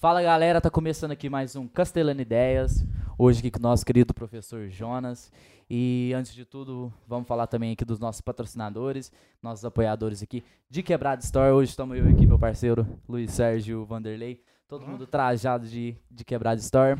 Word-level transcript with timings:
Fala 0.00 0.22
galera, 0.22 0.62
tá 0.62 0.70
começando 0.70 1.10
aqui 1.10 1.28
mais 1.28 1.54
um 1.54 1.68
Castelano 1.68 2.22
Ideias. 2.22 2.86
Hoje 3.18 3.40
aqui 3.40 3.50
com 3.50 3.58
o 3.58 3.62
nosso 3.62 3.84
querido 3.84 4.14
professor 4.14 4.66
Jonas. 4.70 5.30
E 5.68 6.10
antes 6.16 6.32
de 6.32 6.46
tudo, 6.46 6.90
vamos 7.06 7.28
falar 7.28 7.46
também 7.46 7.72
aqui 7.72 7.84
dos 7.84 8.00
nossos 8.00 8.22
patrocinadores, 8.22 9.12
nossos 9.42 9.62
apoiadores 9.62 10.22
aqui 10.22 10.42
de 10.70 10.82
Quebrada 10.82 11.22
Store. 11.22 11.52
Hoje 11.52 11.72
estamos 11.72 11.98
eu 11.98 12.08
aqui, 12.08 12.24
meu 12.24 12.38
parceiro 12.38 12.86
Luiz 13.06 13.30
Sérgio 13.30 13.84
Vanderlei. 13.84 14.42
Todo 14.66 14.86
mundo 14.86 15.06
trajado 15.06 15.66
de, 15.66 15.94
de 16.10 16.24
Quebrada 16.24 16.62
Store. 16.62 16.98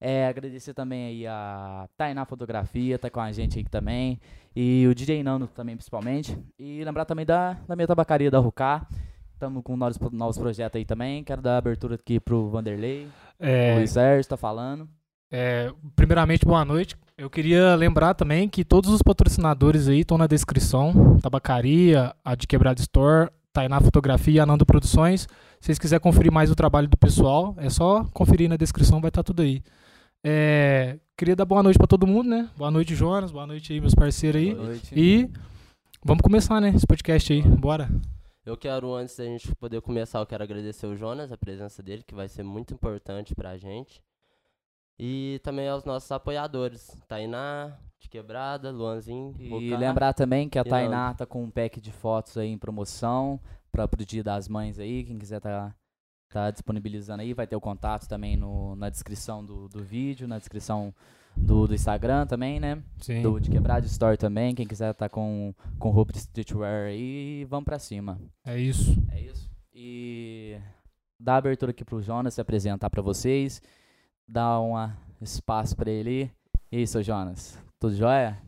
É, 0.00 0.26
agradecer 0.26 0.72
também 0.72 1.08
aí 1.08 1.26
a 1.26 1.86
Tainá 1.98 2.24
Fotografia, 2.24 2.98
tá 2.98 3.10
com 3.10 3.20
a 3.20 3.30
gente 3.30 3.58
aí 3.58 3.64
também. 3.64 4.18
E 4.54 4.86
o 4.90 4.94
DJ 4.94 5.22
Nando 5.22 5.48
também, 5.48 5.76
principalmente. 5.76 6.34
E 6.58 6.82
lembrar 6.82 7.04
também 7.04 7.26
da, 7.26 7.58
da 7.68 7.76
minha 7.76 7.86
tabacaria 7.86 8.30
da 8.30 8.38
Rucá. 8.38 8.88
Estamos 9.36 9.62
com 9.62 9.76
novos, 9.76 9.98
novos 10.12 10.38
projetos 10.38 10.78
aí 10.78 10.84
também. 10.86 11.22
Quero 11.22 11.42
dar 11.42 11.58
abertura 11.58 11.96
aqui 11.96 12.18
pro 12.18 12.48
Vanderlei. 12.48 13.06
É, 13.38 13.74
O 13.74 13.76
Luiz 13.76 13.90
Sérgio 13.90 14.26
tá 14.26 14.36
falando. 14.36 14.88
é, 15.30 15.70
primeiramente, 15.94 16.46
boa 16.46 16.64
noite. 16.64 16.96
Eu 17.18 17.28
queria 17.28 17.74
lembrar 17.74 18.14
também 18.14 18.48
que 18.48 18.64
todos 18.64 18.90
os 18.90 19.02
patrocinadores 19.02 19.88
aí 19.88 20.00
estão 20.00 20.16
na 20.16 20.26
descrição. 20.26 21.18
Tabacaria, 21.20 22.14
a 22.24 22.34
de 22.34 22.46
Quebrada 22.46 22.80
Store, 22.80 23.30
Tainá 23.52 23.78
Fotografia, 23.78 24.42
Anando 24.42 24.64
Produções. 24.64 25.28
Se 25.60 25.66
vocês 25.66 25.78
quiserem 25.78 26.02
conferir 26.02 26.32
mais 26.32 26.50
o 26.50 26.54
trabalho 26.56 26.88
do 26.88 26.96
pessoal, 26.96 27.54
é 27.58 27.68
só 27.68 28.04
conferir 28.14 28.48
na 28.48 28.56
descrição, 28.56 29.02
vai 29.02 29.08
estar 29.08 29.22
tudo 29.22 29.42
aí. 29.42 29.62
É, 30.24 30.98
queria 31.14 31.36
dar 31.36 31.44
boa 31.44 31.62
noite 31.62 31.76
para 31.76 31.86
todo 31.86 32.06
mundo, 32.06 32.30
né? 32.30 32.48
Boa 32.56 32.70
noite, 32.70 32.94
Jonas. 32.94 33.30
Boa 33.30 33.46
noite 33.46 33.70
aí, 33.70 33.82
meus 33.82 33.94
parceiros 33.94 34.40
aí. 34.40 34.54
Boa 34.54 34.66
noite. 34.68 34.94
E 34.98 35.28
vamos 36.02 36.22
começar, 36.22 36.58
né? 36.58 36.70
Esse 36.74 36.86
podcast 36.86 37.30
aí. 37.34 37.42
Bora. 37.42 37.90
Eu 38.46 38.56
quero, 38.56 38.94
antes 38.94 39.16
da 39.16 39.24
gente 39.24 39.52
poder 39.56 39.80
começar, 39.80 40.20
eu 40.20 40.26
quero 40.26 40.44
agradecer 40.44 40.86
o 40.86 40.94
Jonas, 40.96 41.32
a 41.32 41.36
presença 41.36 41.82
dele, 41.82 42.04
que 42.04 42.14
vai 42.14 42.28
ser 42.28 42.44
muito 42.44 42.72
importante 42.72 43.34
pra 43.34 43.58
gente. 43.58 44.00
E 44.96 45.40
também 45.42 45.68
aos 45.68 45.84
nossos 45.84 46.12
apoiadores, 46.12 46.96
Tainá, 47.08 47.76
de 47.98 48.08
Quebrada, 48.08 48.70
Luanzinho, 48.70 49.34
E 49.36 49.48
Boca. 49.48 49.76
lembrar 49.76 50.12
também 50.14 50.48
que 50.48 50.60
a 50.60 50.64
Tainá 50.64 51.12
tá 51.12 51.26
com 51.26 51.42
um 51.42 51.50
pack 51.50 51.80
de 51.80 51.90
fotos 51.90 52.38
aí 52.38 52.48
em 52.48 52.56
promoção 52.56 53.40
para 53.72 53.88
pro 53.88 54.06
Dia 54.06 54.22
das 54.22 54.46
Mães 54.46 54.78
aí. 54.78 55.02
Quem 55.02 55.18
quiser 55.18 55.40
tá, 55.40 55.74
tá 56.28 56.48
disponibilizando 56.48 57.22
aí, 57.22 57.34
vai 57.34 57.48
ter 57.48 57.56
o 57.56 57.60
contato 57.60 58.06
também 58.06 58.36
no, 58.36 58.76
na 58.76 58.88
descrição 58.88 59.44
do, 59.44 59.68
do 59.68 59.82
vídeo, 59.82 60.28
na 60.28 60.38
descrição 60.38 60.94
do, 61.36 61.68
do 61.68 61.74
Instagram 61.74 62.26
também, 62.26 62.58
né? 62.58 62.82
Sim. 63.00 63.22
Do 63.22 63.38
de 63.38 63.50
Quebrada 63.50 63.86
Store 63.86 64.16
também. 64.16 64.54
Quem 64.54 64.66
quiser 64.66 64.94
tá 64.94 65.08
com, 65.08 65.54
com 65.78 65.90
roupa 65.90 66.12
de 66.12 66.18
streetwear 66.18 66.86
aí, 66.86 67.44
vamos 67.44 67.64
pra 67.64 67.78
cima. 67.78 68.18
É 68.44 68.58
isso. 68.58 68.96
É 69.10 69.20
isso. 69.20 69.50
E 69.74 70.58
dá 71.20 71.34
a 71.34 71.38
abertura 71.38 71.70
aqui 71.70 71.84
pro 71.84 72.02
Jonas 72.02 72.34
se 72.34 72.40
apresentar 72.40 72.88
pra 72.88 73.02
vocês. 73.02 73.60
Dá 74.26 74.60
um 74.60 74.74
espaço 75.20 75.76
pra 75.76 75.90
ele. 75.90 76.30
E 76.72 76.78
aí, 76.78 76.86
seu 76.86 77.02
Jonas? 77.02 77.58
Tudo 77.78 77.94
jóia? 77.94 78.38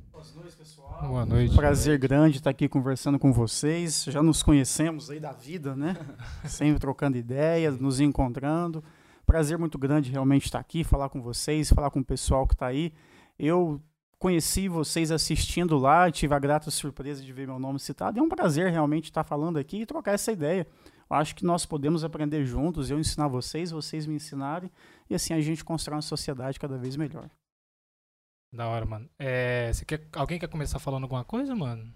Boa 1.01 1.25
noite. 1.25 1.55
Prazer 1.55 1.97
grande 1.97 2.39
estar 2.39 2.51
aqui 2.51 2.69
conversando 2.69 3.19
com 3.21 3.33
vocês. 3.33 4.05
Já 4.05 4.21
nos 4.21 4.43
conhecemos 4.43 5.09
aí 5.11 5.21
da 5.21 5.31
vida, 5.31 5.77
né? 5.77 5.97
Sempre 6.45 6.81
trocando 6.81 7.17
ideias, 7.17 7.79
nos 7.79 8.01
encontrando. 8.01 8.83
Prazer 9.29 9.59
muito 9.59 9.77
grande 9.77 10.11
realmente 10.11 10.47
estar 10.47 10.59
aqui, 10.59 10.83
falar 10.83 11.11
com 11.11 11.21
vocês, 11.21 11.71
falar 11.71 11.91
com 11.91 12.01
o 12.01 12.05
pessoal 12.05 12.47
que 12.47 12.55
está 12.55 12.67
aí. 12.67 12.95
Eu 13.39 13.79
conheci 14.19 14.69
vocês 14.69 15.11
assistindo 15.11 15.77
lá, 15.77 16.11
tive 16.11 16.35
a 16.35 16.39
grata 16.39 16.71
surpresa 16.71 17.23
de 17.23 17.31
ver 17.31 17.47
meu 17.47 17.59
nome 17.59 17.79
citado. 17.79 18.19
É 18.19 18.23
um 18.23 18.29
prazer 18.31 18.73
realmente 18.73 19.05
estar 19.05 19.23
falando 19.23 19.59
aqui 19.59 19.83
e 19.83 19.87
trocar 19.87 20.13
essa 20.13 20.33
ideia. 20.33 20.67
Eu 21.11 21.15
acho 21.15 21.37
que 21.37 21.45
nós 21.45 21.67
podemos 21.67 22.05
aprender 22.05 22.47
juntos, 22.47 22.91
eu 22.91 22.99
ensinar 22.99 23.29
vocês, 23.29 23.71
vocês 23.71 24.07
me 24.07 24.15
ensinarem, 24.15 24.71
e 25.11 25.15
assim 25.15 25.35
a 25.35 25.41
gente 25.43 25.63
constrói 25.63 25.97
uma 25.97 26.03
sociedade 26.03 26.59
cada 26.59 26.79
vez 26.79 26.97
melhor. 26.97 27.29
Da 28.51 28.67
hora, 28.67 28.87
mano. 28.87 29.11
É, 29.19 29.71
você 29.71 29.85
quer, 29.85 30.09
alguém 30.15 30.39
quer 30.39 30.49
começar 30.49 30.79
falando 30.79 31.03
alguma 31.03 31.23
coisa, 31.23 31.55
mano? 31.55 31.93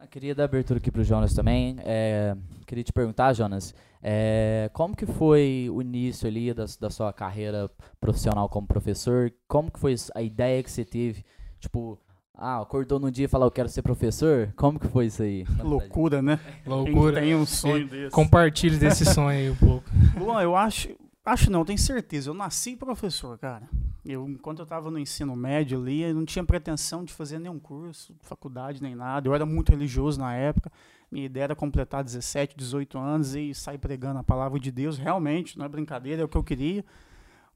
Eu 0.00 0.06
queria 0.06 0.36
dar 0.36 0.44
abertura 0.44 0.78
aqui 0.78 0.92
pro 0.92 1.02
Jonas 1.02 1.34
também. 1.34 1.78
É, 1.80 2.36
queria 2.64 2.84
te 2.84 2.92
perguntar, 2.92 3.32
Jonas, 3.32 3.74
é, 4.02 4.70
como 4.72 4.96
que 4.96 5.06
foi 5.06 5.68
o 5.72 5.82
início 5.82 6.28
ali 6.28 6.52
da, 6.54 6.64
da 6.80 6.90
sua 6.90 7.12
carreira 7.12 7.70
profissional 8.00 8.48
como 8.48 8.66
professor? 8.66 9.32
Como 9.46 9.70
que 9.70 9.78
foi 9.78 9.94
a 10.14 10.22
ideia 10.22 10.62
que 10.62 10.70
você 10.70 10.84
teve? 10.84 11.24
Tipo, 11.58 11.98
ah, 12.34 12.60
acordou 12.60 13.00
num 13.00 13.10
dia 13.10 13.24
e 13.24 13.28
falou, 13.28 13.48
eu 13.48 13.50
quero 13.50 13.68
ser 13.68 13.82
professor? 13.82 14.52
Como 14.56 14.78
que 14.78 14.86
foi 14.86 15.06
isso 15.06 15.22
aí? 15.22 15.44
Loucura, 15.60 16.22
né? 16.22 16.38
Loucura. 16.64 17.20
Quem 17.20 17.30
tem 17.30 17.34
um 17.34 17.44
sonho 17.44 17.88
desse. 17.88 18.14
Compartilhe 18.14 18.76
desse 18.78 19.04
sonho 19.12 19.28
aí 19.28 19.50
um 19.50 19.56
pouco. 19.56 19.90
Luan, 20.16 20.40
eu 20.42 20.54
acho. 20.54 20.88
Acho 21.24 21.50
não, 21.50 21.62
tenho 21.62 21.78
certeza. 21.78 22.30
Eu 22.30 22.34
nasci 22.34 22.74
professor, 22.74 23.36
cara. 23.36 23.68
Eu, 24.02 24.26
enquanto 24.26 24.60
eu 24.60 24.62
estava 24.62 24.90
no 24.90 24.98
ensino 24.98 25.36
médio 25.36 25.78
ali, 25.78 26.00
eu 26.00 26.14
não 26.14 26.24
tinha 26.24 26.42
pretensão 26.42 27.04
de 27.04 27.12
fazer 27.12 27.38
nenhum 27.38 27.58
curso, 27.58 28.14
faculdade, 28.22 28.82
nem 28.82 28.94
nada. 28.94 29.28
Eu 29.28 29.34
era 29.34 29.44
muito 29.44 29.70
religioso 29.70 30.18
na 30.18 30.34
época. 30.34 30.72
Minha 31.10 31.26
ideia 31.26 31.44
era 31.44 31.56
completar 31.56 32.04
17, 32.04 32.56
18 32.56 32.98
anos 32.98 33.34
e 33.34 33.54
sair 33.54 33.78
pregando 33.78 34.18
a 34.18 34.24
palavra 34.24 34.58
de 34.60 34.70
Deus. 34.70 34.98
Realmente, 34.98 35.58
não 35.58 35.64
é 35.64 35.68
brincadeira, 35.68 36.22
é 36.22 36.24
o 36.24 36.28
que 36.28 36.36
eu 36.36 36.44
queria. 36.44 36.84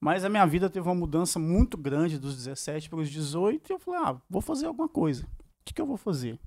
Mas 0.00 0.24
a 0.24 0.28
minha 0.28 0.44
vida 0.46 0.68
teve 0.68 0.88
uma 0.88 0.94
mudança 0.94 1.38
muito 1.38 1.76
grande 1.76 2.18
dos 2.18 2.34
17 2.36 2.88
para 2.91 2.98
os 2.98 3.10
18 3.10 3.70
e 3.70 3.72
eu 3.72 3.78
falei, 3.78 4.00
ah, 4.04 4.20
vou 4.28 4.41
fazer 4.41 4.66
alguma 4.66 4.88
coisa. 4.88 5.24
O 5.24 5.64
que, 5.64 5.74
que 5.74 5.80
eu 5.80 5.86
vou 5.86 5.96
fazer? 5.96 6.41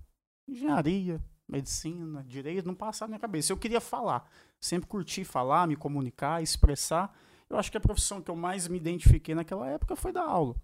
Engenharia, 0.48 1.24
medicina, 1.48 2.24
direito, 2.24 2.66
não 2.66 2.76
passava 2.76 3.08
na 3.08 3.14
minha 3.14 3.22
cabeça. 3.22 3.54
Eu 3.54 3.58
queria 3.58 3.80
falar. 3.80 4.30
Sempre 4.60 4.90
curti 4.90 5.24
falar, 5.24 5.68
me 5.68 5.76
comunicar, 5.76 6.42
expressar. 6.42 7.16
Eu 7.50 7.58
acho 7.58 7.72
que 7.72 7.78
a 7.78 7.82
profissão 7.82 8.22
que 8.22 8.30
eu 8.30 8.36
mais 8.36 8.68
me 8.68 8.78
identifiquei 8.78 9.36
naquela 9.36 9.70
época 9.70 9.96
foi 9.96 10.12
dar 10.12 10.26
aula. 10.26 10.56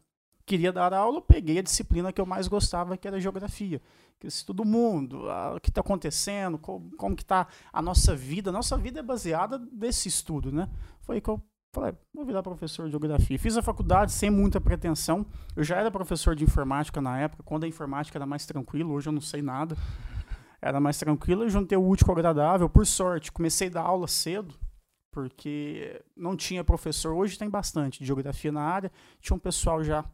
Queria 0.46 0.72
dar 0.72 0.94
aula, 0.94 1.22
peguei 1.22 1.60
a 1.60 1.62
disciplina 1.62 2.12
que 2.12 2.20
eu 2.20 2.26
mais 2.26 2.48
gostava, 2.48 2.98
que 2.98 3.08
era 3.08 3.20
geografia. 3.20 3.82
Que 4.20 4.28
esse 4.28 4.46
todo 4.46 4.66
mundo, 4.66 5.30
ah, 5.30 5.56
o 5.56 5.60
que 5.60 5.70
está 5.70 5.82
acontecendo, 5.82 6.58
como, 6.58 6.92
como 6.98 7.16
que 7.16 7.24
está 7.24 7.48
a 7.72 7.82
nossa 7.82 8.16
vida. 8.16 8.50
A 8.50 8.54
nossa 8.54 8.78
vida 8.78 9.00
é 9.00 9.04
baseada 9.04 9.62
nesse 9.72 10.08
estudo, 10.08 10.52
né? 10.52 10.70
Foi 11.02 11.20
que 11.20 11.30
eu 11.30 11.42
falei, 11.74 11.94
vou 12.14 12.26
virar 12.26 12.44
professor 12.44 12.86
de 12.86 12.92
geografia. 12.92 13.40
Fiz 13.40 13.56
a 13.58 13.62
faculdade 13.62 14.12
sem 14.12 14.30
muita 14.30 14.60
pretensão. 14.60 15.26
Eu 15.56 15.64
já 15.64 15.78
era 15.78 15.90
professor 15.90 16.36
de 16.36 16.44
informática 16.44 17.02
na 17.02 17.20
época, 17.20 17.44
quando 17.44 17.64
a 17.64 17.68
informática 17.68 18.18
era 18.18 18.26
mais 18.26 18.46
tranquilo, 18.46 18.94
hoje 18.94 19.08
eu 19.08 19.14
não 19.14 19.22
sei 19.22 19.42
nada. 19.42 19.76
Era 20.62 20.80
mais 20.80 20.98
tranquilo, 21.00 21.44
eu 21.44 21.50
juntei 21.50 21.78
o 21.78 21.88
útil 21.88 22.06
com 22.06 22.12
o 22.12 22.16
agradável. 22.16 22.70
Por 22.70 22.86
sorte, 22.86 23.32
comecei 23.32 23.68
a 23.70 23.72
dar 23.72 23.82
aula 23.82 24.08
cedo, 24.08 24.54
porque 25.12 26.04
não 26.16 26.36
tinha 26.36 26.64
professor. 26.64 27.14
Hoje 27.14 27.38
tem 27.38 27.50
bastante 27.50 28.00
de 28.00 28.06
geografia 28.06 28.52
na 28.52 28.62
área. 28.62 28.92
Tinha 29.20 29.36
um 29.36 29.40
pessoal 29.40 29.84
já 29.84 30.06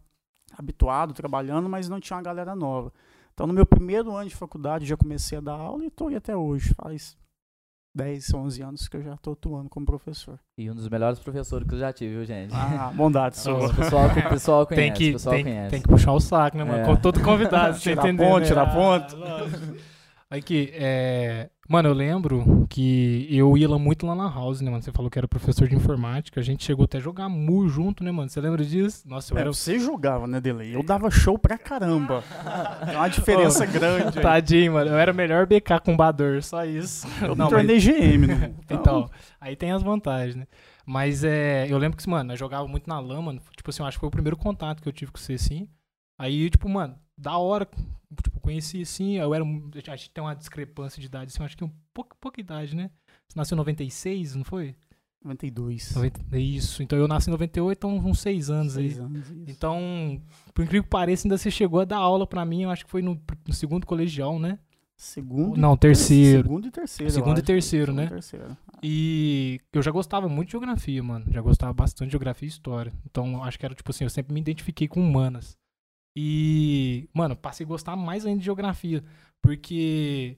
habituado, 0.56 1.14
trabalhando, 1.14 1.68
mas 1.70 1.90
não 1.90 2.00
tinha 2.00 2.18
uma 2.18 2.24
galera 2.24 2.56
nova. 2.56 2.92
Então, 3.34 3.46
no 3.48 3.54
meu 3.54 3.66
primeiro 3.66 4.16
ano 4.16 4.30
de 4.30 4.36
faculdade, 4.36 4.86
já 4.86 4.98
comecei 4.98 5.38
a 5.38 5.42
dar 5.42 5.54
aula 5.54 5.84
e 5.84 5.88
estou 5.88 6.08
aí 6.08 6.16
até 6.16 6.36
hoje. 6.36 6.74
Faz 6.74 7.16
10, 7.96 8.34
11 8.34 8.62
anos 8.62 8.88
que 8.88 8.98
eu 8.98 9.02
já 9.04 9.14
estou 9.14 9.34
atuando 9.34 9.70
como 9.70 9.86
professor. 9.86 10.40
E 10.58 10.70
um 10.70 10.76
dos 10.76 10.88
melhores 10.90 11.20
professores 11.20 11.68
que 11.68 11.74
eu 11.76 11.80
já 11.80 11.92
tive, 11.94 12.16
viu, 12.16 12.26
gente? 12.26 12.54
Ah, 12.54 12.92
bondade 12.96 13.38
sua. 13.38 13.68
o 13.68 13.76
pessoal, 13.76 14.06
o 14.26 14.30
pessoal 14.30 14.68
conhece, 14.68 14.84
tem, 14.84 14.94
que, 14.94 15.10
o 15.10 15.14
pessoal 15.14 15.36
tem, 15.36 15.44
conhece. 15.44 15.70
tem 15.72 15.82
que 15.82 15.88
puxar 15.88 16.14
o 16.14 16.20
saco, 16.20 16.58
né, 16.58 16.64
mano? 16.64 16.80
É. 16.80 16.86
Com 16.86 16.96
todo 16.96 17.22
convidado, 17.22 17.76
você 17.76 17.90
Tirar 17.92 18.04
entendeu? 18.04 18.28
ponto, 18.28 18.40
né? 18.42 18.46
tirar 18.46 18.64
Ah, 18.68 18.74
ponto. 18.74 19.16
lógico. 19.16 19.76
Aqui, 20.30 20.70
é... 20.74 21.50
Mano, 21.68 21.90
eu 21.90 21.94
lembro 21.94 22.66
que 22.70 23.28
eu 23.30 23.58
ia 23.58 23.68
lá 23.70 23.78
muito 23.78 24.06
lá 24.06 24.16
na 24.16 24.30
house, 24.30 24.62
né, 24.62 24.72
mano? 24.72 24.82
Você 24.82 24.92
falou 24.92 25.12
que 25.12 25.18
era 25.20 25.28
professor 25.28 25.68
de 25.68 25.76
informática. 25.76 26.40
A 26.40 26.44
gente 26.44 26.64
chegou 26.64 26.86
até 26.86 26.98
a 26.98 27.02
jogar 27.02 27.28
mu 27.28 27.68
junto, 27.68 28.06
né, 28.06 28.12
mano? 28.12 28.30
Você 28.30 28.40
lembra 28.40 28.64
disso? 28.64 29.04
Nossa, 29.06 29.34
eu 29.34 29.38
É, 29.38 29.42
era... 29.42 29.52
você 29.54 29.78
jogava, 29.78 30.26
né, 30.26 30.40
Delay? 30.40 30.74
Eu 30.74 30.82
dava 30.82 31.12
show 31.12 31.38
pra 31.38 31.58
caramba. 31.58 32.24
Tem 32.86 32.96
uma 32.96 33.10
diferença 33.10 33.66
grande. 33.68 34.18
aí. 34.18 34.24
Tadinho, 34.24 34.74
mano. 34.74 34.92
Eu 34.92 34.98
era 34.98 35.12
melhor 35.12 35.46
BK 35.46 35.80
combador, 35.84 36.42
só 36.42 36.64
isso. 36.66 37.06
Eu 37.22 37.30
me 37.32 37.36
Não, 37.36 37.50
mas- 37.50 37.50
tornei 37.50 37.80
GM, 37.80 38.28
né? 38.28 38.54
Então, 38.72 39.10
aí 39.42 39.56
tem 39.56 39.72
as 39.72 39.84
vantagens, 39.84 40.36
né? 40.36 40.48
Mas 40.86 41.26
é, 41.26 41.68
eu 41.70 41.78
lembro 41.78 41.98
que, 41.98 42.10
mano, 42.10 42.32
eu 42.32 42.38
jogava 42.38 42.66
muito 42.66 42.88
na 42.88 42.98
lama, 42.98 43.24
mano. 43.24 43.42
Tipo 43.58 43.70
assim, 43.72 43.82
eu 43.82 43.88
acho 43.88 43.98
que 43.98 44.02
foi 44.02 44.08
o 44.08 44.12
primeiro 44.12 44.38
contato 44.38 44.82
que 44.82 44.88
eu 44.88 44.94
tive 44.94 45.12
com 45.12 45.18
você, 45.18 45.34
assim. 45.34 45.68
Aí, 46.18 46.50
tipo, 46.50 46.70
mano, 46.70 46.96
da 47.18 47.38
hora, 47.38 47.68
tipo, 48.24 48.40
conheci, 48.40 48.82
assim, 48.82 49.18
eu 49.18 49.34
era, 49.34 49.44
um- 49.44 49.70
a 49.88 49.96
gente 49.96 50.10
tem 50.12 50.24
uma 50.24 50.36
discrepância 50.36 51.00
de 51.00 51.06
idade, 51.08 51.32
assim, 51.32 51.40
eu 51.42 51.46
acho 51.46 51.58
que 51.58 51.64
um 51.64 51.72
pouco, 51.94 52.16
pouca 52.20 52.40
idade, 52.40 52.76
né? 52.76 52.90
Você 53.28 53.38
nasceu 53.38 53.56
em 53.56 53.58
96, 53.58 54.36
não 54.36 54.44
foi? 54.44 54.76
92. 55.24 55.94
90, 55.96 56.38
isso, 56.40 56.82
então 56.84 56.98
eu 56.98 57.08
nasci 57.08 57.30
em 57.30 57.32
98, 57.32 57.78
então 57.78 57.98
uns 57.98 58.20
6 58.20 58.50
anos 58.50 58.78
aí. 58.78 58.90
Seis 58.90 59.00
anos, 59.00 59.30
isso. 59.30 59.44
Então, 59.52 60.22
por 60.54 60.64
incrível 60.64 60.84
que 60.84 60.90
pareça, 60.90 61.28
ainda 61.28 61.38
você 61.38 61.52
chegou 61.52 61.82
a 61.82 61.86
dar 61.86 61.98
aula 61.98 62.26
pra 62.26 62.46
mim, 62.46 62.64
eu 62.64 62.70
acho 62.70 62.86
que 62.86 62.92
foi 62.92 63.02
no, 63.02 63.20
no 63.48 63.54
segundo 63.54 63.86
colegial, 63.86 64.40
né? 64.40 64.60
Segundo, 64.96 65.58
Não, 65.60 65.78
terceiro. 65.78 66.42
Segundo 66.44 66.68
e 66.68 66.72
terceiro. 66.72 67.12
Segundo 67.12 67.38
e 67.38 67.40
acho. 67.40 67.46
terceiro, 67.46 67.94
né? 67.94 68.06
e 68.06 68.10
terceiro. 68.10 68.58
E 68.82 69.62
eu 69.72 69.82
já 69.84 69.92
gostava 69.92 70.28
muito 70.28 70.48
de 70.48 70.52
geografia, 70.54 71.04
mano. 71.04 71.26
Já 71.30 71.40
gostava 71.40 71.72
bastante 71.72 72.08
de 72.08 72.12
geografia 72.14 72.48
e 72.48 72.50
história. 72.50 72.92
Então, 73.06 73.44
acho 73.44 73.60
que 73.60 73.66
era 73.66 73.76
tipo 73.76 73.92
assim, 73.92 74.06
eu 74.06 74.10
sempre 74.10 74.34
me 74.34 74.40
identifiquei 74.40 74.88
com 74.88 75.00
humanas. 75.00 75.56
E, 76.20 77.08
mano, 77.14 77.36
passei 77.36 77.64
a 77.64 77.70
gostar 77.70 77.96
mais 77.96 78.26
ainda 78.26 78.40
de 78.40 78.46
geografia. 78.46 79.04
Porque 79.40 80.36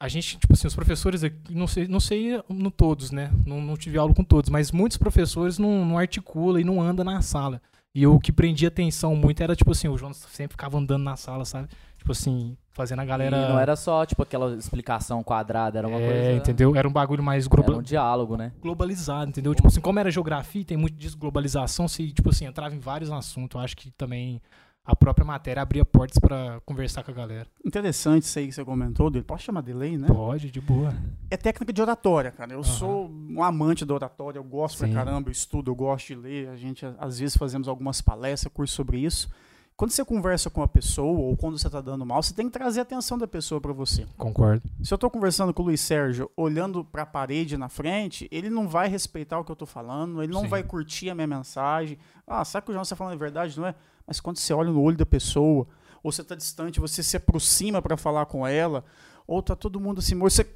a 0.00 0.06
gente, 0.06 0.38
tipo 0.38 0.52
assim, 0.52 0.68
os 0.68 0.74
professores 0.74 1.24
aqui, 1.24 1.52
não 1.52 1.66
sei, 1.66 1.88
não 1.88 1.98
sei 1.98 2.40
no 2.48 2.70
todos, 2.70 3.10
né? 3.10 3.32
Não, 3.44 3.60
não 3.60 3.76
tive 3.76 3.98
aula 3.98 4.14
com 4.14 4.22
todos, 4.22 4.48
mas 4.50 4.70
muitos 4.70 4.96
professores 4.96 5.58
não, 5.58 5.84
não 5.84 5.98
articulam 5.98 6.60
e 6.60 6.64
não 6.64 6.80
andam 6.80 7.04
na 7.04 7.20
sala. 7.22 7.60
E 7.92 8.06
o 8.06 8.20
que 8.20 8.30
prendia 8.30 8.68
atenção 8.68 9.16
muito 9.16 9.42
era, 9.42 9.56
tipo 9.56 9.72
assim, 9.72 9.88
o 9.88 9.98
Jonas 9.98 10.18
sempre 10.30 10.52
ficava 10.52 10.78
andando 10.78 11.02
na 11.02 11.16
sala, 11.16 11.44
sabe? 11.44 11.68
Tipo 12.02 12.10
assim, 12.10 12.56
fazendo 12.72 12.98
a 12.98 13.04
galera. 13.04 13.36
E 13.36 13.48
não 13.48 13.60
era 13.60 13.76
só, 13.76 14.04
tipo, 14.04 14.24
aquela 14.24 14.56
explicação 14.56 15.22
quadrada, 15.22 15.78
era 15.78 15.86
uma 15.86 16.00
é, 16.00 16.06
coisa. 16.08 16.32
entendeu? 16.32 16.74
Era 16.74 16.88
um 16.88 16.92
bagulho 16.92 17.22
mais 17.22 17.46
Era 17.46 17.54
global, 17.54 17.78
um 17.78 17.82
diálogo, 17.82 18.36
né? 18.36 18.50
globalizado, 18.60 19.30
entendeu? 19.30 19.54
Tipo 19.54 19.68
assim, 19.68 19.80
como 19.80 20.00
era 20.00 20.10
geografia, 20.10 20.64
tem 20.64 20.76
muito 20.76 20.96
disso, 20.96 21.16
globalização, 21.16 21.86
se, 21.86 22.10
tipo 22.10 22.30
assim, 22.30 22.44
entrava 22.44 22.74
em 22.74 22.80
vários 22.80 23.08
assuntos. 23.12 23.54
Eu 23.54 23.60
acho 23.64 23.76
que 23.76 23.92
também 23.92 24.42
a 24.84 24.96
própria 24.96 25.24
matéria 25.24 25.62
abria 25.62 25.84
portas 25.84 26.18
pra 26.18 26.60
conversar 26.66 27.04
com 27.04 27.12
a 27.12 27.14
galera. 27.14 27.46
Interessante 27.64 28.24
isso 28.24 28.36
aí 28.36 28.48
que 28.48 28.52
você 28.52 28.64
comentou 28.64 29.08
dele. 29.10 29.24
Posso 29.24 29.44
chamar 29.44 29.62
de 29.62 29.72
lei, 29.72 29.96
né? 29.96 30.08
Pode, 30.08 30.50
de 30.50 30.60
boa. 30.60 30.92
É 31.30 31.36
técnica 31.36 31.72
de 31.72 31.80
oratória, 31.80 32.32
cara. 32.32 32.52
Eu 32.52 32.62
Aham. 32.62 32.64
sou 32.64 33.08
um 33.08 33.44
amante 33.44 33.84
da 33.84 33.94
oratória, 33.94 34.40
eu 34.40 34.44
gosto 34.44 34.78
Sim. 34.78 34.86
pra 34.92 35.04
caramba, 35.04 35.28
eu 35.28 35.32
estudo, 35.32 35.70
eu 35.70 35.76
gosto 35.76 36.08
de 36.08 36.14
ler. 36.16 36.48
A 36.48 36.56
gente, 36.56 36.84
às 36.98 37.20
vezes, 37.20 37.36
fazemos 37.36 37.68
algumas 37.68 38.00
palestras, 38.00 38.52
cursos 38.52 38.74
sobre 38.74 38.98
isso. 38.98 39.30
Quando 39.76 39.90
você 39.90 40.04
conversa 40.04 40.50
com 40.50 40.62
a 40.62 40.68
pessoa 40.68 41.18
ou 41.18 41.36
quando 41.36 41.58
você 41.58 41.68
tá 41.68 41.80
dando 41.80 42.04
mal, 42.06 42.22
você 42.22 42.34
tem 42.34 42.46
que 42.46 42.52
trazer 42.52 42.80
a 42.80 42.82
atenção 42.82 43.18
da 43.18 43.26
pessoa 43.26 43.60
pra 43.60 43.72
você. 43.72 44.06
Concordo. 44.16 44.62
Se 44.82 44.92
eu 44.92 44.98
tô 44.98 45.10
conversando 45.10 45.52
com 45.52 45.62
o 45.62 45.66
Luiz 45.66 45.80
Sérgio, 45.80 46.30
olhando 46.36 46.84
pra 46.84 47.04
parede 47.04 47.56
na 47.56 47.68
frente, 47.68 48.28
ele 48.30 48.48
não 48.48 48.68
vai 48.68 48.88
respeitar 48.88 49.38
o 49.38 49.44
que 49.44 49.50
eu 49.50 49.56
tô 49.56 49.66
falando, 49.66 50.22
ele 50.22 50.32
não 50.32 50.42
Sim. 50.42 50.48
vai 50.48 50.62
curtir 50.62 51.10
a 51.10 51.14
minha 51.14 51.26
mensagem. 51.26 51.98
Ah, 52.26 52.44
sabe 52.44 52.66
que 52.66 52.70
o 52.70 52.74
João 52.74 52.82
está 52.82 52.94
falando 52.94 53.14
a 53.14 53.16
verdade, 53.16 53.58
não 53.58 53.66
é? 53.66 53.74
Mas 54.06 54.20
quando 54.20 54.36
você 54.36 54.52
olha 54.52 54.70
no 54.70 54.80
olho 54.80 54.96
da 54.96 55.06
pessoa, 55.06 55.66
ou 56.02 56.12
você 56.12 56.22
tá 56.22 56.34
distante, 56.34 56.80
você 56.80 57.02
se 57.02 57.16
aproxima 57.16 57.80
pra 57.80 57.96
falar 57.96 58.26
com 58.26 58.46
ela, 58.46 58.84
ou 59.26 59.42
tá 59.42 59.56
todo 59.56 59.80
mundo 59.80 59.98
assim, 60.00 60.18
você 60.18 60.46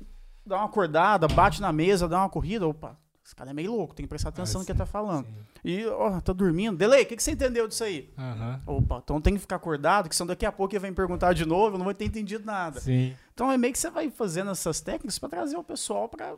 dá 0.44 0.58
uma 0.58 0.66
acordada, 0.66 1.26
bate 1.26 1.60
na 1.60 1.72
mesa, 1.72 2.08
dá 2.08 2.18
uma 2.18 2.28
corrida, 2.28 2.66
opa, 2.66 2.98
esse 3.26 3.34
cara 3.34 3.50
é 3.50 3.52
meio 3.52 3.72
louco, 3.72 3.92
tem 3.94 4.04
que 4.06 4.08
prestar 4.08 4.28
atenção 4.28 4.60
no 4.60 4.64
que 4.64 4.70
ele 4.70 4.78
tá 4.78 4.86
falando. 4.86 5.26
Sim. 5.26 5.34
E, 5.64 5.84
ó, 5.86 6.20
tá 6.20 6.32
dormindo. 6.32 6.76
Delay, 6.78 7.02
o 7.02 7.06
que, 7.06 7.16
que 7.16 7.22
você 7.22 7.32
entendeu 7.32 7.66
disso 7.66 7.82
aí? 7.82 8.12
Aham. 8.16 8.60
Opa, 8.66 9.00
então 9.02 9.20
tem 9.20 9.34
que 9.34 9.40
ficar 9.40 9.56
acordado, 9.56 10.08
que 10.08 10.14
senão 10.14 10.28
daqui 10.28 10.46
a 10.46 10.52
pouco 10.52 10.72
ele 10.74 10.78
vem 10.80 10.94
perguntar 10.94 11.32
de 11.32 11.44
novo, 11.44 11.74
eu 11.74 11.78
não 11.78 11.84
vou 11.84 11.92
ter 11.92 12.04
entendido 12.04 12.44
nada. 12.46 12.78
Sim. 12.80 13.16
Então 13.34 13.50
é 13.50 13.58
meio 13.58 13.72
que 13.72 13.78
você 13.80 13.90
vai 13.90 14.08
fazendo 14.10 14.50
essas 14.52 14.80
técnicas 14.80 15.18
pra 15.18 15.28
trazer 15.28 15.56
o 15.56 15.64
pessoal 15.64 16.08
pra 16.08 16.36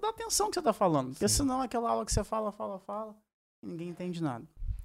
dar 0.00 0.08
atenção 0.08 0.46
no 0.46 0.50
que 0.52 0.58
você 0.58 0.62
tá 0.64 0.72
falando. 0.72 1.10
Porque 1.10 1.28
Sim. 1.28 1.36
senão 1.42 1.60
aquela 1.60 1.90
aula 1.90 2.06
que 2.06 2.12
você 2.12 2.24
fala, 2.24 2.50
fala, 2.50 2.78
fala, 2.80 3.14
e 3.62 3.66
ninguém 3.66 3.88
entende 3.90 4.22
nada. 4.22 4.44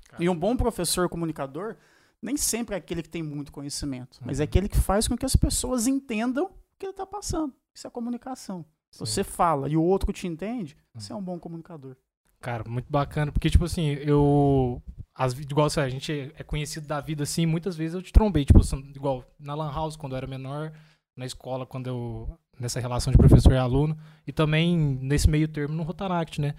Cara. 0.09 0.21
E 0.21 0.27
um 0.29 0.35
bom 0.37 0.55
professor 0.55 1.07
comunicador 1.07 1.77
nem 2.21 2.35
sempre 2.35 2.75
é 2.75 2.77
aquele 2.77 3.01
que 3.01 3.09
tem 3.09 3.23
muito 3.23 3.51
conhecimento, 3.53 4.19
mas 4.25 4.39
é 4.39 4.43
Uhum. 4.43 4.45
aquele 4.45 4.67
que 4.67 4.77
faz 4.79 5.07
com 5.07 5.15
que 5.15 5.25
as 5.25 5.35
pessoas 5.35 5.87
entendam 5.87 6.45
o 6.45 6.49
que 6.77 6.85
ele 6.87 6.93
tá 6.93 7.05
passando. 7.05 7.53
Isso 7.73 7.87
é 7.87 7.89
comunicação. 7.89 8.65
Se 8.91 8.99
Sim. 8.99 9.05
você 9.05 9.23
fala 9.23 9.67
e 9.69 9.75
o 9.77 9.83
outro 9.83 10.11
te 10.13 10.27
entende, 10.27 10.75
Uhum. 10.95 11.01
você 11.01 11.13
é 11.13 11.15
um 11.15 11.21
bom 11.23 11.37
comunicador. 11.39 11.95
Cara, 12.39 12.63
muito 12.69 12.89
bacana, 12.89 13.31
porque, 13.31 13.49
tipo 13.49 13.65
assim, 13.65 13.87
eu. 13.93 14.81
As, 15.15 15.33
igual 15.39 15.65
assim, 15.65 15.79
a 15.79 15.89
gente 15.89 16.31
é 16.37 16.43
conhecido 16.43 16.87
da 16.87 17.01
vida 17.01 17.23
assim, 17.23 17.45
muitas 17.47 17.75
vezes 17.75 17.95
eu 17.95 18.01
te 18.03 18.13
trombei, 18.13 18.45
tipo, 18.45 18.59
igual 18.95 19.23
na 19.39 19.55
Lan 19.55 19.71
House 19.73 19.95
quando 19.95 20.13
eu 20.13 20.17
era 20.17 20.27
menor, 20.27 20.71
na 21.15 21.25
escola 21.25 21.65
quando 21.65 21.87
eu. 21.87 22.39
nessa 22.59 22.79
relação 22.79 23.11
de 23.11 23.17
professor 23.17 23.51
e 23.53 23.57
aluno, 23.57 23.97
e 24.25 24.31
também 24.31 24.77
nesse 24.77 25.27
meio 25.29 25.47
termo 25.47 25.75
no 25.75 25.83
Rotaract, 25.83 26.39
né? 26.39 26.53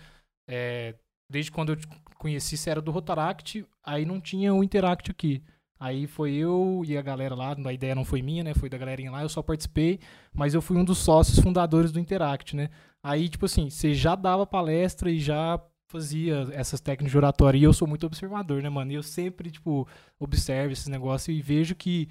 É, 0.49 0.95
desde 1.31 1.51
quando 1.53 1.71
eu 1.71 1.77
te 1.77 1.87
conheci, 2.17 2.57
você 2.57 2.71
era 2.71 2.83
do 2.83 2.91
Rotaract, 2.91 3.65
aí 3.85 4.05
não 4.05 4.21
tinha 4.21 4.53
o 4.53 4.63
Interact 4.65 5.11
aqui. 5.11 5.43
Aí 5.81 6.07
foi 6.07 6.33
eu 6.33 6.83
e 6.85 6.97
a 6.97 7.03
galera 7.03 7.35
lá, 7.35 7.57
a 7.65 7.73
ideia 7.73 7.95
não 7.95 8.05
foi 8.05 8.21
minha, 8.21 8.43
né? 8.43 8.55
Foi 8.55 8.69
da 8.69 8.77
galerinha 8.77 9.11
lá, 9.11 9.23
eu 9.23 9.29
só 9.29 9.43
participei, 9.43 10.01
mas 10.33 10.55
eu 10.55 10.61
fui 10.61 10.77
um 10.77 10.85
dos 10.85 10.99
sócios 10.99 11.39
fundadores 11.39 11.93
do 11.93 12.01
Interact, 12.01 12.57
né? 12.57 12.69
Aí, 13.03 13.29
tipo 13.29 13.47
assim, 13.47 13.71
você 13.71 13.95
já 13.95 14.15
dava 14.17 14.45
palestra 14.45 15.11
e 15.11 15.21
já 15.21 15.61
fazia 15.87 16.49
essas 16.53 16.81
técnicas 16.81 17.13
de 17.13 17.17
oratória. 17.17 17.59
E 17.59 17.63
eu 17.63 17.73
sou 17.73 17.87
muito 17.89 18.05
observador, 18.07 18.63
né, 18.63 18.69
mano? 18.69 18.93
E 18.93 18.97
eu 18.97 19.03
sempre, 19.03 19.51
tipo, 19.51 19.87
observo 20.19 20.73
esses 20.73 20.89
negócios 20.89 21.37
e 21.37 21.41
vejo 21.41 21.75
que 21.75 22.09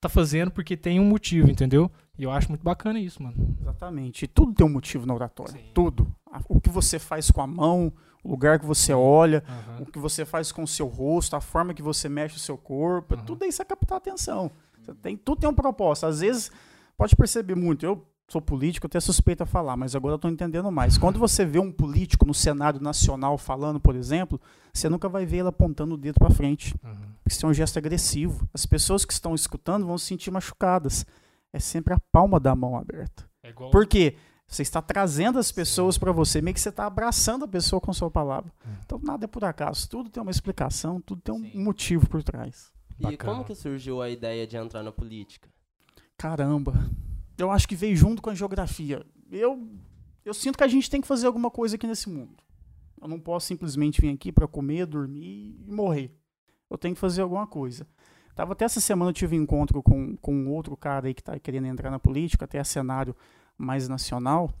tá 0.00 0.08
fazendo 0.08 0.50
porque 0.50 0.76
tem 0.76 0.98
um 0.98 1.04
motivo, 1.04 1.50
entendeu? 1.50 1.90
E 2.18 2.24
eu 2.24 2.30
acho 2.30 2.48
muito 2.48 2.62
bacana 2.62 2.98
isso, 2.98 3.22
mano. 3.22 3.56
Exatamente. 3.60 4.24
E 4.24 4.28
tudo 4.28 4.54
tem 4.54 4.66
um 4.66 4.70
motivo 4.70 5.06
na 5.06 5.14
oratória. 5.14 5.52
Sim. 5.52 5.70
Tudo. 5.74 6.12
O 6.48 6.60
que 6.60 6.70
você 6.70 6.98
faz 6.98 7.30
com 7.30 7.40
a 7.40 7.46
mão, 7.46 7.92
o 8.26 8.30
lugar 8.30 8.58
que 8.58 8.66
você 8.66 8.92
olha, 8.92 9.42
Aham. 9.48 9.82
o 9.82 9.86
que 9.86 9.98
você 9.98 10.24
faz 10.24 10.50
com 10.52 10.62
o 10.62 10.66
seu 10.68 10.86
rosto, 10.86 11.36
a 11.36 11.40
forma 11.40 11.72
que 11.72 11.82
você 11.82 12.08
mexe 12.08 12.36
o 12.36 12.40
seu 12.40 12.58
corpo, 12.58 13.14
Uhum. 13.14 13.24
tudo 13.24 13.44
isso 13.44 13.62
é 13.62 13.64
captar 13.64 13.98
atenção. 13.98 14.50
Você 14.82 14.92
tem, 14.94 15.16
tudo 15.16 15.40
tem 15.40 15.48
um 15.50 15.54
propósito. 15.54 16.06
Às 16.06 16.20
vezes, 16.20 16.50
pode 16.96 17.14
perceber 17.16 17.54
muito, 17.54 17.86
eu 17.86 18.04
sou 18.28 18.40
político, 18.42 18.86
até 18.88 18.98
suspeito 18.98 19.42
a 19.44 19.46
falar, 19.46 19.76
mas 19.76 19.94
agora 19.94 20.14
eu 20.14 20.18
tô 20.18 20.28
entendendo 20.28 20.70
mais. 20.72 20.98
Quando 20.98 21.18
você 21.18 21.44
vê 21.44 21.58
um 21.60 21.70
político 21.70 22.26
no 22.26 22.34
cenário 22.34 22.80
nacional 22.80 23.38
falando, 23.38 23.78
por 23.78 23.94
exemplo, 23.94 24.40
você 24.72 24.88
nunca 24.88 25.08
vai 25.08 25.24
ver 25.24 25.38
ele 25.38 25.48
apontando 25.48 25.94
o 25.94 25.96
dedo 25.96 26.18
para 26.18 26.30
frente, 26.30 26.74
Uhum. 26.84 26.92
porque 27.22 27.34
isso 27.34 27.46
é 27.46 27.48
um 27.48 27.54
gesto 27.54 27.78
agressivo. 27.78 28.48
As 28.52 28.66
pessoas 28.66 29.04
que 29.04 29.12
estão 29.12 29.34
escutando 29.34 29.86
vão 29.86 29.96
se 29.96 30.06
sentir 30.06 30.30
machucadas. 30.32 31.06
É 31.52 31.58
sempre 31.60 31.94
a 31.94 31.98
palma 32.12 32.38
da 32.40 32.54
mão 32.54 32.76
aberta. 32.76 33.24
É 33.42 33.50
igual. 33.50 33.70
Por 33.70 33.86
quê? 33.86 34.16
Você 34.48 34.62
está 34.62 34.80
trazendo 34.80 35.38
as 35.38 35.50
pessoas 35.50 35.98
para 35.98 36.12
você, 36.12 36.40
meio 36.40 36.54
que 36.54 36.60
você 36.60 36.68
está 36.68 36.86
abraçando 36.86 37.44
a 37.44 37.48
pessoa 37.48 37.80
com 37.80 37.92
sua 37.92 38.10
palavra. 38.10 38.52
Hum. 38.64 38.70
Então 38.84 39.00
nada 39.02 39.24
é 39.24 39.28
por 39.28 39.44
acaso, 39.44 39.88
tudo 39.88 40.08
tem 40.08 40.22
uma 40.22 40.30
explicação, 40.30 41.00
tudo 41.00 41.20
tem 41.20 41.34
um 41.34 41.42
Sim. 41.42 41.62
motivo 41.62 42.08
por 42.08 42.22
trás. 42.22 42.72
E 42.98 43.02
Bacana. 43.02 43.32
como 43.32 43.44
que 43.44 43.54
surgiu 43.54 44.00
a 44.00 44.08
ideia 44.08 44.46
de 44.46 44.56
entrar 44.56 44.82
na 44.82 44.92
política? 44.92 45.48
Caramba, 46.16 46.90
eu 47.36 47.50
acho 47.50 47.68
que 47.68 47.76
veio 47.76 47.96
junto 47.96 48.22
com 48.22 48.30
a 48.30 48.34
geografia. 48.34 49.04
Eu, 49.30 49.68
eu 50.24 50.32
sinto 50.32 50.56
que 50.56 50.64
a 50.64 50.68
gente 50.68 50.88
tem 50.88 51.00
que 51.00 51.06
fazer 51.06 51.26
alguma 51.26 51.50
coisa 51.50 51.76
aqui 51.76 51.86
nesse 51.86 52.08
mundo. 52.08 52.42
Eu 53.00 53.08
não 53.08 53.20
posso 53.20 53.46
simplesmente 53.46 54.00
vir 54.00 54.14
aqui 54.14 54.32
para 54.32 54.48
comer, 54.48 54.86
dormir 54.86 55.60
e 55.66 55.70
morrer. 55.70 56.10
Eu 56.70 56.78
tenho 56.78 56.94
que 56.94 57.00
fazer 57.00 57.22
alguma 57.22 57.46
coisa. 57.46 57.86
Tava 58.34 58.52
até 58.52 58.64
essa 58.64 58.80
semana 58.80 59.10
eu 59.10 59.14
tive 59.14 59.38
um 59.38 59.42
encontro 59.42 59.82
com, 59.82 60.16
com 60.16 60.34
um 60.34 60.50
outro 60.50 60.76
cara 60.76 61.06
aí 61.06 61.14
que 61.14 61.20
está 61.20 61.38
querendo 61.38 61.66
entrar 61.66 61.90
na 61.90 61.98
política, 61.98 62.44
até 62.44 62.58
a 62.58 62.64
cenário 62.64 63.14
mais 63.58 63.88
nacional. 63.88 64.52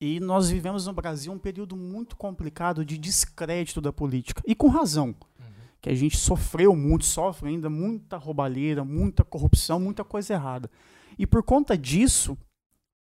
E 0.00 0.20
nós 0.20 0.50
vivemos 0.50 0.86
no 0.86 0.92
Brasil 0.92 1.32
um 1.32 1.38
período 1.38 1.76
muito 1.76 2.16
complicado 2.16 2.84
de 2.84 2.98
descrédito 2.98 3.80
da 3.80 3.92
política. 3.92 4.42
E 4.46 4.54
com 4.54 4.68
razão 4.68 5.08
Uhum. 5.38 5.44
que 5.80 5.88
a 5.88 5.94
gente 5.94 6.16
sofreu 6.16 6.74
muito, 6.74 7.04
sofre 7.04 7.48
ainda 7.48 7.70
muita 7.70 8.16
roubalheira, 8.16 8.84
muita 8.84 9.24
corrupção, 9.24 9.78
muita 9.80 10.04
coisa 10.04 10.34
errada. 10.34 10.70
E 11.18 11.26
por 11.26 11.42
conta 11.42 11.78
disso, 11.78 12.36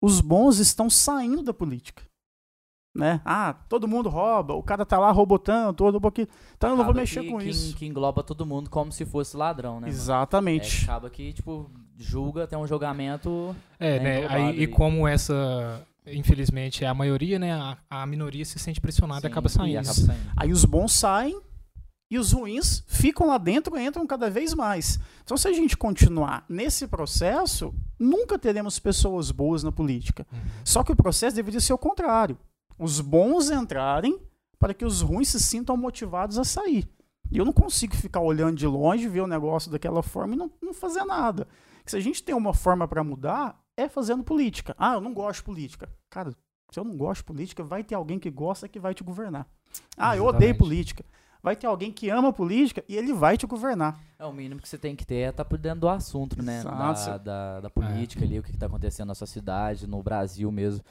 os 0.02 0.20
bons 0.22 0.58
estão 0.60 0.90
saindo 0.90 1.42
da 1.44 1.54
política. 1.54 2.04
Né? 2.94 3.22
Ah, 3.24 3.54
todo 3.70 3.88
mundo 3.88 4.10
rouba, 4.10 4.54
o 4.54 4.62
cara 4.62 4.86
tá 4.86 5.00
lá 5.00 5.12
roubotando, 5.12 5.74
todo 5.74 5.94
roubou 5.94 6.10
aqui. 6.10 6.28
Então 6.58 6.72
eu 6.72 6.76
não 6.76 6.84
vou 6.84 6.94
mexer 6.94 7.22
que- 7.22 7.32
com 7.32 7.38
que, 7.40 7.48
isso. 7.50 7.74
Que 7.78 7.86
engloba 7.86 8.22
todo 8.22 8.46
mundo 8.46 8.70
como 8.70 8.92
se 8.92 9.06
fosse 9.06 9.38
ladrão, 9.38 9.76
né? 9.76 9.80
mano? 9.82 9.88
É, 9.88 9.90
Exatamente. 9.90 10.84
acaba 10.84 11.10
que, 11.10 11.32
tipo, 11.32 11.72
julga, 12.02 12.48
tem 12.48 12.58
um 12.58 12.68
julgamento. 12.68 13.56
É, 13.80 14.00
né? 14.00 14.28
Aí, 14.28 14.64
e 14.64 14.68
como 14.68 15.08
essa, 15.08 15.86
infelizmente, 16.06 16.84
é 16.84 16.88
a 16.88 16.94
maioria, 16.94 17.38
né? 17.38 17.54
A, 17.54 17.78
a 17.90 18.06
minoria 18.06 18.44
se 18.44 18.60
sente 18.60 18.82
pressionada 18.82 19.20
e 19.20 19.22
sim, 19.22 19.28
acaba 19.28 19.48
e 19.48 19.50
saindo. 19.50 19.80
acaba 19.80 19.94
saindo. 19.94 20.32
Aí 20.36 20.52
os 20.52 20.66
bons 20.66 20.94
saem 20.94 21.40
e 22.12 22.20
os 22.20 22.34
ruins 22.34 22.84
ficam 22.88 23.28
lá 23.28 23.38
dentro 23.38 23.78
e 23.78 23.86
entram 23.86 24.06
cada 24.06 24.30
vez 24.30 24.54
mais. 24.54 25.00
Então, 25.24 25.38
se 25.38 25.48
a 25.48 25.54
gente 25.54 25.78
continuar 25.78 26.44
nesse 26.50 26.86
processo, 26.86 27.74
nunca 27.98 28.38
teremos 28.38 28.80
pessoas 28.80 29.32
boas 29.32 29.64
na 29.64 29.72
política. 29.72 30.28
Uhum. 30.30 30.40
Só 30.66 30.84
que 30.84 30.92
o 30.92 30.96
processo 30.96 31.36
deveria 31.38 31.62
ser 31.62 31.72
o 31.72 31.78
contrário. 31.78 32.38
Os 32.78 33.00
bons 33.00 33.50
entrarem 33.50 34.20
para 34.60 34.74
que 34.74 34.84
os 34.84 35.02
ruins 35.02 35.30
se 35.30 35.40
sintam 35.40 35.78
motivados 35.78 36.38
a 36.38 36.44
sair. 36.44 36.86
E 37.32 37.38
eu 37.38 37.46
não 37.46 37.54
consigo 37.54 37.96
ficar 37.96 38.20
olhando 38.20 38.58
de 38.58 38.68
longe, 38.68 39.08
ver 39.08 39.22
o 39.22 39.28
negócio 39.28 39.72
daquela 39.72 40.04
forma 40.04 40.34
e 40.34 40.38
não, 40.38 40.52
não 40.62 40.74
fazer 40.74 41.06
nada. 41.06 41.48
Se 41.86 41.98
a 41.98 42.00
gente 42.00 42.24
tem 42.24 42.36
uma 42.36 42.54
forma 42.54 42.88
para 42.88 43.04
mudar, 43.04 43.60
é 43.76 43.90
fazendo 43.90 44.24
política. 44.24 44.76
Ah, 44.78 44.94
eu 44.94 45.02
não 45.02 45.14
gosto 45.14 45.40
de 45.40 45.44
política. 45.44 45.90
Cara, 46.10 46.32
se 46.72 46.80
eu 46.80 46.84
não 46.84 46.96
gosto 46.96 47.22
de 47.22 47.26
política, 47.26 47.64
vai 47.64 47.84
ter 47.84 47.96
alguém 47.96 48.20
que 48.20 48.30
gosta 48.30 48.68
que 48.68 48.80
vai 48.80 48.94
te 48.94 49.04
governar. 49.04 49.48
Ah, 49.98 50.16
eu 50.16 50.24
odeio 50.24 50.50
Exatamente. 50.50 50.58
política. 50.58 51.06
Vai 51.44 51.56
ter 51.56 51.66
alguém 51.66 51.92
que 51.92 52.10
ama 52.10 52.32
política 52.32 52.84
e 52.88 52.96
ele 52.96 53.14
vai 53.14 53.36
te 53.36 53.48
governar. 53.48 54.00
É, 54.20 54.26
o 54.26 54.32
mínimo 54.32 54.62
que 54.62 54.70
você 54.70 54.78
tem 54.78 54.96
que 54.96 55.06
ter 55.06 55.16
é 55.16 55.30
estar 55.30 55.44
por 55.44 55.58
dentro 55.58 55.82
do 55.82 55.90
assunto, 55.90 56.42
né? 56.42 56.64
Da, 56.64 57.18
da, 57.18 57.60
da 57.62 57.70
política 57.70 58.24
ali, 58.24 58.38
o 58.38 58.44
que 58.44 58.52
está 58.52 58.68
acontecendo 58.68 59.08
na 59.08 59.16
sua 59.16 59.26
cidade, 59.26 59.88
no 59.88 60.04
Brasil 60.04 60.52
mesmo. 60.52 60.84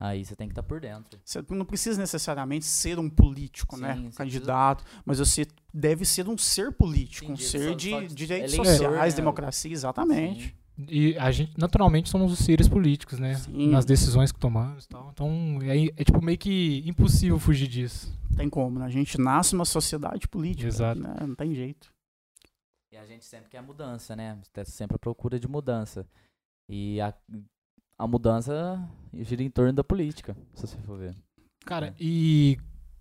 Aí 0.00 0.24
você 0.24 0.36
tem 0.36 0.46
que 0.46 0.52
estar 0.52 0.62
por 0.62 0.80
dentro. 0.80 1.18
Você 1.24 1.42
não 1.50 1.64
precisa 1.64 2.00
necessariamente 2.00 2.64
ser 2.64 2.98
um 3.00 3.10
político, 3.10 3.74
Sim, 3.76 3.82
né? 3.82 4.10
Candidato, 4.16 4.84
mas 5.04 5.18
você 5.18 5.44
deve 5.74 6.04
ser 6.04 6.28
um 6.28 6.38
ser 6.38 6.72
político, 6.72 7.26
Sim, 7.26 7.32
um 7.32 7.36
ser 7.36 7.70
só- 7.70 7.74
de 7.74 7.90
só 7.90 8.00
de 8.02 8.14
direitos 8.14 8.54
eleitor, 8.54 8.72
sociais, 8.76 9.14
né? 9.14 9.16
democracia, 9.20 9.72
exatamente. 9.72 10.56
E 10.88 11.18
a 11.18 11.32
gente, 11.32 11.58
naturalmente, 11.58 12.08
somos 12.08 12.30
os 12.32 12.38
seres 12.38 12.68
políticos, 12.68 13.18
né? 13.18 13.34
Sim. 13.34 13.70
Nas 13.70 13.84
decisões 13.84 14.30
que 14.30 14.38
tomamos 14.38 14.84
e 14.84 14.88
tal. 14.88 15.10
Então, 15.12 15.58
é, 15.62 15.86
é 15.86 16.04
tipo 16.04 16.22
meio 16.24 16.38
que 16.38 16.84
impossível 16.86 17.36
fugir 17.40 17.66
disso. 17.66 18.16
Tem 18.36 18.48
como, 18.48 18.78
né? 18.78 18.84
A 18.86 18.90
gente 18.90 19.20
nasce 19.20 19.54
numa 19.56 19.64
sociedade 19.64 20.28
política, 20.28 20.68
Exato. 20.68 21.00
né? 21.00 21.16
Não 21.26 21.34
tem 21.34 21.52
jeito. 21.52 21.92
E 22.92 22.96
a 22.96 23.04
gente 23.04 23.24
sempre 23.24 23.50
quer 23.50 23.60
mudança, 23.60 24.14
né? 24.14 24.38
Tá 24.52 24.64
sempre 24.64 24.94
à 24.94 24.98
procura 25.00 25.40
de 25.40 25.48
mudança. 25.48 26.06
E 26.68 27.00
a- 27.00 27.12
a 27.98 28.06
mudança 28.06 28.80
gira 29.12 29.42
em 29.42 29.50
torno 29.50 29.72
da 29.72 29.82
política, 29.84 30.36
se 30.54 30.66
você 30.66 30.76
for 30.78 30.98
ver. 30.98 31.14
Cara, 31.64 31.88
É. 31.88 31.94
e 32.00 32.56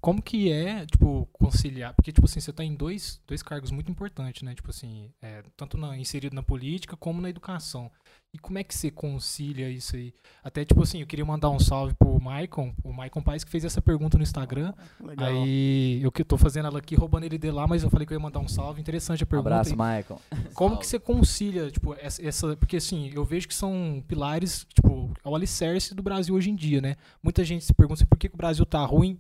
como 0.08 0.22
que 0.22 0.50
é, 0.50 0.86
tipo, 0.86 1.28
conciliar? 1.34 1.94
Porque, 1.94 2.14
tipo 2.14 2.26
assim, 2.26 2.40
você 2.40 2.54
tá 2.54 2.64
em 2.64 2.74
dois, 2.74 3.20
dois 3.28 3.44
cargos 3.44 3.72
muito 3.72 3.92
importantes, 3.92 4.42
né? 4.42 4.56
Tipo 4.56 4.70
assim, 4.70 5.12
é, 5.22 5.44
tanto 5.58 5.78
na, 5.78 5.98
inserido 5.98 6.34
na 6.34 6.42
política 6.42 6.96
como 6.96 7.22
na 7.22 7.30
educação. 7.30 7.92
E 8.34 8.38
como 8.40 8.58
é 8.58 8.64
que 8.64 8.74
você 8.74 8.90
concilia 8.90 9.70
isso 9.70 9.98
aí? 9.98 10.14
Até, 10.42 10.64
tipo 10.64 10.82
assim, 10.82 11.02
eu 11.02 11.08
queria 11.08 11.26
mandar 11.26 11.50
um 11.50 11.60
salve 11.60 11.94
pro 11.94 12.18
Maicon, 12.22 12.74
o 12.86 12.94
Maicon 12.94 13.22
Paes, 13.22 13.44
que 13.44 13.52
fez 13.52 13.66
essa 13.66 13.82
pergunta 13.82 14.18
no 14.18 14.24
Instagram. 14.24 14.74
Legal. 15.04 15.28
Aí, 15.28 16.00
eu 16.02 16.10
que 16.10 16.24
tô 16.24 16.38
fazendo 16.38 16.68
ela 16.68 16.80
aqui, 16.80 16.96
roubando 16.96 17.26
ele 17.26 17.38
de 17.38 17.52
lá, 17.52 17.68
mas 17.68 17.84
eu 17.84 17.90
falei 17.90 18.08
que 18.08 18.14
eu 18.14 18.18
ia 18.18 18.24
mandar 18.24 18.40
um 18.40 18.48
salve. 18.48 18.80
Interessante 18.80 19.24
a 19.24 19.26
Um 19.26 19.28
pergunta. 19.28 19.50
abraço, 19.50 19.72
E 19.72 19.76
Michael. 19.76 20.22
como 20.54 20.78
que 20.78 20.88
você 20.88 20.98
concilia, 21.00 21.70
tipo, 21.70 21.94
essa, 21.96 22.26
essa- 22.26 22.56
Porque 22.56 22.78
assim, 22.78 23.12
eu 23.14 23.26
vejo 23.26 23.46
que 23.46 23.54
são 23.54 24.02
pilares, 24.08 24.66
tipo, 24.74 25.12
é 25.22 25.28
o 25.28 25.36
alicerce 25.36 25.94
do 25.94 26.02
Brasil 26.02 26.34
hoje 26.34 26.50
em 26.50 26.56
dia, 26.56 26.80
né? 26.80 26.96
Muita 27.22 27.44
gente 27.44 27.66
se 27.66 27.74
pergunta 27.74 27.96
assim, 28.02 28.06
por 28.10 28.18
que, 28.18 28.30
que 28.30 28.36
o 28.36 28.38
Brasil 28.38 28.66
tá 28.66 28.86
ruim. 28.86 29.20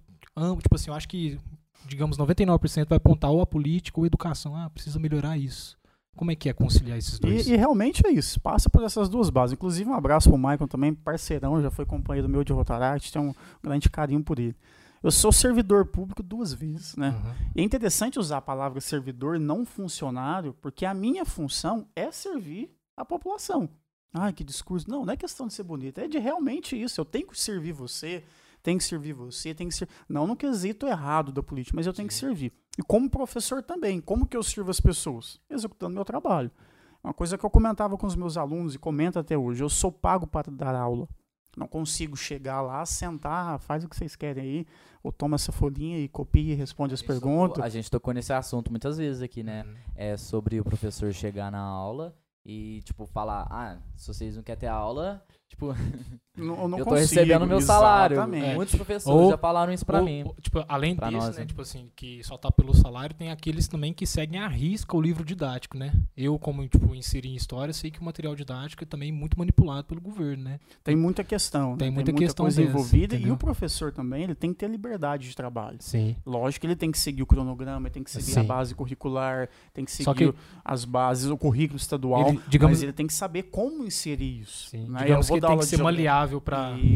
Tipo 0.61 0.75
assim, 0.75 0.89
eu 0.89 0.95
acho 0.95 1.07
que, 1.07 1.39
digamos, 1.85 2.17
99% 2.17 2.87
vai 2.87 2.97
apontar 2.97 3.31
ou 3.31 3.41
a 3.41 3.45
política 3.45 3.99
ou 3.99 4.03
a 4.03 4.07
educação. 4.07 4.55
Ah, 4.55 4.69
precisa 4.69 4.99
melhorar 4.99 5.37
isso. 5.37 5.77
Como 6.15 6.31
é 6.31 6.35
que 6.35 6.49
é 6.49 6.53
conciliar 6.53 6.97
esses 6.97 7.19
dois? 7.19 7.47
E, 7.47 7.53
e 7.53 7.55
realmente 7.55 8.05
é 8.05 8.09
isso, 8.09 8.39
passa 8.41 8.69
por 8.69 8.83
essas 8.83 9.07
duas 9.07 9.29
bases. 9.29 9.53
Inclusive, 9.53 9.87
um 9.89 9.93
abraço 9.93 10.29
pro 10.29 10.37
Michael 10.37 10.67
também, 10.67 10.93
parceirão, 10.93 11.61
já 11.61 11.69
foi 11.69 11.85
companheiro 11.85 12.27
meu 12.27 12.43
de 12.43 12.51
Rotaract, 12.51 13.13
tenho 13.13 13.29
um 13.29 13.35
grande 13.61 13.87
carinho 13.87 14.23
por 14.23 14.39
ele. 14.39 14.55
Eu 15.03 15.11
sou 15.11 15.31
servidor 15.31 15.85
público 15.85 16.23
duas 16.23 16.51
vezes, 16.51 16.95
né? 16.95 17.09
Uhum. 17.09 17.33
E 17.55 17.61
é 17.61 17.63
interessante 17.63 18.17
usar 18.17 18.37
a 18.37 18.41
palavra 18.41 18.81
servidor, 18.81 19.39
não 19.39 19.63
funcionário, 19.63 20.55
porque 20.55 20.85
a 20.85 20.93
minha 20.93 21.23
função 21.23 21.87
é 21.95 22.11
servir 22.11 22.75
a 22.95 23.05
população. 23.05 23.69
Ai, 24.11 24.33
que 24.33 24.43
discurso. 24.43 24.89
Não, 24.89 25.05
não 25.05 25.13
é 25.13 25.17
questão 25.17 25.45
de 25.47 25.53
ser 25.53 25.63
bonito, 25.63 25.99
é 25.99 26.07
de 26.07 26.17
realmente 26.17 26.81
isso. 26.81 26.99
Eu 26.99 27.05
tenho 27.05 27.27
que 27.27 27.39
servir 27.39 27.73
você, 27.73 28.23
tenho 28.61 28.77
que 28.77 28.83
servir 28.83 29.13
você, 29.13 29.53
tenho 29.53 29.69
que 29.69 29.75
ser. 29.75 29.87
Não 30.07 30.27
no 30.27 30.35
quesito 30.35 30.85
errado 30.87 31.31
da 31.31 31.41
política, 31.41 31.75
mas 31.75 31.85
eu 31.85 31.93
tenho 31.93 32.07
que 32.07 32.13
servir. 32.13 32.51
E 32.77 32.83
como 32.83 33.09
professor 33.09 33.63
também, 33.63 33.99
como 33.99 34.27
que 34.27 34.37
eu 34.37 34.43
sirvo 34.43 34.69
as 34.69 34.79
pessoas? 34.79 35.39
Executando 35.49 35.95
meu 35.95 36.05
trabalho. 36.05 36.51
Uma 37.03 37.13
coisa 37.13 37.37
que 37.37 37.45
eu 37.45 37.49
comentava 37.49 37.97
com 37.97 38.05
os 38.05 38.15
meus 38.15 38.37
alunos 38.37 38.75
e 38.75 38.79
comento 38.79 39.17
até 39.17 39.37
hoje, 39.37 39.63
eu 39.63 39.69
sou 39.69 39.91
pago 39.91 40.27
para 40.27 40.51
dar 40.51 40.75
aula. 40.75 41.07
Não 41.55 41.67
consigo 41.67 42.15
chegar 42.15 42.61
lá, 42.61 42.85
sentar, 42.85 43.57
faz 43.59 43.83
o 43.83 43.89
que 43.89 43.95
vocês 43.95 44.15
querem 44.15 44.43
aí, 44.43 44.67
ou 45.01 45.11
toma 45.11 45.35
essa 45.35 45.51
folhinha 45.51 45.97
e 45.97 46.07
copia 46.07 46.53
e 46.53 46.55
responde 46.55 46.93
as 46.93 47.01
perguntas. 47.01 47.63
A 47.63 47.69
gente 47.69 47.89
tocou 47.89 48.13
nesse 48.13 48.31
assunto 48.31 48.69
muitas 48.69 48.97
vezes 48.97 49.23
aqui, 49.23 49.41
né? 49.41 49.63
Uhum. 49.63 49.75
É 49.95 50.17
sobre 50.17 50.59
o 50.59 50.63
professor 50.63 51.11
chegar 51.11 51.51
na 51.51 51.61
aula 51.61 52.15
e, 52.45 52.81
tipo, 52.83 53.07
falar, 53.07 53.47
ah, 53.49 53.79
se 53.95 54.07
vocês 54.07 54.35
não 54.35 54.43
querem 54.43 54.59
ter 54.59 54.67
aula, 54.67 55.25
tipo, 55.49 55.73
Não, 56.37 56.53
eu 56.61 56.67
não 56.67 56.77
eu 56.77 56.85
tô 56.85 56.91
consigo, 56.91 57.19
recebendo 57.19 57.47
meu 57.47 57.59
salário. 57.59 58.13
exatamente. 58.13 58.53
Muitos 58.53 58.75
professores 58.75 59.21
Ou- 59.23 59.31
já 59.31 59.37
falaram 59.39 59.73
isso 59.73 59.83
pra 59.83 59.97
Ou- 59.97 60.05
mim. 60.05 60.21
ou, 60.23 60.35
tipo, 60.39 60.63
além 60.69 60.95
Pra 60.95 61.07
desse, 61.09 61.17
nós, 61.25 61.35
né, 61.35 61.41
né? 61.41 61.47
tipo 61.47 61.61
assim, 61.63 61.89
que 61.95 62.23
só 62.23 62.37
tá 62.37 62.51
pelo 62.51 62.75
salário, 62.75 63.15
tem 63.15 63.31
aqueles 63.31 63.67
também 63.67 63.91
que 63.91 64.05
seguem 64.05 64.39
à 64.39 64.47
risca 64.47 64.95
o 64.95 65.01
livro 65.01 65.25
didático, 65.25 65.75
né? 65.75 65.91
Eu, 66.15 66.37
como, 66.37 66.67
tipo, 66.67 66.93
inseri 66.93 67.29
em 67.29 67.35
história, 67.35 67.73
sei 67.73 67.89
que 67.89 67.99
o 67.99 68.03
material 68.03 68.35
didático 68.35 68.83
é 68.83 68.85
também 68.85 69.11
muito 69.11 69.35
manipulado 69.39 69.85
pelo 69.85 69.99
governo, 69.99 70.43
né? 70.43 70.59
Tem 70.83 70.95
muita 70.95 71.23
questão, 71.23 71.71
né? 71.71 71.77
Tem 71.79 71.89
muita 71.89 72.13
questão 72.13 72.43
coisa 72.43 72.61
dessa, 72.61 72.71
envolvida 72.71 73.15
e 73.15 73.31
o 73.31 73.35
professor 73.37 73.91
também, 73.91 74.21
ele 74.25 74.35
tem 74.35 74.53
que 74.53 74.59
ter 74.59 74.69
liberdade 74.69 75.27
de 75.27 75.35
trabalho. 75.35 75.77
Sim. 75.79 76.15
Lógico 76.23 76.61
que 76.61 76.67
ele 76.67 76.75
tem 76.75 76.91
que 76.91 76.99
seguir 76.99 77.23
o 77.23 77.25
cronograma, 77.25 77.87
ele 77.87 77.93
tem 77.95 78.03
que 78.03 78.11
seguir 78.11 78.37
a 78.37 78.41
Sim. 78.43 78.47
base 78.47 78.75
curricular, 78.75 79.49
tem 79.73 79.83
que 79.83 79.91
seguir 79.91 80.13
que- 80.13 80.33
as 80.63 80.85
bases, 80.85 81.31
o 81.31 81.35
currículo 81.37 81.77
estadual, 81.77 82.29
Ele, 82.29 82.39
digamos, 82.47 82.77
mas 82.77 82.83
ele 82.83 82.93
tem 82.93 83.07
que 83.07 83.13
saber 83.15 83.41
como 83.43 83.83
inserir 83.83 84.41
isso. 84.41 84.69
sim, 84.69 84.85
né? 84.87 84.99
Eu 84.99 85.05
digamos 85.05 85.27
que 85.39 85.47
tem 85.47 85.49
aula 85.49 85.59
que 85.59 85.65
de 85.65 85.69
ser 85.69 85.77
geografia- 85.77 86.03
maleável 86.11 86.43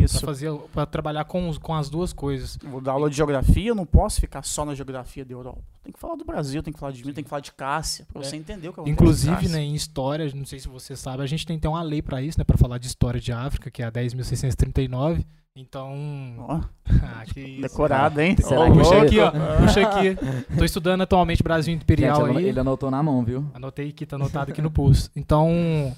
Isso. 0.03 0.19
fazer, 0.25 0.51
para 0.73 0.85
trabalhar 0.85 1.25
com, 1.25 1.49
os- 1.49 1.57
com 1.57 1.73
as 1.73 1.89
duas 1.89 2.11
coisas. 2.13 2.57
Eu 2.63 2.69
Vou 2.69 2.81
dar 2.81 2.91
aula 2.93 3.09
de 3.09 3.15
geografia, 3.15 3.69
eu 3.69 3.75
não 3.75 3.85
posso 3.85 4.19
ficar 4.21 4.43
só 4.43 4.63
na 4.65 4.75
geografia 4.75 5.23
da 5.25 5.33
Europa. 5.33 5.61
Tem 5.83 5.91
que 5.91 5.99
falar 5.99 6.15
do 6.15 6.23
Brasil, 6.25 6.61
tem 6.61 6.71
que 6.73 6.79
falar 6.79 6.91
de 6.91 7.03
mim, 7.05 7.11
tem 7.13 7.23
que 7.23 7.29
falar 7.29 7.39
de 7.39 7.51
Cássia, 7.53 8.05
pra 8.11 8.21
É. 8.21 8.25
você 8.25 8.35
entender 8.35 8.69
o 8.69 8.73
que 8.73 8.89
Inclusive, 8.89 9.47
né, 9.49 9.61
em 9.61 9.73
história, 9.73 10.31
não 10.35 10.45
sei 10.45 10.59
se 10.59 10.67
você 10.67 10.95
sabe, 10.95 11.23
a 11.23 11.25
gente 11.25 11.45
tem 11.45 11.57
até 11.57 11.67
uma 11.67 11.81
lei 11.81 12.01
pra 12.01 12.21
isso, 12.21 12.37
né, 12.39 12.43
para 12.43 12.57
falar 12.57 12.77
de 12.77 12.85
história 12.87 13.19
de 13.19 13.31
África, 13.31 13.71
que 13.71 13.81
é 13.81 13.85
a 13.85 13.91
10.639. 13.91 15.25
Então, 15.53 16.35
Ó, 16.39 16.61
ah, 17.03 17.23
que 17.25 17.41
isso. 17.41 17.61
decorado, 17.61 18.21
hein? 18.21 18.37
Será 18.39 18.71
que 18.71 18.77
Puxa 18.77 19.01
aqui, 19.01 19.19
ó. 19.19 19.31
Puxa 19.31 19.81
aqui. 19.81 20.17
Tô 20.57 20.63
estudando 20.63 21.01
atualmente 21.01 21.43
Brasil 21.43 21.73
Gente, 21.73 21.83
Imperial 21.83 22.25
ele, 22.29 22.37
aí. 22.37 22.45
ele 22.45 22.59
anotou 22.61 22.89
na 22.89 23.03
mão, 23.03 23.21
viu? 23.25 23.45
Anotei 23.53 23.89
aqui, 23.89 24.05
tá 24.05 24.15
anotado 24.15 24.51
aqui 24.51 24.61
no 24.61 24.71
pulso. 24.71 25.11
Então, 25.13 25.93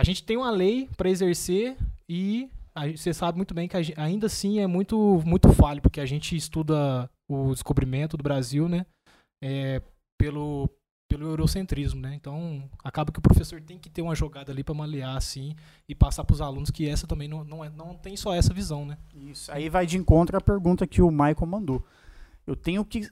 a 0.00 0.04
gente 0.04 0.24
tem 0.24 0.36
uma 0.36 0.50
lei 0.50 0.88
para 0.96 1.10
exercer 1.10 1.76
e 2.08 2.48
gente- 2.78 2.98
você 3.00 3.12
sabe 3.12 3.36
muito 3.36 3.52
bem 3.52 3.68
que 3.68 3.76
a 3.76 3.82
gen- 3.82 3.94
ainda 3.98 4.26
assim 4.26 4.58
é 4.58 4.66
muito, 4.66 5.20
muito 5.26 5.52
falho, 5.52 5.82
porque 5.82 6.00
a 6.00 6.06
gente 6.06 6.34
estuda 6.34 7.08
o 7.30 7.52
descobrimento 7.52 8.16
do 8.16 8.22
Brasil, 8.22 8.68
né? 8.68 8.86
é, 9.42 9.80
pelo, 10.18 10.68
pelo 11.10 11.26
eurocentrismo, 11.26 11.98
né? 12.00 12.14
Então, 12.14 12.68
acaba 12.84 13.10
que 13.10 13.18
o 13.18 13.22
professor 13.22 13.58
tem 13.60 13.78
que 13.78 13.88
ter 13.88 14.02
uma 14.02 14.14
jogada 14.14 14.52
ali 14.52 14.62
para 14.62 14.74
malear, 14.74 15.16
assim, 15.16 15.54
e 15.88 15.94
passar 15.94 16.24
para 16.24 16.34
os 16.34 16.42
alunos 16.42 16.70
que 16.70 16.86
essa 16.86 17.06
também 17.06 17.26
não, 17.26 17.42
não, 17.42 17.64
é, 17.64 17.70
não 17.70 17.94
tem 17.94 18.16
só 18.18 18.34
essa 18.34 18.52
visão, 18.52 18.84
né? 18.84 18.98
Isso. 19.14 19.50
Aí 19.50 19.68
vai 19.70 19.86
de 19.86 19.96
encontro 19.96 20.36
à 20.36 20.40
pergunta 20.42 20.86
que 20.86 21.00
o 21.00 21.10
Michael 21.10 21.46
mandou. 21.46 21.82
Eu 22.46 22.54
tenho 22.54 22.84
que 22.84 23.08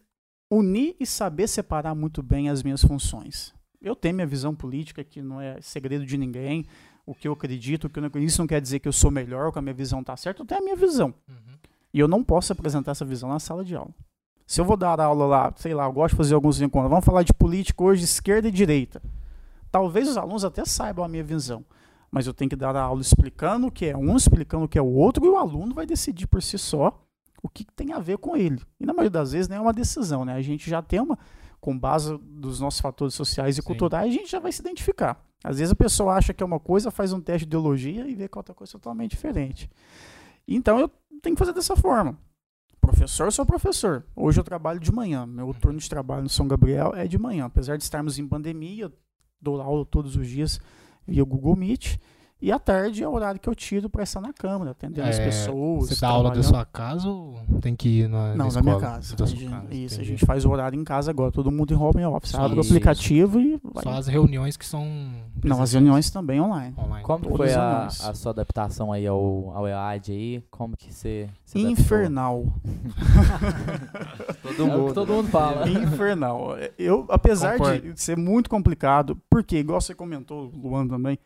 unir 0.52 0.96
e 1.00 1.06
saber 1.06 1.48
separar 1.48 1.94
muito 1.94 2.22
bem 2.22 2.50
as 2.50 2.62
minhas 2.62 2.82
funções. 2.84 3.54
Eu 3.80 3.94
tenho 3.94 4.14
minha 4.14 4.26
visão 4.26 4.54
política, 4.54 5.04
que 5.04 5.22
não 5.22 5.40
é 5.40 5.60
segredo 5.60 6.04
de 6.04 6.18
ninguém, 6.18 6.66
o 7.06 7.14
que 7.14 7.28
eu 7.28 7.32
acredito, 7.32 7.84
o 7.84 7.90
que 7.90 7.98
eu 7.98 8.00
não 8.02 8.08
acredito. 8.08 8.30
Isso 8.30 8.42
não 8.42 8.46
quer 8.46 8.60
dizer 8.60 8.80
que 8.80 8.88
eu 8.88 8.92
sou 8.92 9.10
melhor, 9.10 9.52
que 9.52 9.58
a 9.58 9.62
minha 9.62 9.74
visão 9.74 10.00
está 10.00 10.16
certa. 10.16 10.42
Eu 10.42 10.46
tenho 10.46 10.60
a 10.60 10.64
minha 10.64 10.76
visão. 10.76 11.14
E 11.92 11.98
eu 12.00 12.08
não 12.08 12.22
posso 12.22 12.52
apresentar 12.52 12.92
essa 12.92 13.04
visão 13.04 13.28
na 13.28 13.38
sala 13.38 13.64
de 13.64 13.74
aula. 13.74 13.94
Se 14.46 14.60
eu 14.60 14.64
vou 14.64 14.76
dar 14.76 14.98
aula 15.00 15.26
lá, 15.26 15.52
sei 15.56 15.74
lá, 15.74 15.84
eu 15.84 15.92
gosto 15.92 16.14
de 16.14 16.16
fazer 16.16 16.34
alguns 16.34 16.60
encontros, 16.60 16.90
vamos 16.90 17.04
falar 17.04 17.22
de 17.22 17.32
política 17.34 17.82
hoje, 17.82 18.04
esquerda 18.04 18.48
e 18.48 18.50
direita. 18.50 19.02
Talvez 19.70 20.08
os 20.08 20.16
alunos 20.16 20.44
até 20.44 20.64
saibam 20.64 21.04
a 21.04 21.08
minha 21.08 21.22
visão, 21.22 21.64
mas 22.10 22.26
eu 22.26 22.32
tenho 22.32 22.48
que 22.48 22.56
dar 22.56 22.74
a 22.74 22.80
aula 22.80 23.02
explicando 23.02 23.66
o 23.66 23.70
que 23.70 23.86
é 23.86 23.96
um, 23.96 24.16
explicando 24.16 24.64
o 24.64 24.68
que 24.68 24.78
é 24.78 24.82
o 24.82 24.86
outro, 24.86 25.24
e 25.24 25.28
o 25.28 25.36
aluno 25.36 25.74
vai 25.74 25.84
decidir 25.84 26.26
por 26.26 26.42
si 26.42 26.56
só 26.58 26.98
o 27.42 27.48
que 27.48 27.64
tem 27.64 27.92
a 27.92 27.98
ver 27.98 28.16
com 28.18 28.36
ele. 28.36 28.60
E 28.80 28.86
na 28.86 28.92
maioria 28.92 29.10
das 29.10 29.32
vezes 29.32 29.48
nem 29.48 29.58
é 29.58 29.60
uma 29.60 29.72
decisão, 29.72 30.24
né? 30.24 30.32
A 30.32 30.40
gente 30.40 30.68
já 30.68 30.80
tem 30.80 31.00
uma, 31.00 31.18
com 31.60 31.78
base 31.78 32.16
dos 32.18 32.60
nossos 32.60 32.80
fatores 32.80 33.14
sociais 33.14 33.58
e 33.58 33.62
Sim. 33.62 33.66
culturais, 33.66 34.08
a 34.08 34.16
gente 34.16 34.30
já 34.30 34.38
vai 34.38 34.52
se 34.52 34.60
identificar. 34.60 35.24
Às 35.42 35.58
vezes 35.58 35.72
a 35.72 35.76
pessoa 35.76 36.14
acha 36.14 36.34
que 36.34 36.42
é 36.42 36.46
uma 36.46 36.58
coisa, 36.60 36.90
faz 36.90 37.12
um 37.12 37.20
teste 37.20 37.46
de 37.46 37.50
ideologia 37.50 38.06
e 38.08 38.14
vê 38.14 38.28
que 38.28 38.36
é 38.36 38.40
outra 38.40 38.54
coisa 38.54 38.72
totalmente 38.72 39.10
diferente. 39.10 39.70
Então 40.46 40.78
eu 40.78 40.90
tenho 41.22 41.34
que 41.36 41.38
fazer 41.38 41.52
dessa 41.52 41.76
forma. 41.76 42.18
Professor, 42.80 43.30
sou 43.32 43.44
professor. 43.44 44.04
Hoje 44.16 44.40
eu 44.40 44.44
trabalho 44.44 44.80
de 44.80 44.90
manhã. 44.90 45.26
Meu 45.26 45.52
turno 45.52 45.78
de 45.78 45.88
trabalho 45.88 46.22
no 46.22 46.28
São 46.28 46.48
Gabriel 46.48 46.94
é 46.94 47.06
de 47.06 47.18
manhã. 47.18 47.44
Apesar 47.44 47.76
de 47.76 47.82
estarmos 47.82 48.18
em 48.18 48.26
pandemia, 48.26 48.84
eu 48.84 48.92
dou 49.40 49.60
aula 49.60 49.84
todos 49.84 50.16
os 50.16 50.26
dias 50.26 50.60
via 51.06 51.22
Google 51.22 51.54
Meet. 51.54 51.98
E 52.40 52.52
à 52.52 52.58
tarde 52.58 53.02
é 53.02 53.08
o 53.08 53.12
horário 53.12 53.40
que 53.40 53.48
eu 53.48 53.54
tiro 53.54 53.90
para 53.90 54.04
estar 54.04 54.20
na 54.20 54.32
Câmara, 54.32 54.70
atendendo 54.70 55.08
as 55.08 55.18
É, 55.18 55.24
pessoas. 55.24 55.88
Você 55.88 56.00
dá 56.00 56.08
aula 56.08 56.30
da 56.30 56.40
sua 56.40 56.64
casa 56.64 57.08
ou 57.08 57.34
tem 57.60 57.74
que 57.74 57.88
ir 58.02 58.08
na, 58.08 58.34
Não, 58.36 58.46
na 58.46 58.52
da 58.54 58.62
minha 58.62 58.78
casa. 58.78 59.16
Da 59.16 59.24
A 59.24 59.26
gente- 59.26 59.44
casa, 59.46 59.64
isso, 59.74 59.94
a 59.94 59.96
entendi. 59.96 60.04
gente 60.04 60.24
faz 60.24 60.44
o 60.44 60.50
horário 60.50 60.78
em 60.80 60.84
casa 60.84 61.10
agora. 61.10 61.32
Todo 61.32 61.50
mundo 61.50 61.74
em 61.74 61.76
home 61.76 62.04
office. 62.04 62.36
Abre 62.36 62.56
o 62.58 62.60
isso. 62.60 62.70
aplicativo 62.70 63.40
e 63.40 63.60
vai. 63.64 63.82
Só 63.82 63.90
as 63.90 64.06
reuniões 64.06 64.56
que 64.56 64.64
são 64.64 64.86
Não, 65.42 65.60
as 65.60 65.72
reuniões 65.72 66.10
também 66.10 66.40
online. 66.40 66.76
online. 66.78 67.02
Como 67.04 67.24
Todas 67.24 67.36
foi 67.36 67.54
a, 67.54 67.86
a 67.86 68.14
sua 68.14 68.30
adaptação 68.30 68.92
aí 68.92 69.04
ao, 69.04 69.50
ao 69.52 69.66
EAD 69.66 70.12
aí? 70.12 70.44
Como 70.48 70.76
que 70.76 70.94
você... 70.94 71.28
adaptou? 71.52 71.70
Infernal. 71.72 72.44
É 74.58 74.62
o 74.76 74.86
que 74.88 74.94
todo 74.94 75.12
mundo 75.12 75.28
fala. 75.28 75.68
Infernal. 75.68 76.56
Eu, 76.78 77.06
apesar 77.08 77.58
Concordo. 77.58 77.92
de 77.94 78.00
ser 78.00 78.16
muito 78.16 78.48
complicado, 78.50 79.16
porque, 79.30 79.56
igual 79.58 79.80
você 79.80 79.94
comentou, 79.94 80.50
Luan 80.54 80.86
também, 80.86 81.18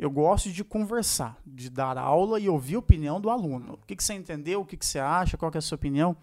eu 0.00 0.10
gosto 0.10 0.50
de 0.50 0.64
conversar, 0.64 1.36
de 1.46 1.68
dar 1.68 1.98
aula 1.98 2.40
e 2.40 2.48
ouvir 2.48 2.76
a 2.76 2.78
opinião 2.78 3.20
do 3.20 3.28
aluno. 3.28 3.74
O 3.74 3.86
que, 3.86 3.94
que 3.94 4.02
você 4.02 4.14
entendeu, 4.14 4.62
o 4.62 4.64
que, 4.64 4.74
que 4.74 4.86
você 4.86 4.98
acha, 4.98 5.36
qual 5.36 5.50
que 5.50 5.58
é 5.58 5.60
a 5.60 5.62
sua 5.62 5.76
opinião. 5.76 6.16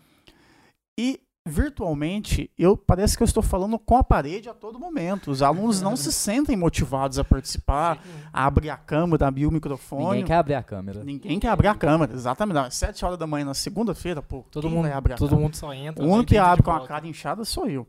E 1.00 1.22
virtualmente, 1.48 2.50
eu 2.58 2.76
parece 2.76 3.16
que 3.16 3.22
eu 3.22 3.26
estou 3.26 3.44
falando 3.44 3.78
com 3.78 3.96
a 3.96 4.04
parede 4.04 4.50
a 4.50 4.54
todo 4.56 4.80
momento. 4.80 5.30
Os 5.30 5.44
alunos 5.44 5.80
não 5.80 5.96
se 5.96 6.12
sentem 6.12 6.58
motivados 6.58 7.20
a 7.20 7.24
participar, 7.24 8.04
a 8.34 8.48
abrir 8.48 8.72
a 8.72 8.78
câmera, 8.78 9.28
abrir 9.28 9.46
o 9.46 9.52
microfone. 9.52 10.06
Ninguém 10.06 10.26
quer 10.26 10.38
abrir 10.38 10.56
a 10.56 10.64
câmera. 10.64 11.04
Ninguém 11.04 11.40
quer 11.40 11.50
abrir 11.50 11.68
a 11.68 11.76
câmera, 11.76 12.12
exatamente. 12.16 12.58
Às 12.58 12.74
7 12.74 13.06
horas 13.06 13.20
da 13.20 13.28
manhã 13.28 13.46
na 13.46 13.54
segunda-feira, 13.54 14.24
pô, 14.24 14.44
Todo 14.50 14.72
mundo, 14.72 14.86
vai 14.86 14.94
abrir 14.94 15.14
a 15.14 15.18
todo 15.18 15.30
câmera? 15.30 15.46
mundo 15.46 15.56
só 15.56 15.72
entra. 15.72 16.04
O 16.04 16.10
único 16.10 16.30
que 16.30 16.38
abre 16.40 16.64
com 16.64 16.72
a 16.72 16.88
cara 16.88 17.08
inchada 17.08 17.46
sou 17.46 17.68
eu. 17.68 17.88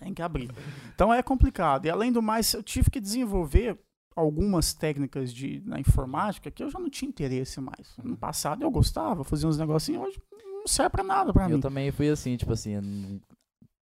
Tem 0.00 0.12
que 0.12 0.20
abrir. 0.20 0.50
Então 0.92 1.14
é 1.14 1.22
complicado. 1.22 1.86
E 1.86 1.88
além 1.88 2.10
do 2.10 2.20
mais, 2.20 2.52
eu 2.52 2.64
tive 2.64 2.90
que 2.90 3.00
desenvolver 3.00 3.78
algumas 4.14 4.72
técnicas 4.72 5.32
de, 5.32 5.62
na 5.64 5.80
informática 5.80 6.50
que 6.50 6.62
eu 6.62 6.70
já 6.70 6.78
não 6.78 6.88
tinha 6.90 7.08
interesse 7.08 7.60
mais. 7.60 7.96
No 8.02 8.16
passado 8.16 8.62
eu 8.62 8.70
gostava, 8.70 9.24
fazia 9.24 9.48
uns 9.48 9.58
negocinhos, 9.58 10.02
hoje 10.02 10.22
não 10.42 10.66
serve 10.66 10.90
pra 10.90 11.02
nada 11.04 11.32
pra 11.32 11.44
Eu 11.44 11.56
mim. 11.56 11.60
também 11.60 11.90
fui 11.90 12.08
assim, 12.08 12.36
tipo 12.36 12.52
assim, 12.52 13.20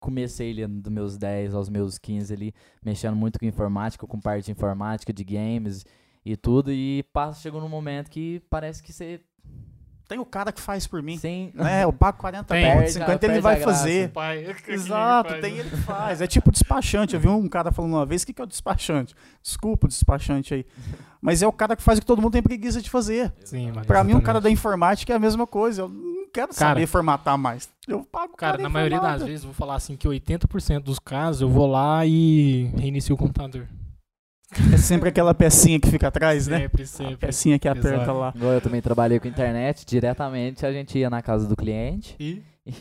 comecei 0.00 0.50
ali 0.52 0.66
dos 0.66 0.92
meus 0.92 1.16
10 1.18 1.54
aos 1.54 1.68
meus 1.68 1.98
15 1.98 2.32
ali, 2.32 2.54
mexendo 2.84 3.16
muito 3.16 3.38
com 3.38 3.44
informática, 3.46 4.06
com 4.06 4.20
parte 4.20 4.46
de 4.46 4.52
informática, 4.52 5.12
de 5.12 5.24
games, 5.24 5.84
e 6.24 6.36
tudo, 6.36 6.70
e 6.70 7.02
passa, 7.12 7.40
chegou 7.40 7.60
num 7.60 7.68
momento 7.68 8.10
que 8.10 8.42
parece 8.50 8.82
que 8.82 8.92
você 8.92 9.20
Tem 10.08 10.18
o 10.18 10.24
cara 10.24 10.50
que 10.50 10.60
faz 10.60 10.86
por 10.86 11.02
mim. 11.02 11.18
sem... 11.18 11.52
Né? 11.54 11.84
Eu 11.84 11.92
pago 11.92 12.16
40 12.16 12.44
Tem. 12.54 12.64
pontos, 12.64 12.78
Perde 12.94 12.98
a- 12.98 13.06
50 13.06 13.26
ele 13.26 13.40
vai 13.42 13.56
fazer. 13.60 14.08
Pai, 14.08 14.56
Exato, 14.66 15.28
faz, 15.30 15.40
tem 15.42 15.52
né? 15.52 15.60
ele 15.60 15.68
que 15.70 15.76
faz. 15.76 16.22
É 16.22 16.26
tipo 16.26 16.50
despachante. 16.50 17.14
Eu 17.14 17.20
vi 17.20 17.28
um 17.28 17.46
cara 17.46 17.70
falando 17.70 17.92
uma 17.92 18.06
vez, 18.06 18.22
o 18.22 18.26
que, 18.26 18.32
que 18.32 18.40
é 18.40 18.44
o 18.44 18.46
despachante? 18.46 19.14
Desculpa 19.42 19.86
o 19.86 19.88
despachante 19.88 20.54
aí. 20.54 20.66
Mas 21.20 21.42
é 21.42 21.46
o 21.46 21.52
cara 21.52 21.76
que 21.76 21.82
faz 21.82 21.98
o 21.98 22.00
que 22.00 22.06
todo 22.06 22.22
mundo 22.22 22.32
tem 22.32 22.42
preguiça 22.42 22.80
de 22.80 22.88
fazer. 22.88 23.32
Sim, 23.44 23.70
Pra 23.86 24.02
mim, 24.02 24.14
um 24.14 24.20
cara 24.20 24.40
da 24.40 24.48
informática 24.50 25.12
é 25.12 25.16
a 25.16 25.18
mesma 25.18 25.46
coisa. 25.46 25.82
Eu 25.82 25.88
não 25.90 26.26
quero 26.32 26.54
Cara- 26.54 26.70
saber 26.70 26.86
formatar 26.86 27.36
mais. 27.36 27.68
Eu 27.86 28.02
pago 28.04 28.34
Cara, 28.34 28.52
cara 28.52 28.62
na 28.62 28.68
maioria 28.70 29.00
das 29.00 29.22
vezes, 29.22 29.42
eu 29.42 29.48
vou 29.48 29.54
falar 29.54 29.74
assim 29.74 29.94
que 29.94 30.08
80% 30.08 30.80
dos 30.84 30.98
casos 30.98 31.42
eu 31.42 31.50
vou 31.50 31.66
lá 31.66 32.06
e 32.06 32.70
reinicio 32.78 33.14
o 33.14 33.18
computador. 33.18 33.66
É 34.72 34.76
sempre 34.78 35.10
aquela 35.10 35.34
pecinha 35.34 35.78
que 35.78 35.90
fica 35.90 36.08
atrás, 36.08 36.46
né? 36.46 36.60
Sempre, 36.60 36.82
A 36.82 36.86
sempre. 36.86 37.16
pecinha 37.16 37.58
que 37.58 37.68
aperta 37.68 37.88
Exato. 38.02 38.12
lá. 38.18 38.32
Igual 38.34 38.52
eu 38.54 38.60
também 38.60 38.80
trabalhei 38.80 39.20
com 39.20 39.28
internet, 39.28 39.84
diretamente 39.84 40.64
a 40.64 40.72
gente 40.72 40.98
ia 40.98 41.10
na 41.10 41.20
casa 41.20 41.46
do 41.46 41.54
cliente, 41.54 42.16
E 42.18 42.42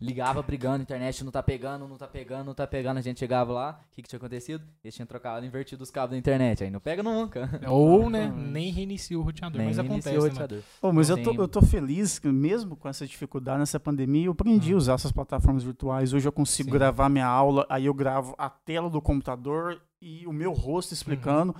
ligava 0.00 0.42
brigando, 0.42 0.82
internet 0.82 1.22
não 1.24 1.30
tá 1.30 1.40
pegando, 1.42 1.86
não 1.86 1.96
tá 1.96 2.08
pegando, 2.08 2.46
não 2.46 2.54
tá 2.54 2.66
pegando, 2.66 2.98
a 2.98 3.00
gente 3.00 3.20
chegava 3.20 3.52
lá, 3.52 3.80
o 3.80 3.94
que 3.94 4.02
que 4.02 4.08
tinha 4.08 4.16
acontecido? 4.16 4.64
Eles 4.82 4.94
tinham 4.94 5.06
trocado, 5.06 5.46
invertido 5.46 5.82
os 5.84 5.90
cabos 5.92 6.10
da 6.10 6.16
internet, 6.18 6.64
aí 6.64 6.70
não 6.70 6.80
pega 6.80 7.02
nunca. 7.04 7.48
Ou, 7.68 8.10
né, 8.10 8.32
nem 8.36 8.72
reinicia 8.72 9.16
o 9.18 9.22
roteador, 9.22 9.58
Nem 9.58 9.68
mas 9.68 9.78
acontece, 9.78 10.16
o 10.18 10.22
né, 10.24 10.28
roteador. 10.30 10.58
Pô, 10.80 10.92
mas 10.92 11.08
eu 11.08 11.22
tô, 11.22 11.32
eu 11.34 11.46
tô 11.48 11.62
feliz 11.62 12.18
que 12.18 12.26
mesmo 12.26 12.74
com 12.76 12.88
essa 12.88 13.06
dificuldade 13.06 13.60
nessa 13.60 13.78
pandemia, 13.78 14.26
eu 14.26 14.32
aprendi 14.32 14.72
a 14.72 14.74
Hum. 14.74 14.78
usar 14.78 14.94
essas 14.94 15.12
plataformas 15.12 15.62
virtuais. 15.62 16.12
Hoje 16.12 16.26
eu 16.26 16.32
consigo 16.32 16.68
Sim. 16.70 16.74
gravar 16.74 17.08
minha 17.08 17.26
aula, 17.26 17.64
aí 17.68 17.86
eu 17.86 17.94
gravo 17.94 18.34
a 18.36 18.50
tela 18.50 18.90
do 18.90 19.00
computador 19.00 19.80
e 20.00 20.26
o 20.26 20.32
meu 20.32 20.52
rosto 20.52 20.92
explicando. 20.94 21.54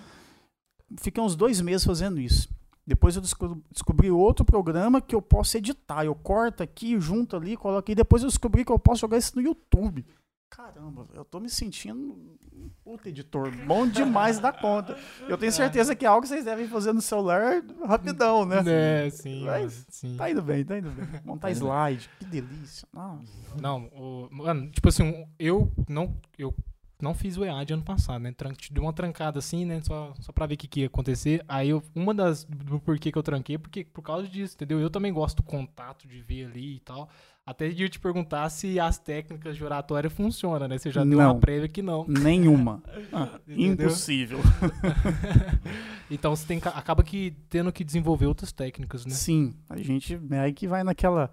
Fiquei 0.98 1.22
uns 1.22 1.36
dois 1.36 1.60
meses 1.60 1.84
fazendo 1.84 2.20
isso. 2.20 2.48
Depois 2.86 3.14
eu 3.16 3.20
desco- 3.22 3.60
descobri 3.70 4.10
outro 4.10 4.44
programa 4.44 5.00
que 5.00 5.14
eu 5.14 5.20
posso 5.20 5.56
editar. 5.58 6.04
Eu 6.04 6.14
corto 6.14 6.62
aqui, 6.62 6.98
junto 6.98 7.36
ali, 7.36 7.56
coloco 7.56 7.80
aqui. 7.80 7.94
Depois 7.94 8.22
eu 8.22 8.28
descobri 8.28 8.64
que 8.64 8.72
eu 8.72 8.78
posso 8.78 9.02
jogar 9.02 9.18
isso 9.18 9.36
no 9.36 9.42
YouTube. 9.42 10.06
Caramba, 10.50 11.06
eu 11.12 11.26
tô 11.26 11.38
me 11.38 11.50
sentindo 11.50 12.14
um 12.54 12.70
puta 12.82 13.10
editor. 13.10 13.54
Bom 13.66 13.86
demais 13.86 14.38
da 14.38 14.50
conta. 14.50 14.98
Eu 15.28 15.36
tenho 15.36 15.52
certeza 15.52 15.94
que 15.94 16.06
é 16.06 16.08
algo 16.08 16.22
que 16.22 16.28
vocês 16.28 16.42
devem 16.46 16.66
fazer 16.66 16.94
no 16.94 17.02
celular 17.02 17.62
rapidão, 17.84 18.46
né? 18.46 18.62
É, 18.66 19.10
sim, 19.10 19.44
Mas 19.44 19.84
sim. 19.90 20.16
Tá 20.16 20.30
indo 20.30 20.40
bem, 20.40 20.64
tá 20.64 20.78
indo 20.78 20.90
bem. 20.90 21.06
Montar 21.22 21.48
Tá 21.48 21.52
slide, 21.52 22.08
que 22.18 22.24
delícia. 22.24 22.88
Nossa. 22.94 23.30
Não, 23.60 23.84
o, 23.92 24.28
mano, 24.32 24.70
tipo 24.70 24.88
assim, 24.88 25.26
eu 25.38 25.70
não, 25.86 26.16
eu 26.38 26.54
não 27.00 27.14
fiz 27.14 27.36
o 27.36 27.44
EAD 27.44 27.74
ano 27.74 27.82
passado, 27.82 28.20
né? 28.22 28.32
Tran- 28.32 28.52
Dei 28.70 28.82
uma 28.82 28.92
trancada 28.92 29.38
assim, 29.38 29.64
né? 29.64 29.80
Só, 29.82 30.12
só 30.20 30.32
pra 30.32 30.46
ver 30.46 30.54
o 30.54 30.58
que, 30.58 30.66
que 30.68 30.80
ia 30.80 30.86
acontecer. 30.86 31.44
Aí, 31.48 31.68
eu, 31.70 31.82
uma 31.94 32.12
das. 32.14 32.44
Do 32.44 32.80
porquê 32.80 33.12
que 33.12 33.18
eu 33.18 33.22
tranquei, 33.22 33.56
porque 33.58 33.84
por 33.84 34.02
causa 34.02 34.26
disso, 34.28 34.54
entendeu? 34.56 34.80
Eu 34.80 34.90
também 34.90 35.12
gosto 35.12 35.36
do 35.38 35.42
contato, 35.42 36.06
de 36.08 36.20
ver 36.20 36.46
ali 36.46 36.76
e 36.76 36.80
tal. 36.80 37.08
Até 37.46 37.68
de 37.70 37.82
eu 37.82 37.88
te 37.88 37.98
perguntar 37.98 38.46
se 38.50 38.78
as 38.78 38.98
técnicas 38.98 39.56
de 39.56 39.64
oratória 39.64 40.10
funcionam, 40.10 40.68
né? 40.68 40.76
Você 40.76 40.90
já 40.90 41.02
deu 41.02 41.18
Não. 41.18 41.32
uma 41.32 41.40
prévia 41.40 41.66
que 41.68 41.80
não. 41.80 42.04
Nenhuma. 42.06 42.82
Ah, 43.10 43.40
impossível. 43.48 44.38
então 46.10 46.34
você 46.34 46.46
tem, 46.46 46.58
acaba 46.74 47.02
que 47.02 47.34
tendo 47.48 47.72
que 47.72 47.84
desenvolver 47.84 48.26
outras 48.26 48.52
técnicas, 48.52 49.04
né? 49.06 49.12
Sim, 49.14 49.54
a 49.68 49.76
gente 49.78 50.18
é 50.30 50.38
aí 50.40 50.52
que 50.52 50.66
vai 50.66 50.82
naquela 50.84 51.30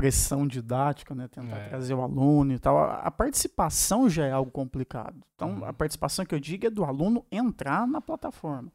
pressão 0.00 0.46
didática, 0.46 1.14
né? 1.14 1.28
Tentar 1.28 1.56
É. 1.56 1.68
trazer 1.68 1.92
o 1.94 2.00
aluno 2.02 2.52
e 2.54 2.58
tal. 2.58 2.78
A, 2.78 2.94
a 3.00 3.10
participação 3.10 4.08
já 4.08 4.24
é 4.26 4.32
algo 4.32 4.50
complicado. 4.50 5.16
Então, 5.34 5.56
Uhum. 5.58 5.64
a 5.64 5.72
participação 5.72 6.24
que 6.24 6.34
eu 6.34 6.40
digo 6.40 6.66
é 6.66 6.70
do 6.70 6.84
aluno 6.84 7.24
entrar 7.30 7.86
na 7.86 8.00
plataforma. 8.00 8.72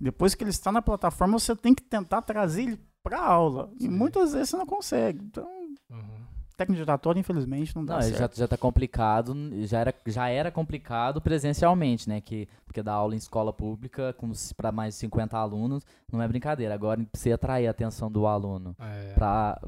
Depois 0.00 0.34
que 0.34 0.44
ele 0.44 0.50
está 0.50 0.70
na 0.70 0.80
plataforma, 0.80 1.38
você 1.38 1.56
tem 1.56 1.74
que 1.74 1.82
tentar 1.82 2.22
trazer 2.22 2.62
ele 2.62 2.80
para 3.02 3.18
a 3.18 3.26
aula. 3.26 3.70
E 3.80 3.82
Sim. 3.84 3.88
muitas 3.88 4.32
vezes 4.32 4.50
você 4.50 4.56
não 4.56 4.66
consegue. 4.66 5.24
Então, 5.24 5.48
Uhum. 5.90 6.18
técnica 6.56 6.76
de 6.76 6.82
oratória, 6.82 7.18
infelizmente, 7.20 7.74
não 7.74 7.84
dá 7.84 7.94
Não, 7.96 8.02
certo. 8.02 8.36
já, 8.36 8.42
já 8.42 8.48
tá 8.48 8.56
complicado, 8.56 9.34
já 9.66 9.78
era, 9.80 9.94
já 10.06 10.28
era 10.28 10.50
complicado 10.50 11.20
presencialmente, 11.20 12.08
né? 12.08 12.20
Que, 12.20 12.48
porque 12.66 12.82
dar 12.82 12.92
aula 12.94 13.14
em 13.14 13.18
escola 13.18 13.52
pública 13.52 14.14
para 14.56 14.70
mais 14.70 14.94
de 14.94 15.00
50 15.00 15.36
alunos 15.36 15.84
não 16.12 16.20
é 16.22 16.28
brincadeira. 16.28 16.74
Agora, 16.74 17.04
você 17.12 17.32
atrair 17.32 17.66
a 17.66 17.70
atenção 17.70 18.10
do 18.10 18.26
aluno 18.26 18.76
É. 18.78 19.12
para 19.14 19.60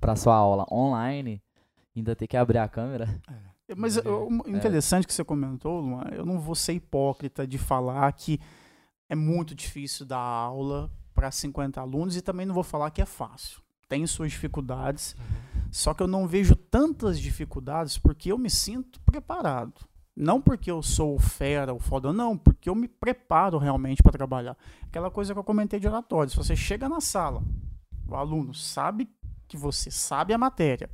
para 0.00 0.16
sua 0.16 0.34
aula 0.34 0.66
online, 0.70 1.42
ainda 1.96 2.14
ter 2.16 2.26
que 2.26 2.36
abrir 2.36 2.58
a 2.58 2.68
câmera. 2.68 3.20
Mas 3.76 3.96
É. 3.98 4.00
eu- 4.06 4.28
o 4.28 4.48
interessante 4.48 5.06
que 5.06 5.12
você 5.12 5.24
comentou, 5.24 5.80
Luan, 5.80 6.04
eu 6.12 6.24
não 6.24 6.40
vou 6.40 6.54
ser 6.54 6.72
hipócrita 6.72 7.46
de 7.46 7.58
falar 7.58 8.10
que 8.12 8.40
é 9.08 9.14
muito 9.14 9.54
difícil 9.54 10.06
dar 10.06 10.18
aula 10.18 10.90
para 11.14 11.30
50 11.30 11.80
alunos 11.80 12.16
e 12.16 12.22
também 12.22 12.46
não 12.46 12.54
vou 12.54 12.64
falar 12.64 12.90
que 12.90 13.02
é 13.02 13.06
fácil. 13.06 13.60
Tem 13.88 14.06
suas 14.06 14.30
dificuldades, 14.30 15.14
Uhum. 15.18 15.62
só 15.70 15.92
que 15.94 16.02
eu 16.02 16.06
não 16.06 16.26
vejo 16.26 16.54
tantas 16.54 17.18
dificuldades 17.20 17.98
porque 17.98 18.30
eu 18.32 18.38
me 18.38 18.48
sinto 18.50 19.00
preparado. 19.02 19.80
Não 20.16 20.40
porque 20.40 20.70
eu 20.70 20.82
sou 20.82 21.14
o 21.14 21.18
fera, 21.18 21.72
o 21.72 21.78
foda, 21.78 22.12
não, 22.12 22.36
porque 22.36 22.68
eu 22.68 22.74
me 22.74 22.88
preparo 22.88 23.56
realmente 23.58 24.02
para 24.02 24.12
trabalhar. 24.12 24.56
Aquela 24.82 25.10
coisa 25.10 25.32
que 25.32 25.38
eu 25.38 25.44
comentei 25.44 25.78
de 25.78 25.86
oratório, 25.86 26.30
se 26.30 26.36
você 26.36 26.56
chega 26.56 26.88
na 26.88 27.00
sala, 27.00 27.42
o 28.06 28.14
aluno 28.16 28.52
sabe 28.52 29.08
que 29.48 29.56
você 29.56 29.90
sabe 29.90 30.32
a 30.34 30.38
matéria, 30.38 30.88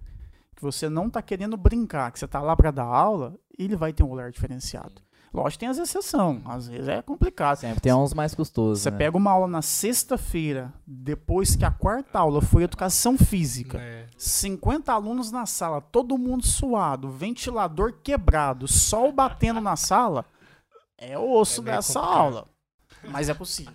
que 0.56 0.62
você 0.62 0.88
não 0.88 1.08
está 1.08 1.20
querendo 1.20 1.56
brincar, 1.56 2.10
que 2.12 2.18
você 2.18 2.24
está 2.24 2.40
lá 2.40 2.54
para 2.56 2.70
dar 2.70 2.84
aula, 2.84 3.34
ele 3.58 3.74
vai 3.76 3.92
ter 3.92 4.02
um 4.04 4.10
olhar 4.10 4.30
diferenciado. 4.30 5.02
Lógico, 5.32 5.58
tem 5.60 5.68
as 5.68 5.78
exceções, 5.78 6.40
às 6.46 6.68
vezes 6.68 6.86
é 6.86 7.02
complicado. 7.02 7.56
Sempre 7.56 7.80
tem 7.80 7.92
uns 7.92 8.14
mais 8.14 8.36
custosos. 8.36 8.82
Você 8.82 8.90
né? 8.92 8.96
pega 8.96 9.16
uma 9.16 9.32
aula 9.32 9.48
na 9.48 9.62
sexta-feira, 9.62 10.72
depois 10.86 11.56
que 11.56 11.64
a 11.64 11.72
quarta 11.72 12.20
aula 12.20 12.40
foi 12.40 12.62
educação 12.62 13.18
física, 13.18 13.78
É. 13.80 14.06
50 14.16 14.92
alunos 14.92 15.32
na 15.32 15.44
sala, 15.44 15.80
todo 15.80 16.16
mundo 16.16 16.46
suado, 16.46 17.10
ventilador 17.10 17.94
quebrado, 18.00 18.68
sol 18.68 19.10
batendo 19.10 19.60
na 19.60 19.74
sala, 19.74 20.24
é 20.96 21.18
o 21.18 21.28
osso 21.32 21.62
É 21.62 21.64
dessa 21.64 21.98
complicado. 21.98 22.16
aula. 22.22 22.48
Mas 23.10 23.28
é 23.28 23.34
possível. 23.34 23.74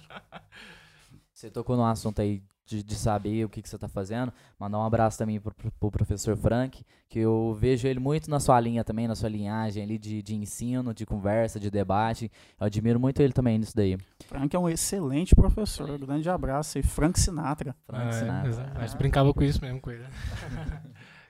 Você 1.34 1.50
tocou 1.50 1.76
no 1.76 1.86
assunto 1.86 2.22
aí 2.22 2.42
de, 2.70 2.84
de 2.84 2.96
saber 2.96 3.44
o 3.44 3.50
que, 3.50 3.62
que 3.62 3.68
você 3.68 3.76
está 3.76 3.88
fazendo. 3.88 4.32
Mandar 4.60 4.78
um 4.78 4.84
abraço 4.86 5.18
também 5.18 5.40
pro, 5.40 5.54
pro, 5.54 5.72
pro 5.72 5.92
professor 5.92 6.38
Frank, 6.38 6.86
que 7.10 7.18
eu 7.20 7.58
vejo 7.60 7.88
ele 7.88 8.00
muito 8.00 8.30
na 8.30 8.40
sua 8.40 8.60
linha 8.60 8.84
também, 8.84 9.08
na 9.08 9.16
sua 9.16 9.28
linhagem 9.28 9.82
ali 9.82 9.98
de, 9.98 10.22
de 10.22 10.36
ensino, 10.36 10.94
de 10.94 11.06
conversa, 11.06 11.60
de 11.60 11.72
debate. 11.72 12.32
Eu 12.60 12.68
admiro 12.68 13.00
muito 13.00 13.22
ele 13.22 13.34
também 13.34 13.58
nisso 13.58 13.76
daí. 13.76 13.98
Frank 14.28 14.56
é 14.56 14.60
um 14.60 14.70
excelente 14.70 15.34
professor. 15.34 15.98
Grande 15.98 16.30
abraço 16.30 16.78
aí, 16.78 16.84
Frank 16.84 17.20
Sinatra. 17.20 17.76
Frank 17.88 18.08
É, 18.08 18.12
Sinatra. 18.12 18.50
exato. 18.50 18.80
A 18.80 18.86
gente 18.86 18.98
brincava 18.98 19.34
com 19.34 19.44
isso 19.44 19.60
mesmo 19.62 19.82
com 19.82 19.90
ele. 19.90 20.06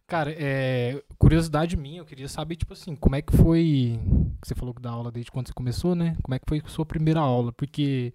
Cara, 0.05 0.33
é, 0.35 1.03
curiosidade 1.19 1.77
minha, 1.77 1.99
eu 1.99 2.05
queria 2.05 2.27
saber, 2.27 2.55
tipo 2.55 2.73
assim, 2.73 2.95
como 2.95 3.15
é 3.15 3.21
que 3.21 3.31
foi. 3.37 3.99
Você 4.43 4.55
falou 4.55 4.73
que 4.73 4.81
dá 4.81 4.89
aula 4.89 5.11
desde 5.11 5.31
quando 5.31 5.47
você 5.47 5.53
começou, 5.53 5.93
né? 5.93 6.17
Como 6.23 6.33
é 6.33 6.39
que 6.39 6.45
foi 6.47 6.63
a 6.65 6.67
sua 6.67 6.83
primeira 6.83 7.19
aula? 7.19 7.51
Porque 7.51 8.11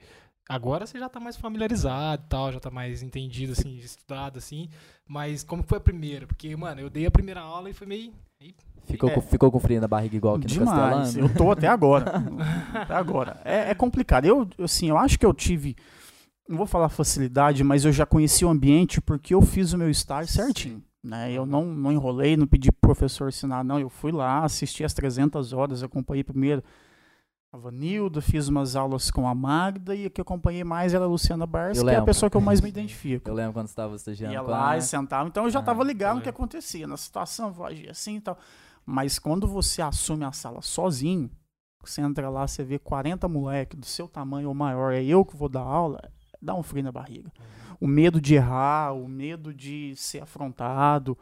agora 0.49 0.87
você 0.87 0.99
já 0.99 1.09
tá 1.09 1.19
mais 1.21 1.37
familiarizado 1.37 2.23
e 2.27 2.29
tal, 2.29 2.53
já 2.53 2.61
tá 2.61 2.71
mais 2.71 3.03
entendido, 3.03 3.53
assim, 3.53 3.77
estudado, 3.79 4.39
assim. 4.39 4.69
Mas 5.07 5.43
como 5.43 5.63
que 5.63 5.69
foi 5.69 5.79
a 5.79 5.81
primeira? 5.81 6.27
Porque, 6.27 6.55
mano, 6.57 6.81
eu 6.81 6.91
dei 6.91 7.07
a 7.07 7.11
primeira 7.11 7.41
aula 7.41 7.71
e 7.71 7.73
foi 7.73 7.87
meio. 7.87 8.13
Ficou, 8.85 9.09
É. 9.09 9.15
com, 9.15 9.21
ficou 9.23 9.51
com 9.51 9.59
frio 9.59 9.81
na 9.81 9.89
barriga 9.89 10.15
igual 10.17 10.35
aqui 10.35 10.45
no 10.45 10.49
Demais. 10.53 10.77
Castelano? 11.07 11.31
Eu 11.31 11.35
tô 11.35 11.51
até 11.51 11.67
agora. 11.67 12.13
até 12.75 12.95
agora. 12.95 13.41
É, 13.45 13.71
é 13.71 13.75
complicado. 13.75 14.27
Eu, 14.27 14.47
assim, 14.63 14.89
eu 14.91 14.99
acho 14.99 15.19
que 15.19 15.25
eu 15.25 15.33
tive. 15.33 15.75
Não 16.47 16.59
vou 16.59 16.67
falar 16.67 16.91
facilidade, 16.91 17.65
mas 17.65 17.87
eu 17.87 17.93
já 17.93 18.05
conheci 18.05 18.45
o 18.45 18.51
ambiente 18.51 19.01
porque 19.01 19.35
eu 19.35 19.41
fiz 19.41 19.73
o 19.73 19.79
meu 19.79 19.89
estágio 19.89 20.31
certinho. 20.31 20.83
Né? 21.03 21.33
Eu 21.33 21.47
não, 21.47 21.65
não 21.65 21.91
enrolei, 21.93 22.37
não 22.37 22.47
pedi 22.47 22.71
pro 22.71 22.81
professor 22.91 23.29
ensinar, 23.29 23.65
não. 23.65 23.79
Eu 23.79 23.89
fui 23.89 24.13
lá, 24.13 24.45
assisti 24.45 24.85
as 24.85 24.93
300 24.93 25.55
horas, 25.55 25.83
acompanhei 25.83 26.23
primeiro 26.23 26.63
a 27.55 27.57
Vanilda, 27.57 28.21
fiz 28.21 28.49
umas 28.49 28.75
aulas 28.75 29.13
com 29.13 29.29
a 29.29 29.35
Magda 29.35 29.95
e 29.95 30.07
a 30.07 30.11
que 30.11 30.21
acompanhei 30.21 30.65
mais 30.65 30.93
era 30.93 31.05
a 31.05 31.07
Luciana 31.07 31.47
Barça, 31.47 31.85
que 31.85 31.91
é 31.91 31.95
a 31.97 32.03
pessoa 32.03 32.29
que 32.29 32.37
eu 32.37 32.41
mais 32.41 32.61
me 32.61 32.69
identifico. 32.69 33.31
Eu 33.31 33.35
lembro 33.35 33.53
quando 33.53 33.69
você 33.69 33.73
estava 33.73 33.95
estagiando 33.95 34.33
Ia 34.33 34.43
lá 34.43 34.71
a... 34.71 34.77
e 34.77 34.83
sentava. 34.83 35.29
Então 35.29 35.45
eu 35.45 35.51
já 35.51 35.61
Ah, 35.61 35.63
estava 35.63 35.85
ligado 35.85 36.17
no 36.17 36.23
que 36.23 36.29
acontecia. 36.29 36.85
Na 36.89 36.97
situação, 36.97 37.53
vou 37.53 37.65
agir 37.65 37.89
assim 37.89 38.17
e 38.17 38.21
tal. 38.21 38.37
Mas 38.85 39.21
quando 39.21 39.47
você 39.47 39.81
assume 39.81 40.25
a 40.25 40.33
sala 40.33 40.61
sozinho, 40.63 41.31
você 41.81 42.01
entra 42.01 42.29
lá, 42.29 42.45
você 42.45 42.65
vê 42.65 42.77
40 42.77 43.29
moleques 43.29 43.79
do 43.79 43.87
seu 43.87 44.09
tamanho 44.09 44.49
ou 44.49 44.55
maior, 44.55 44.93
é 44.93 45.05
eu 45.05 45.25
que 45.25 45.37
vou 45.37 45.49
dar 45.49 45.61
aula, 45.61 46.03
dá 46.43 46.57
um 46.57 46.63
frio 46.63 46.83
na 46.83 46.91
barriga. 46.91 47.31
O 47.81 47.87
medo 47.87 48.21
de 48.21 48.35
errar, 48.35 48.95
o 48.95 49.07
medo 49.07 49.55
de 49.55 49.95
ser 49.95 50.25
afrontado, 50.25 51.17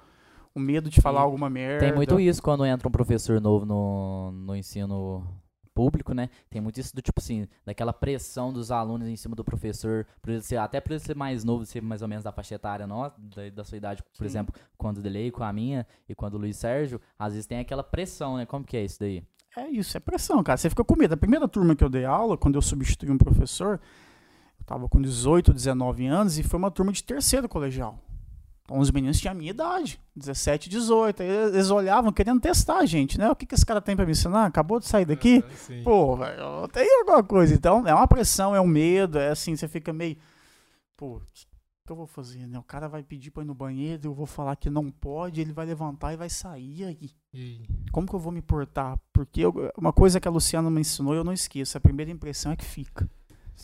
o 0.54 0.58
medo 0.58 0.88
de 0.88 0.98
falar 1.02 1.20
E 1.20 1.24
alguma 1.24 1.50
merda. 1.50 1.80
Tem 1.84 1.94
muito 1.94 2.18
isso 2.18 2.42
quando 2.42 2.64
entra 2.64 2.88
um 2.88 2.92
professor 2.92 3.38
novo 3.38 3.66
no, 3.66 4.32
no 4.32 4.56
ensino 4.56 5.26
público, 5.74 6.14
né? 6.14 6.28
Tem 6.50 6.60
muito 6.60 6.78
isso 6.78 6.94
do 6.94 7.02
tipo 7.02 7.20
assim, 7.20 7.46
daquela 7.64 7.92
pressão 7.92 8.52
dos 8.52 8.70
alunos 8.70 9.08
em 9.08 9.16
cima 9.16 9.34
do 9.34 9.44
professor, 9.44 10.06
por 10.20 10.30
ele 10.30 10.42
ser, 10.42 10.56
até 10.56 10.80
por 10.80 10.92
ele 10.92 11.00
ser 11.00 11.16
mais 11.16 11.44
novo, 11.44 11.64
ser 11.64 11.82
mais 11.82 12.02
ou 12.02 12.08
menos 12.08 12.24
da 12.24 12.32
faixa 12.32 12.54
etária 12.54 12.86
nossa, 12.86 13.16
da, 13.18 13.48
da 13.50 13.64
sua 13.64 13.78
idade, 13.78 14.02
por 14.02 14.18
Sim. 14.18 14.24
exemplo, 14.24 14.54
quando 14.76 14.98
o 14.98 15.02
Delei, 15.02 15.30
com 15.30 15.42
a 15.42 15.52
minha 15.52 15.86
e 16.08 16.14
quando 16.14 16.34
o 16.34 16.38
Luiz 16.38 16.56
Sérgio, 16.56 17.00
às 17.18 17.32
vezes 17.32 17.46
tem 17.46 17.58
aquela 17.58 17.82
pressão, 17.82 18.36
né? 18.36 18.46
Como 18.46 18.64
que 18.64 18.76
é 18.76 18.84
isso 18.84 18.98
daí? 19.00 19.24
é 19.56 19.68
isso, 19.68 19.96
é 19.96 20.00
pressão, 20.00 20.42
cara. 20.42 20.56
Você 20.56 20.70
fica 20.70 20.84
com 20.84 20.96
medo. 20.96 21.12
A 21.14 21.16
primeira 21.16 21.46
turma 21.46 21.76
que 21.76 21.84
eu 21.84 21.90
dei 21.90 22.04
aula, 22.04 22.38
quando 22.38 22.54
eu 22.54 22.62
substituí 22.62 23.10
um 23.10 23.18
professor, 23.18 23.80
eu 24.58 24.64
tava 24.64 24.88
com 24.88 25.00
18, 25.00 25.52
19 25.52 26.06
anos 26.06 26.38
e 26.38 26.42
foi 26.42 26.58
uma 26.58 26.70
turma 26.70 26.92
de 26.92 27.04
terceiro 27.04 27.48
colegial. 27.48 27.98
Os 28.78 28.90
meninos 28.90 29.18
tinham 29.20 29.32
a 29.32 29.34
minha 29.34 29.50
idade, 29.50 30.00
17, 30.16 30.68
18. 30.68 31.22
Aí 31.22 31.28
eles 31.28 31.70
olhavam 31.70 32.12
querendo 32.12 32.40
testar 32.40 32.78
a 32.78 32.86
gente, 32.86 33.18
né? 33.18 33.30
O 33.30 33.36
que, 33.36 33.46
que 33.46 33.54
esse 33.54 33.66
cara 33.66 33.80
tem 33.80 33.94
para 33.96 34.04
me 34.06 34.12
ensinar? 34.12 34.46
Acabou 34.46 34.78
de 34.80 34.86
sair 34.86 35.04
daqui? 35.04 35.42
Ah. 35.80 35.84
Pô, 35.84 36.16
velho, 36.16 36.68
tem 36.68 36.98
alguma 37.00 37.22
coisa. 37.22 37.54
Então 37.54 37.86
é 37.86 37.94
uma 37.94 38.08
pressão, 38.08 38.54
é 38.54 38.60
um 38.60 38.66
medo, 38.66 39.18
é 39.18 39.28
assim, 39.30 39.54
você 39.56 39.66
fica 39.68 39.92
meio. 39.92 40.16
Pô, 40.96 41.16
o 41.16 41.22
que 41.86 41.90
eu 41.92 41.96
vou 41.96 42.06
fazer, 42.06 42.46
né? 42.46 42.58
O 42.58 42.62
cara 42.62 42.88
vai 42.88 43.02
pedir 43.02 43.30
pra 43.32 43.42
ir 43.42 43.46
no 43.46 43.54
banheiro, 43.54 44.06
eu 44.08 44.14
vou 44.14 44.24
falar 44.26 44.54
que 44.56 44.70
não 44.70 44.88
pode, 44.90 45.40
ele 45.40 45.52
vai 45.52 45.66
levantar 45.66 46.12
e 46.12 46.16
vai 46.16 46.30
sair 46.30 46.84
aí. 46.84 47.10
E- 47.34 47.66
Como 47.90 48.06
que 48.06 48.14
eu 48.14 48.20
vou 48.20 48.30
me 48.32 48.40
portar? 48.40 48.96
Porque 49.12 49.40
eu- 49.40 49.70
uma 49.76 49.92
coisa 49.92 50.20
que 50.20 50.28
a 50.28 50.30
Luciana 50.30 50.70
me 50.70 50.80
ensinou, 50.80 51.12
eu 51.14 51.24
não 51.24 51.32
esqueço. 51.32 51.76
A 51.76 51.80
primeira 51.80 52.10
impressão 52.10 52.52
é 52.52 52.56
que 52.56 52.64
fica. 52.64 53.10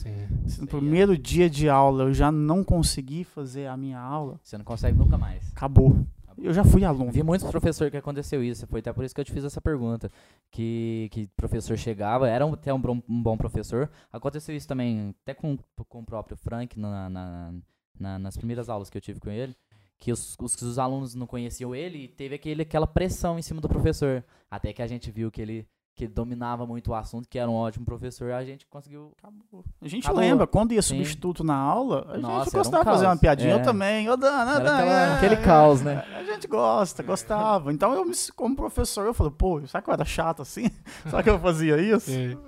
Sim. 0.02 0.48
Se 0.48 0.60
no 0.60 0.64
é. 0.66 0.70
primeiro 0.70 1.16
dia 1.16 1.48
de 1.50 1.68
aula 1.68 2.04
eu 2.04 2.14
já 2.14 2.30
não 2.32 2.62
consegui 2.64 3.24
fazer 3.24 3.66
a 3.66 3.76
minha 3.76 3.98
aula, 3.98 4.38
Você 4.42 4.56
não 4.56 4.64
consegue 4.64 4.96
nunca 4.98 5.16
mais. 5.18 5.50
acabou. 5.52 6.04
Eu 6.40 6.52
já 6.54 6.62
fui 6.62 6.84
aluno. 6.84 7.10
Vi 7.10 7.20
muitos 7.22 7.50
professores 7.50 7.90
que 7.90 7.96
aconteceu 7.96 8.42
isso, 8.44 8.64
foi 8.68 8.78
até 8.78 8.92
por 8.92 9.04
isso 9.04 9.12
que 9.12 9.20
eu 9.20 9.24
te 9.24 9.32
fiz 9.32 9.42
essa 9.42 9.60
pergunta. 9.60 10.08
Que, 10.52 11.08
que 11.10 11.26
professor 11.36 11.76
chegava, 11.76 12.28
era 12.28 12.46
um- 12.46 12.52
até 12.54 12.72
um, 12.72 12.80
bom- 12.80 13.02
um 13.08 13.20
bom 13.22 13.36
professor. 13.36 13.90
Aconteceu 14.12 14.54
isso 14.54 14.68
também, 14.68 15.12
até 15.22 15.34
com, 15.34 15.58
com 15.88 15.98
o 16.00 16.04
próprio 16.06 16.36
Frank, 16.36 16.78
na, 16.78 17.10
na- 17.10 17.52
na- 17.98 18.18
nas 18.20 18.36
primeiras 18.36 18.68
aulas 18.68 18.88
que 18.88 18.96
eu 18.96 19.02
tive 19.02 19.18
com 19.18 19.30
ele. 19.30 19.54
Que 19.98 20.12
os, 20.12 20.36
os, 20.40 20.54
os 20.62 20.78
alunos 20.78 21.12
não 21.16 21.26
conheciam 21.26 21.74
ele 21.74 22.04
e 22.04 22.08
teve 22.08 22.36
aquele, 22.36 22.62
aquela 22.62 22.86
pressão 22.86 23.36
em 23.36 23.42
cima 23.42 23.60
do 23.60 23.68
professor. 23.68 24.22
Até 24.48 24.72
que 24.72 24.80
a 24.80 24.86
gente 24.86 25.10
viu 25.10 25.32
que 25.32 25.42
ele, 25.42 25.66
que 25.98 26.04
ele 26.04 26.12
dominava 26.14 26.64
muito 26.66 26.92
o 26.92 26.94
assunto, 26.94 27.28
que 27.28 27.38
era 27.38 27.50
um 27.50 27.54
ótimo 27.54 27.84
professor, 27.84 28.30
a 28.30 28.44
gente 28.44 28.64
conseguiu. 28.66 29.12
Acabou. 29.18 29.64
A 29.82 29.88
gente 29.88 30.04
Acabou. 30.04 30.20
lembra, 30.20 30.46
quando 30.46 30.72
ia 30.72 30.80
Sim. 30.80 30.96
substituto 30.96 31.42
na 31.42 31.56
aula, 31.56 32.06
a 32.08 32.16
Nossa, 32.18 32.44
gente 32.44 32.54
era 32.54 32.60
um 32.60 32.62
gostava 32.62 32.84
de 32.84 32.90
fazer 32.90 33.06
uma 33.06 33.16
piadinha. 33.16 33.50
É. 33.50 33.54
Eu 33.54 33.62
também. 33.62 34.08
Ô, 34.08 34.16
Dana, 34.16 34.50
Era 34.52 34.60
Dana, 34.60 34.76
aquela- 34.78 34.92
é, 34.92 35.16
aquele 35.16 35.34
é. 35.34 35.42
caos, 35.42 35.82
né? 35.82 36.04
A 36.16 36.22
gente 36.22 36.46
gosta, 36.46 37.02
gostava. 37.02 37.72
Então 37.72 37.92
eu, 37.92 38.04
me- 38.04 38.14
como 38.36 38.54
professor, 38.54 39.04
eu 39.06 39.12
falo, 39.12 39.30
pô, 39.32 39.60
será 39.66 39.82
que 39.82 39.90
eu 39.90 39.94
era 39.94 40.04
chato 40.04 40.40
assim? 40.42 40.70
será 41.04 41.22
que 41.22 41.28
eu 41.30 41.38
fazia 41.40 41.76
isso? 41.80 42.10
Sim. 42.10 42.38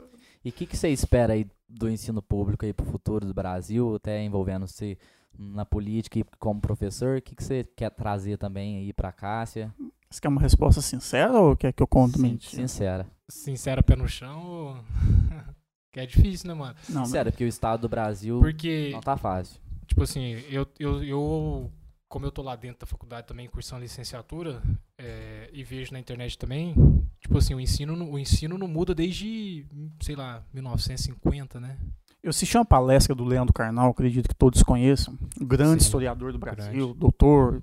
E 0.44 0.50
o 0.50 0.52
que, 0.52 0.64
que 0.64 0.76
você 0.76 0.88
espera 0.88 1.32
aí 1.32 1.46
do 1.68 1.88
ensino 1.90 2.22
público 2.22 2.64
aí 2.64 2.72
pro 2.72 2.86
futuro 2.86 3.26
do 3.26 3.34
Brasil, 3.34 3.96
até 3.96 4.22
envolvendo-se 4.22 4.96
na 5.38 5.64
política 5.64 6.18
e 6.18 6.24
como 6.38 6.60
professor? 6.60 7.18
O 7.18 7.22
que, 7.22 7.34
que 7.34 7.42
você 7.44 7.64
quer 7.76 7.90
trazer 7.90 8.38
também 8.38 8.76
aí 8.78 8.92
pra 8.92 9.10
Cássia? 9.12 9.74
Você 10.12 10.20
quer 10.20 10.28
uma 10.28 10.40
resposta 10.40 10.80
sincera 10.82 11.32
ou 11.32 11.56
quer 11.56 11.72
que 11.72 11.82
eu 11.82 11.86
conte 11.86 12.16
Sin- 12.16 12.22
mentira? 12.22 12.62
Sincera. 12.62 13.06
Sincero, 13.28 13.82
pé 13.82 13.94
no 13.94 14.08
chão. 14.08 14.42
ou- 14.44 14.76
que 15.92 16.00
é 16.00 16.06
difícil, 16.06 16.48
né, 16.48 16.54
mano? 16.54 16.74
Não, 16.88 17.04
Sincera, 17.04 17.30
porque 17.30 17.44
o 17.44 17.48
estado 17.48 17.82
do 17.82 17.88
Brasil 17.88 18.40
Porque, 18.40 18.90
não 18.92 19.00
tá 19.00 19.16
fácil. 19.16 19.60
tipo 19.86 20.02
assim, 20.02 20.32
eu, 20.50 20.66
eu, 20.80 21.04
eu, 21.04 21.70
como 22.08 22.26
eu 22.26 22.32
tô 22.32 22.42
lá 22.42 22.56
dentro 22.56 22.80
da 22.80 22.86
faculdade 22.86 23.26
também, 23.28 23.46
cursando 23.48 23.82
licenciatura, 23.82 24.60
é, 24.98 25.48
e 25.52 25.62
vejo 25.62 25.92
na 25.92 26.00
internet 26.00 26.36
também, 26.36 26.74
tipo 27.20 27.38
assim, 27.38 27.54
o 27.54 27.60
ensino, 27.60 27.94
não- 27.94 28.10
o 28.10 28.18
ensino 28.18 28.58
não 28.58 28.66
muda 28.68 28.92
desde, 28.94 29.64
sei 30.02 30.16
lá, 30.16 30.42
1950, 30.52 31.60
né? 31.60 31.76
Eu 32.22 32.30
assisti 32.30 32.56
uma 32.56 32.64
palestra 32.66 33.14
do 33.14 33.24
Leandro 33.24 33.52
Carnal, 33.54 33.90
acredito 33.92 34.28
que 34.28 34.34
todos 34.34 34.62
conheçam, 34.62 35.16
um 35.40 35.46
grande 35.46 35.82
Sim, 35.82 35.86
historiador 35.86 36.32
do 36.32 36.38
Brasil, 36.38 36.72
grande. 36.88 36.98
doutor, 36.98 37.62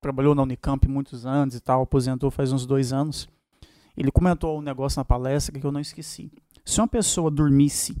trabalhou 0.00 0.34
na 0.34 0.42
Unicamp 0.42 0.86
muitos 0.88 1.26
anos 1.26 1.54
e 1.54 1.60
tal, 1.60 1.82
aposentou 1.82 2.30
faz 2.30 2.52
uns 2.52 2.66
dois 2.66 2.92
anos. 2.92 3.28
Ele 3.96 4.10
comentou 4.10 4.58
um 4.58 4.62
negócio 4.62 5.00
na 5.00 5.04
palestra 5.04 5.58
que 5.58 5.66
eu 5.66 5.72
não 5.72 5.80
esqueci. 5.80 6.30
Se 6.64 6.80
uma 6.80 6.88
pessoa 6.88 7.30
dormisse 7.30 7.96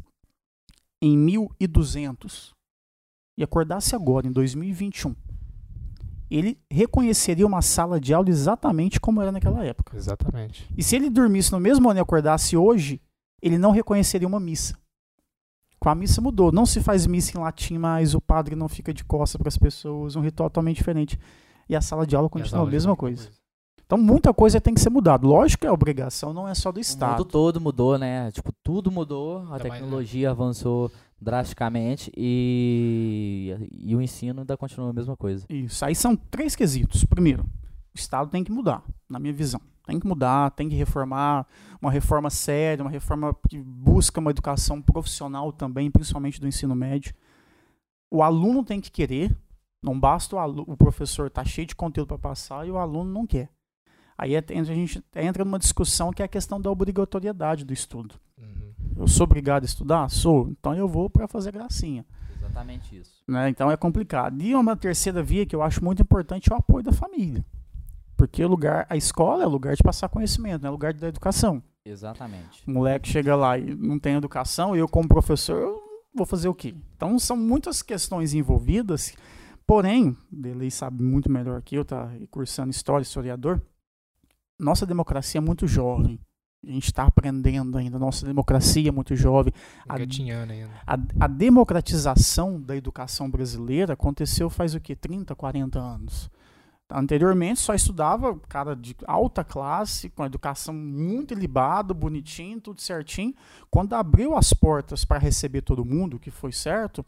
em 1.02 1.16
1200 1.16 2.54
e 3.36 3.42
acordasse 3.42 3.94
agora, 3.94 4.26
em 4.26 4.32
2021, 4.32 5.14
ele 6.30 6.58
reconheceria 6.70 7.46
uma 7.46 7.62
sala 7.62 7.98
de 7.98 8.12
aula 8.12 8.28
exatamente 8.28 9.00
como 9.00 9.22
era 9.22 9.32
naquela 9.32 9.64
época. 9.64 9.96
Exatamente. 9.96 10.68
E 10.76 10.82
se 10.82 10.94
ele 10.94 11.08
dormisse 11.08 11.50
no 11.52 11.60
mesmo 11.60 11.88
ano 11.88 11.98
e 11.98 12.02
acordasse 12.02 12.56
hoje, 12.56 13.00
ele 13.40 13.58
não 13.58 13.70
reconheceria 13.70 14.28
uma 14.28 14.40
missa. 14.40 14.76
Com 15.80 15.88
a 15.88 15.94
missa 15.94 16.20
mudou. 16.20 16.52
Não 16.52 16.66
se 16.66 16.80
faz 16.80 17.06
missa 17.06 17.36
em 17.36 17.40
latim 17.40 17.78
mais, 17.78 18.14
o 18.14 18.20
padre 18.20 18.54
não 18.54 18.68
fica 18.68 18.92
de 18.92 19.04
costas 19.04 19.38
para 19.38 19.48
as 19.48 19.56
pessoas, 19.56 20.16
um 20.16 20.20
ritual 20.20 20.50
totalmente 20.50 20.76
diferente. 20.76 21.18
E 21.68 21.76
a 21.76 21.80
sala 21.80 22.06
de 22.06 22.16
aula 22.16 22.28
continua 22.28 22.62
a 22.62 22.66
mesma 22.66 22.96
coisa. 22.96 23.28
Então 23.84 23.96
muita 23.96 24.34
coisa 24.34 24.60
tem 24.60 24.74
que 24.74 24.80
ser 24.80 24.90
mudada. 24.90 25.26
Lógico 25.26 25.62
que 25.62 25.66
a 25.66 25.72
obrigação 25.72 26.34
não 26.34 26.46
é 26.46 26.54
só 26.54 26.70
do 26.70 26.76
O 26.76 26.80
Estado. 26.80 27.12
mundo 27.12 27.24
todo 27.24 27.60
mudou, 27.60 27.96
né? 27.98 28.30
Tipo, 28.32 28.52
tudo 28.62 28.90
mudou, 28.90 29.38
a 29.38 29.44
mais, 29.44 29.62
né? 29.62 29.70
tecnologia 29.70 30.30
avançou 30.30 30.92
drasticamente 31.20 32.12
e, 32.16 33.56
e 33.72 33.96
o 33.96 34.02
ensino 34.02 34.40
ainda 34.40 34.56
continua 34.56 34.90
a 34.90 34.92
mesma 34.92 35.16
coisa. 35.16 35.46
Isso. 35.48 35.84
Aí 35.84 35.94
são 35.94 36.14
três 36.14 36.54
quesitos. 36.54 37.02
Primeiro, 37.04 37.44
o 37.44 37.98
Estado 37.98 38.30
tem 38.30 38.44
que 38.44 38.52
mudar, 38.52 38.82
na 39.08 39.18
minha 39.18 39.32
visão. 39.32 39.60
Tem 39.86 39.98
que 39.98 40.06
mudar, 40.06 40.50
tem 40.50 40.68
que 40.68 40.76
reformar, 40.76 41.46
uma 41.80 41.90
reforma 41.90 42.28
séria, 42.28 42.84
uma 42.84 42.90
reforma 42.90 43.34
que 43.48 43.58
busca 43.58 44.20
uma 44.20 44.30
educação 44.30 44.82
profissional 44.82 45.50
também, 45.50 45.90
principalmente 45.90 46.38
do 46.38 46.46
ensino 46.46 46.74
médio. 46.74 47.14
O 48.10 48.22
aluno 48.22 48.62
tem 48.62 48.82
que 48.82 48.90
querer, 48.90 49.34
não 49.82 49.98
basta 49.98 50.36
o, 50.36 50.38
alu- 50.38 50.64
o 50.66 50.76
professor 50.76 51.28
estar 51.28 51.44
cheio 51.46 51.66
de 51.66 51.74
conteúdo 51.76 52.08
para 52.08 52.18
passar 52.18 52.66
e 52.66 52.70
o 52.70 52.78
aluno 52.78 53.12
não 53.12 53.26
quer. 53.26 53.48
Aí 54.16 54.34
é- 54.34 54.44
a 54.58 54.62
gente 54.64 55.02
entra 55.14 55.44
numa 55.44 55.58
discussão 55.58 56.12
que 56.12 56.22
é 56.22 56.24
a 56.24 56.28
questão 56.28 56.60
da 56.60 56.70
obrigatoriedade 56.70 57.64
do 57.64 57.72
estudo. 57.72 58.16
Uhum. 58.36 58.72
Eu 58.96 59.06
sou 59.06 59.24
obrigado 59.24 59.62
a 59.62 59.66
estudar? 59.66 60.08
Sou. 60.10 60.48
Então 60.50 60.74
eu 60.74 60.88
vou 60.88 61.08
para 61.08 61.28
fazer 61.28 61.52
gracinha. 61.52 62.04
Exatamente 62.36 62.96
isso. 62.98 63.22
né? 63.28 63.48
Então 63.48 63.70
é 63.70 63.76
complicado. 63.76 64.40
E 64.42 64.54
uma 64.54 64.76
terceira 64.76 65.22
via 65.22 65.44
que 65.46 65.54
eu 65.54 65.62
acho 65.62 65.84
muito 65.84 66.02
importante 66.02 66.50
é 66.50 66.54
o 66.54 66.58
apoio 66.58 66.82
da 66.82 66.92
família. 66.92 67.44
Porque 68.16 68.44
o 68.44 68.48
lugar, 68.48 68.86
a 68.90 68.96
escola 68.96 69.44
é 69.44 69.46
lugar 69.46 69.76
de 69.76 69.82
passar 69.82 70.08
conhecimento, 70.08 70.62
não 70.62 70.68
é 70.68 70.70
lugar 70.72 70.92
da 70.92 71.06
educação. 71.08 71.62
Exatamente. 71.84 72.64
O 72.66 72.70
moleque 72.72 73.08
chega 73.08 73.36
lá 73.36 73.56
e 73.56 73.74
não 73.76 73.98
tem 73.98 74.14
educação, 74.16 74.74
e 74.74 74.80
eu 74.80 74.88
como 74.88 75.06
professor, 75.08 75.56
eu 75.62 75.80
vou 76.14 76.26
fazer 76.26 76.48
o 76.48 76.54
quê? 76.54 76.74
Então 76.96 77.16
são 77.18 77.36
muitas 77.36 77.80
questões 77.82 78.34
envolvidas, 78.34 79.14
porém, 79.68 80.16
Delei 80.32 80.70
sabe 80.70 81.02
muito 81.02 81.30
melhor 81.30 81.60
que 81.62 81.76
eu, 81.76 81.84
tá 81.84 82.10
cursando 82.30 82.70
história, 82.70 83.02
historiador, 83.02 83.60
nossa 84.58 84.86
democracia 84.86 85.38
é 85.38 85.42
muito 85.42 85.66
jovem. 85.68 86.18
A 86.66 86.70
gente 86.72 86.86
está 86.86 87.04
aprendendo 87.04 87.78
ainda, 87.78 87.98
nossa 88.00 88.26
democracia 88.26 88.88
é 88.88 88.90
muito 88.90 89.14
jovem. 89.14 89.52
A- 89.86 89.94
a, 90.86 90.98
a 91.20 91.26
democratização 91.28 92.60
da 92.60 92.74
educação 92.74 93.30
brasileira 93.30 93.92
aconteceu 93.92 94.50
faz 94.50 94.74
o 94.74 94.80
quê? 94.80 94.96
30, 94.96 95.36
40 95.36 95.78
anos. 95.78 96.28
Anteriormente 96.90 97.60
só 97.60 97.74
estudava 97.74 98.36
cara 98.48 98.74
de 98.74 98.96
alta 99.06 99.44
classe, 99.44 100.08
com 100.08 100.24
educação 100.24 100.72
muito 100.74 101.34
ilibada, 101.34 101.92
bonitinho, 101.92 102.60
tudo 102.60 102.80
certinho. 102.80 103.34
Quando 103.70 103.92
abriu 103.92 104.34
as 104.34 104.52
portas 104.54 105.04
para 105.04 105.18
receber 105.18 105.60
todo 105.60 105.84
mundo, 105.84 106.18
que 106.18 106.30
foi 106.30 106.50
certo, 106.50 107.04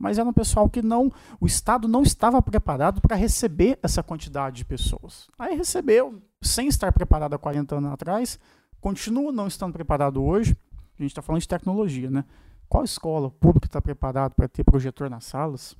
mas 0.00 0.16
era 0.16 0.26
um 0.26 0.32
pessoal 0.32 0.66
que 0.70 0.80
não, 0.80 1.12
o 1.38 1.44
Estado 1.44 1.86
não 1.86 2.02
estava 2.02 2.40
preparado 2.40 3.02
para 3.02 3.14
receber 3.14 3.78
essa 3.82 4.02
quantidade 4.02 4.56
de 4.56 4.64
pessoas. 4.64 5.28
Aí 5.38 5.54
recebeu, 5.54 6.22
sem 6.40 6.68
estar 6.68 6.90
preparado 6.90 7.34
há 7.34 7.38
40 7.38 7.76
anos 7.76 7.92
atrás, 7.92 8.38
continua 8.80 9.30
não 9.30 9.46
estando 9.46 9.74
preparado 9.74 10.24
hoje. 10.24 10.56
A 10.98 11.02
gente 11.02 11.10
está 11.10 11.20
falando 11.20 11.42
de 11.42 11.48
tecnologia, 11.48 12.10
né? 12.10 12.24
Qual 12.66 12.82
escola 12.82 13.30
pública 13.30 13.66
está 13.66 13.78
preparado 13.82 14.34
para 14.34 14.48
ter 14.48 14.64
projetor 14.64 15.10
nas 15.10 15.24
salas? 15.26 15.76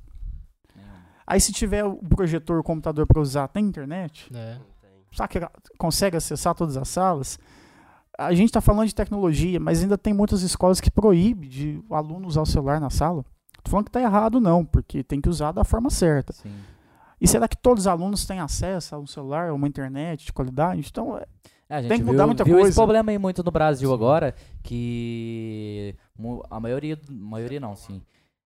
Nenhuma. 0.76 0.92
Aí 1.26 1.40
se 1.40 1.50
tiver 1.50 1.82
o 1.82 1.96
projetor, 1.96 2.60
o 2.60 2.62
computador 2.62 3.06
para 3.06 3.22
usar, 3.22 3.48
tem 3.48 3.64
internet? 3.64 4.30
É. 4.34 4.58
Será 5.12 5.26
que 5.26 5.40
consegue 5.78 6.18
acessar 6.18 6.54
todas 6.54 6.76
as 6.76 6.88
salas? 6.88 7.38
A 8.18 8.34
gente 8.34 8.48
está 8.48 8.60
falando 8.60 8.86
de 8.86 8.94
tecnologia, 8.94 9.58
mas 9.58 9.82
ainda 9.82 9.96
tem 9.96 10.12
muitas 10.12 10.42
escolas 10.42 10.78
que 10.78 10.90
proíbem 10.90 11.48
de 11.48 11.82
o 11.88 11.94
aluno 11.94 12.28
usar 12.28 12.42
o 12.42 12.46
celular 12.46 12.78
na 12.78 12.90
sala. 12.90 13.24
Tô 13.62 13.70
falando 13.70 13.84
que 13.86 13.90
está 13.90 14.00
errado 14.00 14.40
não, 14.40 14.64
porque 14.64 15.02
tem 15.02 15.20
que 15.20 15.28
usar 15.28 15.52
da 15.52 15.64
forma 15.64 15.90
certa. 15.90 16.32
Sim. 16.32 16.52
E 17.20 17.28
será 17.28 17.46
que 17.46 17.56
todos 17.56 17.84
os 17.84 17.86
alunos 17.86 18.24
têm 18.24 18.40
acesso 18.40 18.94
a 18.94 18.98
um 18.98 19.06
celular, 19.06 19.50
a 19.50 19.54
uma 19.54 19.68
internet 19.68 20.24
de 20.24 20.32
qualidade? 20.32 20.84
Então, 20.90 21.18
é, 21.18 21.26
É, 21.68 21.80
Tem 21.82 21.90
que 21.90 21.96
viu, 21.98 22.06
mudar 22.12 22.26
muita 22.26 22.42
viu 22.42 22.54
esse 22.56 22.62
coisa. 22.62 22.80
problema 22.80 23.10
aí 23.12 23.18
muito 23.18 23.44
no 23.44 23.50
Brasil 23.50 23.88
Sim. 23.88 23.94
agora, 23.94 24.34
que 24.62 25.94
a 26.50 26.58
maioria, 26.58 26.98
maioria 27.08 27.60
não, 27.60 27.76
sim. 27.76 28.02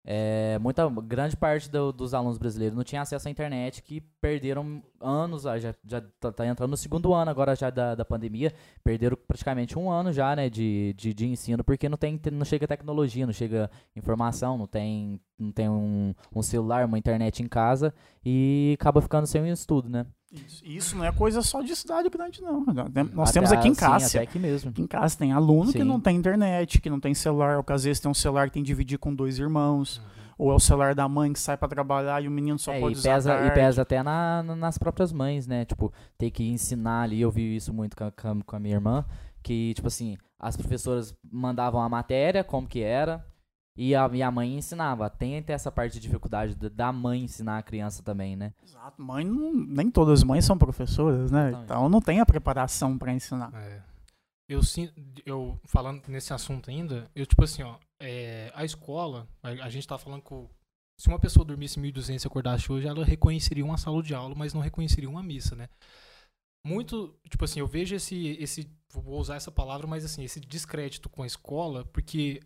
É, 0.05 0.59
muita 0.59 0.89
grande 0.89 1.37
parte 1.37 1.69
do- 1.71 1.93
dos 1.93 2.13
alunos 2.13 2.37
brasileiros 2.37 2.75
não 2.75 2.83
tinha 2.83 3.01
acesso 3.01 3.25
à 3.27 3.31
internet, 3.31 3.81
que 3.81 4.01
perderam 4.19 4.83
anos, 4.99 5.45
ah, 5.45 5.57
já, 5.57 5.73
já 5.85 6.01
tá, 6.19 6.29
tá 6.29 6.45
entrando 6.45 6.71
no 6.71 6.77
segundo 6.77 7.13
ano 7.13 7.31
agora 7.31 7.55
já 7.55 7.69
da, 7.69 7.95
da 7.95 8.03
pandemia, 8.03 8.53
perderam 8.83 9.17
praticamente 9.25 9.79
um 9.79 9.89
ano 9.89 10.11
já, 10.11 10.35
né, 10.35 10.49
de, 10.49 10.93
de, 10.97 11.13
de 11.13 11.25
ensino, 11.27 11.63
porque 11.63 11.87
não 11.87 11.97
tem, 11.97 12.19
não 12.33 12.43
chega 12.45 12.67
tecnologia, 12.67 13.25
não 13.25 13.31
chega 13.33 13.71
informação, 13.95 14.57
não 14.57 14.67
tem, 14.67 15.21
não 15.39 15.51
tem 15.53 15.69
um, 15.69 16.13
um 16.35 16.41
celular, 16.41 16.85
uma 16.85 16.97
internet 16.99 17.41
em 17.41 17.47
casa, 17.47 17.93
e 18.25 18.75
acaba 18.79 19.01
ficando 19.01 19.25
sem 19.25 19.41
um 19.41 19.47
estudo, 19.47 19.87
né? 19.89 20.05
Isso, 20.33 20.63
e 20.65 20.75
isso 20.75 20.97
não 20.97 21.05
é 21.05 21.11
coisa 21.11 21.41
só 21.43 21.61
de 21.61 21.75
cidade 21.75 22.09
grande, 22.09 22.41
não. 22.41 22.65
Nós 22.65 23.29
Até- 23.29 23.33
temos 23.33 23.51
aqui 23.51 23.67
em 23.67 23.73
sim, 23.73 23.79
Cássia. 23.79 24.21
até 24.21 24.29
aqui 24.29 24.39
mesmo. 24.39 24.71
Aqui 24.71 24.81
em 24.81 24.87
casa 24.87 25.15
tem 25.17 25.31
aluno 25.31 25.71
que 25.71 25.77
Sim. 25.77 25.83
não 25.83 25.99
tem 25.99 26.15
internet, 26.17 26.81
que 26.81 26.89
não 26.89 26.99
tem 26.99 27.13
celular, 27.13 27.57
ou 27.57 27.63
que 27.63 27.71
às 27.71 27.83
vezes 27.83 27.99
tem 27.99 28.09
um 28.09 28.13
celular 28.15 28.47
que 28.47 28.53
tem 28.53 28.63
que 28.63 28.67
dividir 28.67 28.97
com 28.97 29.13
dois 29.13 29.37
irmãos, 29.37 30.01
ou 30.37 30.51
é 30.51 30.55
o 30.55 30.59
celular 30.59 30.95
da 30.95 31.07
mãe 31.07 31.31
que 31.31 31.39
sai 31.39 31.55
pra 31.55 31.67
trabalhar 31.67 32.23
e 32.23 32.27
o 32.27 32.31
menino 32.31 32.57
só 32.57 32.73
É, 32.73 32.79
pode 32.79 32.95
e 32.95 32.97
usar 32.97 33.13
pesa, 33.13 33.31
e 33.31 33.37
tarde. 33.37 33.53
pesa 33.53 33.81
até 33.83 34.01
na- 34.01 34.41
na- 34.41 34.55
nas 34.55 34.77
próprias 34.79 35.11
mães, 35.13 35.45
né? 35.45 35.65
Tipo, 35.65 35.93
ter 36.17 36.31
que 36.31 36.43
ensinar 36.49 37.03
ali, 37.03 37.21
eu 37.21 37.29
vi 37.29 37.55
isso 37.55 37.71
muito 37.71 37.95
com 37.95 38.05
a, 38.05 38.11
com 38.11 38.27
a- 38.29 38.43
com 38.43 38.55
a 38.55 38.59
minha 38.59 38.73
irmã, 38.75 39.05
que, 39.43 39.73
tipo 39.75 39.87
assim, 39.87 40.17
as 40.39 40.57
professoras 40.57 41.15
mandavam 41.31 41.79
a 41.79 41.87
matéria, 41.87 42.43
como 42.43 42.67
que 42.67 42.81
era, 42.81 43.23
e 43.75 43.95
a 43.95 44.07
minha 44.07 44.29
mãe 44.31 44.55
ensinava. 44.57 45.09
Tem 45.09 45.37
até 45.37 45.53
essa 45.53 45.71
parte 45.71 45.93
de 45.93 45.99
dificuldade 45.99 46.55
da- 46.55 46.91
mãe 46.91 47.23
ensinar 47.23 47.57
a 47.57 47.63
criança 47.63 48.03
também, 48.03 48.35
né? 48.35 48.53
Exato, 48.63 49.01
mãe 49.01 49.23
não- 49.25 49.53
nem 49.53 49.89
todas 49.89 50.19
as 50.19 50.23
mães 50.23 50.45
são 50.45 50.57
professoras, 50.57 51.31
né? 51.31 51.47
Exatamente. 51.49 51.65
Então 51.65 51.89
não 51.89 52.01
tem 52.01 52.19
a 52.19 52.25
preparação 52.25 52.97
pra 52.97 53.13
ensinar. 53.13 53.51
É. 53.55 53.81
Eu 54.49 54.61
sinto, 54.61 54.93
eu 55.25 55.59
falando 55.65 56.01
nesse 56.07 56.33
assunto 56.33 56.69
ainda, 56.69 57.09
eu 57.15 57.25
tipo 57.25 57.43
assim, 57.43 57.63
ó, 57.63 57.77
é, 57.99 58.51
a 58.53 58.65
escola, 58.65 59.27
a, 59.41 59.49
a 59.49 59.69
gente 59.69 59.87
tá 59.87 59.97
falando 59.97 60.21
que 60.21 60.35
se 60.99 61.07
uma 61.07 61.17
pessoa 61.17 61.45
dormisse 61.45 61.79
1.200 61.79 62.23
e 62.23 62.27
acordasse 62.27 62.71
hoje, 62.71 62.85
ela 62.87 63.03
reconheceria 63.05 63.63
uma 63.65 63.77
sala 63.77 64.03
de 64.03 64.13
aula, 64.13 64.35
mas 64.35 64.53
não 64.53 64.61
reconheceria 64.61 65.09
uma 65.09 65.23
missa, 65.23 65.55
né? 65.55 65.69
Muito, 66.65 67.13
tipo 67.29 67.43
assim, 67.43 67.59
eu 67.59 67.67
vejo 67.67 67.95
esse, 67.95 68.37
esse, 68.39 68.69
vou 68.93 69.19
usar 69.19 69.35
essa 69.35 69.51
palavra, 69.51 69.85
mas 69.87 70.05
assim, 70.05 70.23
esse 70.23 70.39
descrédito 70.39 71.09
com 71.09 71.23
a 71.23 71.27
escola, 71.27 71.83
porque 71.85 72.39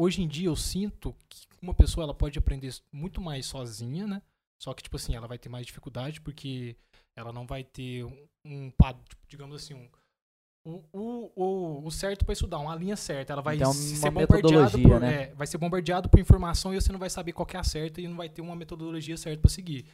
hoje 0.00 0.22
em 0.22 0.28
dia 0.28 0.48
eu 0.48 0.56
sinto 0.56 1.14
que 1.28 1.46
uma 1.60 1.74
pessoa 1.74 2.04
ela 2.04 2.14
pode 2.14 2.38
aprender 2.38 2.74
muito 2.90 3.20
mais 3.20 3.44
sozinha, 3.44 4.06
né? 4.06 4.22
Só 4.58 4.72
que, 4.72 4.82
tipo 4.82 4.96
assim, 4.96 5.14
ela 5.14 5.26
vai 5.26 5.38
ter 5.38 5.48
mais 5.48 5.66
dificuldade 5.66 6.20
porque 6.20 6.76
ela 7.16 7.32
não 7.32 7.46
vai 7.46 7.64
ter 7.64 8.04
um, 8.04 8.26
um 8.44 8.70
tipo, 9.08 9.22
digamos 9.28 9.56
assim, 9.56 9.74
um, 9.74 10.82
o, 10.92 11.86
o, 11.86 11.90
certo 11.90 12.24
para 12.24 12.32
estudar, 12.32 12.58
uma 12.58 12.74
linha 12.74 12.96
certa. 12.96 13.32
Ela 13.32 13.42
vai 13.42 13.56
Então, 13.56 13.72
ser 13.72 14.10
bombardeado 14.10 14.78
metodologia, 14.78 14.88
por, 14.88 15.00
né? 15.00 15.22
é, 15.22 15.34
vai 15.34 15.46
ser 15.46 15.58
bombardeado 15.58 16.08
por 16.08 16.20
informação 16.20 16.72
e 16.72 16.80
você 16.80 16.92
não 16.92 16.98
vai 16.98 17.10
saber 17.10 17.32
qual 17.32 17.46
que 17.46 17.56
é 17.56 17.60
a 17.60 17.64
certa 17.64 18.00
e 18.00 18.08
não 18.08 18.16
vai 18.16 18.28
ter 18.28 18.42
uma 18.42 18.56
metodologia 18.56 19.16
certa 19.16 19.40
para 19.40 19.50
seguir. 19.50 19.86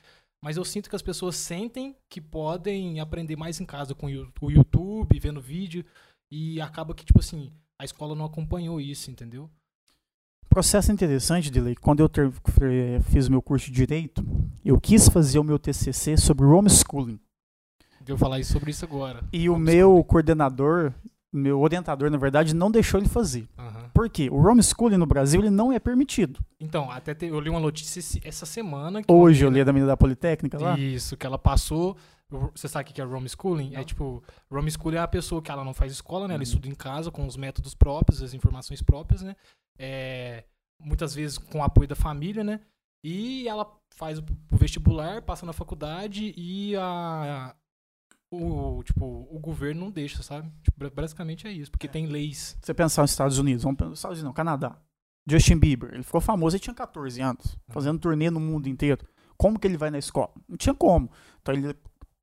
Mas 0.43 0.57
eu 0.57 0.65
sinto 0.65 0.91
que 0.91 0.97
as 0.97 1.03
pessoas 1.03 1.37
sentem 1.37 1.97
que 2.09 2.21
podem 2.21 3.01
aprender 3.01 3.37
mais 3.37 3.61
em 3.61 3.65
casa 3.65 3.95
com 3.95 4.07
o 4.07 4.51
YouTube, 4.51 5.19
vendo 5.19 5.41
vídeo 5.41 5.85
e 6.31 6.61
acaba 6.61 6.95
que 6.95 7.05
tipo 7.05 7.21
assim, 7.21 7.53
a 7.79 7.85
escola 7.85 8.15
não 8.15 8.25
acompanhou 8.25 8.81
isso, 8.81 9.11
entendeu? 9.11 9.51
Processo 10.57 10.91
interessante, 10.91 11.51
Delay. 11.51 11.75
Quando 11.77 12.01
eu 12.01 12.09
ter- 12.09 12.33
fiz 13.11 13.29
meu 13.29 13.43
curso 13.43 13.67
de 13.67 13.73
Direito, 13.73 14.25
eu 14.65 14.81
quis 14.81 15.07
fazer 15.07 15.39
o 15.39 15.45
meu 15.45 15.59
TCC 15.59 16.17
sobre 16.17 16.47
homeschooling. 16.47 17.21
Deu 18.01 18.17
falar 18.17 18.41
isso 18.41 18.55
sobre 18.55 18.71
isso 18.71 18.83
agora. 18.83 19.23
E 19.31 19.51
o 19.51 19.59
meu 19.59 20.03
coordenador, 20.03 20.95
meu 21.37 21.61
orientador, 21.61 22.11
na 22.11 22.19
verdade, 22.19 22.55
não 22.55 22.71
deixou 22.71 22.99
ele 23.01 23.09
fazer. 23.09 23.47
Aham. 23.59 23.91
Por 23.95 24.09
quê? 24.11 24.29
O 24.31 24.37
homeschooling 24.37 24.97
no 24.97 25.07
Brasil 25.07 25.41
ele 25.41 25.51
não 25.51 25.73
é 25.73 25.79
permitido. 25.79 26.41
Então, 26.61 26.91
até 26.91 27.15
te- 27.15 27.27
eu 27.27 27.39
li 27.41 27.49
uma 27.51 27.61
notícia 27.61 28.21
essa 28.25 28.45
semana 28.47 29.03
Hoje 29.09 29.45
eu 29.45 29.51
li 29.51 29.65
da 29.65 29.73
menina 29.73 29.89
da 29.93 29.97
Politécnica 29.97 30.59
lá. 30.59 30.79
Isso, 30.79 31.17
que 31.17 31.27
ela 31.27 31.39
passou. 31.39 31.97
Você 32.55 32.67
sabe 32.67 32.91
o 32.91 32.93
que 32.93 33.01
é 33.01 33.05
homeschooling? 33.07 33.75
É 33.75 33.79
Não. 33.79 33.85
tipo, 33.85 34.23
homeschooling 34.51 34.97
é 34.97 35.01
a 35.01 35.07
pessoa 35.09 35.41
que 35.41 35.51
ela 35.51 35.65
não 35.65 35.73
faz 35.73 35.93
escola, 35.93 36.27
né? 36.27 36.35
Ela 36.35 36.41
Uhum. 36.41 36.43
estuda 36.43 36.69
em 36.69 36.75
casa 36.75 37.11
com 37.11 37.25
os 37.27 37.37
métodos 37.37 37.75
próprios, 37.75 38.21
as 38.23 38.35
informações 38.35 38.83
próprias, 38.83 39.23
né? 39.23 39.37
É, 39.79 40.45
muitas 40.81 41.15
vezes 41.15 41.39
com 41.39 41.59
o 41.61 41.63
apoio 41.63 41.87
da 41.89 41.95
família, 41.95 42.43
né? 42.43 42.61
E 43.05 43.47
ela 43.47 43.71
faz 43.95 44.19
o, 44.19 44.25
o 44.51 44.57
vestibular, 44.57 45.23
passa 45.23 45.47
na 45.47 45.53
faculdade 45.53 46.35
e 46.37 46.75
a, 46.77 47.55
o, 48.31 48.83
tipo, 48.83 49.29
o 49.31 49.39
governo 49.39 49.83
não 49.83 49.91
deixa, 49.91 50.23
sabe? 50.23 50.51
Tipo, 50.63 50.91
basicamente 50.95 51.47
é 51.47 51.53
isso, 51.53 51.71
porque 51.71 51.89
tem 51.89 52.07
leis. 52.07 52.57
Você 52.61 52.75
pensar 52.75 53.03
nos 53.03 53.13
Estados 53.13 53.39
Unidos, 53.39 53.63
vamos 53.63 53.79
pensar 53.79 53.91
nos 53.91 53.99
Estados 53.99 54.19
Unidos, 54.19 54.29
não, 54.29 54.33
Canadá. 54.33 54.79
Justin 55.29 55.59
Bieber, 55.59 55.93
ele 55.93 56.03
ficou 56.05 56.21
famoso, 56.21 56.57
ele 56.57 56.63
tinha 56.63 56.75
14 56.75 57.21
anos, 57.21 57.59
fazendo 57.69 57.99
turnê 57.99 58.31
no 58.31 58.39
mundo 58.39 58.69
inteiro. 58.69 59.05
Como 59.37 59.59
que 59.59 59.67
ele 59.67 59.77
vai 59.77 59.91
na 59.91 59.99
escola? 59.99 60.31
Não 60.49 60.57
tinha 60.57 60.75
como. 60.75 61.11
Então 61.43 61.55
ele 61.55 61.75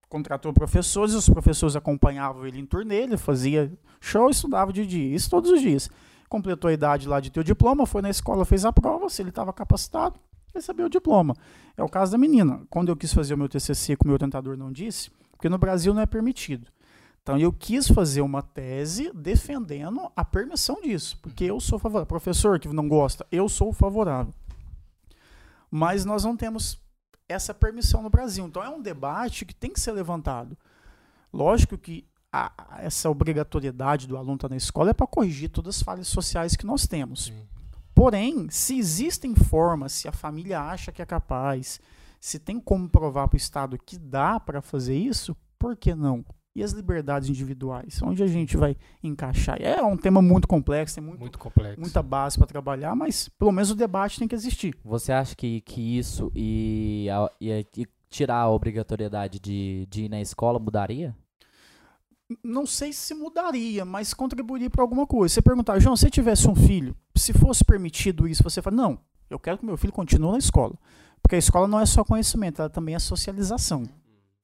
contratou 0.07 0.53
professores, 0.53 1.13
os 1.13 1.27
professores 1.27 1.75
acompanhavam 1.75 2.45
ele 2.45 2.59
em 2.59 2.65
turnê, 2.65 3.01
ele 3.03 3.17
fazia 3.17 3.71
show 3.99 4.29
e 4.29 4.31
estudava 4.31 4.71
de 4.71 4.85
dia, 4.85 5.15
isso 5.15 5.29
todos 5.29 5.51
os 5.51 5.59
dias. 5.59 5.89
Completou 6.29 6.69
a 6.69 6.73
idade 6.73 7.07
lá 7.07 7.19
de 7.19 7.29
ter 7.29 7.39
o 7.39 7.43
diploma, 7.43 7.85
foi 7.85 8.01
na 8.01 8.09
escola, 8.09 8.45
fez 8.45 8.63
a 8.63 8.71
prova, 8.71 9.09
se 9.09 9.21
ele 9.21 9.29
estava 9.29 9.51
capacitado, 9.51 10.19
recebeu 10.53 10.85
o 10.85 10.89
diploma. 10.89 11.35
É 11.75 11.83
o 11.83 11.89
caso 11.89 12.11
da 12.11 12.17
menina. 12.17 12.61
Quando 12.69 12.89
eu 12.89 12.95
quis 12.95 13.13
fazer 13.13 13.33
o 13.33 13.37
meu 13.37 13.49
TCC, 13.49 13.95
que 13.97 14.03
o 14.03 14.07
meu 14.07 14.13
orientador 14.13 14.55
não 14.55 14.71
disse, 14.71 15.11
porque 15.43 15.49
no 15.49 15.57
Brasil 15.57 15.93
não 15.93 16.01
é 16.01 16.05
permitido. 16.05 16.71
Então 17.21 17.37
eu 17.37 17.51
quis 17.51 17.89
fazer 17.89 18.21
uma 18.21 18.41
tese 18.41 19.11
defendendo 19.13 20.09
a 20.15 20.23
permissão 20.23 20.81
disso, 20.81 21.19
porque 21.21 21.43
eu 21.43 21.59
sou 21.59 21.77
favorável. 21.77 22.05
Professor 22.07 22.57
que 22.57 22.69
não 22.69 22.87
gosta, 22.87 23.25
eu 23.29 23.49
sou 23.49 23.73
favorável. 23.73 24.33
Mas 25.69 26.05
nós 26.05 26.23
não 26.23 26.37
temos 26.37 26.79
essa 27.27 27.53
permissão 27.53 28.01
no 28.01 28.09
Brasil. 28.09 28.45
Então 28.45 28.63
é 28.63 28.69
um 28.69 28.81
debate 28.81 29.43
que 29.43 29.53
tem 29.53 29.69
que 29.73 29.81
ser 29.81 29.91
levantado. 29.91 30.57
Lógico 31.33 31.77
que 31.77 32.07
a- 32.31 32.77
essa 32.79 33.09
obrigatoriedade 33.09 34.07
do 34.07 34.15
aluno 34.15 34.35
estar 34.35 34.47
na 34.49 34.55
escola 34.55 34.91
é 34.91 34.93
para 34.93 35.07
corrigir 35.07 35.49
todas 35.49 35.75
as 35.75 35.81
falhas 35.83 36.07
sociais 36.07 36.55
que 36.55 36.65
nós 36.65 36.87
temos. 36.87 37.33
Porém, 37.93 38.49
se 38.49 38.77
existem 38.77 39.35
formas, 39.35 39.91
se 39.91 40.07
a 40.07 40.13
família 40.13 40.61
acha 40.61 40.89
que 40.89 41.01
é 41.01 41.05
capaz, 41.05 41.81
se 42.25 42.39
tem 42.39 42.57
como 42.57 42.87
provar 42.87 43.27
para 43.27 43.35
o 43.35 43.37
Estado 43.37 43.77
que 43.77 43.97
dá 43.97 44.39
para 44.39 44.61
fazer 44.61 44.95
isso, 44.97 45.35
por 45.59 45.75
que 45.75 45.93
não? 45.93 46.23
E 46.55 46.63
as 46.63 46.71
liberdades 46.71 47.27
individuais? 47.27 48.01
Onde 48.01 48.23
a 48.23 48.27
gente 48.27 48.55
vai 48.55 48.77
encaixar? 49.03 49.61
É 49.61 49.81
um 49.83 49.97
tema 49.97 50.21
muito 50.21 50.47
complexo, 50.47 50.95
tem 50.95 51.03
muito, 51.03 51.19
Muito 51.19 51.37
complexo. 51.37 51.81
muita 51.81 52.01
base 52.01 52.37
para 52.37 52.47
trabalhar, 52.47 52.95
mas 52.95 53.27
pelo 53.27 53.51
menos 53.51 53.71
o 53.71 53.75
debate 53.75 54.19
tem 54.19 54.27
que 54.27 54.35
existir. 54.35 54.73
Você 54.85 55.11
acha 55.11 55.35
que, 55.35 55.59
que 55.61 55.97
isso 55.97 56.31
e, 56.33 57.09
a- 57.11 57.29
e 57.41 57.51
a- 57.51 57.59
e 57.75 57.87
tirar 58.09 58.37
a 58.37 58.49
obrigatoriedade 58.49 59.37
de, 59.39 59.85
de 59.89 60.03
ir 60.05 60.09
na 60.09 60.21
escola 60.21 60.59
mudaria? 60.59 61.13
Não 62.41 62.65
sei 62.65 62.93
se 62.93 63.13
mudaria, 63.13 63.83
mas 63.83 64.13
contribuiria 64.13 64.69
para 64.69 64.81
alguma 64.81 65.05
coisa. 65.05 65.33
Você 65.33 65.41
perguntar, 65.41 65.77
João, 65.79 65.95
se 65.97 66.01
você 66.03 66.09
tivesse 66.09 66.47
um 66.47 66.55
filho, 66.55 66.95
se 67.15 67.33
fosse 67.33 67.65
permitido 67.65 68.27
isso, 68.27 68.41
você 68.43 68.61
fala, 68.61 68.75
não, 68.77 68.99
eu 69.29 69.37
quero 69.37 69.57
que 69.57 69.65
meu 69.65 69.75
filho 69.75 69.91
continue 69.91 70.31
na 70.31 70.37
escola. 70.37 70.75
Porque 71.23 71.35
a 71.35 71.39
escola 71.39 71.67
não 71.67 71.79
é 71.79 71.85
só 71.85 72.03
conhecimento, 72.03 72.61
ela 72.61 72.69
também 72.69 72.93
é 72.93 72.99
socialização. 72.99 73.83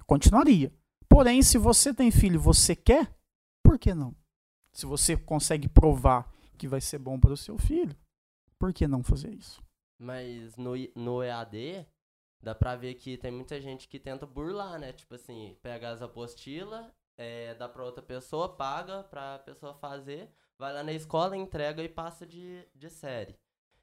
Continuaria. 0.07 0.73
Porém, 1.07 1.43
se 1.43 1.57
você 1.57 1.93
tem 1.93 2.09
filho 2.09 2.39
você 2.39 2.75
quer, 2.75 3.13
por 3.63 3.77
que 3.77 3.93
não? 3.93 4.15
Se 4.73 4.85
você 4.85 5.17
consegue 5.17 5.67
provar 5.67 6.33
que 6.57 6.67
vai 6.67 6.81
ser 6.81 6.97
bom 6.97 7.19
para 7.19 7.33
o 7.33 7.37
seu 7.37 7.57
filho, 7.57 7.95
por 8.57 8.73
que 8.73 8.87
não 8.87 9.03
fazer 9.03 9.31
isso? 9.33 9.61
Mas 9.99 10.55
no, 10.55 10.71
no 10.95 11.23
EAD, 11.23 11.85
dá 12.41 12.55
pra 12.55 12.75
ver 12.75 12.95
que 12.95 13.17
tem 13.17 13.31
muita 13.31 13.59
gente 13.59 13.87
que 13.87 13.99
tenta 13.99 14.25
burlar, 14.25 14.79
né? 14.79 14.93
Tipo 14.93 15.15
assim, 15.15 15.57
pega 15.61 15.89
as 15.89 16.01
apostilas, 16.01 16.85
é, 17.17 17.53
dá 17.55 17.67
pra 17.67 17.83
outra 17.83 18.01
pessoa, 18.01 18.55
paga 18.55 19.03
pra 19.03 19.39
pessoa 19.39 19.73
fazer, 19.73 20.31
vai 20.57 20.73
lá 20.73 20.83
na 20.83 20.93
escola, 20.93 21.35
entrega 21.35 21.83
e 21.83 21.89
passa 21.89 22.25
de, 22.25 22.65
de 22.73 22.89
série. 22.89 23.35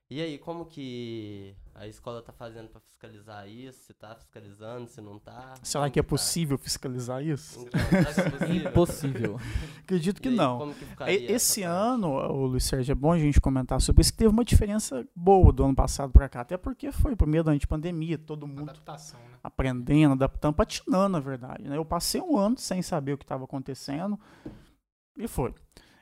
E 0.09 0.23
aí, 0.23 0.39
como 0.39 0.67
que 0.67 1.53
a 1.75 1.89
escola 1.89 2.23
tá 2.23 2.33
fazendo 2.33 2.69
pra 2.69 2.81
fiscalizar 2.81 3.49
isso? 3.49 3.87
Se 3.87 3.93
tá 3.93 4.15
fiscalizando, 4.15 4.87
se 4.87 5.01
não 5.01 5.19
tá? 5.19 5.55
Será 5.65 5.91
que 5.91 5.99
é 5.99 6.03
tá? 6.03 6.09
possível 6.09 6.57
fiscalizar 6.57 7.25
isso? 7.25 7.67
Então, 7.67 7.81
será 7.81 8.15
que 8.15 8.21
é 8.21 8.31
possível? 8.31 8.71
Impossível. 8.71 9.41
Acredito 9.83 10.23
que 10.23 10.29
E 10.29 10.31
aí, 10.31 10.37
não. 10.37 10.59
como 10.59 10.75
que 10.75 10.85
Esse 11.11 11.65
ano, 11.65 12.13
o 12.13 12.47
Luiz 12.47 12.63
Sérgio, 12.63 12.93
é 12.93 12.95
bom 12.95 13.11
a 13.11 13.19
gente 13.19 13.41
comentar 13.41 13.81
sobre 13.81 14.03
isso, 14.03 14.13
que 14.13 14.19
teve 14.19 14.31
uma 14.31 14.45
diferença 14.45 15.05
boa 15.13 15.53
do 15.53 15.65
ano 15.65 15.75
passado 15.75 16.13
para 16.13 16.29
cá, 16.29 16.43
até 16.43 16.57
porque 16.57 16.93
foi 16.93 17.15
o 17.15 17.17
primeiro 17.17 17.49
ano 17.49 17.59
de 17.59 17.67
pandemia, 17.67 18.17
todo 18.17 18.47
mundo 18.47 18.71
Adaptação, 18.71 19.19
né? 19.19 19.39
aprendendo, 19.43 20.13
adaptando, 20.13 20.55
patinando, 20.55 21.09
na 21.09 21.21
verdade. 21.21 21.65
Né? 21.65 21.77
Eu 21.77 21.85
passei 21.85 22.21
um 22.21 22.37
ano 22.37 22.57
sem 22.59 22.81
saber 22.81 23.15
o 23.15 23.19
que 23.19 23.25
estava 23.25 23.43
acontecendo 23.43 24.17
e 25.19 25.27
foi. 25.27 25.53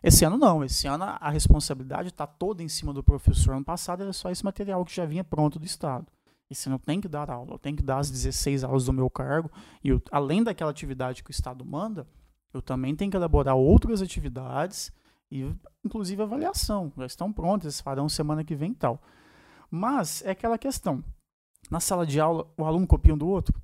Esse 0.07 0.23
ano 0.23 0.37
não, 0.37 0.63
esse 0.63 0.87
ano 0.87 1.05
a 1.05 1.31
responsabilidade 1.31 2.09
está 2.09 2.27
toda 2.27 2.63
em 2.63 2.69
cima 2.69 2.93
do 2.93 3.03
professor. 3.03 3.55
Ano 3.55 3.65
passado 3.65 4.03
era 4.03 4.13
só 4.13 4.31
esse 4.31 4.45
material 4.45 4.85
que 4.85 4.95
já 4.95 5.07
vinha 5.07 5.25
pronto 5.25 5.59
do 5.59 5.65
Estado. 5.65 6.07
Esse 6.51 6.69
ano 6.69 6.79
tenho 6.79 7.01
que 7.01 7.09
dar 7.09 7.31
aula, 7.31 7.55
eu 7.55 7.59
tenho 7.59 7.75
que 7.75 7.83
dar 7.83 8.01
as 8.01 8.11
16 8.11 8.65
aulas 8.65 8.85
do 8.85 8.93
meu 8.93 9.09
cargo, 9.09 9.51
e 9.83 9.89
eu, 9.89 10.03
além 10.13 10.45
daquela 10.45 10.71
atividade 10.71 11.25
que 11.25 11.31
o 11.31 11.33
Estado 11.33 11.65
manda, 11.65 12.07
eu 12.53 12.61
também 12.61 12.95
tenho 12.95 13.11
que 13.11 13.17
elaborar 13.17 13.57
outras 13.57 14.03
atividades 14.03 14.93
e, 15.31 15.51
inclusive, 15.83 16.21
avaliação. 16.21 16.93
Já 16.99 17.07
estão 17.07 17.33
prontas, 17.33 17.65
eles 17.65 17.81
farão 17.81 18.07
semana 18.07 18.45
que 18.45 18.55
vem 18.55 18.73
e 18.73 18.75
tal. 18.75 19.01
Mas 19.71 20.23
é 20.23 20.33
aquela 20.33 20.59
questão. 20.59 21.03
Na 21.71 21.81
sala 21.81 22.07
de 22.07 22.21
aula, 22.21 22.47
o 22.59 22.65
aluno 22.67 22.87
copia 22.87 23.15
um 23.15 23.19
do 23.19 23.27
outro? 23.27 23.59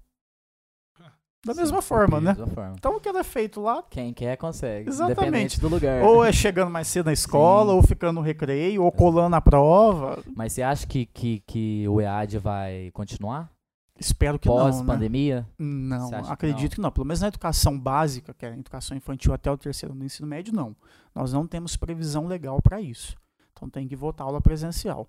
Da 1.45 1.55
mesma 1.55 1.81
Sim, 1.81 1.89
forma, 1.89 2.21
né? 2.21 2.35
Da 2.35 2.41
mesma 2.41 2.55
forma. 2.55 2.75
Então 2.79 2.97
o 2.97 3.01
que 3.01 3.09
era 3.09 3.25
feito 3.25 3.61
lá, 3.63 3.83
Quem 3.89 4.13
quer 4.13 4.37
consegue. 4.37 4.89
Exatamente. 4.91 5.59
Do 5.59 5.69
lugar. 5.69 6.03
ou 6.03 6.23
é 6.23 6.31
chegando 6.33 6.71
mais 6.71 6.87
cedo 6.87 7.07
na 7.07 7.13
escola, 7.15 7.71
Sim. 7.71 7.77
ou 7.77 7.83
ficando 7.83 8.17
no 8.17 8.21
recreio, 8.21 8.83
ou 8.83 8.93
colando 8.93 9.35
a 9.37 9.41
prova. 9.41 10.23
Mas 10.37 10.53
você 10.53 10.63
acha 10.63 10.87
que, 10.87 11.07
que, 11.07 11.41
que 11.47 11.89
o 11.89 12.01
EAD 12.01 12.39
vai 12.39 12.91
continuar? 12.93 13.51
Espero 13.99 14.39
que 14.39 14.49
não, 14.49 14.57
né? 14.57 14.63
pós-pandemia? 14.65 15.47
Não, 15.59 16.09
Você 16.09 16.15
acha 16.15 16.27
que 16.27 16.33
acredito 16.33 16.75
que 16.77 16.81
não. 16.81 16.91
Pelo 16.91 17.07
menos 17.07 17.21
na 17.21 17.29
educação 17.29 17.79
básica, 17.79 18.33
que 18.33 18.47
é 18.47 18.51
a 18.51 18.53
educação 18.57 18.97
infantil 18.97 19.35
até 19.35 19.51
o 19.51 19.59
terceiro 19.59 19.93
ano 19.93 20.01
do 20.01 20.07
ensino 20.07 20.27
médio, 20.27 20.55
não. 20.55 20.75
Nós 21.15 21.33
não 21.33 21.47
temos 21.47 21.77
previsão 21.77 22.27
legal 22.27 22.61
para 22.63 22.81
isso. 22.81 23.15
Então 23.53 23.69
tem 23.69 23.87
que 23.87 23.95
voltar 23.95 24.25
à 24.25 24.27
aula 24.27 24.41
presencial. 24.41 25.07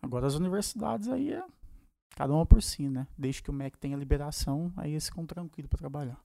Agora 0.00 0.26
as 0.26 0.34
universidades 0.34 1.08
aí 1.08 1.32
é 1.32 1.42
cada 2.16 2.32
uma 2.32 2.44
por 2.44 2.62
si, 2.62 2.88
né? 2.88 3.06
Desde 3.16 3.42
que 3.42 3.50
o 3.50 3.52
MEC 3.52 3.78
tenha 3.78 3.96
liberação, 3.96 4.72
aí 4.76 4.92
eles 4.92 5.06
ficam 5.06 5.26
tranquilos 5.26 5.68
para 5.68 5.78
trabalhar. 5.78 6.20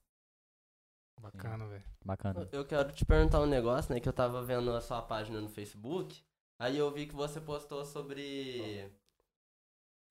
Bacana, 1.22 1.66
velho. 1.68 1.84
Bacana. 2.04 2.48
Eu 2.52 2.66
quero 2.66 2.92
te 2.92 3.06
perguntar 3.06 3.42
um 3.42 3.46
negócio, 3.46 3.94
né? 3.94 4.00
Que 4.00 4.10
eu 4.10 4.14
tava 4.14 4.44
vendo 4.44 4.72
a 4.72 4.82
sua 4.82 5.02
página 5.02 5.42
no 5.42 5.50
Facebook. 5.50 6.22
Aí 6.60 6.78
eu 6.78 6.92
vi 6.92 7.08
que 7.08 7.16
você 7.16 7.42
postou 7.42 7.86
sobre. 7.86 8.92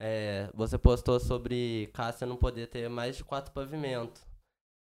É, 0.01 0.51
você 0.55 0.77
postou 0.77 1.21
sobre 1.21 1.89
Cássia 1.95 2.27
não 2.27 2.37
poder 2.37 2.67
ter 2.67 2.89
mais 2.89 3.17
de 3.17 3.25
quatro 3.25 3.53
pavimentos. 3.53 4.27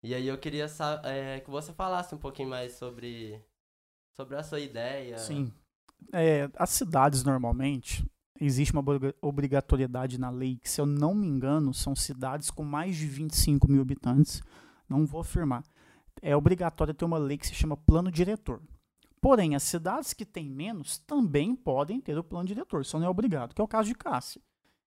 E 0.03 0.15
aí 0.15 0.27
eu 0.27 0.39
queria 0.39 0.67
é, 1.05 1.41
que 1.41 1.51
você 1.51 1.73
falasse 1.73 2.15
um 2.15 2.19
pouquinho 2.19 2.49
mais 2.49 2.73
sobre, 2.73 3.41
sobre 4.17 4.37
a 4.37 4.43
sua 4.43 4.59
ideia. 4.59 5.19
Sim. 5.19 5.53
É, 6.13 6.51
as 6.57 6.71
cidades, 6.71 7.23
normalmente, 7.23 8.05
existe 8.45 8.73
uma 8.73 8.81
obriga- 8.81 9.15
obrigatoriedade 9.21 10.19
na 10.19 10.31
lei 10.31 10.57
que, 10.57 10.69
se 10.69 10.81
eu 10.81 10.87
não 10.87 11.15
me 11.15 11.27
engano, 11.27 11.73
são 11.73 11.95
cidades 11.95 12.51
com 12.51 12.65
mais 12.65 12.97
de 12.97 13.07
25 13.07 13.71
mil 13.71 13.81
habitantes. 13.83 14.43
Não 14.89 15.07
vou 15.07 15.21
afirmar. 15.21 15.63
É 16.21 16.37
obrigatório 16.37 16.95
ter 16.95 17.05
uma 17.05 17.19
lei 17.19 17.39
que 17.39 17.47
se 17.47 17.55
chama 17.55 17.77
plano 17.77 18.11
diretor. 18.11 18.61
Porém, 19.21 19.55
as 19.55 19.63
cidades 19.63 20.13
que 20.13 20.25
têm 20.25 20.51
menos 20.51 20.99
também 20.99 21.55
podem 21.55 22.01
ter 22.01 22.19
o 22.19 22.25
plano 22.25 22.47
diretor, 22.49 22.85
só 22.85 22.99
não 22.99 23.07
é 23.07 23.09
obrigado, 23.09 23.55
que 23.55 23.61
é 23.61 23.65
o 23.65 23.69
caso 23.69 23.89
de 23.89 23.95
Cássia. 23.95 24.43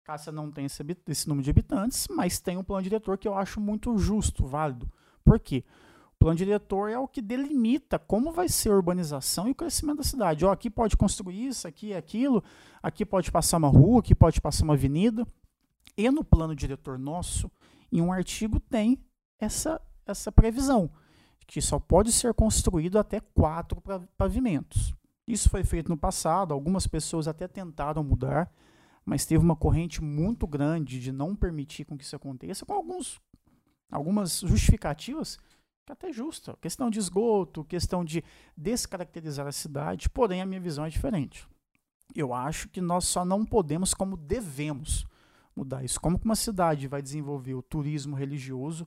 Cássia 0.03 0.33
não 0.33 0.51
tem 0.51 0.65
esse, 0.65 0.83
esse 1.07 1.29
número 1.29 1.45
de 1.45 1.51
habitantes, 1.51 2.09
mas 2.09 2.41
tem 2.41 2.57
um 2.57 2.65
plano 2.65 2.83
diretor 2.83 3.19
que 3.19 3.29
eu 3.29 3.35
acho 3.35 3.61
muito 3.61 3.97
justo, 3.99 4.47
válido. 4.47 4.91
Por 5.23 5.39
quê? 5.39 5.65
O 5.67 5.92
plano 6.23 6.37
diretor 6.37 6.89
é 6.89 6.97
o 6.97 7.09
que 7.09 7.21
delimita 7.21 7.99
como 7.99 8.31
vai 8.31 8.49
ser 8.49 8.71
a 8.71 8.77
urbanização 8.77 9.49
e 9.49 9.51
o 9.51 9.55
crescimento 9.55 9.99
da 9.99 10.05
cidade. 10.05 10.45
Ó, 10.45 10.53
aqui 10.53 10.71
pode 10.71 10.97
construir 10.97 11.49
isso, 11.49 11.67
aqui 11.67 11.93
é 11.93 11.97
aquilo, 11.97 12.45
aqui 12.81 13.05
pode 13.05 13.33
passar 13.33 13.57
uma 13.57 13.69
rua, 13.69 13.99
aqui 13.99 14.15
pode 14.15 14.41
passar 14.41 14.63
uma 14.63 14.75
avenida. 14.75 15.27
E 15.97 16.09
no 16.11 16.23
plano 16.23 16.55
diretor 16.55 16.97
nosso, 16.97 17.51
em 17.91 18.01
um 18.01 18.13
artigo 18.13 18.61
tem 18.61 18.99
essa, 19.39 19.81
essa 20.07 20.31
previsão, 20.31 20.91
que 21.45 21.61
só 21.61 21.79
pode 21.81 22.13
ser 22.13 22.33
construído 22.35 22.99
até 23.01 23.19
quatro 23.19 23.83
pavimentos. 24.17 24.95
Isso 25.27 25.51
foi 25.51 25.65
feito 25.65 25.89
no 25.89 25.97
passado, 25.97 26.55
algumas 26.55 26.87
pessoas 26.87 27.27
até 27.27 27.49
tentaram 27.49 28.05
mudar, 28.05 28.49
mas 29.05 29.27
teve 29.27 29.43
uma 29.43 29.57
corrente 29.57 30.01
muito 30.01 30.47
grande 30.47 31.01
de 31.01 31.11
não 31.11 31.35
permitir 31.35 31.85
com 31.85 31.99
que 31.99 32.05
isso 32.05 32.15
aconteça, 32.15 32.65
com 32.65 32.75
alguns, 32.75 33.21
algumas 33.91 34.39
justificativas 34.41 35.37
até 35.91 36.13
justa. 36.13 36.57
Questão 36.61 36.91
de 36.91 36.99
esgoto, 36.99 37.65
questão 37.65 38.05
de 38.05 38.23
descaracterizar 38.57 39.47
a 39.47 39.53
cidade, 39.53 40.09
porém 40.09 40.41
a 40.41 40.47
minha 40.47 40.61
visão 40.61 40.85
é 40.85 40.89
diferente. 40.89 41.47
Eu 42.15 42.33
acho 42.35 42.69
que 42.69 42.81
nós 42.81 43.07
só 43.07 43.25
não 43.25 43.45
podemos, 43.45 43.95
como 43.95 44.17
devemos, 44.17 45.07
mudar 45.57 45.83
isso. 45.83 46.01
Como 46.01 46.19
que 46.19 46.25
uma 46.25 46.37
cidade 46.37 46.87
vai 46.87 47.03
desenvolver 47.03 47.55
o 47.55 47.63
turismo 47.63 48.15
religioso 48.15 48.87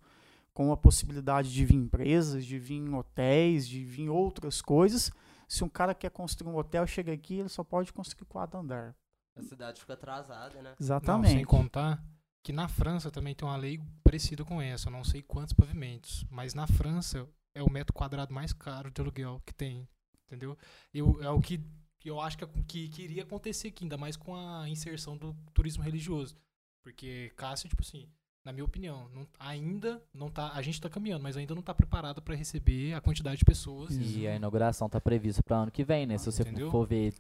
com 0.54 0.72
a 0.72 0.78
possibilidade 0.78 1.52
de 1.52 1.66
vir 1.66 1.76
empresas, 1.76 2.46
de 2.46 2.58
vir 2.58 2.82
hotéis, 2.94 3.68
de 3.68 3.84
vir 3.84 4.10
outras 4.10 4.62
coisas, 4.62 5.12
se 5.48 5.64
um 5.64 5.70
cara 5.70 5.94
quer 5.94 6.10
construir 6.10 6.52
um 6.52 6.58
hotel, 6.58 6.88
chega 6.88 7.12
aqui, 7.12 7.36
ele 7.36 7.50
só 7.50 7.64
pode 7.64 7.92
construir 7.92 8.26
quatro 8.26 8.60
andar. 8.60 8.96
A 9.36 9.42
cidade 9.44 9.82
fica 9.82 9.94
atrasada, 9.94 10.62
né? 10.62 10.70
Não, 10.70 10.76
Exatamente. 10.80 11.34
sem 11.34 11.44
contar 11.46 12.02
que 12.46 12.54
na 12.54 12.68
França 12.68 13.10
também 13.10 13.34
tem 13.34 13.48
uma 13.48 13.58
lei 13.58 13.82
parecida 14.04 14.46
com 14.46 14.62
essa. 14.62 14.88
Eu 14.88 14.92
não 14.92 15.04
sei 15.04 15.24
quantos 15.24 15.52
pavimentos, 15.52 16.24
mas 16.30 16.54
na 16.54 16.68
França 16.68 17.28
é 17.56 17.64
o 17.64 17.72
metro 17.72 17.92
quadrado 17.92 18.32
mais 18.32 18.54
caro 18.54 18.92
de 18.92 19.02
aluguel 19.02 19.42
que 19.44 19.52
tem, 19.52 19.88
entendeu? 20.28 20.56
Eu, 20.94 21.20
é 21.24 21.30
o 21.32 21.42
que 21.42 21.60
eu 22.06 22.22
acho 22.22 22.38
que, 22.38 22.46
que, 22.68 22.88
que 22.90 23.02
iria 23.02 23.24
acontecer 23.24 23.70
aqui, 23.70 23.84
ainda 23.84 23.98
mais 23.98 24.16
com 24.16 24.36
a 24.36 24.70
inserção 24.70 25.18
do 25.18 25.36
turismo 25.56 25.82
religioso. 25.82 26.38
Porque 26.84 27.32
Cássio, 27.36 27.68
tipo 27.68 27.82
assim, 27.82 28.08
na 28.44 28.54
minha 28.54 28.64
opinião, 28.64 29.10
não- 29.10 29.28
ainda 29.40 30.00
não 30.14 30.30
tá. 30.30 30.52
A 30.54 30.62
gente 30.62 30.80
tá 30.80 30.88
caminhando, 30.88 31.24
mas 31.24 31.36
ainda 31.36 31.56
não 31.56 31.64
tá 31.64 31.74
preparado 31.74 32.22
para 32.22 32.36
receber 32.36 32.94
a 32.94 33.02
quantidade 33.02 33.38
de 33.40 33.46
pessoas. 33.46 33.98
E 33.98 34.28
a 34.28 34.36
inauguração 34.36 34.88
tá 34.88 35.02
prevista 35.02 35.42
para 35.42 35.58
ano 35.58 35.72
que 35.72 35.84
vem, 35.84 36.06
né? 36.06 36.20
Se 36.20 36.28
você 36.32 36.44
Entendeu? 36.44 36.70
for 36.70 36.86
ver 36.88 37.12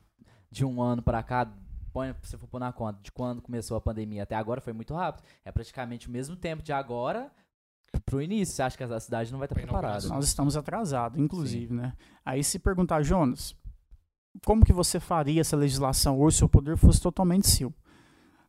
de 0.51 0.63
um 0.63 0.79
ano 0.83 1.01
para 1.01 1.23
cá, 1.23 1.51
põe, 1.95 2.13
se 2.21 2.31
você 2.31 2.37
for 2.37 2.47
pôr 2.47 2.59
na 2.59 2.73
conta 2.73 2.99
de 3.01 3.09
quando 3.09 3.41
começou 3.41 3.77
a 3.77 3.81
pandemia 3.81 4.23
até 4.23 4.35
agora, 4.35 4.59
foi 4.59 4.73
muito 4.73 4.93
rápido. 4.93 5.23
É 5.45 5.51
praticamente 5.51 6.09
o 6.09 6.11
mesmo 6.11 6.35
tempo 6.35 6.61
de 6.61 6.73
agora 6.73 7.31
pro 8.05 8.21
início. 8.21 8.53
Você 8.53 8.61
acha 8.61 8.75
que 8.77 8.83
a 8.83 8.99
cidade 8.99 9.31
não 9.31 9.39
vai 9.39 9.45
estar 9.45 9.55
preparada? 9.55 10.05
Nós 10.09 10.25
estamos 10.25 10.57
atrasados, 10.57 11.17
inclusive, 11.17 11.73
né? 11.73 11.93
Aí 12.25 12.43
se 12.43 12.59
perguntar, 12.59 13.01
Jonas, 13.01 13.55
como 14.45 14.65
que 14.65 14.73
você 14.73 14.99
faria 14.99 15.39
essa 15.39 15.55
legislação 15.55 16.19
hoje 16.19 16.37
se 16.37 16.43
o 16.43 16.49
poder 16.49 16.75
fosse 16.75 16.99
totalmente 16.99 17.47
seu? 17.47 17.73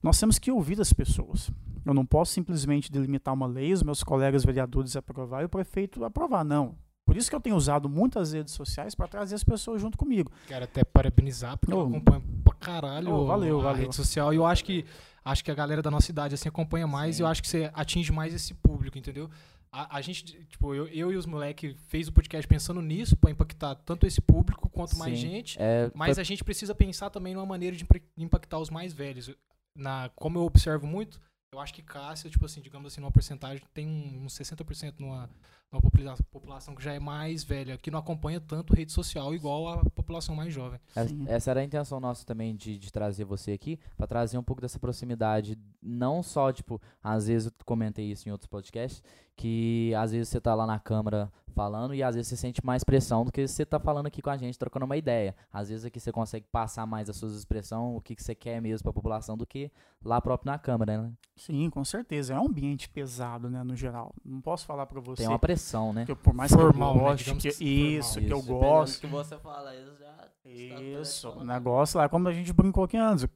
Nós 0.03 0.19
temos 0.19 0.39
que 0.41 0.51
ouvir 0.51 0.81
as 0.81 0.93
pessoas. 0.93 1.49
Eu 1.85 1.95
não 1.95 2.05
posso 2.05 2.33
simplesmente 2.33 2.91
delimitar 2.91 3.33
uma 3.33 3.47
lei, 3.47 3.73
os 3.73 3.85
meus 3.85 4.03
colegas 4.03 4.45
vereadores 4.45 4.97
aprovar 4.97 5.43
e 5.43 5.45
o 5.45 5.49
prefeito 5.49 6.05
aprovar, 6.05 6.45
não. 6.45 6.77
Por 7.05 7.17
isso 7.17 7.31
que 7.31 7.37
eu 7.37 7.41
tenho 7.41 7.55
usado 7.55 7.89
muitas 7.89 8.33
redes 8.33 8.53
sociais 8.53 8.93
para 8.97 9.07
trazer 9.07 9.37
as 9.37 9.45
pessoas 9.45 9.81
junto 9.81 9.97
comigo. 9.97 10.33
Quero 10.49 10.65
até 10.65 10.83
parabenizar, 10.83 11.57
porque 11.57 11.73
eu 11.73 11.79
Oh. 11.79 11.87
acompanho 11.87 12.25
caralho 12.67 13.11
Oh, 13.13 13.27
valeu, 13.27 13.61
a 13.61 13.63
valeu. 13.65 13.83
rede 13.83 13.95
social. 13.95 14.33
E 14.33 14.37
eu 14.37 14.45
acho 14.47 14.65
que, 14.65 14.85
acho 15.25 15.45
que 15.45 15.51
a 15.51 15.55
galera 15.55 15.81
da 15.83 15.91
nossa 15.91 16.11
idade 16.11 16.35
assim, 16.35 16.49
acompanha 16.49 16.87
mais 16.87 17.17
Sim. 17.17 17.23
e 17.23 17.25
eu 17.25 17.29
acho 17.29 17.41
que 17.43 17.49
você 17.49 17.71
atinge 17.75 18.13
mais 18.13 18.35
esse 18.35 18.53
público, 18.55 18.99
entendeu? 18.99 19.31
A, 19.73 19.97
a 19.99 20.01
gente, 20.01 20.25
tipo, 20.47 20.75
eu, 20.75 20.87
eu 20.89 21.13
e 21.13 21.17
os 21.17 21.27
moleques 21.27 21.77
fez 21.89 22.09
o 22.09 22.13
podcast 22.13 22.47
pensando 22.49 22.81
nisso, 22.81 23.17
pra 23.17 23.31
impactar 23.31 23.75
tanto 23.75 24.07
esse 24.07 24.21
público 24.21 24.69
quanto 24.71 24.97
mais 24.97 25.19
Sim. 25.19 25.29
gente. 25.29 25.57
É, 25.61 25.91
Mas 25.95 26.15
foi- 26.17 26.23
a 26.23 26.25
gente 26.25 26.43
precisa 26.45 26.75
pensar 26.75 27.11
também 27.11 27.35
numa 27.35 27.45
maneira 27.47 27.77
de 27.77 27.87
impactar 28.17 28.59
os 28.59 28.71
mais 28.71 28.93
velhos. 28.93 29.31
Na, 29.77 30.09
como 30.17 30.39
eu 30.39 30.45
observo 30.45 30.87
muito, 30.87 31.21
eu 31.53 31.61
acho 31.61 31.73
que 31.73 31.83
Cássia, 31.83 32.29
tipo 32.29 32.45
assim, 32.45 32.61
digamos 32.61 32.93
assim, 32.93 33.01
numa 33.01 33.11
porcentagem, 33.13 33.63
tem 33.73 33.87
um- 33.87 34.25
uns 34.25 34.35
60% 34.35 35.01
numa, 35.01 35.31
numa 35.71 35.81
popula- 35.81 36.17
população 36.31 36.75
que 36.75 36.83
já 36.83 36.93
é 36.93 36.99
mais 36.99 37.45
velha, 37.45 37.79
que 37.79 37.91
não 37.91 37.99
acompanha 37.99 38.41
tanto 38.41 38.75
rede 38.75 38.93
social 38.93 39.35
igual 39.35 39.69
a 39.69 39.85
população 39.91 40.35
mais 40.35 40.53
jovem. 40.53 40.81
Es- 40.95 41.09
Sim. 41.09 41.25
Essa 41.29 41.51
era 41.53 41.61
a 41.61 41.65
intenção 41.65 42.01
nossa 42.01 42.27
também 42.27 42.55
de, 42.55 42.79
de 42.79 42.93
trazer 42.93 43.25
você 43.25 43.53
aqui, 43.53 43.79
pra 43.97 44.07
trazer 44.07 44.37
um 44.39 44.43
pouco 44.43 44.61
dessa 44.61 44.79
proximidade, 44.79 45.57
não 45.81 46.23
só, 46.23 46.53
tipo, 46.53 46.81
às 47.03 47.27
vezes 47.29 47.47
eu 47.47 47.53
comentei 47.65 48.11
isso 48.11 48.29
em 48.29 48.33
outros 48.33 48.49
podcasts, 48.49 49.03
que 49.37 49.93
às 49.97 50.13
vezes 50.13 50.29
você 50.29 50.41
tá 50.41 50.55
lá 50.55 50.67
na 50.67 50.79
câmara 50.81 51.33
falando 51.57 51.95
e 51.95 52.03
às 52.03 52.15
vezes 52.15 52.29
você 52.29 52.37
sente 52.37 52.65
mais 52.65 52.85
pressão 52.85 53.25
do 53.25 53.33
que 53.33 53.49
você 53.49 53.65
tá 53.65 53.81
falando 53.81 54.07
aqui 54.07 54.21
com 54.21 54.29
a 54.29 54.37
gente, 54.37 54.59
trocando 54.59 54.85
uma 54.85 54.97
ideia. 54.97 55.35
Às 55.51 55.71
vezes 55.71 55.87
aqui 55.87 55.99
você 55.99 56.13
consegue 56.13 56.47
passar 56.53 56.87
mais 56.87 57.09
as 57.09 57.17
suas 57.17 57.35
expressões, 57.35 57.97
o 57.97 58.01
que, 58.03 58.15
que 58.15 58.23
você 58.23 58.35
quer 58.35 58.61
mesmo 58.61 58.83
pra 58.85 58.93
população, 58.93 59.39
do 59.39 59.47
que 59.47 59.73
lá 60.05 60.21
próprio 60.21 60.53
na 60.53 60.59
câmara, 60.59 61.01
né? 61.03 61.13
Sim, 61.35 61.71
com 61.71 61.83
certeza. 61.83 62.35
É 62.35 62.39
um 62.39 62.47
ambiente 62.47 62.89
pesado, 62.91 63.49
né, 63.49 63.65
no 63.65 63.75
geral. 63.75 64.15
Não 64.23 64.41
posso 64.43 64.67
falar 64.67 64.85
para 64.85 65.01
você 65.01 65.23
Tem 65.23 65.29
uma 65.29 65.39
pressão, 65.39 65.93
né? 65.95 66.05
que 66.05 66.13
eu, 66.13 66.17
por 66.17 66.35
mais 66.35 66.53
Formal, 66.53 66.93
que 66.93 66.99
né? 66.99 67.05
eu 67.05 67.09
goste, 67.09 67.25
Digamos 67.25 67.43
que, 67.43 67.49
que 67.49 67.55
formal. 67.57 67.99
isso, 68.01 68.21
que 68.21 68.31
eu 68.33 68.39
Isso. 68.39 68.47
Gosto. 68.49 69.01
que 69.01 69.07
você 69.07 69.39
fala, 69.39 69.75
eles 69.75 69.99
já. 69.99 70.15
Isso, 70.49 71.29
o 71.31 71.45
negócio 71.45 71.99
lá 71.99 72.05
é 72.05 72.09
como 72.09 72.29
a 72.29 72.33
gente 72.33 72.53
brincou 72.53 72.85
aqui 72.85 72.97
antes. 72.97 73.27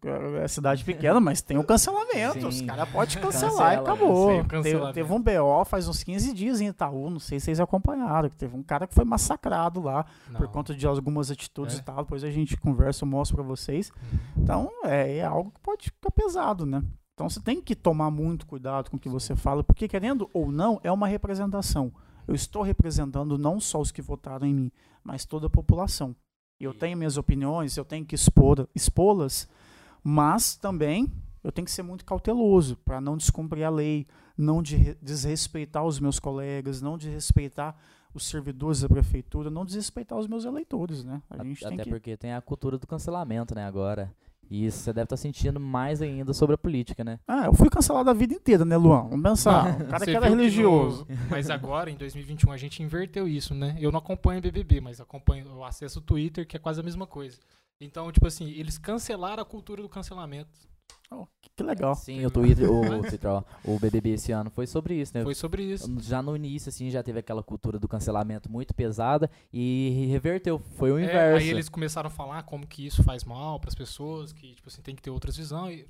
É 0.43 0.49
cidade 0.49 0.85
pequena, 0.85 1.21
mas 1.21 1.43
tem 1.43 1.59
o 1.59 1.65
cancelamento. 1.65 2.47
Os 2.47 2.57
Sim. 2.59 2.67
caras 2.67 2.89
podem 2.89 3.17
cancelar 3.21 3.51
Cancela, 3.53 3.75
e 3.75 3.77
acabou. 3.77 4.17
sim, 4.31 4.35
o 4.35 4.37
Teve, 4.37 4.49
cancelamento. 4.49 4.95
teve 4.95 5.13
um 5.13 5.21
BO 5.23 5.65
faz 5.65 5.89
uns 5.89 6.03
15 6.05 6.33
dias 6.33 6.61
em 6.61 6.69
Itaú, 6.69 7.11
não 7.11 7.19
sei 7.19 7.39
se 7.41 7.47
vocês 7.47 7.61
acompanharam, 7.61 8.29
que 8.29 8.37
teve 8.37 8.57
um 8.57 8.63
cara 8.63 8.87
que 8.87 8.95
foi 8.95 9.05
massacrado 9.05 9.81
lá 9.81 10.05
por 10.33 10.43
Não. 10.43 10.49
conta 10.49 10.75
de 10.75 10.87
algumas 10.87 11.31
atitudes 11.31 11.77
É? 11.77 11.79
e 11.81 11.83
tal. 11.83 11.97
Depois 11.97 12.23
a 12.25 12.31
gente 12.31 12.57
conversa, 12.57 13.05
eu 13.05 13.09
mostro 13.09 13.37
pra 13.37 13.45
vocês. 13.45 13.91
Uhum. 13.91 14.19
Então, 14.43 14.71
é, 14.85 15.17
é 15.19 15.25
algo 15.25 15.51
que 15.51 15.61
pode 15.61 15.85
ficar 15.87 16.11
pesado, 16.11 16.65
né? 16.65 16.83
Então 17.15 17.29
você 17.29 17.41
tem 17.41 17.61
que 17.61 17.75
tomar 17.75 18.11
muito 18.11 18.47
cuidado 18.47 18.91
com 18.91 18.97
o 18.97 19.01
que 19.01 19.09
você 19.09 19.37
fala, 19.37 19.63
porque 19.63 19.87
querendo 19.87 20.31
ou 20.33 20.51
não, 20.51 20.81
é 20.83 20.91
uma 20.91 21.07
representação. 21.07 21.93
Eu 22.27 22.35
estou 22.35 22.63
representando 22.63 23.37
não 23.37 23.61
só 23.61 23.81
os 23.81 23.91
que 23.91 24.01
votaram 24.01 24.47
em 24.47 24.55
mim, 24.55 24.73
mas 25.05 25.25
toda 25.27 25.49
a 25.49 25.51
população. 25.51 26.15
Eu 26.61 26.75
tenho 26.75 26.97
minhas 26.97 27.17
opiniões, 27.17 27.77
eu 27.77 27.85
tenho 27.85 28.05
que 28.05 28.15
expor, 28.15 28.69
expô-las, 28.75 29.49
mas 30.05 30.57
também 30.57 31.11
eu 31.43 31.51
tenho 31.51 31.65
que 31.65 31.71
ser 31.73 31.83
muito 31.83 32.05
cauteloso 32.05 32.77
para 32.77 33.01
não 33.01 33.17
descumprir 33.17 33.65
a 33.65 33.71
lei, 33.71 34.07
não 34.37 34.63
de- 34.63 34.95
desrespeitar 35.01 35.85
os 35.85 35.99
meus 35.99 36.19
colegas, 36.19 36.83
não 36.83 36.99
desrespeitar 36.99 37.77
os 38.13 38.25
servidores 38.27 38.81
da 38.81 38.89
prefeitura, 38.89 39.49
não 39.51 39.65
desrespeitar 39.65 40.19
os 40.19 40.27
meus 40.27 40.45
eleitores, 40.45 41.05
né? 41.05 41.23
A 41.31 41.43
gente 41.45 41.65
Até 41.65 41.77
tem 41.77 41.85
que 41.85 41.91
porque 41.91 42.17
tem 42.17 42.33
a 42.35 42.41
cultura 42.41 42.77
do 42.77 42.87
cancelamento, 42.87 43.55
né, 43.55 43.65
agora. 43.65 44.13
E 44.51 44.67
isso 44.67 44.79
você 44.79 44.93
deve 44.93 45.05
estar 45.05 45.17
sentindo 45.17 45.61
mais 45.61 46.03
ainda 46.03 46.33
sobre 46.33 46.55
a 46.55 46.59
política, 46.59 47.05
né? 47.05 47.21
Ah, 47.29 47.45
eu 47.47 47.55
fui 47.55 47.71
cancelado 47.71 48.11
a 48.11 48.13
vida 48.13 48.35
inteira, 48.35 48.65
né, 48.65 48.77
Luan? 48.77 49.03
Vamos 49.09 49.23
pensar. 49.23 49.81
o 49.81 49.85
cara 49.87 49.99
Você 50.01 50.11
que 50.11 50.17
era 50.17 50.29
religioso. 50.29 51.07
no- 51.09 51.17
mas 51.31 51.49
agora, 51.49 51.89
em 51.89 51.97
2021, 51.97 52.51
a 52.51 52.57
gente 52.57 52.83
inverteu 52.83 53.29
isso, 53.29 53.55
né? 53.55 53.77
Eu 53.79 53.93
não 53.93 53.99
acompanho 54.01 54.41
BBB, 54.41 54.81
mas 54.81 55.01
acompanho, 55.01 55.47
eu 55.47 55.63
acesso 55.65 56.01
o 56.01 56.03
Twitter, 56.03 56.45
que 56.47 56.57
é 56.57 56.61
quase 56.61 56.81
a 56.81 56.83
mesma 56.83 57.07
coisa. 57.07 57.39
Então, 57.81 58.11
tipo 58.11 58.27
assim, 58.27 58.51
eles 58.51 58.77
cancelaram 58.77 59.41
a 59.43 59.47
cultura 59.47 59.81
do 59.83 59.89
cancelamento. 59.89 60.51
Oh, 61.13 61.27
que- 61.43 61.51
que 61.57 61.63
legal. 61.63 61.95
Sim, 61.97 62.25
o 62.25 62.31
Twitter, 62.31 62.71
o, 62.71 63.03
Twitter, 63.03 63.31
o 63.65 63.79
BBB 63.81 64.11
esse 64.11 64.31
ano 64.33 64.49
foi 64.51 64.67
sobre 64.67 64.95
isso, 64.95 65.13
né? 65.17 65.25
Foi 65.25 65.35
sobre 65.35 65.63
isso. 65.65 65.93
Já 66.01 66.23
no 66.23 66.37
início, 66.37 66.69
assim, 66.69 66.89
já 66.89 67.03
teve 67.03 67.19
aquela 67.19 67.43
cultura 67.43 67.79
do 67.79 67.89
cancelamento 67.89 68.51
muito 68.51 68.73
pesada 68.75 69.29
e 69.53 70.07
reverteu. 70.11 70.59
Foi 70.77 70.93
o 70.93 70.99
É, 70.99 71.03
inverso. 71.05 71.45
aí 71.45 71.51
eles 71.51 71.69
começaram 71.69 72.07
a 72.07 72.11
falar 72.11 72.43
como 72.45 72.67
que 72.67 72.87
isso 72.87 73.03
faz 73.03 73.25
mal 73.25 73.59
pras 73.59 73.75
pessoas, 73.75 74.33
que 74.33 74.55
tipo 74.55 74.69
assim, 74.69 74.83
tem 74.83 74.95
que 74.95 75.03
ter 75.03 75.11
outras 75.11 75.37
visões. 75.37 75.85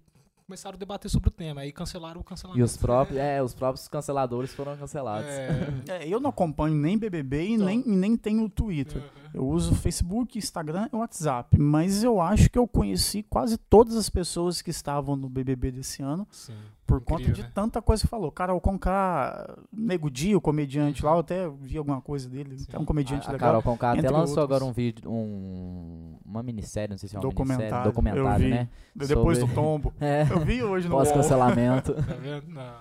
Começaram 0.51 0.75
a 0.75 0.79
debater 0.81 1.09
sobre 1.09 1.29
o 1.29 1.31
tema. 1.31 1.61
Aí 1.61 1.71
cancelaram 1.71 2.21
o 2.21 2.25
cancelamento. 2.25 2.59
E 2.59 2.63
os 2.65 2.77
próprios, 2.77 3.21
é, 3.21 3.41
os 3.41 3.55
próprios 3.55 3.87
canceladores 3.87 4.53
foram 4.53 4.77
cancelados. 4.77 5.29
É, 5.29 5.69
É, 5.89 6.09
eu 6.09 6.19
não 6.19 6.31
acompanho 6.31 6.75
nem 6.75 6.99
BBB 6.99 7.43
e 7.45 7.53
Então. 7.53 7.67
nem, 7.67 7.85
e 7.87 7.91
nem 7.93 8.17
tenho 8.17 8.49
Twitter. 8.49 9.01
Uhum. 9.01 9.31
Eu 9.33 9.47
uso 9.47 9.77
Facebook, 9.77 10.37
Instagram 10.37 10.89
e 10.93 10.97
WhatsApp. 10.97 11.57
Mas 11.57 12.03
eu 12.03 12.21
acho 12.21 12.51
que 12.51 12.59
eu 12.59 12.67
conheci 12.67 13.23
quase 13.23 13.57
todas 13.57 13.95
as 13.95 14.11
pessoas 14.11 14.61
que 14.61 14.71
estavam 14.71 15.15
no 15.15 15.29
BBB 15.29 15.71
desse 15.71 16.03
ano 16.03 16.27
Sim. 16.33 16.57
Por 16.91 17.01
conta 17.01 17.23
Incrível, 17.23 17.35
de 17.37 17.43
né? 17.43 17.51
tanta 17.55 17.81
coisa 17.81 18.03
que 18.03 18.09
falou. 18.09 18.31
Carol 18.33 18.61
Conká, 18.61 19.57
Nego 19.73 20.11
Di, 20.11 20.35
o 20.35 20.41
comediante 20.41 21.05
lá, 21.05 21.13
eu 21.13 21.19
até 21.21 21.49
vi 21.49 21.79
alguma 21.79 22.01
coisa 22.01 22.29
dele. 22.29 22.59
Sim. 22.59 22.67
É 22.73 22.79
um 22.79 22.85
comediante 22.85 23.27
A, 23.27 23.31
a 23.31 23.33
legal. 23.33 23.49
Carol 23.49 23.63
Conká 23.63 23.93
até 23.93 24.11
lançou 24.11 24.21
outros. 24.21 24.39
agora 24.39 24.65
um 24.65 24.73
vídeo, 24.73 25.11
um, 25.11 26.19
uma 26.25 26.43
minissérie, 26.43 26.91
não 26.91 26.99
sei 26.99 27.09
se 27.09 27.17
é 27.17 27.19
uma 27.19 27.23
Documentário, 27.23 27.63
minissérie, 27.63 27.87
eu 27.87 27.93
documentário, 27.93 28.45
vi. 28.45 28.51
né? 28.51 28.69
Depois 28.95 29.39
sobre- 29.39 29.55
do 29.55 29.61
tombo. 29.61 29.95
É, 30.01 30.23
Eu 30.31 30.41
vi 30.41 30.63
hoje 30.63 30.89
no 30.89 30.95
pós-cancelamento. 30.97 31.95
Tá 32.03 32.15
vendo? 32.15 32.49
Não. 32.49 32.81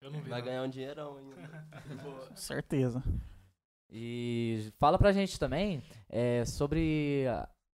Eu 0.00 0.10
não 0.10 0.20
vi. 0.20 0.28
Vai 0.28 0.40
não. 0.40 0.46
ganhar 0.46 0.62
um 0.64 0.68
dinheirão 0.68 1.16
ainda. 1.16 1.66
Certeza. 2.34 3.02
E 3.90 4.72
fala 4.78 4.98
pra 4.98 5.12
gente 5.12 5.38
também 5.38 5.82
é, 6.08 6.44
sobre 6.44 7.24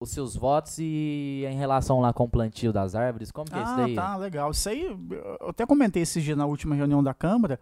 os 0.04 0.10
seus 0.10 0.36
votos 0.36 0.78
e 0.78 1.44
em 1.50 1.56
relação 1.56 2.00
lá 2.00 2.12
com 2.12 2.24
o 2.24 2.28
plantio 2.28 2.72
das 2.72 2.94
árvores, 2.94 3.30
como 3.32 3.50
que 3.50 3.56
é 3.56 3.62
isso 3.62 3.72
Ah, 3.72 3.76
daí? 3.76 3.94
tá, 3.94 4.16
legal. 4.16 4.50
Isso 4.52 4.68
aí, 4.68 4.84
eu 4.84 5.48
até 5.48 5.66
comentei 5.66 6.02
esse 6.02 6.22
dia 6.22 6.36
na 6.36 6.46
última 6.46 6.74
reunião 6.74 7.02
da 7.02 7.12
Câmara, 7.12 7.58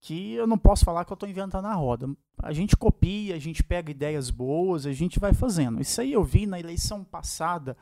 que 0.00 0.34
eu 0.34 0.46
não 0.46 0.58
posso 0.58 0.84
falar 0.84 1.04
que 1.04 1.12
eu 1.12 1.14
estou 1.14 1.28
inventando 1.28 1.66
a 1.66 1.72
roda. 1.74 2.08
A 2.42 2.52
gente 2.52 2.76
copia, 2.76 3.34
a 3.34 3.38
gente 3.38 3.62
pega 3.62 3.90
ideias 3.90 4.30
boas, 4.30 4.86
a 4.86 4.92
gente 4.92 5.18
vai 5.18 5.32
fazendo. 5.32 5.80
Isso 5.80 6.00
aí 6.00 6.12
eu 6.12 6.22
vi 6.22 6.46
na 6.46 6.60
eleição 6.60 7.02
passada, 7.02 7.76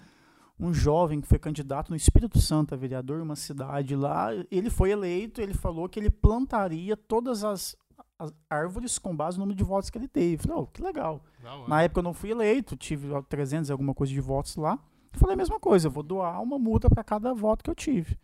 um 0.61 0.73
jovem 0.73 1.21
que 1.21 1.27
foi 1.27 1.39
candidato 1.39 1.91
no 1.91 1.97
Espírito 1.97 2.41
Santo 2.41 2.73
a 2.75 2.77
vereador 2.77 3.19
em 3.19 3.23
uma 3.23 3.35
cidade 3.35 3.97
lá, 3.97 4.29
ele 4.51 4.71
foi 4.71 4.91
eleito, 4.93 5.41
ele 5.41 5.55
falou 5.55 5.89
que 5.89 5.99
ele 5.99 6.11
plantaria 6.11 6.97
todas 6.97 7.43
as, 7.43 7.75
as 8.23 8.35
árvores 8.51 8.99
com 8.99 9.15
base 9.17 9.37
no 9.39 9.43
número 9.45 9.57
de 9.57 9.65
votos 9.65 9.91
que 9.91 9.99
ele 9.99 10.09
teve. 10.09 10.37
Falei, 10.43 10.59
oh, 10.63 10.67
que 10.67 10.83
legal. 10.83 11.23
Na 11.69 11.83
época 11.83 12.01
eu 12.01 12.05
não 12.05 12.15
fui 12.15 12.31
eleito, 12.31 12.77
tive 12.77 13.11
ó, 13.11 13.21
300 13.23 13.69
e 13.69 13.73
alguma 13.73 13.95
coisa 13.95 14.13
de 14.13 14.21
votos 14.21 14.57
lá. 14.57 14.79
Falei 15.13 15.35
a 15.35 15.37
mesma 15.37 15.59
coisa, 15.61 15.89
vou 15.89 16.03
doar 16.03 16.41
uma 16.43 16.59
multa 16.59 16.89
para 16.89 17.05
cada 17.05 17.35
voto 17.35 17.63
que 17.65 17.71
eu 17.71 17.75
tive. 17.75 18.17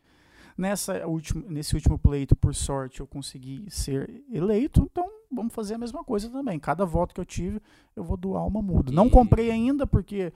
Nessa 0.56 1.06
última, 1.06 1.44
nesse 1.48 1.74
último 1.74 1.98
pleito, 1.98 2.34
por 2.34 2.54
sorte, 2.54 3.00
eu 3.00 3.06
consegui 3.06 3.64
ser 3.68 4.24
eleito, 4.32 4.88
então 4.90 5.08
vamos 5.30 5.54
fazer 5.54 5.74
a 5.74 5.78
mesma 5.78 6.02
coisa 6.02 6.28
também. 6.30 6.58
Cada 6.58 6.84
voto 6.84 7.14
que 7.14 7.20
eu 7.20 7.24
tive, 7.24 7.60
eu 7.94 8.02
vou 8.02 8.16
doar 8.16 8.44
uma. 8.46 8.60
Não 8.90 9.06
E- 9.06 9.10
comprei 9.10 9.50
ainda 9.52 9.86
porque 9.86 10.32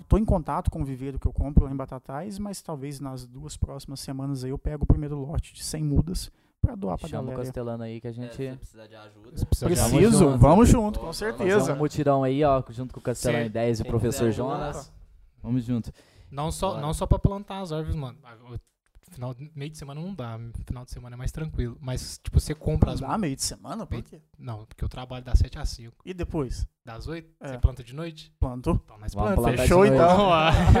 estou 0.00 0.18
em 0.18 0.24
contato 0.24 0.70
com 0.70 0.82
o 0.82 0.84
viveiro 0.84 1.18
que 1.18 1.26
eu 1.26 1.32
compro 1.32 1.64
lá 1.64 1.72
em 1.72 1.76
Batatais, 1.76 2.38
mas 2.38 2.60
talvez 2.62 3.00
nas 3.00 3.26
duas 3.26 3.56
próximas 3.56 3.98
semanas 4.00 4.44
aí 4.44 4.50
eu 4.50 4.58
pego 4.58 4.84
o 4.84 4.86
primeiro 4.86 5.16
lote 5.18 5.54
de 5.54 5.64
100 5.64 5.82
mudas 5.82 6.30
para 6.60 6.74
doar 6.74 6.98
para 6.98 7.08
Chama 7.08 7.22
o 7.22 7.26
galera. 7.26 7.44
Castelano 7.44 7.82
aí 7.84 8.00
que 8.00 8.06
a 8.06 8.10
É, 8.10 8.12
se 8.12 8.20
gente 8.20 8.56
precisar 8.58 8.86
de 8.86 8.94
ajuda. 8.96 9.30
Precisa 9.30 9.68
de 9.68 9.74
Vamos 9.74 9.80
ajuda. 9.80 9.98
Preciso, 10.00 10.18
junto. 10.24 10.38
vamos 10.38 10.68
junto, 10.68 10.98
com 10.98 11.04
Vamos 11.06 11.18
fazer 11.20 11.36
certeza. 11.38 11.72
um 11.72 11.76
mutirão 11.76 12.22
aí, 12.24 12.44
ó, 12.44 12.62
junto 12.70 12.92
com 12.94 13.00
o 13.00 13.02
Castelano 13.02 13.44
Sim. 13.44 13.50
10 13.50 13.78
e 13.78 13.82
o 13.82 13.86
professor 13.86 14.30
Jonas. 14.32 14.92
Vamos 15.42 15.64
junto. 15.64 15.92
Não 16.30 16.50
só, 16.50 16.70
Bora. 16.70 16.82
não 16.82 16.92
só 16.92 17.06
pra 17.06 17.18
plantar 17.18 17.60
as 17.60 17.72
árvores, 17.72 17.94
mano. 17.96 18.18
Final, 19.10 19.34
meio 19.54 19.70
de 19.70 19.78
semana 19.78 20.00
não 20.00 20.14
dá. 20.14 20.38
Final 20.66 20.84
de 20.84 20.90
semana 20.90 21.16
é 21.16 21.18
mais 21.18 21.32
tranquilo. 21.32 21.76
Mas, 21.80 22.18
tipo, 22.22 22.38
você 22.38 22.54
compra 22.54 22.92
as 22.92 23.02
Ah, 23.02 23.16
meio 23.18 23.34
de 23.36 23.42
semana? 23.42 23.86
Por 23.86 24.02
quê? 24.02 24.20
Não, 24.38 24.64
porque 24.66 24.84
eu 24.84 24.88
trabalho 24.88 25.24
das 25.24 25.38
7 25.38 25.58
às 25.58 25.68
5. 25.70 25.96
E 26.04 26.12
depois? 26.14 26.66
Das 26.84 27.06
8, 27.08 27.28
É. 27.40 27.48
você 27.48 27.58
planta 27.58 27.82
de 27.84 27.94
noite? 27.94 28.32
Plantou? 28.40 28.80
Então 28.84 28.98
nós 28.98 29.12
Vamos 29.14 29.34
planta. 29.34 29.56
Fechou 29.58 29.84
então. 29.86 30.30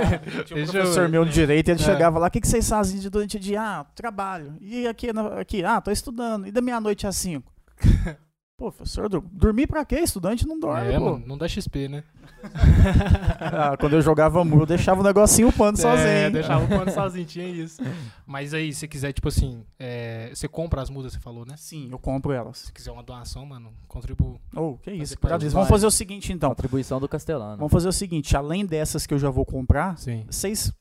Tinha 0.46 0.64
um 0.64 0.66
professor 0.66 1.08
meu 1.08 1.24
de 1.24 1.32
direito, 1.32 1.68
ele 1.70 1.80
É. 1.80 1.84
chegava 1.84 2.18
lá, 2.18 2.28
o 2.28 2.30
que, 2.30 2.40
que 2.40 2.48
vocês 2.48 2.68
fazem 2.68 2.98
de- 3.00 3.10
durante 3.10 3.36
o 3.36 3.40
dia? 3.40 3.60
Ah, 3.60 3.84
trabalho. 3.84 4.56
E 4.60 4.86
aqui, 4.86 5.08
aqui 5.40 5.64
ah, 5.64 5.80
tô 5.80 5.90
estudando. 5.90 6.46
E 6.46 6.52
da 6.52 6.60
meia-noite 6.60 7.06
às 7.06 7.16
cinco? 7.16 7.52
Pô, 8.58 8.72
professor, 8.72 9.08
dormir 9.08 9.68
pra 9.68 9.84
quê? 9.84 10.00
Estudante 10.00 10.44
não 10.44 10.58
dorme, 10.58 10.88
É, 10.92 10.98
pô. 10.98 11.12
mano, 11.12 11.24
não 11.24 11.38
dá 11.38 11.46
XP, 11.46 11.86
né? 11.86 12.02
Ah, 13.40 13.76
quando 13.76 13.92
eu 13.94 14.02
jogava 14.02 14.44
muro, 14.44 14.62
eu 14.62 14.66
deixava 14.66 15.00
o 15.00 15.04
negocinho 15.04 15.48
upando 15.48 15.78
sozinho. 15.78 16.06
É, 16.08 16.26
hein? 16.26 16.32
deixava 16.32 16.64
o 16.64 16.68
pano 16.68 16.90
sozinho, 16.90 17.24
tinha 17.24 17.46
isso. 17.46 17.80
Mas 18.26 18.52
aí, 18.52 18.72
se 18.72 18.86
quiser, 18.88 19.12
tipo 19.12 19.28
assim, 19.28 19.62
é, 19.78 20.30
você 20.34 20.48
compra 20.48 20.82
as 20.82 20.90
mudas, 20.90 21.12
você 21.12 21.20
falou, 21.20 21.46
né? 21.46 21.54
Sim, 21.56 21.88
eu 21.90 21.98
compro 22.00 22.32
elas. 22.32 22.58
Se 22.58 22.72
quiser 22.72 22.90
uma 22.90 23.02
doação, 23.02 23.46
mano, 23.46 23.72
contribuo. 23.86 24.40
Oh, 24.54 24.76
que 24.76 24.90
isso. 24.90 25.16
vai. 25.20 25.38
Vamos 25.38 25.68
fazer 25.68 25.86
o 25.86 25.90
seguinte, 25.90 26.32
então. 26.32 26.50
Contribuição 26.50 26.98
do 27.00 27.08
Castelano. 27.08 27.58
Vamos 27.58 27.72
fazer 27.72 27.88
o 27.88 27.92
seguinte, 27.92 28.36
além 28.36 28.66
dessas 28.66 29.06
que 29.06 29.14
eu 29.14 29.18
já 29.20 29.30
vou 29.30 29.44
comprar, 29.46 29.96
Sim. 29.98 30.24
vocês 30.28 30.72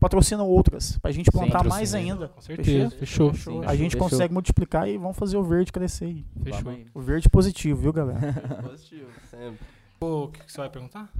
patrocinam 0.00 0.46
outras, 0.46 0.98
pra 0.98 1.10
gente 1.10 1.30
plantar 1.30 1.64
mais 1.64 1.90
Patrocínio. 1.90 2.14
ainda. 2.14 2.28
Com 2.28 2.40
certeza. 2.40 2.90
Fechou. 2.96 3.34
Sim, 3.34 3.64
A 3.64 3.74
gente 3.74 3.92
fechou. 3.92 4.08
consegue 4.08 4.32
multiplicar 4.34 4.88
e 4.88 4.96
vamos 4.98 5.16
fazer 5.16 5.36
o 5.36 5.42
verde 5.42 5.72
crescer 5.72 6.04
aí. 6.06 6.24
Fechou. 6.42 6.74
O 6.94 7.00
verde 7.00 7.28
positivo, 7.28 7.80
viu, 7.80 7.92
galera? 7.92 8.32
Positivo, 8.62 9.08
sempre. 9.30 9.58
Pô, 9.98 10.24
o 10.24 10.28
que, 10.28 10.44
que 10.44 10.52
você 10.52 10.58
vai 10.58 10.68
perguntar? 10.70 11.10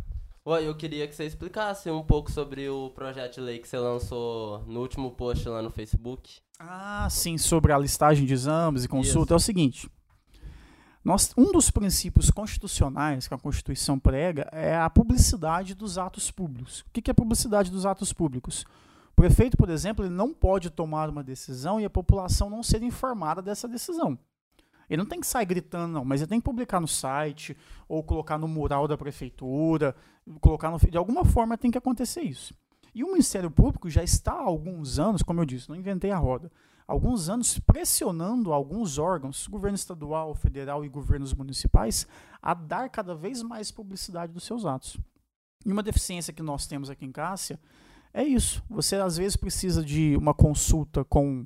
Ué, 0.47 0.63
eu 0.65 0.77
queria 0.77 1.09
que 1.09 1.15
você 1.17 1.25
explicasse 1.25 1.91
um 1.91 2.03
pouco 2.05 2.31
sobre 2.31 2.69
o 2.69 2.91
projeto 2.91 3.35
de 3.35 3.41
lei 3.41 3.59
que 3.59 3.67
você 3.67 3.79
lançou 3.79 4.63
no 4.67 4.81
último 4.81 5.11
post 5.11 5.49
lá 5.49 5.61
no 5.61 5.71
Facebook. 5.71 6.37
Ah, 6.59 7.09
sim, 7.11 7.37
sobre 7.37 7.73
a 7.73 7.79
listagem 7.79 8.25
de 8.25 8.33
exames 8.33 8.85
e 8.85 8.89
consulta 8.89 9.35
é 9.35 9.37
o 9.37 9.41
seguinte. 9.41 9.91
Nós, 11.07 11.33
um 11.37 11.53
dos 11.53 11.71
princípios 11.71 12.33
constitucionais 12.33 13.29
que 13.29 13.35
a 13.35 13.39
Constituição 13.39 13.97
prega 13.97 14.49
é 14.51 14.77
a 14.77 14.91
publicidade 14.91 15.73
dos 15.73 15.99
atos 15.99 16.33
públicos. 16.33 16.81
O 16.81 16.91
que 16.91 17.09
é 17.09 17.15
publicidade 17.15 17.71
dos 17.71 17.87
atos 17.87 18.13
públicos? 18.13 18.65
O 19.13 19.15
prefeito, 19.15 19.57
por 19.57 19.71
exemplo, 19.71 20.05
ele 20.05 20.13
não 20.13 20.35
pode 20.35 20.69
tomar 20.69 21.09
uma 21.09 21.23
decisão 21.23 21.81
e 21.81 21.85
a 21.85 21.89
população 21.89 22.51
não 22.51 22.61
ser 22.61 22.83
informada 22.83 23.41
dessa 23.41 23.69
decisão. 23.69 24.19
Ele 24.91 25.01
não 25.01 25.07
tem 25.07 25.21
que 25.21 25.29
sair 25.29 25.47
gritando, 25.47 25.93
não, 25.93 26.05
mas 26.05 26.23
ele 26.23 26.29
tem 26.29 26.41
que 26.41 26.45
publicar 26.45 26.81
no 26.81 26.89
site, 26.89 27.57
ou 27.89 28.03
colocar 28.03 28.37
no 28.37 28.49
mural 28.49 28.89
da 28.89 28.99
prefeitura, 28.99 29.95
colocar 30.41 30.73
no. 30.73 30.79
De 30.91 30.99
alguma 30.99 31.25
forma 31.25 31.57
tem 31.57 31.71
que 31.71 31.79
acontecer 31.79 32.23
isso. 32.23 32.53
E 32.93 33.05
o 33.05 33.13
Ministério 33.13 33.49
Público 33.49 33.89
já 33.89 34.03
está 34.03 34.33
há 34.33 34.43
alguns 34.43 34.99
anos, 34.99 35.23
como 35.23 35.41
eu 35.41 35.45
disse, 35.45 35.69
não 35.69 35.77
inventei 35.77 36.11
a 36.11 36.19
roda, 36.19 36.51
alguns 36.87 37.29
anos 37.29 37.59
pressionando 37.59 38.53
alguns 38.53 38.99
órgãos, 38.99 39.47
governo 39.47 39.75
estadual, 39.75 40.35
federal 40.35 40.85
e 40.85 40.89
governos 40.89 41.35
municipais, 41.35 42.07
a 42.41 42.55
dar 42.55 42.89
cada 42.89 43.15
vez 43.15 43.43
mais 43.43 43.71
publicidade 43.71 44.33
dos 44.33 44.45
seus 44.45 44.65
atos. 44.65 44.99
E 45.65 45.73
uma 45.73 45.83
deficiência 45.83 46.33
que 46.33 46.43
nós 46.43 46.67
temos 46.67 46.89
aqui 46.89 47.05
em 47.05 47.13
Cássia 47.13 47.59
é 48.15 48.23
isso. 48.23 48.63
Você 48.71 48.97
às 48.97 49.17
vezes 49.17 49.37
precisa 49.37 49.85
de 49.85 50.17
uma 50.17 50.33
consulta 50.33 51.05
com, 51.05 51.45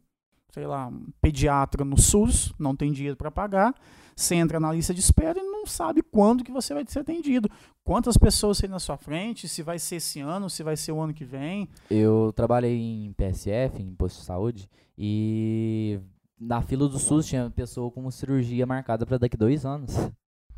sei 0.52 0.66
lá, 0.66 0.88
um 0.88 1.08
pediatra 1.20 1.84
no 1.84 1.98
SUS, 1.98 2.52
não 2.58 2.76
tem 2.76 2.92
dinheiro 2.92 3.16
para 3.16 3.30
pagar, 3.30 3.74
você 4.14 4.34
entra 4.34 4.60
na 4.60 4.70
lista 4.70 4.92
de 4.92 5.00
espera 5.00 5.40
e 5.40 5.42
não 5.42 5.64
sabe 5.64 6.02
quando 6.02 6.44
que 6.44 6.52
você 6.52 6.74
vai 6.74 6.84
ser 6.86 6.98
atendido. 6.98 7.48
Quantas 7.82 8.18
pessoas 8.18 8.60
tem 8.60 8.68
na 8.68 8.78
sua 8.78 8.98
frente, 8.98 9.48
se 9.48 9.62
vai 9.62 9.78
ser 9.78 9.96
esse 9.96 10.20
ano, 10.20 10.50
se 10.50 10.62
vai 10.62 10.76
ser 10.76 10.92
o 10.92 11.00
ano 11.00 11.14
que 11.14 11.24
vem. 11.24 11.66
Eu 11.90 12.30
trabalhei 12.36 12.78
em 12.78 13.12
PSF, 13.14 13.82
em 13.82 13.94
posto 13.94 14.18
de 14.18 14.26
saúde, 14.26 14.68
e 15.02 15.98
na 16.38 16.60
fila 16.60 16.86
do 16.86 16.98
SUS 16.98 17.24
tinha 17.26 17.48
pessoa 17.48 17.90
com 17.90 18.10
cirurgia 18.10 18.66
marcada 18.66 19.06
para 19.06 19.16
daqui 19.16 19.34
dois 19.34 19.64
anos. 19.64 19.94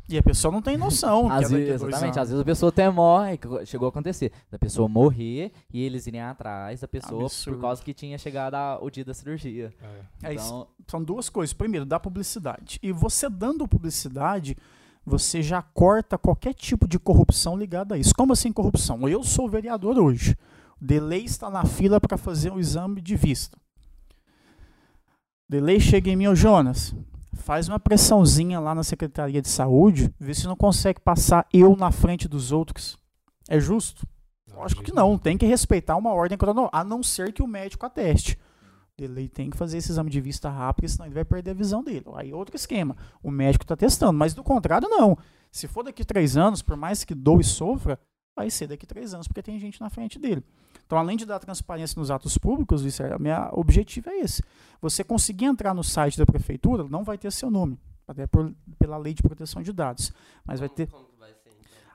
E 0.09 0.17
a 0.17 0.21
pessoa 0.21 0.51
não 0.51 0.61
tem 0.61 0.75
noção. 0.75 1.27
que 1.29 1.31
é 1.31 1.35
Às 1.37 1.49
vezes, 1.49 1.67
dois 1.79 1.81
exatamente, 1.93 2.03
anos. 2.03 2.17
às 2.17 2.27
vezes 2.27 2.41
a 2.41 2.45
pessoa 2.45 2.69
até 2.69 2.89
morre, 2.89 3.39
chegou 3.65 3.85
a 3.85 3.89
acontecer, 3.89 4.33
da 4.51 4.59
pessoa 4.59 4.89
morrer 4.89 5.53
e 5.73 5.81
eles 5.81 6.05
irem 6.07 6.19
atrás 6.19 6.81
da 6.81 6.89
pessoa 6.89 7.23
Absurdo. 7.23 7.55
por 7.55 7.61
causa 7.61 7.81
que 7.81 7.93
tinha 7.93 8.17
chegado 8.17 8.55
a- 8.55 8.79
o 8.81 8.89
dia 8.89 9.05
da 9.05 9.13
cirurgia. 9.13 9.73
É. 10.21 10.31
É 10.31 10.35
isso. 10.35 10.45
Então, 10.47 10.67
São 10.89 11.01
duas 11.01 11.29
coisas. 11.29 11.53
Primeiro, 11.53 11.85
dá 11.85 11.97
publicidade. 12.01 12.77
E 12.83 12.91
você 12.91 13.29
dando 13.29 13.65
publicidade, 13.65 14.57
você 15.05 15.41
já 15.41 15.61
corta 15.61 16.17
qualquer 16.17 16.53
tipo 16.53 16.85
de 16.85 16.99
corrupção 16.99 17.55
ligada 17.57 17.95
a 17.95 17.97
isso. 17.97 18.13
Como 18.13 18.33
assim 18.33 18.51
corrupção? 18.51 19.07
Eu 19.07 19.23
sou 19.23 19.47
vereador 19.49 19.97
hoje. 19.97 20.35
O 20.81 20.85
Delay 20.85 21.23
está 21.23 21.49
na 21.49 21.63
fila 21.63 22.01
para 22.01 22.17
fazer 22.17 22.51
o 22.51 22.59
exame 22.59 22.99
de 22.99 23.15
vista. 23.15 23.57
Delay 25.53 25.79
chega 25.79 26.09
em 26.09 26.15
mim, 26.15 26.25
ô 26.25 26.33
Jonas, 26.33 26.95
faz 27.31 27.69
uma 27.69 27.79
pressãozinha 27.79 28.59
lá 28.59 28.73
na 28.73 28.81
Secretaria 28.81 29.39
de 29.39 29.47
Saúde, 29.47 30.11
vê 30.19 30.33
se 30.33 30.47
não 30.47 30.55
consegue 30.55 30.99
passar 30.99 31.47
eu 31.53 31.75
na 31.75 31.91
frente 31.91 32.27
dos 32.27 32.51
outros. 32.51 32.97
É 33.47 33.59
justo? 33.59 34.07
Lógico 34.51 34.81
que 34.81 34.91
não, 34.91 35.15
tem 35.15 35.37
que 35.37 35.45
respeitar 35.45 35.95
uma 35.95 36.11
ordem 36.11 36.39
cronológica, 36.39 36.75
a 36.75 36.83
não 36.83 37.03
ser 37.03 37.31
que 37.31 37.43
o 37.43 37.47
médico 37.47 37.85
ateste. 37.85 38.35
Ele 38.97 39.29
tem 39.29 39.51
que 39.51 39.55
fazer 39.55 39.77
esse 39.77 39.91
exame 39.91 40.09
de 40.09 40.19
vista 40.19 40.49
rápido, 40.49 40.89
senão 40.89 41.05
ele 41.05 41.13
vai 41.13 41.25
perder 41.25 41.51
a 41.51 41.53
visão 41.53 41.83
dele. 41.83 42.05
Aí 42.15 42.31
é 42.31 42.35
outro 42.35 42.55
esquema. 42.55 42.97
O 43.21 43.29
médico 43.29 43.63
está 43.63 43.75
testando, 43.75 44.17
mas 44.17 44.33
do 44.33 44.43
contrário, 44.43 44.89
não. 44.89 45.15
Se 45.51 45.67
for 45.67 45.83
daqui 45.83 46.03
três 46.03 46.35
anos, 46.35 46.63
por 46.63 46.75
mais 46.75 47.03
que 47.03 47.13
doe 47.13 47.41
e 47.41 47.43
sofra, 47.43 47.99
vai 48.35 48.49
ser 48.49 48.65
daqui 48.65 48.87
três 48.87 49.13
anos, 49.13 49.27
porque 49.27 49.43
tem 49.43 49.59
gente 49.59 49.79
na 49.79 49.91
frente 49.91 50.17
dele. 50.17 50.43
Então, 50.85 50.97
além 50.97 51.17
de 51.17 51.25
dar 51.25 51.39
transparência 51.39 51.99
nos 51.99 52.11
atos 52.11 52.37
públicos, 52.37 52.83
isso 52.83 53.01
é, 53.01 53.17
meu 53.17 53.33
objetivo 53.53 54.09
é 54.09 54.19
esse. 54.19 54.43
Você 54.81 55.03
conseguir 55.03 55.45
entrar 55.45 55.73
no 55.73 55.83
site 55.83 56.17
da 56.17 56.25
prefeitura, 56.25 56.83
não 56.83 57.03
vai 57.03 57.17
ter 57.17 57.31
seu 57.31 57.49
nome, 57.49 57.79
até 58.07 58.27
por, 58.27 58.53
pela 58.77 58.97
lei 58.97 59.13
de 59.13 59.23
proteção 59.23 59.61
de 59.61 59.71
dados, 59.71 60.11
mas 60.45 60.59
vai 60.59 60.69
ter. 60.69 60.83
Então? 60.83 61.13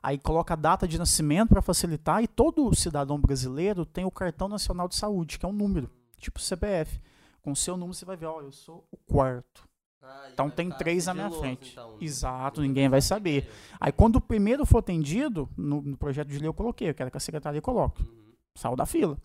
Aí 0.02 0.16
coloca 0.16 0.54
a 0.54 0.56
data 0.56 0.86
de 0.86 0.96
nascimento 0.96 1.50
para 1.50 1.60
facilitar 1.60 2.22
e 2.22 2.28
todo 2.28 2.74
cidadão 2.74 3.20
brasileiro 3.20 3.84
tem 3.84 4.04
o 4.04 4.10
cartão 4.10 4.48
nacional 4.48 4.88
de 4.88 4.94
saúde, 4.94 5.38
que 5.38 5.44
é 5.44 5.48
um 5.48 5.52
número, 5.52 5.90
tipo 6.18 6.40
CPF. 6.40 7.00
Com 7.42 7.52
o 7.52 7.56
seu 7.56 7.76
número 7.76 7.94
você 7.94 8.04
vai 8.04 8.16
ver, 8.16 8.26
ó, 8.26 8.40
eu 8.40 8.52
sou 8.52 8.86
o 8.90 8.96
quarto. 8.96 9.68
Ah, 10.00 10.28
Então 10.32 10.48
tem 10.48 10.70
três 10.70 11.06
na 11.06 11.14
minha 11.14 11.30
frente. 11.30 11.72
então. 11.72 11.96
Exato, 12.00 12.62
ninguém 12.62 12.88
vai 12.88 13.00
saber. 13.02 13.50
Aí 13.80 13.90
quando 13.92 14.16
o 14.16 14.20
primeiro 14.20 14.64
for 14.64 14.78
atendido, 14.78 15.48
no, 15.56 15.82
no 15.82 15.96
projeto 15.96 16.28
de 16.28 16.38
lei 16.38 16.46
eu 16.48 16.54
coloquei, 16.54 16.88
eu 16.88 16.94
quero 16.94 17.10
que 17.10 17.16
a 17.16 17.20
secretaria 17.20 17.60
coloque. 17.60 18.02
Uhum. 18.02 18.27
Saiu 18.58 18.76
da 18.76 18.84
fila. 18.84 19.16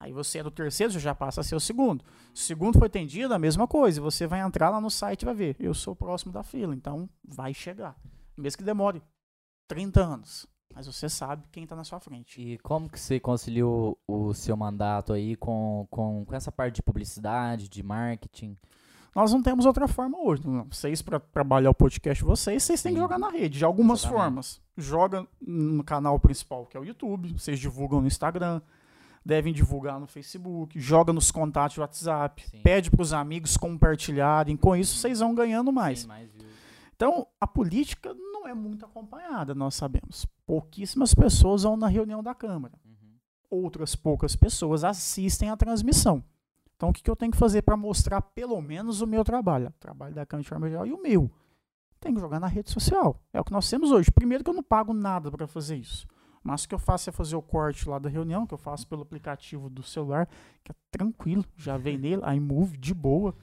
Aí 0.00 0.12
você 0.12 0.38
é 0.38 0.42
do 0.42 0.50
terceiro, 0.50 0.92
você 0.92 1.00
já 1.00 1.14
passa 1.14 1.40
a 1.40 1.44
ser 1.44 1.56
o 1.56 1.60
segundo. 1.60 2.04
O 2.32 2.38
segundo 2.38 2.78
foi 2.78 2.86
atendido, 2.86 3.34
a 3.34 3.38
mesma 3.38 3.66
coisa. 3.66 4.00
Você 4.00 4.26
vai 4.26 4.40
entrar 4.40 4.70
lá 4.70 4.80
no 4.80 4.90
site 4.90 5.22
e 5.22 5.24
vai 5.24 5.34
ver. 5.34 5.56
Eu 5.58 5.74
sou 5.74 5.96
próximo 5.96 6.32
da 6.32 6.44
fila, 6.44 6.74
então 6.74 7.08
vai 7.24 7.52
chegar. 7.52 7.96
Mesmo 8.36 8.58
que 8.58 8.64
demore 8.64 9.02
30 9.66 10.00
anos. 10.00 10.46
Mas 10.72 10.86
você 10.86 11.08
sabe 11.08 11.48
quem 11.50 11.64
está 11.64 11.74
na 11.74 11.82
sua 11.82 11.98
frente. 11.98 12.40
E 12.40 12.58
como 12.58 12.88
que 12.88 13.00
você 13.00 13.18
conciliou 13.18 13.98
o 14.06 14.32
seu 14.34 14.56
mandato 14.56 15.12
aí 15.12 15.34
com, 15.34 15.88
com, 15.90 16.24
com 16.24 16.34
essa 16.34 16.52
parte 16.52 16.76
de 16.76 16.82
publicidade, 16.82 17.68
de 17.68 17.82
marketing? 17.82 18.56
Nós 19.14 19.32
não 19.32 19.42
temos 19.42 19.66
outra 19.66 19.88
forma 19.88 20.18
hoje. 20.18 20.46
Não. 20.46 20.66
Vocês, 20.70 21.02
para 21.02 21.18
trabalhar 21.18 21.70
o 21.70 21.74
podcast 21.74 22.22
vocês, 22.22 22.62
vocês 22.62 22.82
têm 22.82 22.94
que 22.94 23.00
jogar 23.00 23.18
na 23.18 23.30
rede, 23.30 23.58
de 23.58 23.64
algumas 23.64 24.00
Exatamente. 24.00 24.22
formas. 24.22 24.60
Joga 24.76 25.26
no 25.40 25.82
canal 25.82 26.18
principal, 26.18 26.66
que 26.66 26.76
é 26.76 26.80
o 26.80 26.84
YouTube. 26.84 27.32
Vocês 27.32 27.58
divulgam 27.58 28.00
no 28.00 28.06
Instagram. 28.06 28.60
Devem 29.24 29.52
divulgar 29.52 29.98
no 29.98 30.06
Facebook. 30.06 30.78
Joga 30.78 31.12
nos 31.12 31.30
contatos 31.30 31.76
do 31.76 31.80
WhatsApp. 31.80 32.48
Sim. 32.48 32.60
Pede 32.62 32.90
para 32.90 33.02
os 33.02 33.12
amigos 33.12 33.56
compartilharem. 33.56 34.56
Com 34.56 34.76
isso, 34.76 34.96
vocês 34.96 35.20
vão 35.20 35.34
ganhando 35.34 35.72
mais. 35.72 36.06
Mais. 36.06 36.30
Então, 36.94 37.26
a 37.40 37.46
política 37.46 38.14
não 38.14 38.48
é 38.48 38.54
muito 38.54 38.84
acompanhada, 38.84 39.54
nós 39.54 39.74
sabemos. 39.74 40.26
Pouquíssimas 40.46 41.14
pessoas 41.14 41.62
vão 41.62 41.76
na 41.76 41.86
reunião 41.86 42.22
da 42.22 42.34
Câmara. 42.34 42.74
Uhum. 42.84 43.14
Outras 43.50 43.94
poucas 43.94 44.34
pessoas 44.34 44.82
assistem 44.82 45.50
à 45.50 45.56
transmissão. 45.56 46.24
Então, 46.78 46.90
o 46.90 46.92
que, 46.92 47.02
que 47.02 47.10
eu 47.10 47.16
tenho 47.16 47.32
que 47.32 47.36
fazer 47.36 47.62
para 47.62 47.76
mostrar 47.76 48.22
pelo 48.22 48.62
menos 48.62 49.00
o 49.00 49.06
meu 49.06 49.24
trabalho? 49.24 49.66
O 49.66 49.80
trabalho 49.80 50.14
da 50.14 50.24
Câmara 50.24 50.44
de 50.44 50.48
Forma 50.48 50.70
Geral 50.70 50.86
e 50.86 50.92
o 50.92 51.02
meu. 51.02 51.28
Tem 51.98 52.14
que 52.14 52.20
jogar 52.20 52.38
na 52.38 52.46
rede 52.46 52.70
social. 52.70 53.20
É 53.32 53.40
o 53.40 53.44
que 53.44 53.50
nós 53.50 53.68
temos 53.68 53.90
hoje. 53.90 54.12
Primeiro 54.12 54.44
que 54.44 54.50
eu 54.50 54.54
não 54.54 54.62
pago 54.62 54.94
nada 54.94 55.28
para 55.28 55.48
fazer 55.48 55.74
isso. 55.74 56.06
Mas 56.40 56.62
o 56.62 56.68
que 56.68 56.74
eu 56.76 56.78
faço 56.78 57.10
é 57.10 57.12
fazer 57.12 57.34
o 57.34 57.42
corte 57.42 57.88
lá 57.88 57.98
da 57.98 58.08
reunião, 58.08 58.46
que 58.46 58.54
eu 58.54 58.58
faço 58.58 58.86
pelo 58.86 59.02
aplicativo 59.02 59.68
do 59.68 59.82
celular, 59.82 60.28
que 60.62 60.70
é 60.70 60.74
tranquilo, 60.88 61.44
já 61.56 61.76
vem 61.76 61.98
nele, 61.98 62.22
iMove, 62.36 62.76
de 62.76 62.94
boa. 62.94 63.34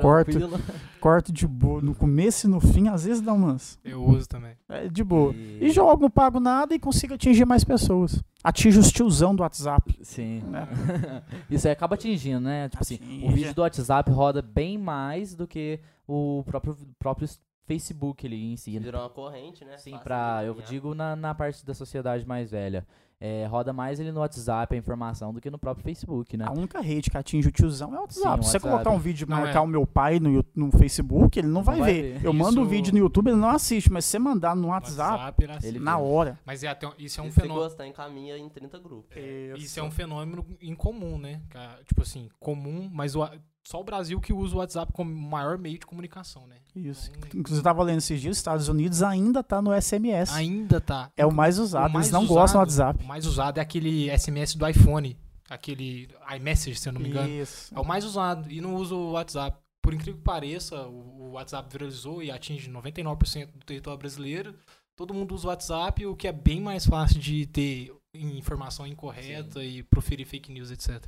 Corta. 0.00 0.30
Tranquilo. 0.32 0.60
Corte 1.00 1.32
de 1.32 1.46
boa, 1.46 1.82
no 1.82 1.94
começo 1.94 2.46
e 2.46 2.50
no 2.50 2.60
fim, 2.60 2.88
às 2.88 3.04
vezes 3.04 3.20
dá 3.20 3.32
umas. 3.32 3.78
Eu 3.84 4.02
uso 4.04 4.28
também. 4.28 4.52
É 4.68 4.88
de 4.88 5.02
boa. 5.04 5.34
E- 5.34 5.58
E 5.66 5.70
jogo, 5.70 6.02
não 6.02 6.10
pago 6.10 6.38
nada 6.40 6.74
e 6.74 6.78
consigo 6.78 7.14
atingir 7.14 7.44
mais 7.44 7.64
pessoas. 7.64 8.22
Atinge 8.42 8.78
os 8.78 8.90
tiozão 8.90 9.34
do 9.34 9.42
WhatsApp. 9.42 9.98
Sim. 10.02 10.42
né? 10.48 10.66
Isso 11.50 11.66
aí 11.66 11.72
acaba 11.72 11.94
atingindo, 11.94 12.40
né? 12.40 12.68
Tipo 12.68 12.82
assim, 12.82 12.94
o 12.94 13.04
Atinge. 13.04 13.34
vídeo 13.34 13.54
do 13.54 13.62
WhatsApp 13.62 14.10
roda 14.10 14.40
bem 14.42 14.78
mais 14.78 15.34
do 15.34 15.46
que 15.46 15.78
o 16.06 16.42
próprio, 16.46 16.76
próprio 16.98 17.28
Facebook 17.66 18.26
ali 18.26 18.52
em 18.52 18.56
si. 18.56 18.78
Virou 18.78 19.00
uma 19.02 19.10
corrente, 19.10 19.64
né? 19.64 19.76
Sim, 19.78 19.90
Fácil 19.92 20.04
pra, 20.04 20.42
eu 20.44 20.54
digo 20.68 20.94
na, 20.94 21.14
na 21.14 21.34
parte 21.34 21.64
da 21.64 21.74
sociedade 21.74 22.26
mais 22.26 22.50
velha. 22.50 22.86
É, 23.24 23.46
roda 23.46 23.72
mais 23.72 24.00
ele 24.00 24.10
no 24.10 24.18
WhatsApp 24.18 24.74
a 24.74 24.76
informação 24.78 25.32
do 25.32 25.40
que 25.40 25.48
no 25.48 25.56
próprio 25.56 25.84
Facebook, 25.84 26.36
né? 26.36 26.44
A 26.48 26.50
única 26.50 26.80
rede 26.80 27.08
que 27.08 27.16
atinge 27.16 27.46
o 27.46 27.52
tiozão 27.52 27.94
é 27.94 27.98
o 27.98 28.00
WhatsApp. 28.00 28.24
Sim, 28.36 28.40
o 28.40 28.42
Se 28.42 28.50
você 28.50 28.56
WhatsApp. 28.56 28.68
colocar 28.84 28.90
um 28.90 28.98
vídeo 28.98 29.24
e 29.26 29.30
Não, 29.30 29.36
marcar 29.36 29.58
é. 29.58 29.62
o 29.62 29.66
meu 29.68 29.86
pai 29.86 30.18
no, 30.18 30.44
no 30.56 30.72
Facebook, 30.72 31.38
ele 31.38 31.46
não 31.46 31.62
vai, 31.62 31.78
vai 31.78 31.92
ver. 31.92 32.18
ver. 32.18 32.24
Eu 32.26 32.32
mando 32.32 32.58
um 32.58 32.62
Isso- 32.64 32.70
vídeo 32.70 32.92
no 32.92 32.98
YouTube, 32.98 33.28
ele 33.28 33.36
não 33.36 33.50
assiste. 33.50 33.92
Mas 33.92 34.06
se 34.06 34.10
você 34.12 34.18
mandar 34.18 34.56
no 34.56 34.62
No 34.62 34.68
WhatsApp, 34.68 35.36
ele 35.62 35.78
na 35.78 35.98
hora. 35.98 36.36
Mas 36.44 36.64
é 36.64 36.68
até, 36.68 36.90
isso 36.98 37.20
é 37.20 37.22
um 37.22 37.28
E 37.28 37.30
se 37.30 37.40
fenômeno. 37.40 37.62
gostar, 37.64 37.86
encaminha 37.86 38.36
em 38.36 38.48
30 38.48 38.78
grupos. 38.80 39.16
Isso 39.56 39.78
é 39.78 39.82
um 39.84 39.90
fenômeno 39.92 40.44
incomum, 40.60 41.16
né? 41.16 41.40
É, 41.54 41.84
Tipo 41.84 42.02
assim, 42.02 42.28
comum, 42.40 42.90
mas 42.92 43.14
o, 43.14 43.22
só 43.64 43.80
o 43.80 43.84
Brasil 43.84 44.20
que 44.20 44.32
usa 44.32 44.54
o 44.54 44.58
WhatsApp 44.58 44.92
como 44.92 45.14
maior 45.14 45.56
meio 45.56 45.78
de 45.78 45.86
comunicação, 45.86 46.46
né? 46.46 46.56
Isso. 46.74 47.10
Então, 47.10 47.28
Inclusive, 47.40 47.54
eu 47.56 47.58
estava 47.58 47.82
lendo 47.82 47.98
esses 47.98 48.20
dias, 48.20 48.32
os 48.32 48.38
Estados 48.38 48.68
Unidos 48.68 49.02
ainda 49.02 49.42
tá 49.42 49.62
no 49.62 49.72
SMS. 49.80 50.32
Ainda 50.34 50.80
tá. 50.80 51.10
É 51.16 51.24
o 51.24 51.32
mais 51.32 51.58
usado. 51.58 51.90
O 51.90 51.92
mais 51.92 52.06
Eles 52.06 52.12
não 52.12 52.22
usado- 52.22 52.34
gostam 52.34 52.60
do 52.60 52.64
WhatsApp. 52.64 53.04
O 53.04 53.06
mais 53.06 53.26
usado 53.26 53.58
é 53.58 53.60
aquele 53.60 54.10
SMS 54.10 54.56
do 54.56 54.66
iPhone, 54.68 55.16
aquele 55.48 56.08
iMessage, 56.36 56.76
se 56.78 56.88
eu 56.88 56.92
não 56.92 57.00
me 57.00 57.08
engano. 57.08 57.28
Isso. 57.28 57.72
É 57.74 57.78
o 57.80 57.84
mais 57.84 58.04
usado 58.04 58.50
e 58.50 58.60
não 58.60 58.74
usa 58.74 58.94
o 58.94 59.12
WhatsApp. 59.12 59.56
Por 59.82 59.92
incrível 59.94 60.14
que 60.18 60.22
pareça, 60.24 60.80
o, 60.86 61.28
o 61.28 61.30
WhatsApp 61.32 61.68
viralizou 61.70 62.22
e 62.22 62.30
atinge 62.30 62.70
99% 62.70 63.46
do 63.52 63.64
território 63.66 63.98
brasileiro. 63.98 64.54
Todo 64.96 65.12
mundo 65.14 65.34
usa 65.34 65.46
o 65.46 65.50
WhatsApp, 65.50 66.06
o 66.06 66.14
que 66.14 66.28
é 66.28 66.32
bem 66.32 66.60
mais 66.60 66.86
fácil 66.86 67.18
de 67.20 67.46
ter 67.46 67.92
informação 68.14 68.86
incorreta 68.86 69.64
e 69.64 69.82
proferir 69.82 70.26
fake 70.26 70.52
news, 70.52 70.70
etc. 70.70 71.04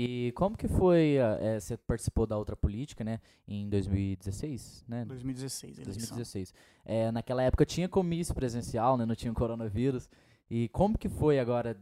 E 0.00 0.30
como 0.36 0.56
que 0.56 0.68
foi, 0.68 1.16
eh, 1.16 1.58
você 1.58 1.76
participou 1.76 2.24
da 2.24 2.38
outra 2.38 2.54
política, 2.54 3.02
né, 3.02 3.18
em 3.48 3.68
2016, 3.68 4.84
né? 4.86 5.04
2016, 5.04 5.76
eleição. 5.76 5.92
2016. 6.16 6.54
É, 6.84 7.10
naquela 7.10 7.42
época 7.42 7.66
tinha 7.66 7.88
comício 7.88 8.32
presencial, 8.32 8.96
né? 8.96 9.04
Não 9.04 9.16
tinha 9.16 9.34
coronavírus. 9.34 10.08
E 10.48 10.68
como 10.68 10.96
que 10.96 11.08
foi 11.08 11.40
agora 11.40 11.76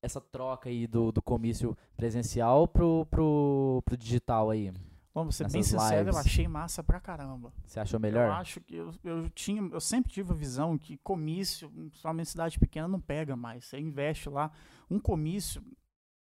essa 0.00 0.22
troca 0.22 0.70
aí 0.70 0.86
do, 0.86 1.12
do 1.12 1.20
comício 1.20 1.76
presencial 1.98 2.66
pro, 2.66 3.04
pro, 3.10 3.82
pro 3.84 3.94
digital 3.94 4.48
aí? 4.48 4.72
Vamos 5.12 5.36
ser 5.36 5.50
bem 5.50 5.62
sincero, 5.62 6.08
eu 6.08 6.12
lives. 6.12 6.16
achei 6.16 6.48
massa 6.48 6.82
pra 6.82 6.98
caramba. 6.98 7.52
Você 7.66 7.78
achou 7.78 7.98
Eu 7.98 8.00
melhor? 8.00 8.30
acho 8.30 8.60
que 8.60 8.74
eu, 8.76 8.90
eu 9.04 9.28
tinha, 9.30 9.60
eu 9.70 9.80
sempre 9.80 10.10
tive 10.10 10.32
a 10.32 10.34
visão 10.34 10.78
que 10.78 10.96
comício, 10.98 11.68
principalmente 11.68 12.28
em 12.28 12.30
cidade 12.30 12.58
pequena, 12.58 12.88
não 12.88 13.00
pega 13.00 13.36
mais. 13.36 13.64
Você 13.66 13.78
investe 13.78 14.28
lá, 14.30 14.50
um 14.88 14.98
comício, 15.00 15.62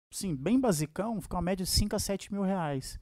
sim, 0.09 0.35
bem 0.35 0.59
basicão, 0.59 1.19
fica 1.21 1.35
uma 1.35 1.41
média 1.41 1.63
de 1.65 1.69
5 1.71 1.95
a 1.95 1.99
7 1.99 2.31
mil 2.33 2.41
reais 2.43 2.99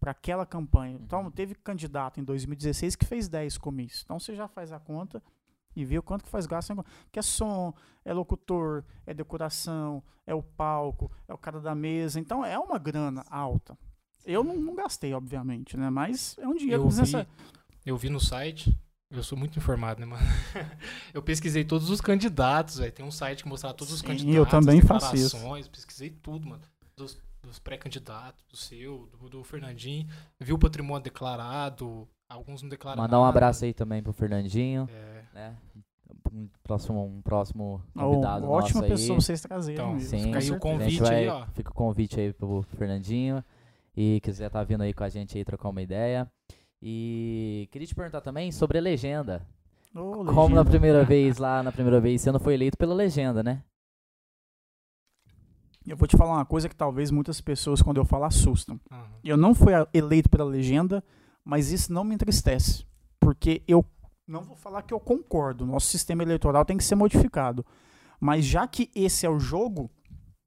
para 0.00 0.10
aquela 0.12 0.44
campanha. 0.46 0.98
Então, 1.02 1.24
Uhum. 1.24 1.30
teve 1.30 1.54
candidato 1.54 2.20
em 2.20 2.24
2016 2.24 2.96
que 2.96 3.04
fez 3.06 3.28
10 3.28 3.58
comícios. 3.58 4.02
Então, 4.04 4.18
você 4.20 4.34
já 4.34 4.46
faz 4.46 4.70
a 4.72 4.78
conta 4.78 5.22
e 5.74 5.84
vê 5.84 5.98
o 5.98 6.02
quanto 6.02 6.24
que 6.24 6.30
faz 6.30 6.46
gasto. 6.46 6.84
Que 7.10 7.18
é 7.18 7.22
som, 7.22 7.72
é 8.04 8.12
locutor, 8.12 8.84
é 9.06 9.12
decoração, 9.14 10.02
é 10.26 10.34
o 10.34 10.42
palco, 10.42 11.10
é 11.26 11.32
o 11.34 11.38
cara 11.38 11.60
da 11.60 11.74
mesa. 11.74 12.20
Então, 12.20 12.44
é 12.44 12.58
uma 12.58 12.78
grana 12.78 13.24
alta. 13.30 13.76
Eu 14.24 14.42
não, 14.42 14.56
não 14.56 14.74
gastei, 14.74 15.14
obviamente, 15.14 15.76
né? 15.76 15.88
Mas 15.90 16.36
é 16.38 16.46
um 16.48 16.54
dinheiro 16.54 16.82
Eu 16.82 16.84
vi, 16.84 16.88
desnecessário. 16.90 17.28
eu 17.84 17.96
vi 17.96 18.10
no 18.10 18.18
site, 18.20 18.76
eu 19.10 19.22
sou 19.22 19.38
muito 19.38 19.58
informado, 19.58 20.00
né, 20.00 20.06
mano? 20.06 20.22
eu 21.14 21.22
pesquisei 21.22 21.64
todos 21.64 21.90
os 21.90 22.00
candidatos, 22.00 22.78
velho. 22.78 22.92
Tem 22.92 23.04
um 23.04 23.10
site 23.10 23.42
que 23.42 23.48
mostrava 23.48 23.74
todos 23.74 23.92
os 23.94 24.00
Sim, 24.00 24.06
candidatos. 24.06 24.36
eu 24.36 24.46
também 24.46 24.80
faço 24.80 25.14
isso. 25.14 25.34
declarações, 25.36 25.68
Pesquisei 25.68 26.10
tudo, 26.10 26.48
mano. 26.48 26.62
Dos, 26.96 27.18
dos 27.42 27.58
pré-candidatos, 27.58 28.44
do 28.50 28.56
seu, 28.56 29.08
do, 29.20 29.28
do 29.28 29.44
Fernandinho. 29.44 30.06
Vi 30.40 30.52
o 30.52 30.58
patrimônio 30.58 31.02
declarado, 31.04 32.08
alguns 32.28 32.62
não 32.62 32.68
declararam. 32.68 33.02
Mandar 33.02 33.20
um 33.20 33.24
abraço 33.24 33.64
aí 33.64 33.72
também 33.74 34.02
pro 34.02 34.12
Fernandinho, 34.12 34.88
É, 34.90 35.22
né? 35.34 35.56
Um 36.32 36.48
próximo, 36.62 37.04
um 37.04 37.20
próximo 37.22 37.82
convidado 37.94 38.46
uma 38.46 38.52
ótima 38.52 38.80
nosso 38.80 38.92
pessoa 38.92 39.16
aí. 39.16 39.22
vocês 39.22 39.40
trazerem. 39.40 39.80
Então, 39.80 40.00
Sim, 40.00 40.24
fica 40.24 40.38
aí 40.38 40.50
o 40.50 40.58
convite 40.58 41.00
vai- 41.00 41.14
aí, 41.16 41.28
ó. 41.28 41.46
Fica 41.54 41.70
o 41.70 41.74
convite 41.74 42.20
aí 42.20 42.32
pro 42.32 42.62
Fernandinho. 42.76 43.44
E 43.96 44.20
quiser 44.20 44.50
tá 44.50 44.62
vindo 44.62 44.82
aí 44.82 44.92
com 44.92 45.02
a 45.04 45.08
gente 45.08 45.36
aí 45.38 45.44
trocar 45.44 45.68
uma 45.68 45.80
ideia. 45.82 46.30
E 46.88 47.68
queria 47.72 47.88
te 47.88 47.96
perguntar 47.96 48.20
também 48.20 48.52
sobre 48.52 48.78
a 48.78 48.80
legenda. 48.80 49.44
Ô, 49.92 50.24
Como 50.24 50.30
na 50.54 50.60
legenda. 50.60 50.64
primeira 50.66 51.04
vez, 51.04 51.36
lá 51.36 51.60
na 51.60 51.72
primeira 51.72 52.00
vez, 52.00 52.20
você 52.22 52.30
não 52.30 52.38
foi 52.38 52.54
eleito 52.54 52.78
pela 52.78 52.94
legenda, 52.94 53.42
né? 53.42 53.64
Eu 55.84 55.96
vou 55.96 56.06
te 56.06 56.16
falar 56.16 56.34
uma 56.34 56.46
coisa 56.46 56.68
que 56.68 56.76
talvez 56.76 57.10
muitas 57.10 57.40
pessoas, 57.40 57.82
quando 57.82 57.96
eu 57.96 58.04
falo, 58.04 58.22
assustam. 58.24 58.80
aham. 58.88 59.10
Eu 59.24 59.36
não 59.36 59.52
fui 59.52 59.72
eleito 59.92 60.28
pela 60.30 60.44
legenda, 60.44 61.02
mas 61.44 61.72
isso 61.72 61.92
não 61.92 62.04
me 62.04 62.14
entristece. 62.14 62.86
Porque 63.18 63.64
eu 63.66 63.84
não 64.24 64.44
vou 64.44 64.54
falar 64.54 64.82
que 64.82 64.94
eu 64.94 65.00
concordo. 65.00 65.66
Nosso 65.66 65.88
sistema 65.88 66.22
eleitoral 66.22 66.64
tem 66.64 66.76
que 66.76 66.84
ser 66.84 66.94
modificado. 66.94 67.66
Mas 68.20 68.44
já 68.44 68.64
que 68.68 68.90
esse 68.94 69.26
é 69.26 69.28
o 69.28 69.40
jogo, 69.40 69.90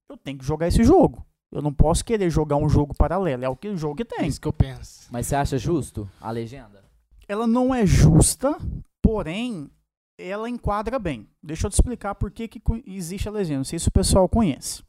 eu 0.10 0.16
tenho 0.16 0.38
que 0.38 0.46
jogar 0.46 0.70
esse 0.70 0.86
jogo. 0.86 1.26
Eu 1.52 1.62
não 1.62 1.74
posso 1.74 2.06
querer 2.06 2.30
jogar 2.30 2.58
um 2.58 2.70
jogo 2.70 2.94
paralelo. 2.94 3.44
É 3.44 3.50
o 3.50 3.56
que 3.56 3.68
o 3.70 3.78
jogo 3.78 3.96
que 3.96 4.04
É 4.04 4.06
tem. 4.18 4.28
isso 4.28 4.40
que 4.40 4.48
eu 4.48 4.54
penso. 4.54 5.08
Mas 5.12 5.28
você 5.28 5.36
acha 5.36 5.58
justo 5.58 6.10
a 6.22 6.30
legenda? 6.32 6.84
ela 7.28 7.46
não 7.46 7.74
é 7.76 7.86
justa, 7.86 8.58
porém, 9.04 9.70
ela 10.18 10.50
enquadra 10.50 10.98
bem. 10.98 11.28
Deixa 11.44 11.68
eu 11.68 11.70
te 11.70 11.74
explicar 11.74 12.16
por 12.16 12.32
que, 12.32 12.48
que 12.48 12.60
existe 12.88 13.28
a 13.28 13.32
legenda. 13.32 13.58
Não 13.60 13.64
sei 13.64 13.78
se 13.78 13.88
o 13.88 13.92
pessoal 13.92 14.28
conhece. 14.28 14.82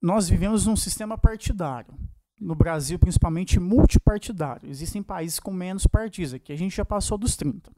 Nós 0.00 0.28
vivemos 0.28 0.66
num 0.66 0.76
sistema 0.76 1.16
partidário. 1.16 1.94
No 2.40 2.54
Brasil, 2.54 2.98
principalmente 2.98 3.58
multipartidário. 3.60 4.68
Existem 4.68 5.02
países 5.02 5.38
com 5.38 5.52
menos 5.52 5.86
partidos. 5.86 6.34
Aqui 6.34 6.52
a 6.52 6.56
gente 6.56 6.74
já 6.76 6.84
passou 6.84 7.16
dos 7.16 7.36
30. 7.36 7.70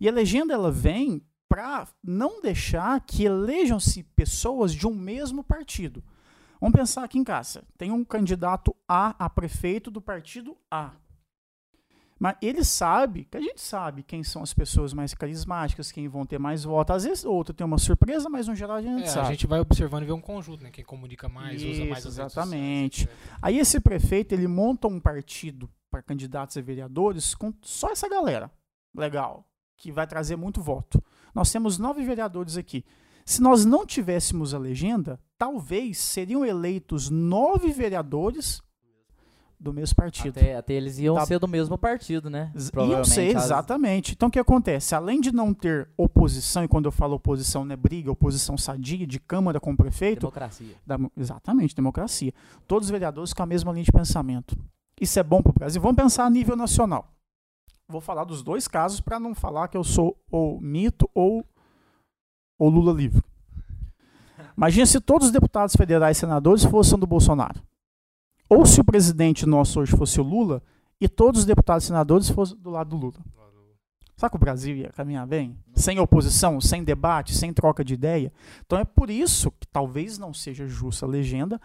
E 0.00 0.08
a 0.08 0.12
legenda 0.12 0.54
ela 0.54 0.72
vem 0.72 1.22
para 1.48 1.86
não 2.02 2.40
deixar 2.40 2.98
que 3.02 3.24
elejam-se 3.24 4.02
pessoas 4.02 4.72
de 4.74 4.86
um 4.86 4.94
mesmo 4.94 5.44
partido. 5.44 6.02
Vamos 6.62 6.78
pensar 6.78 7.02
aqui 7.02 7.18
em 7.18 7.24
casa. 7.24 7.64
Tem 7.76 7.90
um 7.90 8.04
candidato 8.04 8.72
A 8.86 9.16
a 9.18 9.28
prefeito 9.28 9.90
do 9.90 10.00
partido 10.00 10.56
A. 10.70 10.92
Mas 12.20 12.36
ele 12.40 12.62
sabe, 12.62 13.24
que 13.24 13.36
a 13.36 13.40
gente 13.40 13.60
sabe 13.60 14.04
quem 14.04 14.22
são 14.22 14.44
as 14.44 14.54
pessoas 14.54 14.94
mais 14.94 15.12
carismáticas, 15.12 15.90
quem 15.90 16.06
vão 16.06 16.24
ter 16.24 16.38
mais 16.38 16.62
votos. 16.62 16.94
Às 16.94 17.02
vezes 17.02 17.24
outro 17.24 17.52
tem 17.52 17.66
uma 17.66 17.78
surpresa, 17.78 18.28
mas 18.30 18.46
no 18.46 18.54
geral 18.54 18.76
a 18.76 18.80
gente 18.80 19.02
É, 19.02 19.06
sabe. 19.08 19.26
a 19.26 19.30
gente 19.32 19.44
vai 19.44 19.58
observando 19.58 20.04
e 20.04 20.06
vê 20.06 20.12
um 20.12 20.20
conjunto, 20.20 20.62
né? 20.62 20.70
Quem 20.70 20.84
comunica 20.84 21.28
mais, 21.28 21.60
usa 21.64 21.84
mais 21.84 21.98
Isso, 21.98 22.08
as 22.10 22.16
redes 22.16 22.32
exatamente. 22.32 23.00
sociais. 23.00 23.38
Aí 23.42 23.58
esse 23.58 23.80
prefeito, 23.80 24.32
ele 24.32 24.46
monta 24.46 24.86
um 24.86 25.00
partido 25.00 25.68
para 25.90 26.00
candidatos 26.00 26.56
a 26.56 26.60
vereadores 26.60 27.34
com 27.34 27.52
só 27.60 27.90
essa 27.90 28.08
galera. 28.08 28.48
Legal. 28.94 29.44
Que 29.76 29.90
vai 29.90 30.06
trazer 30.06 30.36
muito 30.36 30.62
voto. 30.62 31.02
Nós 31.34 31.50
temos 31.50 31.76
nove 31.76 32.04
vereadores 32.04 32.56
aqui. 32.56 32.84
Se 33.24 33.40
nós 33.40 33.64
não 33.64 33.86
tivéssemos 33.86 34.52
a 34.54 34.58
legenda, 34.58 35.18
talvez 35.38 35.98
seriam 35.98 36.44
eleitos 36.44 37.08
nove 37.10 37.70
vereadores 37.72 38.60
do 39.58 39.72
mesmo 39.72 39.94
partido. 39.94 40.36
Até, 40.38 40.56
até 40.56 40.74
eles 40.74 40.98
iam 40.98 41.14
Tá. 41.14 41.24
ser 41.24 41.38
do 41.38 41.46
mesmo 41.46 41.78
partido, 41.78 42.28
né? 42.28 42.52
Iam 42.88 43.04
ser, 43.04 43.36
exatamente. 43.36 44.12
Então 44.12 44.28
o 44.28 44.30
que 44.32 44.40
acontece? 44.40 44.92
Além 44.94 45.20
de 45.20 45.30
não 45.32 45.54
ter 45.54 45.88
oposição, 45.96 46.64
e 46.64 46.68
quando 46.68 46.86
eu 46.86 46.92
falo 46.92 47.14
oposição 47.14 47.64
não 47.64 47.72
é 47.72 47.76
briga, 47.76 48.10
oposição 48.10 48.58
sadia 48.58 49.06
de 49.06 49.20
Câmara 49.20 49.60
com 49.60 49.72
o 49.72 49.76
prefeito, 49.76 50.20
Democracia. 50.22 50.74
da- 50.84 50.98
exatamente, 51.16 51.76
democracia. 51.76 52.34
Todos 52.66 52.86
os 52.88 52.90
vereadores 52.90 53.32
com 53.32 53.42
a 53.42 53.46
mesma 53.46 53.70
linha 53.72 53.84
de 53.84 53.92
pensamento. 53.92 54.56
Isso 55.00 55.18
é 55.20 55.22
bom 55.22 55.40
para 55.40 55.50
o 55.50 55.54
Brasil. 55.54 55.80
Vamos 55.80 55.96
pensar 55.96 56.24
a 56.24 56.30
nível 56.30 56.56
nacional. 56.56 57.08
Vou 57.88 58.00
falar 58.00 58.24
dos 58.24 58.42
dois 58.42 58.66
casos 58.66 59.00
para 59.00 59.20
não 59.20 59.32
falar 59.34 59.68
que 59.68 59.76
eu 59.76 59.84
sou 59.84 60.16
ou 60.30 60.60
mito 60.60 61.08
ou, 61.14 61.44
ou 62.62 62.68
Lula 62.68 62.92
livre. 62.92 63.20
Imagina 64.56 64.86
se 64.86 65.00
todos 65.00 65.26
os 65.26 65.32
deputados 65.32 65.74
federais 65.74 66.16
e 66.16 66.20
senadores 66.20 66.64
fossem 66.64 66.96
do 66.96 67.08
Bolsonaro. 67.08 67.60
Ou 68.48 68.64
se 68.64 68.80
o 68.80 68.84
presidente 68.84 69.44
nosso 69.46 69.80
hoje 69.80 69.96
fosse 69.96 70.20
o 70.20 70.22
Lula 70.22 70.62
e 71.00 71.08
todos 71.08 71.40
os 71.40 71.46
deputados 71.46 71.82
e 71.82 71.86
senadores 71.88 72.30
fossem 72.30 72.56
do 72.58 72.70
lado 72.70 72.90
do 72.90 72.96
Lula. 72.96 73.18
Será 74.16 74.30
que 74.30 74.36
o 74.36 74.38
Brasil 74.38 74.76
ia 74.76 74.90
caminhar 74.90 75.26
bem? 75.26 75.58
Sem 75.74 75.98
oposição, 75.98 76.60
sem 76.60 76.84
debate, 76.84 77.34
sem 77.34 77.52
troca 77.52 77.84
de 77.84 77.94
ideia? 77.94 78.32
Então 78.64 78.78
é 78.78 78.84
por 78.84 79.10
isso 79.10 79.50
que 79.50 79.66
talvez 79.66 80.16
não 80.16 80.32
seja 80.32 80.68
justa 80.68 81.04
a 81.04 81.08
legenda, 81.08 81.60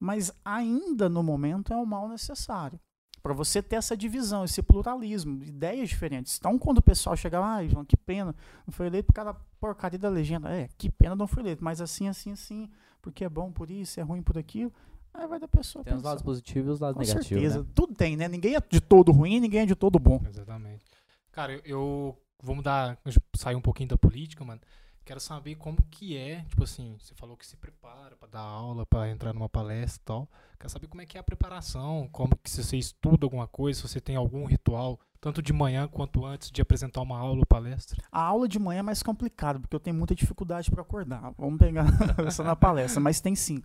mas 0.00 0.32
ainda 0.44 1.08
no 1.08 1.22
momento 1.22 1.72
é 1.72 1.76
um 1.76 1.86
mal 1.86 2.08
necessário. 2.08 2.80
Para 3.22 3.32
você 3.32 3.62
ter 3.62 3.76
essa 3.76 3.96
divisão, 3.96 4.44
esse 4.44 4.60
pluralismo, 4.62 5.42
ideias 5.44 5.88
diferentes. 5.88 6.36
Então, 6.38 6.58
quando 6.58 6.78
o 6.78 6.82
pessoal 6.82 7.16
chega 7.16 7.38
lá, 7.38 7.54
ai, 7.56 7.68
João, 7.68 7.84
que 7.84 7.96
pena, 7.96 8.34
não 8.66 8.72
foi 8.72 8.86
eleito 8.86 9.06
por 9.06 9.12
causa 9.12 9.32
da 9.32 9.38
porcaria 9.60 9.98
da 9.98 10.08
legenda. 10.08 10.50
É, 10.50 10.68
que 10.76 10.90
pena 10.90 11.14
não 11.14 11.28
foi 11.28 11.42
eleito, 11.44 11.62
mas 11.62 11.80
assim, 11.80 12.08
assim, 12.08 12.32
assim, 12.32 12.68
porque 13.00 13.24
é 13.24 13.28
bom 13.28 13.52
por 13.52 13.70
isso, 13.70 14.00
é 14.00 14.02
ruim 14.02 14.22
por 14.22 14.36
aquilo. 14.36 14.72
Aí 15.14 15.26
vai 15.26 15.38
da 15.38 15.46
pessoa. 15.46 15.84
Tem 15.84 15.94
os 15.94 16.02
lados 16.02 16.22
positivos 16.22 16.68
e 16.70 16.72
os 16.72 16.80
lados 16.80 16.96
Com 16.96 17.00
negativos. 17.06 17.28
certeza. 17.28 17.60
né? 17.62 17.66
Tudo 17.74 17.94
tem, 17.94 18.16
né? 18.16 18.26
Ninguém 18.28 18.56
é 18.56 18.60
de 18.60 18.80
todo 18.80 19.12
ruim, 19.12 19.38
ninguém 19.40 19.60
é 19.60 19.66
de 19.66 19.74
todo 19.76 19.98
bom. 19.98 20.20
Exatamente. 20.26 20.84
Cara, 21.30 21.52
eu, 21.52 21.60
eu 21.64 22.16
vou 22.42 22.56
mudar, 22.56 22.98
sair 23.36 23.54
um 23.54 23.60
pouquinho 23.60 23.90
da 23.90 23.96
política, 23.96 24.44
mano. 24.44 24.60
Quero 25.04 25.18
saber 25.18 25.56
como 25.56 25.78
que 25.90 26.16
é, 26.16 26.42
tipo 26.48 26.62
assim, 26.62 26.96
você 27.00 27.12
falou 27.14 27.36
que 27.36 27.44
se 27.44 27.56
prepara 27.56 28.16
pra 28.16 28.28
dar 28.28 28.40
aula, 28.40 28.86
pra 28.86 29.10
entrar 29.10 29.32
numa 29.32 29.48
palestra 29.48 30.00
e 30.00 30.04
tal. 30.04 30.28
Quero 30.58 30.70
saber 30.70 30.86
como 30.86 31.02
é 31.02 31.06
que 31.06 31.16
é 31.16 31.20
a 31.20 31.24
preparação, 31.24 32.08
como 32.12 32.36
que 32.36 32.48
se 32.48 32.62
você 32.62 32.76
estuda 32.76 33.26
alguma 33.26 33.48
coisa, 33.48 33.80
se 33.80 33.88
você 33.88 34.00
tem 34.00 34.14
algum 34.14 34.44
ritual, 34.44 35.00
tanto 35.20 35.42
de 35.42 35.52
manhã 35.52 35.88
quanto 35.88 36.24
antes 36.24 36.52
de 36.52 36.62
apresentar 36.62 37.00
uma 37.00 37.18
aula 37.18 37.40
ou 37.40 37.46
palestra. 37.46 38.00
A 38.12 38.22
aula 38.22 38.46
de 38.46 38.60
manhã 38.60 38.78
é 38.78 38.82
mais 38.82 39.02
complicada, 39.02 39.58
porque 39.58 39.74
eu 39.74 39.80
tenho 39.80 39.96
muita 39.96 40.14
dificuldade 40.14 40.70
para 40.70 40.82
acordar. 40.82 41.32
Vamos 41.36 41.58
pegar 41.58 41.86
essa 42.24 42.44
na 42.44 42.54
palestra, 42.54 43.00
mas 43.00 43.20
tem 43.20 43.34
sim. 43.34 43.60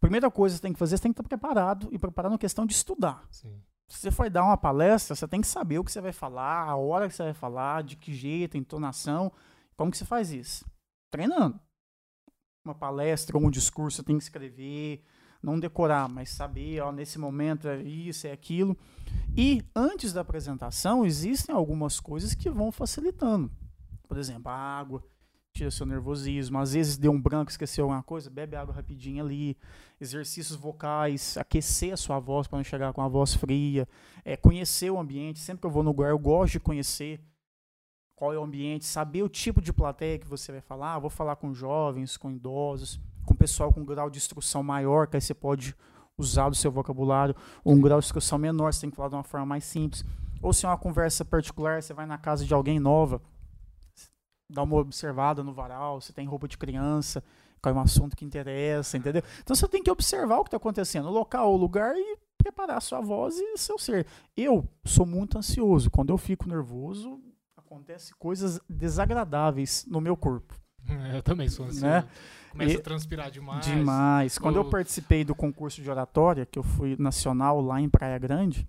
Primeira 0.00 0.30
coisa 0.30 0.54
que 0.54 0.58
você 0.58 0.62
tem 0.62 0.72
que 0.72 0.78
fazer, 0.78 0.96
você 0.96 1.02
tem 1.02 1.12
que 1.12 1.20
estar 1.20 1.28
preparado 1.28 1.88
e 1.90 1.98
preparado 1.98 2.32
na 2.32 2.38
questão 2.38 2.64
de 2.64 2.74
estudar. 2.74 3.24
Sim. 3.30 3.60
Se 3.88 3.98
você 3.98 4.10
for 4.12 4.30
dar 4.30 4.44
uma 4.44 4.56
palestra, 4.56 5.16
você 5.16 5.26
tem 5.26 5.40
que 5.40 5.48
saber 5.48 5.80
o 5.80 5.84
que 5.84 5.90
você 5.90 6.00
vai 6.00 6.12
falar, 6.12 6.62
a 6.62 6.76
hora 6.76 7.08
que 7.08 7.14
você 7.14 7.24
vai 7.24 7.34
falar, 7.34 7.82
de 7.82 7.96
que 7.96 8.14
jeito, 8.14 8.56
a 8.56 8.60
entonação. 8.60 9.32
Como 9.80 9.90
que 9.90 9.96
você 9.96 10.04
faz 10.04 10.30
isso? 10.30 10.62
Treinando. 11.10 11.58
Uma 12.62 12.74
palestra 12.74 13.38
ou 13.38 13.46
um 13.46 13.50
discurso, 13.50 14.04
tem 14.04 14.18
que 14.18 14.24
escrever, 14.24 15.02
não 15.42 15.58
decorar, 15.58 16.06
mas 16.06 16.28
saber, 16.28 16.82
ó, 16.82 16.92
nesse 16.92 17.18
momento 17.18 17.66
é 17.66 17.80
isso, 17.82 18.26
é 18.26 18.30
aquilo. 18.30 18.76
E 19.34 19.64
antes 19.74 20.12
da 20.12 20.20
apresentação, 20.20 21.06
existem 21.06 21.54
algumas 21.54 21.98
coisas 21.98 22.34
que 22.34 22.50
vão 22.50 22.70
facilitando. 22.70 23.50
Por 24.06 24.18
exemplo, 24.18 24.52
a 24.52 24.54
água, 24.54 25.02
tira 25.54 25.70
seu 25.70 25.86
nervosismo. 25.86 26.58
Às 26.58 26.74
vezes 26.74 26.98
deu 26.98 27.12
um 27.12 27.20
branco, 27.20 27.50
esqueceu 27.50 27.84
alguma 27.84 28.02
coisa, 28.02 28.28
bebe 28.28 28.56
água 28.56 28.74
rapidinho 28.74 29.24
ali. 29.24 29.56
Exercícios 29.98 30.58
vocais, 30.58 31.38
aquecer 31.38 31.94
a 31.94 31.96
sua 31.96 32.20
voz 32.20 32.46
para 32.46 32.58
não 32.58 32.64
chegar 32.64 32.92
com 32.92 33.00
a 33.00 33.08
voz 33.08 33.32
fria. 33.32 33.88
É, 34.26 34.36
conhecer 34.36 34.90
o 34.90 34.98
ambiente. 34.98 35.38
Sempre 35.38 35.62
que 35.62 35.66
eu 35.66 35.70
vou 35.70 35.82
no 35.82 35.88
lugar, 35.88 36.10
eu 36.10 36.18
gosto 36.18 36.52
de 36.52 36.60
conhecer 36.60 37.18
qual 38.20 38.34
é 38.34 38.38
o 38.38 38.44
ambiente, 38.44 38.84
saber 38.84 39.22
o 39.22 39.30
tipo 39.30 39.62
de 39.62 39.72
plateia 39.72 40.18
que 40.18 40.26
você 40.26 40.52
vai 40.52 40.60
falar. 40.60 40.96
Ah, 40.96 40.98
vou 40.98 41.08
falar 41.08 41.36
com 41.36 41.54
jovens, 41.54 42.18
com 42.18 42.30
idosos, 42.30 43.00
com 43.24 43.34
pessoal 43.34 43.72
com 43.72 43.82
grau 43.82 44.10
de 44.10 44.18
instrução 44.18 44.62
maior, 44.62 45.06
que 45.06 45.16
aí 45.16 45.22
você 45.22 45.32
pode 45.32 45.74
usar 46.18 46.50
do 46.50 46.54
seu 46.54 46.70
vocabulário, 46.70 47.34
ou 47.64 47.72
um 47.72 47.80
grau 47.80 47.98
de 47.98 48.04
instrução 48.04 48.36
menor, 48.36 48.74
você 48.74 48.82
tem 48.82 48.90
que 48.90 48.96
falar 48.96 49.08
de 49.08 49.14
uma 49.14 49.24
forma 49.24 49.46
mais 49.46 49.64
simples. 49.64 50.04
Ou 50.42 50.52
se 50.52 50.66
é 50.66 50.68
uma 50.68 50.76
conversa 50.76 51.24
particular, 51.24 51.82
você 51.82 51.94
vai 51.94 52.04
na 52.04 52.18
casa 52.18 52.44
de 52.44 52.52
alguém 52.52 52.78
nova, 52.78 53.22
dá 54.50 54.64
uma 54.64 54.76
observada 54.76 55.42
no 55.42 55.54
varal, 55.54 55.98
se 56.02 56.12
tem 56.12 56.26
roupa 56.26 56.46
de 56.46 56.58
criança, 56.58 57.24
qual 57.62 57.74
é 57.74 57.78
um 57.78 57.80
assunto 57.80 58.14
que 58.14 58.26
interessa, 58.26 58.98
entendeu? 58.98 59.22
Então 59.42 59.56
você 59.56 59.66
tem 59.66 59.82
que 59.82 59.90
observar 59.90 60.40
o 60.40 60.44
que 60.44 60.48
está 60.48 60.58
acontecendo, 60.58 61.08
o 61.08 61.10
local, 61.10 61.54
o 61.54 61.56
lugar 61.56 61.96
e 61.96 62.18
preparar 62.36 62.76
a 62.76 62.82
sua 62.82 63.00
voz 63.00 63.38
e 63.38 63.56
seu 63.56 63.78
ser. 63.78 64.06
Eu 64.36 64.68
sou 64.84 65.06
muito 65.06 65.38
ansioso. 65.38 65.90
Quando 65.90 66.10
eu 66.10 66.18
fico 66.18 66.46
nervoso, 66.46 67.18
acontece 67.70 68.12
coisas 68.16 68.60
desagradáveis 68.68 69.86
no 69.88 70.00
meu 70.00 70.16
corpo. 70.16 70.54
Eu 71.14 71.22
também 71.22 71.48
sou 71.48 71.66
ansioso. 71.66 71.86
Né? 71.86 72.04
Começa 72.50 72.74
E- 72.74 72.76
a 72.76 72.82
transpirar 72.82 73.30
demais. 73.30 73.64
Demais. 73.64 74.38
Quando 74.38 74.56
eu 74.56 74.64
participei 74.68 75.22
do 75.22 75.36
concurso 75.36 75.80
de 75.80 75.88
oratória, 75.88 76.44
que 76.44 76.58
eu 76.58 76.64
fui 76.64 76.96
nacional 76.98 77.60
lá 77.60 77.80
em 77.80 77.88
Praia 77.88 78.18
Grande, 78.18 78.68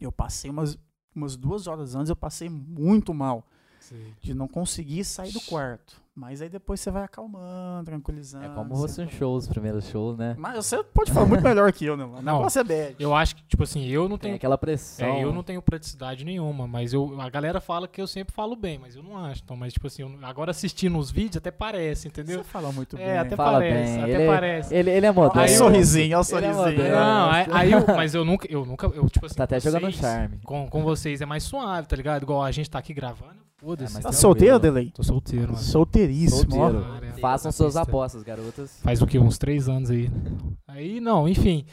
eu 0.00 0.10
passei 0.10 0.50
umas, 0.50 0.78
umas 1.14 1.36
duas 1.36 1.66
horas 1.66 1.94
antes, 1.94 2.08
eu 2.08 2.16
passei 2.16 2.48
muito 2.48 3.12
mal. 3.12 3.46
Sim. 3.90 4.14
De 4.20 4.32
não 4.34 4.46
conseguir 4.48 5.04
sair 5.04 5.32
do 5.32 5.40
quarto. 5.42 6.00
Mas 6.12 6.42
aí 6.42 6.48
depois 6.50 6.80
você 6.80 6.90
vai 6.90 7.04
acalmando, 7.04 7.84
tranquilizando. 7.86 8.44
É 8.44 8.48
como 8.50 8.68
você 8.74 8.80
fosse 8.80 9.00
um 9.02 9.08
show, 9.18 9.34
os 9.36 9.48
primeiros 9.48 9.88
shows, 9.88 10.18
né? 10.18 10.34
Mas 10.36 10.56
você 10.66 10.82
pode 10.82 11.12
falar 11.12 11.24
muito 11.24 11.42
melhor 11.42 11.72
que 11.72 11.86
eu, 11.86 11.96
né, 11.96 12.04
mano? 12.04 12.18
O 12.18 12.22
Não, 12.22 12.36
negócio 12.38 12.60
é 12.60 12.64
bad. 12.64 12.96
Eu 12.98 13.14
acho 13.14 13.36
que, 13.36 13.42
tipo 13.44 13.62
assim, 13.62 13.86
eu 13.86 14.02
não 14.02 14.18
Tem 14.18 14.28
tenho. 14.28 14.34
aquela 14.36 14.58
pressão. 14.58 15.06
É, 15.06 15.24
eu 15.24 15.32
não 15.32 15.42
tenho 15.42 15.62
praticidade 15.62 16.24
nenhuma, 16.24 16.66
mas 16.66 16.92
eu, 16.92 17.18
a 17.20 17.30
galera 17.30 17.58
fala 17.60 17.88
que 17.88 18.02
eu 18.02 18.06
sempre 18.06 18.34
falo 18.34 18.54
bem, 18.54 18.78
mas 18.78 18.96
eu 18.96 19.02
não 19.02 19.16
acho. 19.16 19.40
Então, 19.42 19.56
mas, 19.56 19.72
tipo 19.72 19.86
assim, 19.86 20.02
eu- 20.02 20.18
agora 20.22 20.50
assistindo 20.50 20.98
os 20.98 21.10
vídeos 21.10 21.38
até 21.38 21.50
parece, 21.50 22.08
entendeu? 22.08 22.38
Você 22.38 22.50
fala 22.50 22.70
muito 22.72 22.96
É, 22.98 23.06
bem. 23.06 23.18
até 23.18 23.36
Fala 23.36 23.52
parece, 23.52 23.92
bem. 23.94 24.02
até 24.02 24.12
ele, 24.14 24.26
parece. 24.26 24.74
Ele, 24.74 24.90
ele 24.90 25.06
é 25.06 25.10
Olha 25.10 25.18
o 25.18 25.22
moderno. 25.24 25.56
sorrisinho, 25.56 26.04
olha 26.08 26.18
o 26.18 26.20
é 26.20 26.24
sorrisinho. 26.24 26.56
moderno. 26.58 26.96
Não, 26.96 27.30
aí, 27.30 27.46
aí 27.50 27.72
eu, 27.72 27.78
mas 27.96 28.14
eu 28.14 28.24
nunca, 28.26 28.46
eu 28.52 28.66
nunca, 28.66 28.86
eu, 28.88 29.08
tipo 29.08 29.24
assim, 29.26 29.36
Tá 29.36 29.44
até 29.44 29.56
com 29.56 29.60
jogando 29.70 29.82
vocês- 29.82 29.96
charme. 29.96 30.38
Com, 30.44 30.68
com 30.68 30.82
vocês 30.82 31.20
é 31.22 31.26
mais 31.26 31.44
suave, 31.44 31.86
tá 31.88 31.96
ligado? 31.96 32.22
Igual 32.24 32.42
a 32.42 32.50
gente 32.50 32.68
tá 32.68 32.78
aqui 32.78 32.92
gravando, 32.92 33.40
foda-se. 33.60 33.92
É, 33.92 33.94
Tá 33.96 34.00
tranquilo. 34.00 34.20
solteiro, 34.20 34.58
Delay? 34.58 34.90
Tô 34.90 35.02
solteiro, 35.02 35.52
mano. 35.52 35.58
Solteiríssimo. 35.58 36.52
Solteiro. 36.52 37.18
Façam 37.20 37.50
tá 37.50 37.56
suas 37.56 37.76
apostas, 37.76 38.22
garotas. 38.22 38.80
Faz 38.82 39.02
o 39.02 39.06
que? 39.06 39.18
Uns 39.18 39.38
três 39.38 39.68
anos 39.68 39.90
aí. 39.90 40.10
Aí, 40.66 41.00
não, 41.00 41.28
enfim. 41.28 41.64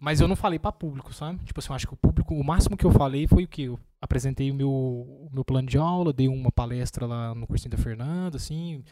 Mas 0.00 0.20
eu 0.20 0.28
não 0.28 0.36
falei 0.36 0.58
pra 0.58 0.70
público, 0.70 1.12
sabe? 1.12 1.44
Tipo 1.44 1.58
assim, 1.58 1.70
eu 1.70 1.74
acho 1.74 1.86
que 1.86 1.94
o 1.94 1.96
público, 1.96 2.34
o 2.34 2.44
máximo 2.44 2.76
que 2.76 2.84
eu 2.84 2.90
falei 2.92 3.26
foi 3.26 3.44
o 3.44 3.48
quê? 3.48 3.62
Eu 3.62 3.78
apresentei 4.00 4.50
o 4.50 4.54
meu, 4.54 4.70
o 4.70 5.28
meu 5.32 5.44
plano 5.44 5.68
de 5.68 5.76
aula, 5.76 6.12
dei 6.12 6.28
uma 6.28 6.52
palestra 6.52 7.04
lá 7.04 7.34
no 7.34 7.46
cursinho 7.48 7.70
da 7.72 7.78
Fernanda, 7.82 8.36
assim, 8.36 8.84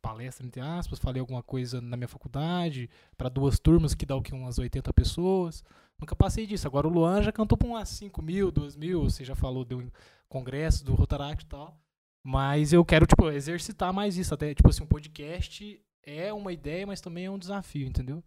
palestra 0.00 0.46
entre 0.46 0.60
aspas, 0.60 1.00
falei 1.00 1.18
alguma 1.18 1.42
coisa 1.42 1.80
na 1.80 1.96
minha 1.96 2.06
faculdade, 2.06 2.88
pra 3.18 3.28
duas 3.28 3.58
turmas 3.58 3.92
que 3.92 4.06
dá 4.06 4.14
o 4.14 4.22
que? 4.22 4.32
Umas 4.32 4.58
80 4.58 4.92
pessoas. 4.92 5.64
Nunca 6.00 6.14
passei 6.14 6.46
disso. 6.46 6.66
Agora 6.66 6.86
o 6.86 6.90
Luan 6.90 7.22
já 7.22 7.32
cantou 7.32 7.56
pra 7.56 7.68
umas 7.68 7.88
5 7.88 8.20
mil, 8.22 8.50
2 8.50 8.76
mil, 8.76 9.04
você 9.04 9.24
já 9.24 9.34
falou, 9.34 9.64
deu 9.64 9.78
um 9.78 9.90
congresso 10.28 10.84
do 10.84 10.94
Rotaract 10.94 11.44
e 11.44 11.48
tal. 11.48 11.78
Mas 12.24 12.72
eu 12.72 12.84
quero, 12.84 13.06
tipo, 13.06 13.30
exercitar 13.30 13.92
mais 13.92 14.16
isso. 14.16 14.34
Até, 14.34 14.54
tipo 14.54 14.68
assim, 14.68 14.82
um 14.82 14.86
podcast 14.86 15.80
é 16.02 16.32
uma 16.32 16.52
ideia, 16.52 16.86
mas 16.86 17.00
também 17.00 17.26
é 17.26 17.30
um 17.30 17.38
desafio, 17.38 17.86
entendeu? 17.86 18.22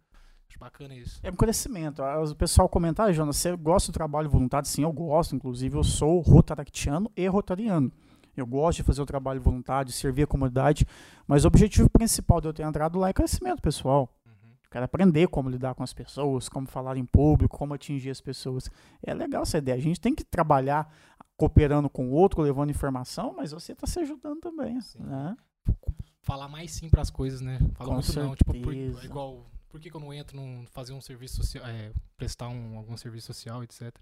Acho 0.48 0.58
bacana 0.58 0.94
isso. 0.94 1.20
É 1.22 1.30
um 1.30 1.36
crescimento. 1.36 2.02
Ah, 2.02 2.20
O 2.20 2.34
pessoal 2.34 2.68
comenta, 2.68 3.04
ah, 3.04 3.12
Jonas, 3.12 3.36
você 3.36 3.54
gosta 3.56 3.92
do 3.92 3.94
trabalho 3.94 4.28
voluntário? 4.28 4.66
Sim, 4.66 4.82
eu 4.82 4.92
gosto. 4.92 5.36
Inclusive, 5.36 5.76
eu 5.76 5.84
sou 5.84 6.18
rotaractiano 6.20 7.10
e 7.16 7.26
rotariano. 7.28 7.92
Eu 8.36 8.46
gosto 8.46 8.78
de 8.78 8.82
fazer 8.84 9.02
o 9.02 9.06
trabalho 9.06 9.40
voluntário, 9.40 9.92
servir 9.92 10.22
a 10.22 10.26
comunidade. 10.26 10.86
Mas 11.26 11.44
o 11.44 11.48
objetivo 11.48 11.88
principal 11.90 12.40
de 12.40 12.48
eu 12.48 12.52
ter 12.52 12.62
entrado 12.62 12.98
lá 12.98 13.10
é 13.10 13.12
crescimento 13.12 13.60
pessoal. 13.60 14.08
Quero 14.70 14.84
aprender 14.84 15.28
como 15.28 15.50
lidar 15.50 15.74
com 15.74 15.82
as 15.82 15.92
pessoas, 15.92 16.48
como 16.48 16.66
falar 16.66 16.96
em 16.96 17.04
público, 17.04 17.58
como 17.58 17.74
atingir 17.74 18.10
as 18.10 18.20
pessoas. 18.20 18.70
É 19.02 19.12
legal 19.12 19.42
essa 19.42 19.58
ideia. 19.58 19.76
A 19.76 19.80
gente 19.80 20.00
tem 20.00 20.14
que 20.14 20.24
trabalhar 20.24 20.92
cooperando 21.36 21.90
com 21.90 22.08
o 22.08 22.12
outro, 22.12 22.42
levando 22.42 22.70
informação, 22.70 23.34
mas 23.36 23.50
você 23.52 23.72
está 23.72 23.86
se 23.86 23.98
ajudando 23.98 24.40
também. 24.40 24.80
Sim. 24.80 25.00
Né? 25.00 25.36
falar 26.22 26.48
mais 26.48 26.70
sim 26.70 26.88
pras 26.88 27.10
coisas, 27.10 27.40
né? 27.40 27.58
Fala 27.74 27.88
Com 27.88 27.94
muito 27.94 28.12
não. 28.14 28.36
Tipo, 28.36 28.52
por, 28.52 28.74
certeza. 28.74 29.04
igual, 29.04 29.50
por 29.68 29.80
que, 29.80 29.90
que 29.90 29.96
eu 29.96 30.00
não 30.00 30.12
entro 30.12 30.36
num 30.36 30.66
fazer 30.66 30.92
um 30.92 31.00
serviço 31.00 31.36
social, 31.36 31.66
é, 31.66 31.92
prestar 32.16 32.48
um, 32.48 32.76
algum 32.76 32.96
serviço 32.96 33.28
social, 33.28 33.64
etc. 33.64 33.94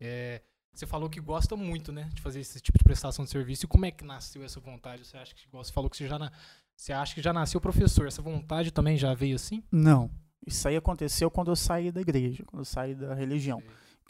É, 0.00 0.42
você 0.72 0.86
falou 0.86 1.08
que 1.08 1.20
gosta 1.20 1.56
muito, 1.56 1.92
né, 1.92 2.10
de 2.14 2.20
fazer 2.20 2.40
esse 2.40 2.60
tipo 2.60 2.78
de 2.78 2.84
prestação 2.84 3.24
de 3.24 3.30
serviço. 3.30 3.64
E 3.64 3.68
como 3.68 3.86
é 3.86 3.90
que 3.90 4.04
nasceu 4.04 4.42
essa 4.42 4.58
vontade? 4.58 5.04
Você 5.04 5.16
acha 5.16 5.34
que, 5.34 5.46
igual 5.46 5.62
você 5.62 5.72
falou 5.72 5.88
que 5.88 5.96
você 5.96 6.08
já, 6.08 6.18
na, 6.18 6.32
você 6.76 6.92
acha 6.92 7.14
que 7.14 7.22
já 7.22 7.32
nasceu 7.32 7.60
professor? 7.60 8.06
Essa 8.06 8.22
vontade 8.22 8.70
também 8.70 8.96
já 8.96 9.14
veio 9.14 9.36
assim? 9.36 9.62
Não. 9.70 10.10
Isso 10.46 10.68
aí 10.68 10.76
aconteceu 10.76 11.30
quando 11.30 11.50
eu 11.50 11.56
saí 11.56 11.90
da 11.90 12.00
igreja, 12.00 12.44
quando 12.44 12.60
eu 12.60 12.64
saí 12.64 12.94
da 12.94 13.14
religião. 13.14 13.62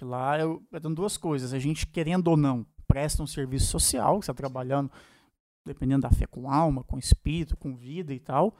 Lá 0.03 0.39
eu, 0.39 0.62
eram 0.73 0.93
duas 0.93 1.17
coisas. 1.17 1.53
A 1.53 1.59
gente, 1.59 1.87
querendo 1.87 2.29
ou 2.29 2.37
não, 2.37 2.67
presta 2.87 3.23
um 3.23 3.27
serviço 3.27 3.67
social, 3.67 4.19
que 4.19 4.27
você 4.27 4.33
está 4.33 4.43
trabalhando, 4.43 4.91
dependendo 5.65 6.03
da 6.03 6.11
fé, 6.11 6.27
com 6.27 6.51
alma, 6.51 6.83
com 6.83 6.99
espírito, 6.99 7.57
com 7.57 7.77
vida 7.77 8.12
e 8.12 8.19
tal. 8.19 8.55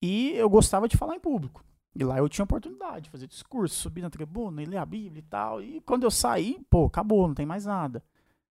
E 0.00 0.32
eu 0.32 0.48
gostava 0.48 0.88
de 0.88 0.96
falar 0.96 1.16
em 1.16 1.20
público. 1.20 1.64
E 1.94 2.04
lá 2.04 2.18
eu 2.18 2.28
tinha 2.28 2.44
oportunidade 2.44 3.04
de 3.04 3.10
fazer 3.10 3.26
discurso, 3.26 3.74
subir 3.74 4.00
na 4.00 4.10
tribuna, 4.10 4.62
e 4.62 4.66
ler 4.66 4.76
a 4.76 4.86
Bíblia 4.86 5.18
e 5.18 5.22
tal. 5.22 5.62
E 5.62 5.80
quando 5.80 6.04
eu 6.04 6.10
saí, 6.10 6.64
pô, 6.70 6.86
acabou, 6.86 7.26
não 7.26 7.34
tem 7.34 7.44
mais 7.44 7.66
nada. 7.66 8.02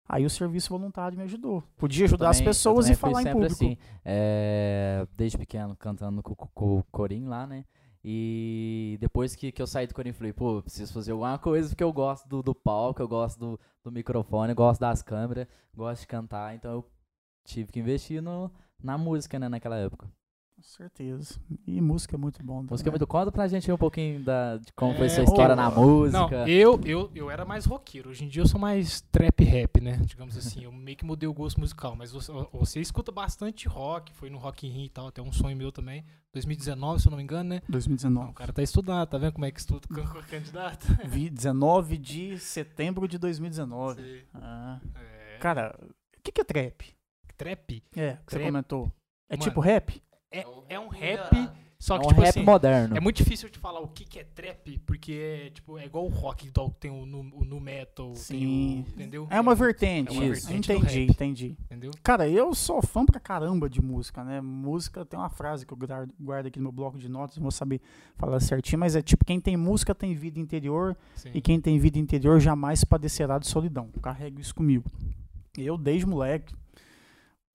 Aí 0.08 0.26
o 0.26 0.30
serviço 0.30 0.70
voluntário 0.70 1.18
me 1.18 1.24
ajudou. 1.24 1.64
Podia 1.78 2.06
ajudar 2.06 2.30
as 2.30 2.38
Também- 2.38 2.48
eu 2.48 2.50
pessoas 2.52 2.90
e 2.90 2.96
falar 2.96 3.14
fui 3.14 3.22
em 3.22 3.24
sempre 3.24 3.40
público. 3.48 3.54
Assim, 3.66 3.78
é, 4.04 5.08
desde 5.18 5.38
pequeno, 5.38 5.76
cantando 5.76 6.22
com, 6.22 6.36
com- 6.36 6.48
com 6.54 6.80
o 6.80 6.84
Corim 6.92 7.26
lá, 7.26 7.48
né? 7.48 7.66
E 8.04 8.98
depois 9.02 9.36
que, 9.36 9.52
que 9.52 9.60
eu 9.60 9.66
saí 9.66 9.88
do 9.88 9.96
Corim, 9.96 10.14
falei, 10.14 10.32
pô, 10.32 10.62
preciso 10.62 10.94
fazer 10.94 11.12
alguma 11.12 11.40
coisa, 11.40 11.70
porque 11.70 11.84
eu 11.84 11.92
gosto 11.92 12.28
do, 12.30 12.44
do 12.44 12.54
palco, 12.54 13.02
eu 13.02 13.08
gosto 13.08 13.40
do, 13.40 13.60
do 13.84 13.92
microfone, 13.92 14.52
eu 14.52 14.56
gosto 14.56 14.80
das 14.80 15.02
câmeras, 15.02 15.48
gosto 15.76 16.02
de 16.02 16.08
cantar, 16.08 16.54
então 16.54 16.72
eu 16.72 16.86
tive 17.44 17.72
que 17.72 17.80
investir 17.80 18.22
no, 18.22 18.52
na 18.82 18.96
música, 18.96 19.40
né, 19.40 19.50
naquela 19.50 19.78
época. 19.78 20.08
Com 20.56 20.64
certeza. 20.64 21.38
E 21.68 21.82
música 21.82 22.16
é 22.16 22.18
muito 22.18 22.42
bom. 22.44 22.64
Música 22.64 22.74
é 22.76 22.78
também. 22.78 22.92
muito... 22.94 23.08
Conta 23.08 23.32
pra 23.32 23.46
gente 23.48 23.70
aí 23.70 23.76
um 23.76 23.78
pouquinho 23.78 24.24
da, 24.24 24.58
de 24.58 24.72
como 24.74 24.96
foi 24.96 25.08
É, 25.08 25.10
sua 25.10 25.24
história 25.24 25.54
ô, 25.54 25.56
na 25.56 25.70
Não, 25.70 25.82
música. 25.84 26.50
eu, 26.50 26.80
eu, 26.86 27.12
eu 27.14 27.30
era 27.30 27.44
mais 27.44 27.66
roqueiro. 27.66 28.10
Hoje 28.10 28.24
em 28.24 28.28
dia 28.30 28.42
eu 28.42 28.48
sou 28.48 28.60
mais 28.60 29.02
trap 29.12 29.44
rap, 29.44 29.82
né? 29.82 29.98
Digamos 30.06 30.38
assim, 30.38 30.64
eu 30.64 30.72
meio 30.72 30.96
que 30.98 31.04
mudei 31.06 31.28
o 31.28 31.34
gosto 31.34 31.60
musical. 31.60 31.96
Mas 31.96 32.12
você, 32.12 32.32
você 32.54 32.80
escuta 32.80 33.12
bastante 33.12 33.68
rock, 33.68 34.14
foi 34.14 34.30
no 34.30 34.38
Rock 34.38 34.66
in 34.66 34.72
Rio 34.72 34.86
e 34.86 34.90
tal, 34.90 35.08
até 35.08 35.22
um 35.22 35.32
sonho 35.32 35.58
meu 35.58 35.72
também. 35.74 36.06
2019, 36.32 37.02
se 37.02 37.08
eu 37.08 37.12
não 37.12 37.18
me 37.18 37.24
engano, 37.24 37.50
né? 37.50 37.56
Não, 37.68 37.72
2019. 37.74 38.30
o 38.30 38.34
cara 38.34 38.54
tá 38.54 38.64
estudando, 38.64 39.06
tá 39.08 39.18
vendo 39.18 39.34
como 39.34 39.46
é 39.46 39.52
que 39.52 39.60
estuda 39.60 39.88
com 39.88 39.96
com 40.08 40.22
candidato? 40.24 40.88
Vi 41.06 41.30
19 41.30 41.98
de 41.98 42.40
setembro 42.40 43.08
de 43.10 43.18
2019. 43.18 44.02
Sei. 44.02 44.26
Ah. 44.34 44.80
É, 44.96 45.38
Cara, 45.40 45.78
o 46.18 46.22
que, 46.24 46.32
que 46.32 46.42
é 46.42 46.44
trap? 46.46 46.96
trap 47.38 47.84
É, 47.96 48.14
que 48.26 48.32
você 48.32 48.38
Trap. 48.38 48.46
comentou. 48.46 48.92
É 49.30 49.36
Mano, 49.36 49.44
tipo 49.44 49.60
rap? 49.60 50.02
É, 50.32 50.46
É 50.70 50.80
um 50.80 50.94
é 50.94 50.98
rap 50.98 51.50
só 51.86 51.98
É 51.98 52.00
que 52.00 52.06
um 52.06 52.10
tipo 52.10 52.22
rap 52.22 52.30
assim, 52.30 52.44
moderno. 52.44 52.98
É 52.98 53.00
muito 53.00 53.18
difícil 53.18 53.50
de 53.50 53.60
falar 53.60 53.80
o 53.80 53.88
que, 53.88 54.06
que 54.06 54.18
é 54.20 54.24
trap, 54.24 54.80
porque 54.88 55.12
é, 55.12 55.50
tipo, 55.52 55.78
é 55.78 55.86
igual 55.86 56.06
o 56.06 56.10
rock, 56.10 56.48
igual 56.48 56.72
tem 56.72 56.90
o 56.90 57.06
nu, 57.06 57.20
o 57.34 57.44
nu 57.46 57.60
metal, 57.60 58.08
tem 58.14 58.16
Sim. 58.16 58.86
o, 58.88 58.90
entendeu? 58.90 59.28
É 59.30 59.40
uma 59.40 59.54
vertente. 59.54 60.10
É 60.10 60.20
uma 60.20 60.26
Isso. 60.26 60.48
vertente 60.48 60.68
do 60.68 60.78
Entendi, 60.80 61.00
rap, 61.02 61.12
entendi. 61.12 61.58
entendeu? 61.66 61.92
Cara, 62.02 62.28
eu 62.28 62.56
sou 62.56 62.82
fã 62.82 63.06
pra 63.06 63.20
caramba 63.20 63.70
de 63.70 63.82
música, 63.82 64.24
né? 64.24 64.42
Música 64.42 65.06
tem 65.06 65.20
uma 65.20 65.30
frase 65.30 65.66
que 65.66 65.74
eu 65.74 65.78
guardo, 65.78 66.14
guardo 66.20 66.48
aqui 66.48 66.60
no 66.60 66.64
meu 66.64 66.72
bloco 66.72 66.98
de 66.98 67.10
notas, 67.10 67.38
não 67.38 67.44
vou 67.44 67.52
saber 67.52 67.80
falar 68.16 68.40
certinho, 68.40 68.80
mas 68.80 68.96
é 68.96 69.02
tipo: 69.02 69.24
quem 69.26 69.40
tem 69.40 69.56
música 69.58 69.94
tem 69.94 70.16
vida 70.16 70.40
interior 70.40 70.98
Sim. 71.16 71.30
e 71.34 71.42
quem 71.42 71.60
tem 71.60 71.78
vida 71.78 72.00
interior 72.00 72.40
jamais 72.40 72.84
padecerá 72.84 73.38
de 73.38 73.48
solidão. 73.48 73.90
Carrego 74.02 74.40
isso 74.40 74.56
comigo. 74.56 74.90
Eu, 75.58 75.78
desde 75.78 76.06
moleque, 76.06 76.54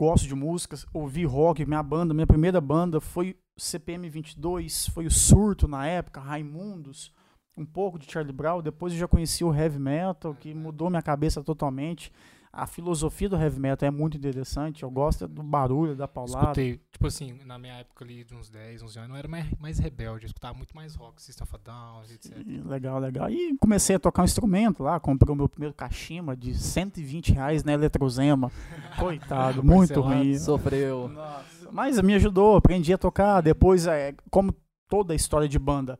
gosto 0.01 0.27
de 0.27 0.35
músicas, 0.35 0.87
ouvi 0.95 1.27
rock, 1.27 1.67
minha 1.67 1.83
banda, 1.83 2.15
minha 2.15 2.27
primeira 2.27 2.59
banda 2.59 3.03
foi 3.03 3.37
CPM 3.55 4.09
22, 4.09 4.89
foi 4.89 5.05
o 5.05 5.11
Surto 5.11 5.69
na 5.69 5.87
época, 5.87 6.19
Raimundos, 6.19 7.13
um 7.55 7.67
pouco 7.67 7.99
de 7.99 8.11
Charlie 8.11 8.33
Brown, 8.33 8.63
depois 8.63 8.95
eu 8.95 8.99
já 8.99 9.07
conheci 9.07 9.45
o 9.45 9.55
heavy 9.55 9.79
metal, 9.79 10.35
que 10.35 10.55
mudou 10.55 10.89
minha 10.89 11.03
cabeça 11.03 11.45
totalmente. 11.45 12.11
A 12.53 12.67
filosofia 12.67 13.29
do 13.29 13.37
heavy 13.37 13.61
metal 13.61 13.87
é 13.87 13.91
muito 13.93 14.17
interessante, 14.17 14.83
eu 14.83 14.91
gosto 14.91 15.29
do 15.29 15.41
barulho, 15.41 15.95
da 15.95 16.09
paulada. 16.09 16.47
Escutei, 16.47 16.81
tipo 16.91 17.07
assim, 17.07 17.39
na 17.45 17.57
minha 17.59 17.75
época 17.75 18.05
ali 18.05 18.25
de 18.25 18.35
uns 18.35 18.51
10, 18.51 18.83
11 18.83 18.99
anos, 18.99 19.11
eu 19.11 19.17
era 19.17 19.29
mais, 19.29 19.47
mais 19.61 19.79
rebelde, 19.79 20.25
eu 20.25 20.27
escutava 20.27 20.55
muito 20.55 20.75
mais 20.75 20.97
rock, 20.97 21.23
System 21.23 21.45
of 21.45 21.55
a 21.55 21.59
Down, 21.59 22.03
etc. 22.13 22.37
E 22.45 22.59
Legal, 22.59 22.99
legal. 22.99 23.31
E 23.31 23.57
comecei 23.59 23.95
a 23.95 24.01
tocar 24.01 24.23
um 24.23 24.25
instrumento 24.25 24.83
lá, 24.83 24.99
comprei 24.99 25.33
o 25.33 25.37
meu 25.37 25.49
primeiro 25.49 25.73
Kashima 25.73 26.37
de 26.37 26.53
120 26.53 27.33
reais 27.33 27.63
na 27.63 27.73
Eletrozema. 27.73 28.51
Coitado, 28.99 29.63
muito 29.63 30.01
ruim. 30.01 30.37
Sofreu. 30.37 31.09
Nossa, 31.09 31.69
Mas 31.71 32.01
me 32.03 32.15
ajudou, 32.15 32.57
aprendi 32.57 32.93
a 32.93 32.99
tocar. 32.99 33.41
Depois, 33.43 33.87
é, 33.87 34.13
como 34.29 34.53
toda 34.89 35.13
a 35.13 35.17
história 35.17 35.49
de 35.49 35.59
banda, 35.59 35.97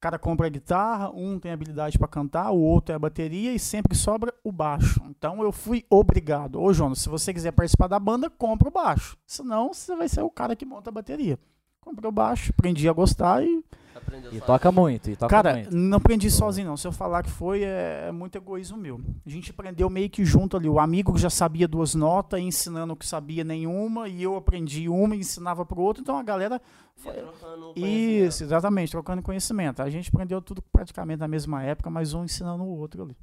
cara 0.00 0.18
compra 0.18 0.46
a 0.46 0.50
guitarra, 0.50 1.10
um 1.10 1.38
tem 1.38 1.52
habilidade 1.52 1.98
pra 1.98 2.08
cantar, 2.08 2.50
o 2.50 2.58
outro 2.58 2.92
é 2.92 2.96
a 2.96 2.98
bateria 2.98 3.52
e 3.52 3.58
sempre 3.58 3.94
sobra 3.94 4.32
o 4.42 4.50
baixo. 4.50 5.02
Então 5.08 5.42
eu 5.42 5.52
fui 5.52 5.84
obrigado. 5.90 6.60
Ô, 6.60 6.72
Jonas, 6.72 7.00
se 7.00 7.08
você 7.08 7.34
quiser 7.34 7.52
participar 7.52 7.86
da 7.86 7.98
banda, 7.98 8.30
compra 8.30 8.68
o 8.68 8.72
baixo. 8.72 9.18
Senão 9.26 9.74
você 9.74 9.94
vai 9.94 10.08
ser 10.08 10.22
o 10.22 10.30
cara 10.30 10.56
que 10.56 10.64
monta 10.64 10.88
a 10.88 10.92
bateria. 10.92 11.38
Comprei 11.80 12.08
o 12.08 12.12
baixo, 12.12 12.50
aprendi 12.50 12.88
a 12.88 12.92
gostar 12.92 13.44
e 13.44 13.62
Aprendeu 14.10 14.34
E 14.34 14.40
toca 14.40 14.72
muito, 14.72 15.08
e 15.08 15.14
toca 15.14 15.30
Cara, 15.30 15.54
muito. 15.54 15.76
não 15.76 15.98
aprendi 15.98 16.28
sozinho, 16.30 16.66
não. 16.66 16.76
Se 16.76 16.86
eu 16.86 16.90
falar 16.90 17.22
que 17.22 17.30
foi, 17.30 17.62
é, 17.62 18.06
é 18.08 18.12
muito 18.12 18.36
egoísmo 18.36 18.76
meu. 18.76 19.00
A 19.24 19.30
gente 19.30 19.52
aprendeu 19.52 19.88
meio 19.88 20.10
que 20.10 20.24
junto 20.24 20.56
ali. 20.56 20.68
O 20.68 20.80
amigo 20.80 21.14
que 21.14 21.20
já 21.20 21.30
sabia 21.30 21.68
duas 21.68 21.94
notas, 21.94 22.40
ensinando 22.40 22.92
o 22.92 22.96
que 22.96 23.06
sabia 23.06 23.44
nenhuma, 23.44 24.08
e 24.08 24.22
eu 24.22 24.34
aprendi 24.34 24.88
uma 24.88 25.14
e 25.14 25.20
ensinava 25.20 25.64
pro 25.64 25.80
outro. 25.80 26.02
Então 26.02 26.18
a 26.18 26.22
galera. 26.24 26.60
trocando 27.00 27.72
Isso, 27.76 28.42
exatamente, 28.42 28.90
trocando 28.90 29.22
conhecimento. 29.22 29.80
A 29.80 29.88
gente 29.88 30.08
aprendeu 30.08 30.42
tudo 30.42 30.60
praticamente 30.60 31.20
na 31.20 31.28
mesma 31.28 31.62
época, 31.62 31.88
mas 31.88 32.12
um 32.12 32.24
ensinando 32.24 32.64
o 32.64 32.78
outro 32.78 33.04
ali. 33.04 33.16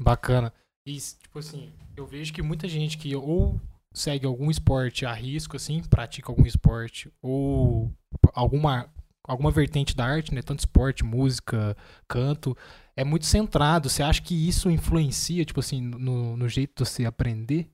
Bacana. 0.00 0.52
E, 0.86 0.96
tipo 0.96 1.38
assim, 1.38 1.72
eu 1.96 2.06
vejo 2.06 2.32
que 2.32 2.42
muita 2.42 2.68
gente 2.68 2.96
que 2.96 3.14
ou 3.14 3.60
segue 3.92 4.24
algum 4.24 4.50
esporte 4.50 5.04
a 5.04 5.12
risco, 5.12 5.56
assim, 5.56 5.82
pratica 5.82 6.30
algum 6.30 6.46
esporte, 6.46 7.12
ou 7.20 7.92
alguma, 8.32 8.88
alguma 9.24 9.50
vertente 9.50 9.94
da 9.96 10.04
arte, 10.04 10.34
né? 10.34 10.42
Tanto 10.42 10.60
esporte, 10.60 11.04
música, 11.04 11.76
canto, 12.08 12.56
é 12.96 13.04
muito 13.04 13.26
centrado. 13.26 13.88
Você 13.88 14.02
acha 14.02 14.20
que 14.22 14.48
isso 14.48 14.70
influencia, 14.70 15.44
tipo 15.44 15.60
assim, 15.60 15.80
no, 15.80 16.36
no 16.36 16.48
jeito 16.48 16.82
de 16.82 16.88
você 16.88 17.04
aprender? 17.04 17.70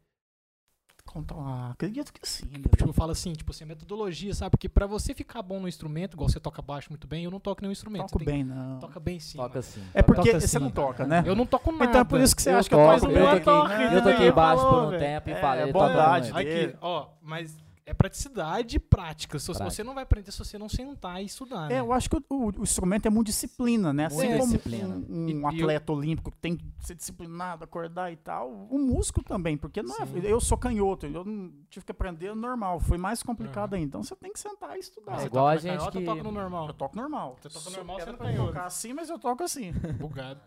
Conta 1.06 1.34
lá. 1.34 1.70
Acredito 1.70 2.12
que 2.12 2.20
sim. 2.28 2.44
né? 2.52 2.58
Tipo, 2.70 2.86
eu 2.90 2.92
falo 2.92 3.12
assim, 3.12 3.32
tipo 3.32 3.50
assim, 3.50 3.64
a 3.64 3.66
metodologia, 3.66 4.34
sabe? 4.34 4.50
Porque 4.50 4.68
pra 4.68 4.86
você 4.86 5.14
ficar 5.14 5.40
bom 5.40 5.58
no 5.58 5.66
instrumento, 5.66 6.12
igual 6.12 6.28
você 6.28 6.38
toca 6.38 6.60
baixo 6.60 6.90
muito 6.90 7.06
bem, 7.06 7.24
eu 7.24 7.30
não 7.30 7.40
toco 7.40 7.62
nenhum 7.62 7.72
instrumento. 7.72 8.08
Toco 8.10 8.22
bem, 8.22 8.44
não. 8.44 8.78
Toca 8.78 9.00
bem 9.00 9.18
sim. 9.18 9.38
Toca 9.38 9.48
mano. 9.54 9.62
sim. 9.62 9.82
É 9.94 10.02
porque 10.02 10.28
Toca 10.32 10.40
você 10.42 10.46
sim. 10.46 10.58
não 10.58 10.70
toca, 10.70 11.06
né? 11.06 11.22
Eu 11.26 11.34
não 11.34 11.46
toco 11.46 11.72
nada. 11.72 11.84
Então 11.86 12.00
é 12.02 12.04
por 12.04 12.20
isso 12.20 12.36
que 12.36 12.42
você 12.42 12.50
Eu 12.50 12.58
acha 12.58 12.68
que 12.68 12.74
eu 12.74 12.78
toco, 12.78 13.00
toco. 13.00 13.12
eu 13.12 13.26
bem. 13.32 13.42
toquei- 13.42 13.78
né? 13.78 13.96
eu 13.96 14.02
toquei 14.02 14.32
baixo 14.32 14.68
por 14.68 14.82
um 14.82 14.88
velho. 14.90 15.00
tempo 15.00 15.30
e 15.30 15.32
É, 15.32 15.40
falei, 15.40 15.64
É 15.70 15.72
bondade. 15.72 16.30
Aqui, 16.30 16.76
ó, 16.82 17.08
mas 17.22 17.56
é 17.90 17.94
praticidade 17.94 18.76
e 18.76 18.78
prática. 18.78 19.38
Se 19.38 19.52
você 19.52 19.82
não 19.82 19.94
vai 19.94 20.02
aprender 20.02 20.30
se 20.32 20.38
você 20.38 20.58
não 20.58 20.68
sentar 20.68 21.22
e 21.22 21.26
estudar, 21.26 21.66
É, 21.70 21.74
né? 21.74 21.80
eu 21.80 21.92
acho 21.92 22.08
que 22.10 22.16
o, 22.16 22.22
o- 22.28 22.44
o 22.58 22.62
instrumento 22.62 23.06
é 23.06 23.10
muito 23.10 23.26
disciplina, 23.28 23.92
né? 23.92 24.06
Assim 24.06 24.16
Muita 24.16 24.38
como 24.38 24.52
disciplina. 24.52 24.88
um, 24.94 25.06
um 25.24 25.28
E- 25.28 25.32
e 25.32 25.40
eu- 25.40 25.46
atleta 25.48 25.92
olímpico 25.92 26.30
que 26.30 26.36
tem 26.38 26.56
que 26.56 26.64
ser 26.80 26.94
disciplinado, 26.94 27.64
acordar 27.64 28.12
e 28.12 28.16
tal, 28.16 28.50
o 28.70 28.78
músico 28.78 29.22
também, 29.22 29.56
porque 29.56 29.82
não 29.82 29.96
é, 30.02 30.06
Sim. 30.06 30.18
eu 30.22 30.40
sou 30.40 30.58
canhoto, 30.58 31.06
eu 31.06 31.24
não 31.24 31.50
tive 31.70 31.84
que 31.86 31.92
aprender 31.92 32.34
normal, 32.34 32.78
foi 32.80 32.98
mais 32.98 33.22
complicado 33.22 33.72
Uhum. 33.72 33.78
ainda. 33.78 33.88
Então 33.88 34.02
você 34.02 34.14
tem 34.16 34.32
que 34.32 34.38
sentar 34.40 34.76
e 34.76 34.80
estudar. 34.80 35.14
É 35.14 35.18
Você 35.20 35.26
igual 35.26 35.44
toca 35.46 35.54
a 35.54 35.56
gente 35.60 35.78
canhota 35.78 35.98
que- 35.98 36.04
toca 36.04 36.22
no 36.22 36.30
normal? 36.32 36.66
Eu 36.68 36.74
toco 36.74 36.96
normal. 36.96 37.36
Você 37.40 37.48
toca 37.48 37.60
Sou- 37.60 37.72
normal, 37.72 38.00
você 38.00 38.06
não 38.10 38.18
pra 38.18 38.26
canhoto. 38.26 38.46
tocar 38.48 38.66
assim, 38.66 38.92
mas 38.92 39.08
eu 39.08 39.18
toco 39.18 39.42
assim. 39.42 39.72
Bugado. 39.98 40.40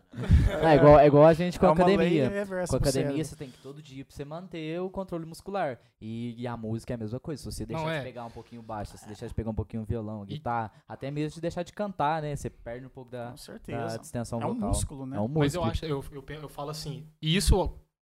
É 0.62 0.76
igual, 0.76 0.98
é 0.98 1.06
igual 1.06 1.26
a 1.26 1.32
gente 1.32 1.58
com 1.58 1.66
É 1.66 1.68
a 1.68 1.72
academia. 1.72 2.30
Com 2.68 2.76
a 2.76 2.78
academia, 2.78 3.24
você 3.24 3.34
tem 3.36 3.50
que 3.50 3.58
todo 3.58 3.82
dia 3.82 4.04
pra 4.04 4.14
você 4.14 4.24
manter 4.24 4.80
o 4.80 4.88
controle 4.90 5.26
muscular. 5.26 5.78
E, 6.00 6.34
e 6.36 6.46
a 6.48 6.56
música 6.56 6.92
é 6.92 6.96
a 6.96 6.98
mesma 6.98 7.20
coisa. 7.20 7.31
Se 7.36 7.44
você 7.44 7.64
deixar 7.66 7.82
Não, 7.84 7.90
de 7.90 7.96
é. 7.96 8.02
pegar 8.02 8.24
um 8.24 8.30
pouquinho 8.30 8.62
baixo, 8.62 8.92
se 8.92 8.98
você 8.98 9.06
deixar 9.06 9.26
de 9.26 9.34
pegar 9.34 9.50
um 9.50 9.54
pouquinho 9.54 9.82
o 9.82 9.86
violão, 9.86 10.22
a 10.22 10.24
guitarra, 10.24 10.72
até 10.88 11.10
mesmo 11.10 11.34
de 11.34 11.40
deixar 11.40 11.62
de 11.62 11.72
cantar, 11.72 12.22
né? 12.22 12.34
Você 12.36 12.48
perde 12.50 12.86
um 12.86 12.90
pouco 12.90 13.10
da, 13.10 13.30
da 13.30 13.36
certeza. 13.36 13.98
distensão 13.98 14.40
É 14.40 14.46
um 14.46 14.54
vocal. 14.54 14.68
músculo, 14.68 15.06
né? 15.06 15.16
É 15.16 15.20
um 15.20 15.22
músculo. 15.24 15.44
Mas 15.44 15.54
eu 15.54 15.64
acho, 15.64 15.84
eu, 15.84 16.04
eu, 16.12 16.24
eu 16.42 16.48
falo 16.48 16.70
assim, 16.70 17.06
e 17.20 17.34
isso 17.36 17.54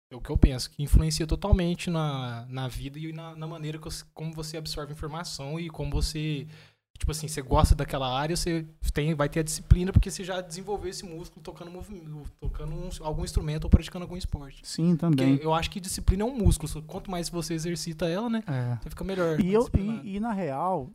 é 0.10 0.16
o 0.16 0.22
que 0.22 0.30
eu 0.30 0.38
penso, 0.38 0.70
que 0.72 0.82
influencia 0.82 1.28
totalmente 1.28 1.90
na, 1.90 2.46
na 2.50 2.68
vida 2.68 2.98
e 2.98 3.12
na, 3.12 3.36
na 3.36 3.46
maneira 3.46 3.78
que 3.78 3.84
você- 3.84 4.06
como 4.14 4.32
você 4.34 4.56
absorve 4.58 4.94
informação 4.94 5.60
e 5.60 5.70
como 5.70 5.92
você, 5.92 6.48
tipo 6.98 7.12
assim, 7.12 7.28
você 7.28 7.41
gosta 7.41 7.76
daquela 7.76 8.08
área, 8.20 8.36
você 8.36 8.66
tem, 8.93 9.14
vai 9.14 9.30
ter 9.30 9.39
a 9.41 9.43
disciplina 9.43 9.91
porque 9.93 10.10
você 10.10 10.24
já 10.24 10.41
desenvolveu 10.41 10.89
esse 10.89 11.06
músculo 11.06 11.41
tocando, 11.41 11.70
movimento, 11.72 12.24
tocando 12.39 12.74
um- 12.74 12.89
algum 13.02 13.24
instrumento 13.24 13.66
ou 13.66 13.70
praticando 13.70 14.04
algum 14.04 14.18
esporte. 14.18 14.62
Sim, 14.68 14.95
também. 14.95 15.34
Porque 15.36 15.45
eu 15.45 15.54
acho 15.54 15.70
que 15.70 15.80
disciplina 15.80 16.24
é 16.24 16.26
um 16.26 16.36
músculo, 16.38 16.82
quanto 16.84 17.10
mais 17.12 17.30
você 17.30 17.54
exercita 17.54 18.08
ela, 18.08 18.30
né, 18.30 18.43
É. 18.48 18.78
você 18.82 18.89
fica 18.89 19.04
melhor. 19.04 19.39
E, 19.39 19.54
eu, 19.54 19.70
e, 19.78 20.16
e 20.16 20.20
na 20.20 20.34
real, 20.34 20.91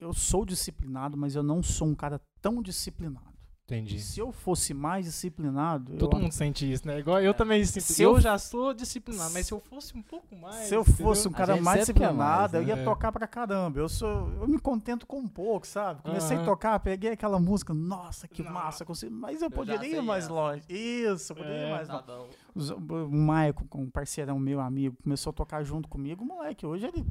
eu 0.00 0.12
sou 0.12 0.44
disciplinado, 0.44 1.16
mas 1.16 1.34
eu 1.34 1.42
não 1.42 1.62
sou 1.62 1.88
um 1.88 1.94
cara 1.94 2.20
tão 2.42 2.60
disciplinado. 2.62 3.33
Entendi. 3.66 3.98
Se 3.98 4.20
eu 4.20 4.30
fosse 4.30 4.74
mais 4.74 5.06
disciplinado. 5.06 5.96
Todo 5.96 6.18
eu, 6.18 6.20
mundo 6.22 6.32
sente 6.32 6.70
isso, 6.70 6.86
né? 6.86 6.98
Igual 6.98 7.22
eu 7.22 7.32
também 7.32 7.64
sinto. 7.64 7.82
Se 7.82 8.02
eu, 8.02 8.16
eu- 8.16 8.20
já 8.20 8.36
sou 8.36 8.74
disciplinado, 8.74 9.32
mas 9.32 9.46
se 9.46 9.54
eu 9.54 9.58
fosse 9.58 9.96
um 9.96 10.02
pouco 10.02 10.36
mais. 10.36 10.66
Se 10.68 10.74
eu 10.74 10.82
entendeu? 10.82 11.02
fosse 11.06 11.26
um 11.26 11.30
A 11.30 11.34
cara 11.34 11.56
mais 11.56 11.76
quer 11.76 11.80
disciplinado, 11.80 12.16
mais, 12.18 12.54
eu 12.54 12.62
ia 12.62 12.76
né? 12.76 12.84
tocar 12.84 13.10
pra 13.10 13.26
caramba. 13.26 13.78
Eu 13.80 13.88
sou, 13.88 14.30
eu 14.38 14.46
me 14.46 14.58
contento 14.58 15.06
com 15.06 15.18
um 15.18 15.26
pouco, 15.26 15.66
sabe? 15.66 16.02
Comecei 16.02 16.36
a 16.36 16.40
Aham. 16.40 16.46
tocar, 16.46 16.78
peguei 16.80 17.12
aquela 17.12 17.40
música, 17.40 17.72
nossa, 17.72 18.28
que 18.28 18.42
Não. 18.42 18.52
massa, 18.52 18.84
consegui, 18.84 19.10
mas 19.14 19.36
eu 19.40 19.48
já 19.48 19.50
poderia 19.50 19.96
ir 19.98 20.02
mais 20.02 20.24
essa. 20.24 20.32
longe. 20.34 20.62
Isso, 20.68 21.32
eu 21.32 21.36
poderia 21.36 21.58
ir 21.62 21.64
É, 21.64 21.70
mais 21.70 21.88
Tá 21.88 22.04
longe. 22.06 22.74
O 23.10 23.16
Maicon, 23.16 23.64
com 23.66 23.82
um 23.84 23.90
parceirão 23.90 24.38
meu, 24.38 24.60
amigo, 24.60 24.94
começou 25.02 25.30
a 25.30 25.32
tocar 25.32 25.64
junto 25.64 25.88
comigo, 25.88 26.22
moleque. 26.22 26.66
Hoje 26.66 26.84
ele 26.86 27.02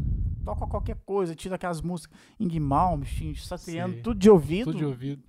toca 0.46 0.68
qualquer 0.68 0.98
coisa, 1.04 1.34
tira 1.34 1.56
aquelas 1.56 1.82
músicas 1.82 2.16
em 2.40 2.48
Guimal, 2.48 3.00
satriano, 3.38 3.96
tudo 4.04 4.20
de 4.20 4.30
ouvido. 4.30 4.66
Tudo 4.66 4.78
de 4.78 4.86
ouvido. 4.86 5.24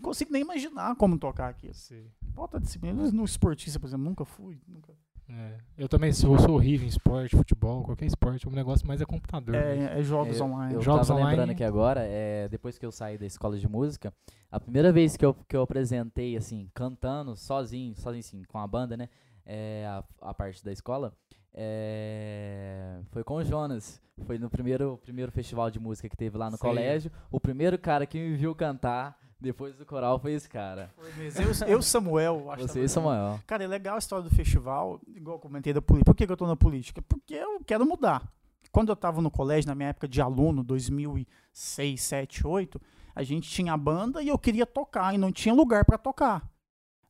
Não 0.00 0.04
consigo 0.04 0.32
nem 0.32 0.40
imaginar 0.40 0.96
como 0.96 1.18
tocar 1.18 1.50
aquilo. 1.50 1.74
Sei. 1.74 2.10
Falta 2.34 2.58
disciplina. 2.58 3.10
No 3.12 3.22
esportista, 3.22 3.78
por 3.78 3.86
exemplo, 3.86 4.06
nunca 4.06 4.24
fui. 4.24 4.58
Nunca. 4.66 4.94
É. 5.28 5.58
Eu 5.76 5.88
também 5.90 6.10
sou, 6.10 6.38
sou 6.38 6.54
horrível 6.54 6.86
em 6.86 6.88
esporte, 6.88 7.36
futebol, 7.36 7.84
qualquer 7.84 8.06
esporte. 8.06 8.48
O 8.48 8.50
negócio 8.50 8.86
mais 8.88 9.02
é 9.02 9.04
computador. 9.04 9.54
mesmo. 9.54 9.84
É, 9.84 10.00
é 10.00 10.02
jogos 10.02 10.38
eu, 10.38 10.46
online. 10.46 10.74
Eu 10.74 10.80
Jogos 10.80 11.06
tava 11.06 11.20
online. 11.20 11.36
lembrando 11.36 11.50
aqui 11.50 11.62
agora, 11.62 12.00
é, 12.02 12.48
depois 12.48 12.78
que 12.78 12.86
eu 12.86 12.90
saí 12.90 13.18
da 13.18 13.26
escola 13.26 13.58
de 13.58 13.68
música, 13.68 14.12
a 14.50 14.58
primeira 14.58 14.90
vez 14.90 15.18
que 15.18 15.24
eu, 15.24 15.34
que 15.34 15.54
eu 15.54 15.60
apresentei, 15.60 16.34
assim, 16.34 16.70
cantando, 16.74 17.36
sozinho, 17.36 17.94
sozinho, 17.94 18.22
sim, 18.22 18.42
com 18.48 18.58
a 18.58 18.66
banda, 18.66 18.96
né, 18.96 19.08
é, 19.44 19.84
a, 19.86 20.02
a 20.30 20.34
parte 20.34 20.64
da 20.64 20.72
escola, 20.72 21.12
é, 21.52 23.00
foi 23.10 23.22
com 23.22 23.34
o 23.34 23.44
Jonas. 23.44 24.00
Foi 24.26 24.38
no 24.38 24.48
primeiro, 24.50 24.98
primeiro 25.02 25.30
festival 25.30 25.70
de 25.70 25.78
música 25.78 26.08
que 26.08 26.16
teve 26.16 26.36
lá 26.36 26.50
no 26.50 26.56
Sei. 26.56 26.68
colégio. 26.68 27.12
O 27.30 27.38
primeiro 27.38 27.78
cara 27.78 28.06
que 28.06 28.18
me 28.18 28.36
viu 28.36 28.54
cantar 28.54 29.18
depois 29.40 29.74
do 29.76 29.86
coral 29.86 30.18
foi 30.18 30.32
esse 30.32 30.48
cara. 30.48 30.90
Foi 30.96 31.12
mesmo. 31.14 31.42
Eu, 31.42 31.68
eu 31.68 31.82
Samuel, 31.82 32.50
acho 32.50 32.66
que 32.66 32.72
Você 32.72 32.84
e 32.84 32.88
Samuel. 32.88 33.40
Cara, 33.46 33.64
é 33.64 33.66
legal 33.66 33.96
a 33.96 33.98
história 33.98 34.22
do 34.22 34.34
festival, 34.34 35.00
igual 35.08 35.36
eu 35.36 35.40
comentei 35.40 35.72
da 35.72 35.80
política. 35.80 36.04
Por 36.04 36.16
que, 36.16 36.26
que 36.26 36.32
eu 36.32 36.36
tô 36.36 36.46
na 36.46 36.56
política? 36.56 37.02
Porque 37.02 37.34
eu 37.34 37.60
quero 37.64 37.86
mudar. 37.86 38.30
Quando 38.70 38.90
eu 38.90 38.96
tava 38.96 39.20
no 39.20 39.30
colégio, 39.30 39.68
na 39.68 39.74
minha 39.74 39.88
época 39.88 40.06
de 40.06 40.20
aluno, 40.20 40.62
2006, 40.62 42.00
7, 42.00 42.46
8, 42.46 42.80
a 43.14 43.22
gente 43.22 43.48
tinha 43.50 43.72
a 43.72 43.76
banda 43.76 44.22
e 44.22 44.28
eu 44.28 44.38
queria 44.38 44.66
tocar 44.66 45.14
e 45.14 45.18
não 45.18 45.32
tinha 45.32 45.54
lugar 45.54 45.84
para 45.84 45.98
tocar. 45.98 46.48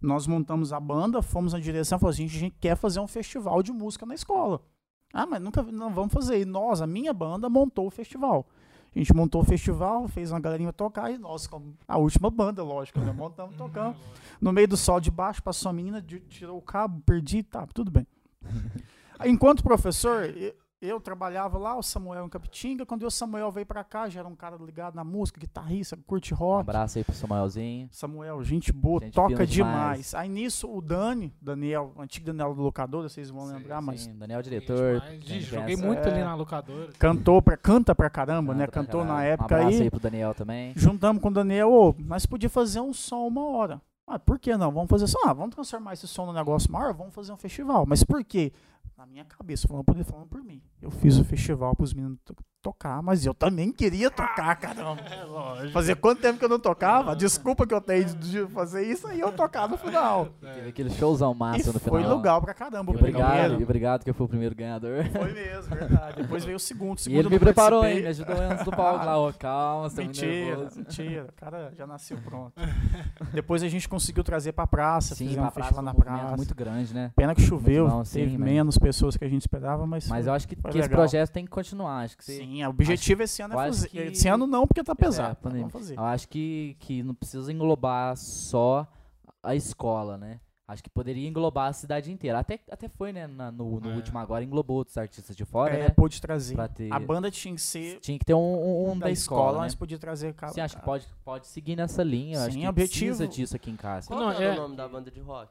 Nós 0.00 0.26
montamos 0.26 0.72
a 0.72 0.80
banda, 0.80 1.20
fomos 1.20 1.52
na 1.52 1.58
direção 1.58 1.96
e 1.96 2.00
falamos 2.00 2.16
assim, 2.16 2.24
a 2.24 2.28
gente 2.28 2.56
quer 2.58 2.76
fazer 2.76 3.00
um 3.00 3.06
festival 3.06 3.62
de 3.62 3.72
música 3.72 4.06
na 4.06 4.14
escola. 4.14 4.62
Ah, 5.12 5.26
mas 5.26 5.42
nunca 5.42 5.62
não 5.62 5.90
vamos 5.90 6.12
fazer. 6.12 6.40
E 6.40 6.44
nós, 6.44 6.80
a 6.80 6.86
minha 6.86 7.12
banda, 7.12 7.50
montou 7.50 7.86
o 7.86 7.90
festival. 7.90 8.46
A 8.94 8.98
gente 8.98 9.14
montou 9.14 9.40
o 9.40 9.44
festival, 9.44 10.08
fez 10.08 10.32
uma 10.32 10.40
galerinha 10.40 10.72
tocar 10.72 11.10
e 11.12 11.18
nós, 11.18 11.46
como 11.46 11.76
a 11.86 11.96
última 11.96 12.28
banda, 12.28 12.62
lógico, 12.62 12.98
né? 13.00 13.12
montamos, 13.12 13.54
tocamos. 13.56 13.96
No 14.40 14.52
meio 14.52 14.66
do 14.66 14.76
sol 14.76 15.00
de 15.00 15.10
baixo, 15.10 15.42
passou 15.42 15.70
a 15.70 15.72
menina, 15.72 16.04
tirou 16.28 16.58
o 16.58 16.62
cabo, 16.62 17.00
perdi, 17.06 17.42
tá, 17.42 17.66
tudo 17.72 17.90
bem. 17.90 18.06
Enquanto 19.24 19.62
professor, 19.62 20.24
eu, 20.80 21.00
trabalhava 21.00 21.58
lá, 21.58 21.76
o 21.76 21.82
Samuel 21.82 22.24
em 22.24 22.28
Capitinga. 22.28 22.86
Quando 22.86 23.02
o 23.04 23.10
Samuel 23.10 23.50
veio 23.50 23.66
pra 23.66 23.84
cá, 23.84 24.08
já 24.08 24.20
era 24.20 24.28
um 24.28 24.34
cara 24.34 24.56
ligado 24.56 24.94
na 24.94 25.04
música, 25.04 25.38
guitarrista, 25.38 25.96
curte 26.06 26.32
Um 26.32 26.36
rock. 26.38 26.60
abraço 26.62 26.98
aí 26.98 27.04
pro 27.04 27.14
Samuelzinho. 27.14 27.88
Samuel, 27.92 28.42
gente 28.42 28.72
boa, 28.72 29.00
Gente 29.02 29.12
toca 29.14 29.46
demais. 29.46 29.50
demais. 29.50 30.14
Aí 30.14 30.28
nisso, 30.28 30.70
o 30.74 30.80
Dani, 30.80 31.34
Daniel, 31.40 31.92
o 31.96 32.00
antigo 32.02 32.24
Daniel 32.26 32.54
do 32.54 32.62
locadora, 32.62 33.08
vocês 33.08 33.28
vão 33.30 33.46
Sim, 33.46 33.52
lembrar, 33.54 33.80
mas 33.82 34.02
Sim, 34.02 34.16
Daniel, 34.16 34.42
Conheço 34.42 34.50
diretor. 34.50 35.02
Joguei 35.40 35.76
muito 35.76 36.08
É. 36.08 36.12
ali 36.12 36.24
na 36.24 36.34
locadora. 36.34 36.92
cantou 36.98 37.42
pra, 37.42 37.56
canta 37.56 37.94
pra 37.94 38.08
caramba, 38.08 38.54
né? 38.54 38.60
canta 38.66 38.72
pra 38.72 38.82
Cantou 38.84 39.00
na 39.04 39.14
caralho. 39.16 39.28
época 39.32 39.54
Um 39.54 39.58
abraço 39.58 39.76
aí. 39.76 39.82
aí 39.82 39.90
pro 39.90 40.00
Daniel 40.00 40.34
também. 40.34 40.72
Juntamos 40.76 41.22
com 41.22 41.28
o 41.28 41.32
Daniel, 41.32 41.70
ô, 41.72 41.94
mas 41.98 42.24
podia 42.24 42.48
fazer 42.48 42.80
um 42.80 42.92
som 42.92 43.26
uma 43.26 43.44
hora. 43.44 43.82
Ah, 44.06 44.18
por 44.18 44.38
que 44.40 44.56
não? 44.56 44.72
Vamos 44.72 44.88
fazer 44.90 45.06
só, 45.06 45.18
ah, 45.26 45.32
vamos 45.32 45.54
transformar 45.54 45.92
esse 45.92 46.08
som 46.08 46.26
num 46.26 46.32
negócio 46.32 46.72
maior, 46.72 46.92
vamos 46.92 47.14
fazer 47.14 47.30
um 47.32 47.36
festival. 47.36 47.84
Mas 47.86 48.02
por 48.02 48.24
quê? 48.24 48.52
Na 49.00 49.06
minha 49.06 49.24
cabeça, 49.24 49.66
falando 49.66 49.82
por, 49.86 50.04
falando 50.04 50.28
por 50.28 50.44
mim. 50.44 50.62
Eu 50.78 50.90
fiz 50.90 51.16
o 51.16 51.24
festival 51.24 51.74
pros 51.74 51.94
meninos 51.94 52.18
to- 52.22 52.36
tocar, 52.62 53.02
mas 53.02 53.24
eu 53.24 53.32
também 53.34 53.72
queria 53.72 54.10
tocar, 54.10 54.54
caramba. 54.56 55.00
É 55.10 55.24
lógico. 55.24 55.72
Fazia 55.72 55.96
quanto 55.96 56.20
tempo 56.20 56.38
que 56.38 56.44
eu 56.44 56.48
não 56.48 56.58
tocava? 56.58 57.14
Desculpa 57.16 57.66
que 57.66 57.74
eu 57.74 57.80
tenho 57.80 58.04
de 58.16 58.46
fazer 58.48 58.84
isso 58.86 59.06
aí 59.06 59.20
eu 59.20 59.32
tocar 59.32 59.68
no 59.68 59.76
final. 59.76 60.28
Teve 60.40 60.68
aquele 60.68 60.90
showzão 60.90 61.32
E 61.32 61.36
massa 61.36 61.72
no 61.72 61.78
foi 61.80 62.00
final. 62.02 62.16
legal 62.16 62.40
pra 62.42 62.54
caramba. 62.54 62.92
E 62.92 62.94
o 62.94 62.98
obrigado, 62.98 63.30
primeiro. 63.30 63.60
e 63.60 63.64
obrigado 63.64 64.04
que 64.04 64.10
eu 64.10 64.14
fui 64.14 64.26
o 64.26 64.28
primeiro 64.28 64.54
ganhador. 64.54 65.04
Foi 65.10 65.32
mesmo, 65.32 65.74
verdade. 65.74 66.22
Depois 66.22 66.44
veio 66.44 66.56
o 66.56 66.60
segundo. 66.60 66.96
o 66.98 67.00
E 67.00 67.02
segundo 67.02 67.20
ele 67.20 67.28
me 67.28 67.34
não 67.36 67.40
preparou, 67.40 67.84
hein? 67.84 68.00
Me 68.02 68.06
ajudou 68.08 68.36
antes 68.36 68.64
do 68.64 68.70
palco 68.70 69.04
lá. 69.04 69.18
Ó, 69.18 69.32
calma, 69.32 69.88
você 69.88 69.96
tá 69.96 70.02
muito 70.02 70.20
Mentira, 70.20 70.68
mentira. 70.76 71.24
O 71.28 71.32
cara 71.40 71.72
já 71.76 71.86
nasceu 71.86 72.18
pronto. 72.18 72.52
Depois 73.32 73.62
a 73.62 73.68
gente 73.68 73.88
conseguiu 73.88 74.22
trazer 74.24 74.52
pra 74.52 74.66
praça, 74.66 75.14
Sim, 75.14 75.28
fizemos 75.28 75.36
pra 75.36 75.48
um 75.48 75.52
praça, 75.52 75.68
festival 75.74 75.82
um 75.82 75.86
na 75.86 75.94
praça. 76.20 76.36
muito 76.36 76.54
grande, 76.54 76.94
né? 76.94 77.10
Pena 77.16 77.34
que 77.34 77.42
choveu, 77.42 77.88
bom, 77.88 78.04
sim, 78.04 78.20
teve 78.20 78.38
mas- 78.38 78.48
menos 78.50 78.78
pessoas 78.78 79.16
que 79.16 79.24
a 79.24 79.28
gente 79.28 79.42
esperava, 79.42 79.86
mas. 79.86 80.08
Mas 80.08 80.24
foi- 80.24 80.30
eu 80.30 80.34
acho 80.34 80.48
que, 80.48 80.56
foi 80.56 80.70
que 80.70 80.78
esse 80.78 80.88
projeto 80.88 81.30
tem 81.30 81.44
que 81.44 81.50
continuar. 81.50 82.04
Acho 82.04 82.16
que 82.16 82.24
você, 82.24 82.42
Sim, 82.50 82.64
o 82.64 82.70
objetivo 82.70 83.22
esse 83.22 83.42
ano 83.42 83.54
é 83.54 83.56
fazer. 83.56 83.88
que- 83.88 83.98
Esse 83.98 84.28
ano 84.28 84.46
não, 84.46 84.66
porque 84.66 84.82
tá 84.82 84.94
pesado. 84.94 85.32
É, 85.32 85.34
pandemia. 85.34 85.66
Vamos 85.68 85.72
fazer. 85.72 85.96
eu 85.98 86.04
acho 86.04 86.28
que, 86.28 86.76
que 86.80 87.02
não 87.02 87.14
precisa 87.14 87.52
englobar 87.52 88.16
só 88.16 88.86
a 89.42 89.54
escola, 89.54 90.18
né? 90.18 90.40
Acho 90.66 90.84
que 90.84 90.90
poderia 90.90 91.28
englobar 91.28 91.68
a 91.68 91.72
cidade 91.72 92.12
inteira. 92.12 92.38
Até, 92.38 92.60
até 92.70 92.88
foi, 92.88 93.12
né? 93.12 93.26
na- 93.26 93.50
no 93.50 93.80
no 93.80 93.90
É. 93.90 93.94
último 93.96 94.18
agora, 94.20 94.44
englobou 94.44 94.76
outros 94.76 94.96
artistas 94.96 95.34
de 95.34 95.44
fora, 95.44 95.74
é, 95.74 95.78
né? 95.80 95.88
pôde 95.90 96.20
trazer. 96.20 96.56
Ter- 96.68 96.92
A 96.92 96.98
banda 97.00 97.28
tinha 97.28 97.52
que 97.54 97.60
ser 97.60 97.98
Tinha 97.98 98.16
que 98.18 98.24
ter 98.24 98.34
um, 98.34 98.38
um- 98.38 98.90
um 98.92 98.98
da, 98.98 99.06
da, 99.06 99.10
escola, 99.12 99.58
mas 99.58 99.72
né? 99.74 99.78
podia 99.78 99.98
trazer. 99.98 100.32
Cara, 100.34 100.52
Sim, 100.52 100.60
acho 100.60 100.76
que 100.76 100.84
pode, 100.84 101.06
pode 101.24 101.46
seguir 101.48 101.74
nessa 101.74 102.04
linha. 102.04 102.36
eu 102.36 102.42
acho 102.42 102.52
Sim, 102.52 102.60
que 102.60 102.68
objetivo- 102.68 103.16
precisa 103.16 103.26
disso 103.28 103.56
aqui 103.56 103.68
em 103.70 103.76
casa. 103.76 104.06
Qual 104.06 104.20
Não, 104.20 104.30
é- 104.30 104.52
o 104.52 104.56
nome 104.56 104.76
da 104.76 104.86
banda 104.88 105.10
de 105.10 105.18
rock? 105.20 105.50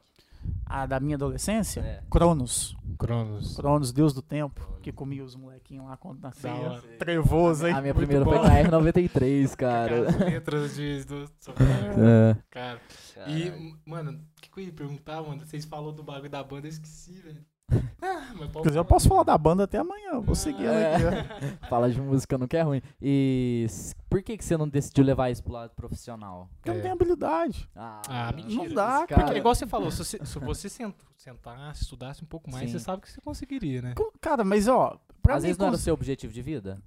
A 0.66 0.86
da 0.86 1.00
minha 1.00 1.16
adolescência? 1.16 1.80
É. 1.80 2.02
Cronos. 2.10 2.76
Cronos. 2.98 3.56
Cronos, 3.56 3.92
Deus 3.92 4.12
do 4.12 4.22
Tempo, 4.22 4.78
que 4.82 4.92
comia 4.92 5.24
os 5.24 5.34
molequinhos 5.34 5.86
lá 5.86 5.96
quando 5.96 6.20
nascia. 6.20 6.52
Trevoso, 6.98 7.66
hein? 7.66 7.74
A 7.74 7.80
minha 7.80 7.94
Muito 7.94 8.06
primeira 8.06 8.24
bom. 8.24 8.30
foi 8.32 8.40
na 8.48 8.70
R93, 8.70 9.56
cara. 9.56 10.08
Aquelas 10.10 10.20
letras 10.20 10.74
de, 10.76 11.04
do, 11.04 11.24
É. 11.98 12.36
cara. 12.50 12.80
Caralho. 13.14 13.36
E, 13.36 13.74
mano, 13.88 14.12
o 14.12 14.40
que, 14.40 14.50
que 14.50 14.60
eu 14.60 14.64
ia 14.64 14.72
perguntar, 14.72 15.22
mano? 15.22 15.44
Vocês 15.44 15.64
falaram 15.64 15.92
do 15.94 16.02
bagulho 16.02 16.30
da 16.30 16.42
banda, 16.42 16.66
eu 16.66 16.70
esqueci, 16.70 17.12
velho. 17.14 17.44
Ah, 18.02 18.32
Quer 18.62 18.68
dizer, 18.68 18.78
eu 18.78 18.84
posso 18.84 19.08
falar 19.08 19.22
da 19.22 19.36
banda 19.36 19.64
até 19.64 19.78
amanhã, 19.78 20.18
vou 20.20 20.34
seguir 20.34 20.64
ela 20.64 20.74
É. 20.76 20.94
aqui. 20.96 21.04
ó. 21.62 21.68
Fala 21.68 21.90
de 21.90 22.00
música 22.00 22.36
não 22.38 22.46
é 22.50 22.62
ruim. 22.62 22.82
E 23.00 23.66
por 24.08 24.22
que, 24.22 24.36
que 24.36 24.44
você 24.44 24.56
não 24.56 24.68
decidiu 24.68 25.04
levar 25.04 25.30
isso 25.30 25.42
pro 25.42 25.52
lado 25.52 25.70
profissional? 25.74 26.48
Porque 26.56 26.70
eu 26.70 26.74
não 26.74 26.78
É. 26.80 26.82
tenho 26.82 26.94
habilidade. 26.94 27.68
Ah, 27.76 28.32
mentira. 28.34 28.64
Não 28.68 28.74
dá, 28.74 29.06
cara. 29.06 29.22
Porque, 29.24 29.38
igual 29.38 29.54
você 29.54 29.66
falou, 29.66 29.90
se 29.90 29.98
você, 29.98 30.18
se 30.24 30.38
você 30.38 30.68
sent- 30.68 30.94
sentasse, 31.16 31.82
estudasse 31.82 32.24
um 32.24 32.26
pouco 32.26 32.50
mais, 32.50 32.70
Sim. 32.70 32.78
você 32.78 32.84
sabe 32.84 33.02
que 33.02 33.10
você 33.10 33.20
conseguiria, 33.20 33.82
né? 33.82 33.94
Cara, 34.20 34.42
mas 34.44 34.66
ó, 34.68 34.98
pra 35.22 35.34
Às 35.36 35.42
mim 35.42 35.48
vezes 35.48 35.58
não 35.58 35.66
era 35.66 35.76
o 35.76 35.78
seu 35.78 35.94
objetivo 35.94 36.32
de 36.32 36.42
vida? 36.42 36.82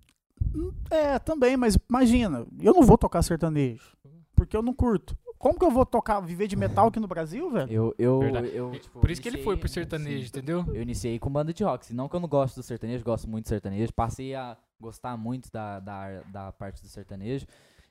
É, 0.89 1.17
também, 1.19 1.55
mas 1.55 1.77
imagina, 1.89 2.45
eu 2.61 2.73
não 2.73 2.83
vou 2.83 2.97
tocar 2.97 3.21
sertanejo, 3.21 3.95
porque 4.35 4.55
eu 4.57 4.61
não 4.61 4.73
curto. 4.73 5.15
Como 5.43 5.59
que 5.59 5.65
eu 5.65 5.71
vou 5.71 5.85
tocar, 5.85 6.21
viver 6.21 6.47
de 6.47 6.55
metal 6.55 6.87
aqui 6.87 7.01
no 7.01 7.07
Brasil, 7.07 7.51
velho? 7.51 7.69
Eu, 7.69 7.93
eu, 7.99 8.23
eu 8.45 8.71
tipo, 8.79 9.01
Por 9.01 9.11
isso 9.11 9.21
que 9.21 9.27
ele 9.27 9.43
foi 9.43 9.57
pro 9.57 9.67
sertanejo, 9.67 10.21
sim. 10.21 10.27
entendeu? 10.29 10.63
Eu 10.69 10.81
iniciei 10.81 11.19
com 11.19 11.29
banda 11.29 11.53
de 11.53 11.65
rock. 11.65 11.93
Não 11.93 12.07
que 12.07 12.15
eu 12.15 12.21
não 12.21 12.29
gosto 12.29 12.55
do 12.55 12.63
sertanejo, 12.63 13.03
gosto 13.03 13.29
muito 13.29 13.43
do 13.43 13.49
sertanejo. 13.49 13.91
Passei 13.91 14.33
a 14.35 14.57
gostar 14.79 15.17
muito 15.17 15.51
da, 15.51 15.81
da, 15.81 16.21
da 16.21 16.51
parte 16.53 16.81
do 16.81 16.87
sertanejo. 16.87 17.45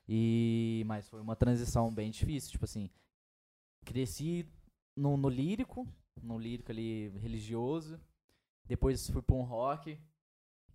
E, 0.08 0.82
mas 0.86 1.06
foi 1.10 1.20
uma 1.20 1.36
transição 1.36 1.92
bem 1.92 2.10
difícil. 2.10 2.52
Tipo 2.52 2.64
assim, 2.64 2.88
cresci 3.84 4.48
no, 4.96 5.18
no 5.18 5.28
lírico, 5.28 5.86
no 6.22 6.38
lírico 6.38 6.72
ali 6.72 7.10
religioso. 7.18 8.00
Depois 8.64 9.10
fui 9.10 9.20
pra 9.20 9.36
um 9.36 9.42
rock. 9.42 9.98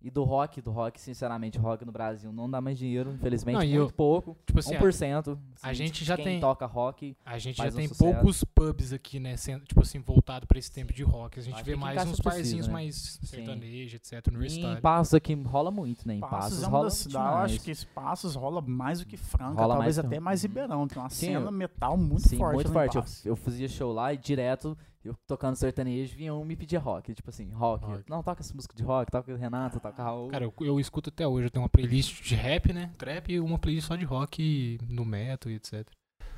E 0.00 0.10
do 0.12 0.22
rock, 0.22 0.60
do 0.62 0.70
rock, 0.70 1.00
sinceramente, 1.00 1.58
rock 1.58 1.84
no 1.84 1.90
Brasil 1.90 2.32
não 2.32 2.48
dá 2.48 2.60
mais 2.60 2.78
dinheiro, 2.78 3.10
infelizmente, 3.12 3.54
Não, 3.54 3.60
muito 3.62 3.74
eu- 3.74 3.90
pouco. 3.90 4.36
Tipo 4.46 4.60
assim, 4.60 4.76
1%. 4.76 5.36
a 5.60 5.70
assim, 5.70 5.74
gente 5.74 5.98
de 5.98 6.04
já 6.04 6.14
quem 6.14 6.24
tem- 6.24 6.40
toca 6.40 6.66
rock. 6.66 7.16
a 7.26 7.36
gente 7.36 7.56
faz 7.56 7.72
já 7.74 7.74
um 7.74 7.78
tem 7.80 7.88
sucesso. 7.88 8.12
poucos 8.14 8.44
pubs 8.44 8.92
aqui, 8.92 9.18
né? 9.18 9.36
Sendo, 9.36 9.64
tipo 9.64 9.80
assim, 9.82 9.98
voltado 9.98 10.46
pra 10.46 10.56
esse 10.56 10.70
tempo 10.70 10.92
de 10.92 11.02
rock. 11.02 11.40
A 11.40 11.42
gente 11.42 11.54
Acho 11.56 11.64
vê 11.64 11.72
que 11.72 11.78
mais 11.80 11.96
uns 12.02 12.20
precisa, 12.20 12.22
barzinhos 12.30 12.66
né? 12.68 12.72
mais 12.72 13.18
sertanejo, 13.24 13.96
etc, 13.96 14.12
E 14.40 14.60
em. 14.60 14.80
Passos 14.80 15.14
aqui 15.14 15.34
rola 15.34 15.70
muito, 15.72 16.06
né? 16.06 16.14
Em 16.14 16.20
Passos, 16.20 16.38
Passos 16.38 16.62
é 16.62 16.66
rola 16.66 16.84
das 16.84 16.94
cidades, 16.94 17.30
eu 17.30 17.56
acho 17.56 17.60
que 17.60 17.86
Passos 17.86 18.34
rola 18.36 18.60
mais 18.62 19.00
do 19.00 19.06
que 19.06 19.16
Franca, 19.16 19.60
Rola 19.60 19.74
talvez 19.74 19.96
mais 19.96 19.98
que- 19.98 20.06
até 20.06 20.20
mais 20.20 20.42
Uhum. 20.44 20.48
Ribeirão. 20.48 20.86
Tem 20.88 21.02
uma 21.02 21.10
Sim, 21.10 21.26
cena 21.26 21.46
eu- 21.46 21.52
metal 21.52 21.96
muito 21.96 22.28
Sim, 22.28 22.36
forte. 22.38 22.54
muito 22.54 22.70
forte. 22.72 22.96
Eu, 22.96 23.04
eu 23.32 23.36
fazia 23.36 23.68
show 23.68 23.92
lá 23.92 24.12
e 24.14 24.16
direto, 24.16 24.78
eu 25.08 25.16
tocando 25.26 25.56
sertanejo, 25.56 26.16
vinha 26.16 26.34
um 26.34 26.44
me 26.44 26.56
pedir 26.56 26.76
rock. 26.76 27.14
Tipo 27.14 27.30
assim, 27.30 27.50
rock. 27.50 27.84
Rock. 27.84 28.10
Não, 28.10 28.22
toca 28.22 28.42
essa 28.42 28.54
música 28.54 28.74
de 28.74 28.82
rock, 28.82 29.10
toca 29.10 29.36
Renato, 29.36 29.80
toca 29.80 30.02
Raul. 30.02 30.28
Cara, 30.28 30.44
eu, 30.44 30.54
eu 30.60 30.80
escuto 30.80 31.10
até 31.10 31.26
hoje. 31.26 31.46
Eu 31.46 31.50
tenho 31.50 31.62
uma 31.62 31.68
playlist 31.68 32.22
de 32.22 32.34
rap, 32.34 32.72
né? 32.72 32.92
Trap 32.98 33.32
e 33.32 33.40
uma 33.40 33.58
playlist 33.58 33.88
só 33.88 33.96
de 33.96 34.04
rock 34.04 34.78
no 34.88 35.04
metal 35.04 35.50
e 35.50 35.56
etc. 35.56 35.86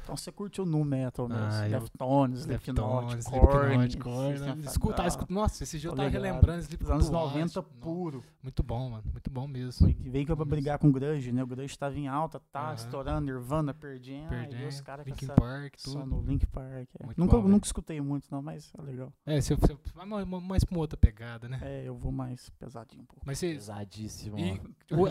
Então 0.02 0.16
você 0.16 0.32
curtiu 0.32 0.64
nu 0.66 0.84
metal 0.84 1.28
mesmo. 1.28 1.44
Ah, 1.44 1.68
eu- 1.68 1.80
Deftones, 1.80 2.46
Deftones, 2.46 3.24
Slipknot, 3.26 3.50
Korn. 3.50 3.74
Slipknot, 3.86 3.98
Korn, 3.98 4.38
né? 4.40 4.56
Escuta, 4.64 4.96
Down. 4.96 5.06
escuta, 5.06 5.34
nossa, 5.34 5.62
esse 5.62 5.78
dia 5.78 5.88
eu 5.88 5.92
Tô 5.92 5.96
tava 5.96 6.08
ligado. 6.08 6.22
relembrando 6.22 6.58
Os 6.60 6.64
Slipknot. 6.66 6.92
anos 6.92 7.08
Watch, 7.08 7.24
90 7.34 7.40
nossa, 7.44 7.62
puro. 7.62 8.24
Muito 8.42 8.62
bom, 8.62 8.90
mano. 8.90 9.04
Muito 9.12 9.30
bom 9.30 9.46
mesmo. 9.46 9.72
Foi 9.86 9.94
que 9.94 10.08
veio 10.08 10.26
que 10.26 10.34
pra 10.34 10.44
brigar 10.44 10.78
com 10.78 10.88
o 10.88 10.92
Grunge, 10.92 11.30
né? 11.32 11.42
O 11.42 11.46
Grunge 11.46 11.78
tava 11.78 11.96
em 11.98 12.08
alta, 12.08 12.40
tá 12.50 12.72
estourando, 12.74 13.20
Nirvana, 13.26 13.74
perdendo. 13.74 14.28
Perdendo, 14.28 14.68
os 14.68 14.80
caras 14.80 15.06
Linkin 15.06 15.26
essa... 15.26 15.34
Park, 15.34 15.74
Só 15.76 15.92
tudo. 16.00 16.06
no 16.06 16.22
Link 16.22 16.46
Park. 16.46 16.88
é. 16.98 17.06
Nunca, 17.16 17.36
bom, 17.36 17.42
velho. 17.42 17.48
nunca 17.48 17.66
escutei 17.66 18.00
muito, 18.00 18.26
não, 18.30 18.40
mas 18.40 18.72
é 18.78 18.82
legal. 18.82 19.12
É, 19.26 19.40
você, 19.40 19.54
vai 19.94 20.06
mais, 20.24 20.64
pra 20.64 20.74
uma 20.74 20.80
outra 20.80 20.96
pegada, 20.96 21.48
né? 21.48 21.58
É, 21.62 21.82
eu 21.86 21.94
vou 21.94 22.10
mais 22.10 22.48
pesadinho 22.58 23.02
um 23.02 23.06
pouco. 23.06 23.22
Mas 23.26 23.38
você. 23.38 23.54
Pesadíssimo. 23.54 24.38
e 24.38 24.60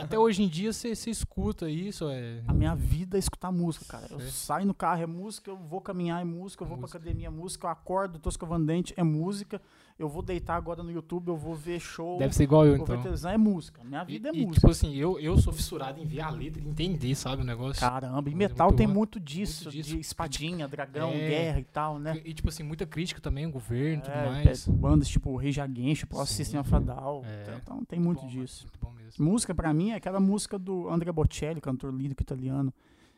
até 0.01 0.17
hoje 0.17 0.43
em 0.43 0.47
dia 0.47 0.73
você, 0.73 0.95
escuta 1.09 1.69
isso, 1.69 2.07
é. 2.09 2.41
A 2.47 2.53
minha 2.53 2.75
vida 2.75 3.17
é 3.17 3.19
escutar 3.19 3.51
música, 3.51 3.85
cara. 3.85 4.07
Eu 4.09 4.19
saio 4.21 4.65
no 4.65 4.73
carro, 4.79 5.03
é 5.03 5.05
música, 5.05 5.51
eu 5.51 5.57
vou 5.57 5.81
caminhar, 5.81 6.21
é 6.21 6.23
música, 6.23 6.63
eu 6.63 6.67
vou 6.67 6.77
Música. 6.77 6.97
pra 6.99 7.07
academia, 7.09 7.27
é 7.27 7.29
música, 7.29 7.67
eu 7.67 7.71
acordo, 7.71 8.17
tô 8.17 8.29
escovando 8.29 8.65
dente, 8.65 8.93
é 8.97 9.03
música. 9.03 9.61
Eu 9.97 10.07
vou 10.07 10.21
deitar 10.21 10.55
agora 10.55 10.81
no 10.81 10.89
YouTube, 10.89 11.27
eu 11.27 11.35
vou 11.35 11.53
ver 11.53 11.77
show, 11.77 12.17
Deve 12.17 12.33
ser 12.33 12.43
igual 12.43 12.65
eu, 12.65 12.77
vou 12.77 12.85
ver 12.85 12.93
então. 12.93 13.01
televisão, 13.03 13.31
é 13.31 13.37
música. 13.37 13.83
Minha 13.83 14.03
E, 14.03 14.13
vida 14.13 14.29
é 14.29 14.31
e, 14.31 14.35
música. 14.45 14.53
tipo 14.55 14.69
assim, 14.71 14.95
eu, 14.95 15.19
eu 15.19 15.37
sou 15.37 15.51
fissurado 15.51 15.99
em 15.99 16.05
ver 16.05 16.21
a 16.21 16.29
letra 16.29 16.61
e 16.63 16.65
entender, 16.69 17.13
sabe, 17.15 17.41
o 17.41 17.45
negócio. 17.45 17.81
Caramba, 17.81 18.29
e 18.29 18.31
é 18.31 18.35
metal 18.35 18.67
muito 18.69 18.77
tem 18.77 18.87
bom. 18.87 18.93
muito 18.93 19.19
disso, 19.19 19.69
disso. 19.69 19.89
de 19.89 19.99
espadinha, 19.99 20.65
dragão, 20.69 21.09
É. 21.09 21.27
guerra 21.27 21.59
e 21.59 21.65
tal, 21.65 21.99
né? 21.99 22.21
E, 22.23 22.33
tipo 22.33 22.47
assim, 22.47 22.63
muita 22.63 22.85
crítica 22.85 23.19
também, 23.19 23.45
o 23.45 23.51
governo 23.51 23.97
e 23.97 24.05
tudo 24.05 24.13
É, 24.13 24.25
mais. 24.29 24.65
é, 24.67 24.71
bandas 24.71 25.09
tipo 25.09 25.35
Rage 25.35 25.59
Against, 25.59 26.05
Pro 26.05 26.25
Sim. 26.25 26.33
System 26.33 26.59
of 26.61 26.73
a 26.73 26.79
Down. 26.79 27.25
É. 27.25 27.59
Então 27.61 27.83
tem 27.83 27.99
muito 27.99 28.21
Bom, 28.21 28.27
mano, 28.27 28.39
disso. 28.39 28.63
Muito 28.67 28.79
bom 28.79 28.91
mesmo. 28.93 29.25
Música 29.25 29.53
pra 29.53 29.73
mim 29.73 29.89
é 29.89 29.95
aquela 29.95 30.21
música 30.21 30.57
do 30.57 30.87
Andrea 30.89 31.11
Bocelli, 31.11 31.59
cantor 31.59 31.93
lírico 31.93 32.21
italiano, 32.23 32.73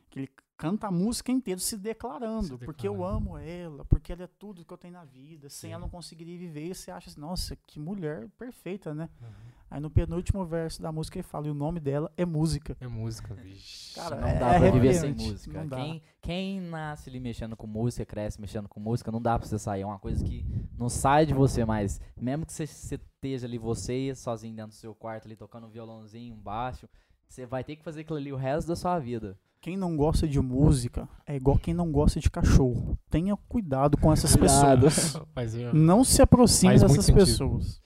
que 0.10 0.20
ele 0.22 0.30
canta 0.62 0.86
a 0.86 0.92
música 0.92 1.32
inteira 1.32 1.60
se 1.60 1.76
declarando, 1.76 2.60
Se 2.60 2.66
porque 2.66 2.88
eu 2.88 2.94
declarando. 2.94 3.30
amo 3.30 3.38
ela, 3.40 3.84
porque 3.86 4.14
ela 4.14 4.26
é 4.26 4.28
tudo 4.28 4.64
que 4.64 4.72
eu 4.72 4.78
tenho 4.78 4.94
na 4.94 5.04
vida, 5.04 5.50
sem 5.50 5.70
Sim. 5.70 5.74
ela 5.74 5.82
não 5.82 5.90
conseguiria 5.90 6.38
viver, 6.38 6.68
e 6.68 6.76
você 6.76 6.92
acha 6.92 7.10
assim, 7.10 7.20
nossa, 7.20 7.56
que 7.66 7.80
mulher 7.80 8.30
perfeita, 8.38 8.94
né? 8.94 9.10
Uhum. 9.20 9.28
Aí 9.72 9.80
no 9.80 9.90
penúltimo 9.90 10.46
verso 10.46 10.80
da 10.80 10.92
música 10.92 11.18
ele 11.18 11.24
fala, 11.24 11.48
e 11.48 11.50
o 11.50 11.56
nome 11.56 11.80
dela 11.80 12.12
é 12.16 12.24
música. 12.26 12.78
É 12.80 12.88
música, 12.88 13.34
vixe. 13.34 13.96
Cara, 13.96 14.22
não 14.22 14.28
é 14.28 14.38
dá 14.38 14.60
pra 14.60 14.70
viver 14.70 14.94
sem 14.94 15.14
música. 15.16 15.60
Não 15.60 15.68
dá. 15.68 15.78
Quem, 15.78 16.04
quem 16.22 16.62
nasce 16.62 17.10
ali 17.10 17.20
mexendo 17.20 17.58
com 17.58 17.66
música, 17.66 18.06
cresce 18.06 18.40
mexendo 18.40 18.70
com 18.70 18.80
música, 18.80 19.12
não 19.12 19.20
dá 19.20 19.40
pra 19.40 19.48
você 19.48 19.58
sair. 19.58 19.82
É 19.82 19.86
uma 19.86 19.98
coisa 19.98 20.24
que 20.24 20.46
não 20.78 20.90
sai 20.90 21.26
de 21.26 21.34
você 21.34 21.66
mais. 21.66 22.00
Mesmo 22.16 22.46
que 22.46 22.54
você, 22.54 22.68
você 22.68 22.96
esteja 22.96 23.48
ali, 23.48 23.58
você 23.58 24.14
sozinho 24.14 24.56
dentro 24.56 24.72
do 24.74 24.76
seu 24.76 24.94
quarto, 24.94 25.26
ali 25.26 25.36
tocando 25.36 25.66
um 25.66 25.72
violãozinho, 25.72 26.36
um 26.36 26.40
baixo, 26.40 26.88
você 27.28 27.48
vai 27.48 27.64
ter 27.64 27.76
que 27.78 27.84
fazer 27.84 28.02
aquilo 28.02 28.20
ali 28.20 28.32
o 28.32 28.36
resto 28.38 28.68
da 28.68 28.76
sua 28.76 29.00
vida. 29.00 29.40
Quem 29.62 29.78
não 29.78 29.96
gosta 29.96 30.28
de 30.28 30.40
música 30.42 31.08
é 31.26 31.36
igual 31.36 31.58
quem 31.58 31.72
não 31.74 31.92
gosta 31.92 32.20
de 32.20 32.32
cachorro. 32.32 32.98
Tenha 33.12 33.38
cuidado 33.48 33.96
com 33.96 34.12
essas 34.12 34.36
Cuidado. 34.36 34.82
pessoas. 34.86 35.24
Mas 35.36 35.54
eu- 35.56 35.74
Não 35.74 36.04
se 36.04 36.20
aproxime 36.22 36.72
Faz 36.80 36.82
dessas 36.82 37.06
sentido. 37.06 37.24
pessoas. 37.26 37.80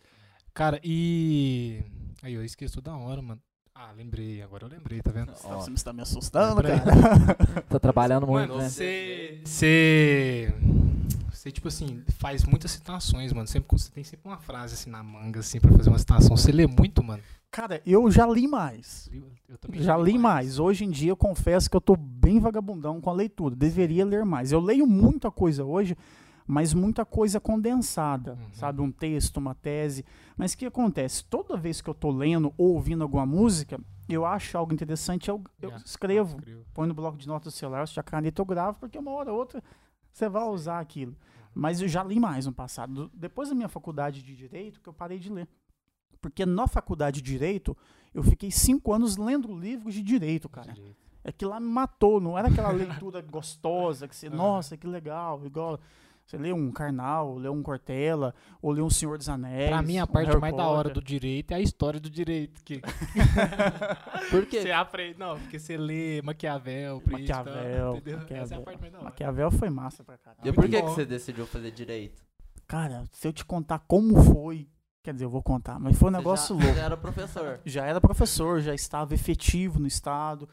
Cara, 0.54 0.80
e. 0.84 1.84
Aí 2.24 2.34
eu 2.34 2.44
esqueci 2.46 2.80
da 2.82 2.96
hora, 2.96 3.22
mano. 3.22 3.42
Ah, 3.78 3.92
lembrei, 3.92 4.42
agora 4.42 4.64
eu 4.66 4.70
lembrei, 4.70 5.02
tá 5.02 5.12
vendo? 5.12 5.34
Ó, 5.44 5.56
Você 5.60 5.70
está 5.72 5.92
me 5.92 6.02
assustando, 6.02 6.62
Lembra 6.62 6.80
cara. 6.80 7.62
tá 7.68 7.78
trabalhando 7.78 8.26
muito, 8.26 8.48
Mano, 8.54 8.62
né? 8.64 8.70
você. 8.70 9.42
Você. 9.44 10.54
Você, 11.46 11.52
tipo 11.52 11.68
assim, 11.68 12.02
faz 12.18 12.44
muitas 12.44 12.72
citações, 12.72 13.32
mano. 13.32 13.48
Sempre, 13.48 13.68
você 13.78 13.92
tem 13.92 14.04
sempre 14.04 14.28
uma 14.28 14.40
frase 14.40 14.74
assim 14.74 14.90
na 14.90 15.04
manga, 15.04 15.42
assim, 15.42 15.60
pra 15.60 15.72
fazer 15.72 15.90
uma 15.92 16.00
citação. 16.00 16.36
Você 16.36 16.52
lê 16.52 16.66
muito, 16.66 17.04
mano. 17.04 17.22
Cara, 17.52 17.84
eu 17.86 18.10
já 18.10 18.26
li 18.26 18.48
mais. 18.48 19.08
Eu, 19.14 19.30
Já 19.76 19.96
li 19.96 20.18
mais. 20.18 20.58
Hoje 20.58 20.86
em 20.86 20.90
dia 20.90 21.12
eu 21.12 21.16
confesso 21.16 21.70
que 21.70 21.78
eu 21.78 21.82
tô 21.82 21.96
bem 21.96 22.40
vagabundão 22.40 23.00
com 23.00 23.12
a 23.12 23.14
leitura. 23.14 23.56
Deveria 23.56 24.04
ler 24.04 24.26
mais. 24.26 24.52
Eu 24.52 24.60
leio 24.60 24.88
muita 24.88 25.30
coisa 25.30 25.64
hoje, 25.64 25.96
mas 26.48 26.74
muita 26.74 27.06
coisa 27.06 27.40
condensada, 27.40 28.32
Uhum. 28.32 28.54
sabe? 28.54 28.82
Um 28.82 28.92
texto, 28.92 29.38
uma 29.38 29.54
tese. 29.54 30.04
Mas 30.36 30.54
o 30.54 30.58
que 30.58 30.66
acontece? 30.66 31.24
Toda 31.26 31.56
vez 31.56 31.80
que 31.80 31.88
eu 31.88 31.94
tô 31.94 32.10
lendo 32.10 32.52
ou 32.58 32.74
ouvindo 32.74 33.04
alguma 33.04 33.26
música, 33.26 33.80
eu 34.10 34.26
acho 34.26 34.58
algo 34.58 34.74
interessante, 34.74 35.30
eu, 35.30 35.40
eu 35.62 35.70
Já. 35.70 35.78
escrevo. 35.78 36.38
Escrevo. 36.40 36.66
Põe 36.74 36.88
no 36.88 36.96
bloco 36.96 37.20
de 37.20 37.28
notas 37.28 37.54
do 37.54 37.56
celular, 37.56 37.88
se 37.88 37.94
já 37.94 38.02
caneta 38.02 38.42
eu 38.42 38.46
gravo, 38.48 38.80
porque 38.80 38.98
uma 38.98 39.12
hora 39.12 39.32
ou 39.32 39.38
outra 39.38 39.64
você 40.12 40.28
vai 40.28 40.44
usar 40.44 40.80
aquilo. 40.80 41.16
Mas 41.56 41.82
eu 41.82 41.88
já 41.88 42.04
li 42.04 42.20
mais 42.20 42.46
no 42.46 42.52
passado. 42.52 43.10
Depois 43.14 43.48
da 43.48 43.56
minha 43.56 43.70
faculdade 43.70 44.22
de 44.22 44.36
Direito, 44.36 44.82
que 44.82 44.90
eu 44.90 44.94
parei 44.94 45.18
de 45.18 45.32
ler. 45.32 45.48
Porque 46.22 46.46
na 46.46 46.68
faculdade 46.68 47.22
de 47.22 47.32
Direito, 47.32 47.76
eu 48.14 48.22
fiquei 48.22 48.52
cinco 48.52 48.92
anos 48.92 49.16
lendo 49.16 49.58
livros 49.58 49.94
de 49.94 50.02
Direito, 50.02 50.50
cara. 50.50 50.74
Direito. 50.74 50.98
É 51.24 51.32
que 51.32 51.46
lá 51.46 51.60
me 51.60 51.68
matou, 51.68 52.20
não 52.20 52.38
era 52.38 52.50
aquela 52.50 52.70
leitura 52.74 53.22
gostosa, 53.22 54.08
que 54.08 54.16
você, 54.16 54.30
nossa, 54.30 54.76
que 54.76 54.86
legal, 54.86 55.44
igual 55.46 55.80
você 56.26 56.38
lê 56.38 56.52
um 56.52 56.72
Karnal, 56.72 57.38
lê 57.38 57.48
um 57.48 57.62
Cortella, 57.62 58.34
ou 58.60 58.72
lê 58.72 58.82
um 58.82 58.90
Senhor 58.90 59.18
dos 59.18 59.30
Anéis. 59.30 59.70
Pra 59.70 59.82
mim, 59.84 60.00
a 60.00 60.06
um 60.06 60.08
parte 60.08 60.28
Harry 60.28 60.42
mais 60.42 60.56
da 60.56 60.68
hora 60.68 60.90
do 60.90 61.02
direito 61.02 61.52
é 61.52 61.56
a 61.56 61.60
história 61.60 62.00
do 62.00 62.10
direito. 62.10 62.64
Que 62.64 62.82
Por 64.32 64.46
quê? 64.48 64.62
você 64.62 64.72
aprende. 64.72 65.20
Não, 65.20 65.40
porque 65.40 65.60
você 65.60 65.78
lê 65.78 66.22
Maquiavel, 66.24 67.00
Príncipe, 67.02 67.30
Maquiavel, 67.30 67.98
entendeu? 67.98 68.18
Essa 68.18 68.34
é 68.34 68.36
a 68.36 68.40
Maquiavel. 68.40 68.62
parte 68.64 68.82
mais 68.82 68.92
da 68.92 68.98
hora. 68.98 69.06
Maquiavel 69.06 69.52
foi 69.52 69.70
massa 69.70 70.04
pra 70.04 70.18
caralho. 70.18 70.42
E 70.44 70.52
por 70.52 70.68
que, 70.68 70.82
que 70.82 70.90
você 70.90 71.06
decidiu 71.06 71.46
fazer 71.46 71.72
direito? 71.72 72.24
Cara, 72.68 73.04
se 73.12 73.28
eu 73.28 73.32
te 73.34 73.46
contar 73.46 73.80
como 73.88 74.16
foi, 74.24 74.68
quer 75.04 75.14
dizer, 75.14 75.26
eu 75.26 75.30
vou 75.30 75.44
contar, 75.44 75.80
mas 75.80 75.96
foi 75.98 76.10
um 76.10 76.14
negócio 76.14 76.58
já, 76.58 76.64
louco. 76.64 76.80
Já 76.80 76.86
era 76.86 76.98
professor. 76.98 77.60
Já 77.64 77.86
era 77.86 78.02
professor, 78.02 78.62
já 78.62 78.74
estava 78.74 79.14
efetivo 79.14 79.80
no 79.80 79.86
estado. 79.86 80.50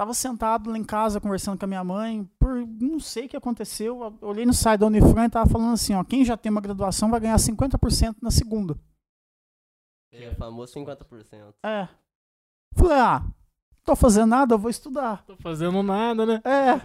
Tava 0.00 0.14
sentado 0.14 0.70
lá 0.70 0.78
em 0.78 0.82
casa 0.82 1.20
conversando 1.20 1.58
com 1.58 1.66
a 1.66 1.68
minha 1.68 1.84
mãe, 1.84 2.24
por 2.38 2.66
não 2.80 2.98
sei 2.98 3.26
o 3.26 3.28
que 3.28 3.36
aconteceu, 3.36 4.02
eu 4.02 4.28
olhei 4.28 4.46
no 4.46 4.54
site 4.54 4.80
da 4.80 4.86
Unifran 4.86 5.26
e 5.26 5.28
tava 5.28 5.50
falando 5.50 5.74
assim, 5.74 5.92
ó, 5.92 6.02
quem 6.02 6.24
já 6.24 6.38
tem 6.38 6.50
uma 6.50 6.62
graduação 6.62 7.10
vai 7.10 7.20
ganhar 7.20 7.36
50% 7.36 8.16
na 8.22 8.30
segunda. 8.30 8.78
É 10.10 10.34
famoso 10.36 10.72
50%. 10.72 11.52
É. 11.62 11.86
Falei, 12.74 12.98
ah, 12.98 13.22
tô 13.84 13.94
fazendo 13.94 14.30
nada, 14.30 14.54
eu 14.54 14.58
vou 14.58 14.70
estudar. 14.70 15.22
Tô 15.26 15.36
fazendo 15.36 15.82
nada, 15.82 16.24
né? 16.24 16.40
É. 16.46 16.80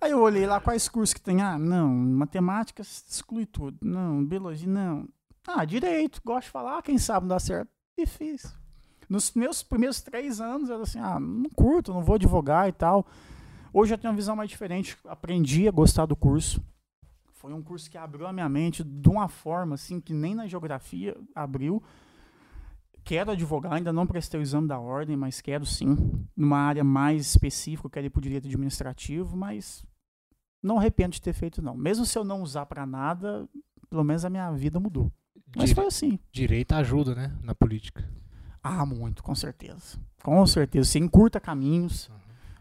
Aí 0.00 0.10
eu 0.10 0.20
olhei 0.20 0.44
lá 0.44 0.60
quais 0.60 0.88
cursos 0.88 1.14
que 1.14 1.20
tem. 1.20 1.40
Ah, 1.40 1.56
não, 1.56 1.86
matemática 1.86 2.82
exclui 2.82 3.46
tudo. 3.46 3.78
Não, 3.80 4.24
biologia, 4.24 4.68
não. 4.68 5.08
Ah, 5.46 5.64
direito, 5.64 6.20
gosto 6.24 6.46
de 6.46 6.50
falar, 6.50 6.82
quem 6.82 6.98
sabe 6.98 7.20
não 7.20 7.36
dá 7.36 7.38
certo. 7.38 7.70
E 7.96 8.04
fiz. 8.04 8.52
Nos 9.12 9.34
meus 9.34 9.62
primeiros 9.62 10.00
três 10.00 10.40
anos, 10.40 10.70
eu 10.70 10.76
era 10.76 10.84
assim, 10.84 10.98
ah, 10.98 11.20
não 11.20 11.50
curto, 11.50 11.92
não 11.92 12.02
vou 12.02 12.14
advogar 12.14 12.66
e 12.66 12.72
tal. 12.72 13.06
Hoje 13.70 13.92
eu 13.92 13.98
tenho 13.98 14.10
uma 14.10 14.16
visão 14.16 14.34
mais 14.34 14.48
diferente. 14.48 14.96
Aprendi 15.04 15.68
a 15.68 15.70
gostar 15.70 16.06
do 16.06 16.16
curso. 16.16 16.64
Foi 17.34 17.52
um 17.52 17.60
curso 17.60 17.90
que 17.90 17.98
abriu 17.98 18.26
a 18.26 18.32
minha 18.32 18.48
mente 18.48 18.82
de 18.82 19.08
uma 19.10 19.28
forma 19.28 19.74
assim 19.74 20.00
que 20.00 20.14
nem 20.14 20.34
na 20.34 20.46
geografia 20.46 21.14
abriu. 21.34 21.82
Quero 23.04 23.32
advogar, 23.32 23.74
ainda 23.74 23.92
não 23.92 24.06
prestei 24.06 24.40
o 24.40 24.42
exame 24.42 24.66
da 24.66 24.78
ordem, 24.78 25.14
mas 25.14 25.42
quero 25.42 25.66
sim. 25.66 26.24
Numa 26.34 26.60
área 26.60 26.82
mais 26.82 27.26
específica, 27.26 27.90
quero 27.90 28.06
ir 28.06 28.10
para 28.10 28.18
o 28.18 28.22
direito 28.22 28.46
administrativo, 28.46 29.36
mas 29.36 29.84
não 30.62 30.78
arrependo 30.78 31.10
de 31.10 31.20
ter 31.20 31.34
feito, 31.34 31.60
não. 31.60 31.76
Mesmo 31.76 32.06
se 32.06 32.16
eu 32.16 32.24
não 32.24 32.40
usar 32.40 32.64
para 32.64 32.86
nada, 32.86 33.46
pelo 33.90 34.04
menos 34.04 34.24
a 34.24 34.30
minha 34.30 34.50
vida 34.52 34.80
mudou. 34.80 35.12
Mas 35.54 35.66
Dire- 35.66 35.74
foi 35.74 35.86
assim. 35.86 36.18
Direito 36.32 36.72
ajuda, 36.72 37.14
né? 37.14 37.36
Na 37.42 37.54
política. 37.54 38.08
Ah, 38.62 38.86
muito, 38.86 39.22
com 39.22 39.34
certeza. 39.34 39.98
Com 40.22 40.46
certeza. 40.46 40.88
Você 40.88 40.98
encurta 40.98 41.40
caminhos. 41.40 42.10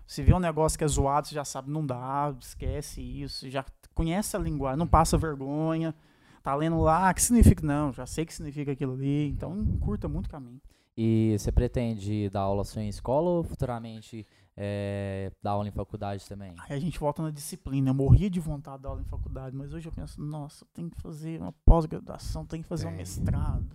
Se 0.07 0.23
vê 0.23 0.33
um 0.33 0.39
negócio 0.39 0.77
que 0.77 0.83
é 0.83 0.87
zoado, 0.87 1.27
você 1.27 1.35
já 1.35 1.45
sabe, 1.45 1.69
não 1.71 1.85
dá, 1.85 2.35
esquece 2.39 3.01
isso. 3.01 3.49
Já 3.49 3.63
conhece 3.93 4.35
a 4.35 4.39
linguagem, 4.39 4.77
não 4.77 4.87
passa 4.87 5.17
vergonha. 5.17 5.95
Tá 6.43 6.55
lendo 6.55 6.79
lá, 6.79 7.13
que 7.13 7.21
significa? 7.21 7.65
Não, 7.65 7.93
já 7.93 8.05
sei 8.05 8.25
que 8.25 8.33
significa 8.33 8.71
aquilo 8.71 8.93
ali. 8.93 9.29
Então, 9.29 9.55
encurta 9.57 10.07
muito 10.07 10.27
caminho. 10.29 10.59
E 10.97 11.35
você 11.37 11.51
pretende 11.51 12.29
dar 12.29 12.41
aula 12.41 12.63
só 12.63 12.79
em 12.79 12.89
escola 12.89 13.29
ou 13.29 13.43
futuramente 13.43 14.25
é, 14.57 15.31
dar 15.41 15.51
aula 15.51 15.67
em 15.67 15.71
faculdade 15.71 16.27
também? 16.27 16.53
Aí 16.67 16.75
a 16.75 16.79
gente 16.79 16.99
volta 16.99 17.21
na 17.21 17.31
disciplina. 17.31 17.91
Eu 17.91 17.93
morria 17.93 18.29
de 18.29 18.39
vontade 18.39 18.77
de 18.77 18.83
dar 18.83 18.89
aula 18.89 19.01
em 19.01 19.05
faculdade, 19.05 19.55
mas 19.55 19.71
hoje 19.73 19.87
eu 19.87 19.91
penso, 19.91 20.19
nossa, 20.21 20.65
tem 20.73 20.89
que 20.89 20.99
fazer 20.99 21.39
uma 21.39 21.53
pós-graduação, 21.65 22.45
tem 22.45 22.61
que 22.61 22.67
fazer 22.67 22.87
um 22.87 22.91
mestrado. 22.91 23.65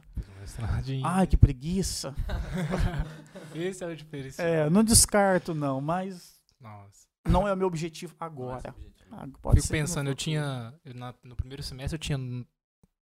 Mestradinho. 0.46 1.04
Ai, 1.06 1.26
que 1.26 1.36
preguiça. 1.36 2.14
Esse 3.54 3.82
é 3.82 3.86
o 3.88 3.96
diferencial. 3.96 4.46
É, 4.46 4.70
não 4.70 4.84
descarto, 4.84 5.54
não, 5.54 5.80
mas 5.80 6.38
Nossa. 6.60 7.06
não 7.26 7.48
é 7.48 7.52
o 7.52 7.56
meu 7.56 7.66
objetivo 7.66 8.14
agora. 8.20 8.70
objetivo. 8.70 8.86
Ah, 9.10 9.26
pode 9.42 9.60
Fico 9.60 9.72
pensando, 9.72 10.08
eu 10.10 10.14
tinha. 10.14 10.72
eu 10.84 10.94
na- 10.94 11.14
no 11.24 11.34
primeiro 11.36 11.62
semestre 11.62 11.96
eu 11.96 11.98
tinha 12.00 12.18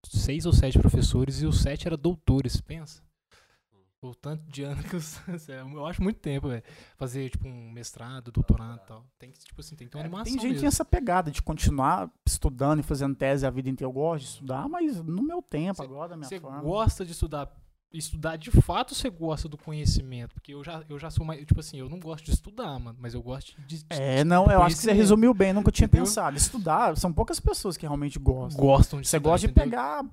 seis 0.07 0.47
ou 0.47 0.53
sete 0.53 0.79
professores 0.79 1.41
e 1.43 1.47
os 1.47 1.61
sete 1.61 1.87
eram 1.87 1.97
doutores, 1.99 2.61
pensa. 2.61 3.03
O 4.07 4.15
tanto 4.15 4.43
de 4.51 4.63
ano 4.63 4.83
que 4.83 4.97
os. 4.97 5.19
eu 5.49 5.87
acho 5.87 6.03
muito 6.03 6.19
tempo, 6.21 6.49
velho. 6.49 6.63
Fazer, 6.97 7.31
tipo, 7.31 7.49
um 7.49 7.71
mestrado, 7.71 8.31
doutorado 8.31 8.81
e 8.85 8.87
tal. 8.87 9.05
Tem 9.19 9.31
que, 9.31 9.39
tipo 9.39 9.61
assim, 9.61 9.75
tem 9.75 9.87
que 9.87 9.93
ter 9.93 9.99
uma 9.99 10.03
É, 10.05 10.07
animação. 10.07 10.25
tem 10.25 10.41
gente 10.41 10.53
mesmo. 10.53 10.65
nessa 10.65 10.85
pegada 10.85 11.31
de 11.31 11.41
continuar 11.43 12.11
estudando 12.27 12.81
e 12.81 12.83
fazendo 12.83 13.15
tese 13.15 13.47
a 13.47 13.51
vida 13.51 13.69
inteira. 13.71 13.89
Eu 13.89 13.93
gosto 13.93 14.25
de 14.25 14.31
estudar, 14.31 14.69
mas 14.69 15.01
no 15.01 15.23
meu 15.23 15.41
tempo, 15.43 15.77
Cê- 15.77 15.85
agora, 15.85 16.09
da 16.11 16.17
minha 16.17 16.29
Você 16.29 16.39
forma. 16.41 16.61
gosta 16.61 17.05
de 17.05 17.13
estudar 17.13 17.51
estudar 17.97 18.35
de 18.37 18.51
fato 18.51 18.93
você 18.93 19.09
gosta 19.09 19.49
do 19.49 19.57
conhecimento. 19.57 20.35
Porque 20.35 20.53
eu 20.53 20.65
já, 20.65 20.83
eu 20.89 20.99
já 20.99 21.11
sou 21.11 21.25
mais. 21.25 21.39
Tipo 21.47 21.61
assim, 21.61 21.79
eu 21.79 21.89
não 21.89 22.01
gosto 22.01 22.25
de 22.25 22.33
estudar, 22.33 22.77
mano, 22.81 22.99
mas 23.01 23.15
eu 23.15 23.23
gosto 23.23 23.55
de. 23.63 23.79
de 23.79 23.87
É, 23.89 24.25
não, 24.25 24.47
eu 24.51 24.61
acho 24.63 24.75
que 24.77 24.83
você 24.83 24.93
resumiu 24.93 25.33
bem, 25.33 25.53
nunca 25.53 25.71
tinha 25.71 25.87
Entendeu? 25.87 26.05
pensado. 26.05 26.37
Estudar, 26.37 26.97
são 26.97 27.13
poucas 27.13 27.39
pessoas 27.39 27.77
que 27.77 27.87
realmente 27.87 28.19
gostam. 28.19 28.61
gostam 28.65 29.01
de 29.01 29.07
Você 29.07 29.19
gosta 29.21 29.47
de 29.47 29.53
entendeu? 29.53 29.71
pegar, 29.71 30.05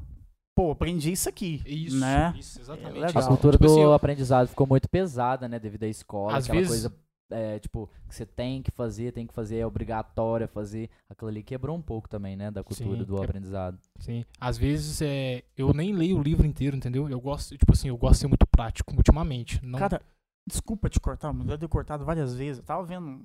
pô, 0.56 0.72
aprendi 0.72 1.12
isso 1.12 1.28
aqui, 1.30 1.62
Isso, 1.66 1.98
né? 2.00 2.34
isso, 2.38 2.60
exatamente. 2.60 3.16
É 3.16 3.20
A 3.20 3.28
cultura 3.28 3.54
Tipo 3.58 3.66
do 3.68 3.72
assim, 3.72 3.94
aprendizado 3.94 4.48
ficou 4.48 4.68
muito 4.68 4.90
pesada, 4.90 5.48
né? 5.48 5.60
Devido 5.60 5.84
à 5.84 5.88
escola. 5.88 6.38
Às 6.38 6.46
aquela 6.46 6.60
vezes- 6.60 6.82
coisa, 6.88 6.96
é, 7.34 7.60
tipo, 7.60 7.90
que 8.10 8.14
você 8.16 8.26
tem 8.26 8.62
que 8.62 8.72
fazer, 8.72 9.14
tem 9.14 9.26
que 9.26 9.34
fazer, 9.34 9.58
é 9.60 9.66
obrigatório 9.66 10.48
fazer. 10.50 10.90
Aquilo 11.10 11.30
ali 11.30 11.42
quebrou 11.42 11.76
um 11.78 11.82
pouco 11.82 12.10
também, 12.10 12.36
né? 12.36 12.52
Da 12.52 12.64
cultura 12.64 12.98
Sim, 12.98 13.04
do 13.06 13.18
é- 13.18 13.24
aprendizado. 13.24 13.80
Sim. 14.00 14.26
Às 14.40 14.58
vezes 14.58 15.02
é, 15.02 15.44
eu 15.58 15.74
nem 15.74 15.94
leio 15.94 16.18
o 16.20 16.22
livro 16.24 16.46
inteiro, 16.46 16.76
entendeu? 16.76 17.10
Eu 17.10 17.22
gosto, 17.22 17.58
tipo 17.58 17.72
assim, 17.72 17.88
eu 17.88 17.98
gosto 17.98 18.14
de 18.16 18.20
ser 18.20 18.28
muito 18.28 18.46
prático 18.48 18.94
ultimamente. 18.96 19.60
Não, 19.66 19.80
Cara, 19.80 20.02
desculpa 20.46 20.90
te 20.90 21.00
cortar, 21.00 21.32
mas 21.32 21.48
eu 21.48 21.58
dei 21.58 21.70
cortado 21.70 22.04
várias 22.04 22.36
vezes. 22.36 22.58
Eu 22.60 22.66
tava 22.66 22.84
vendo 22.84 23.22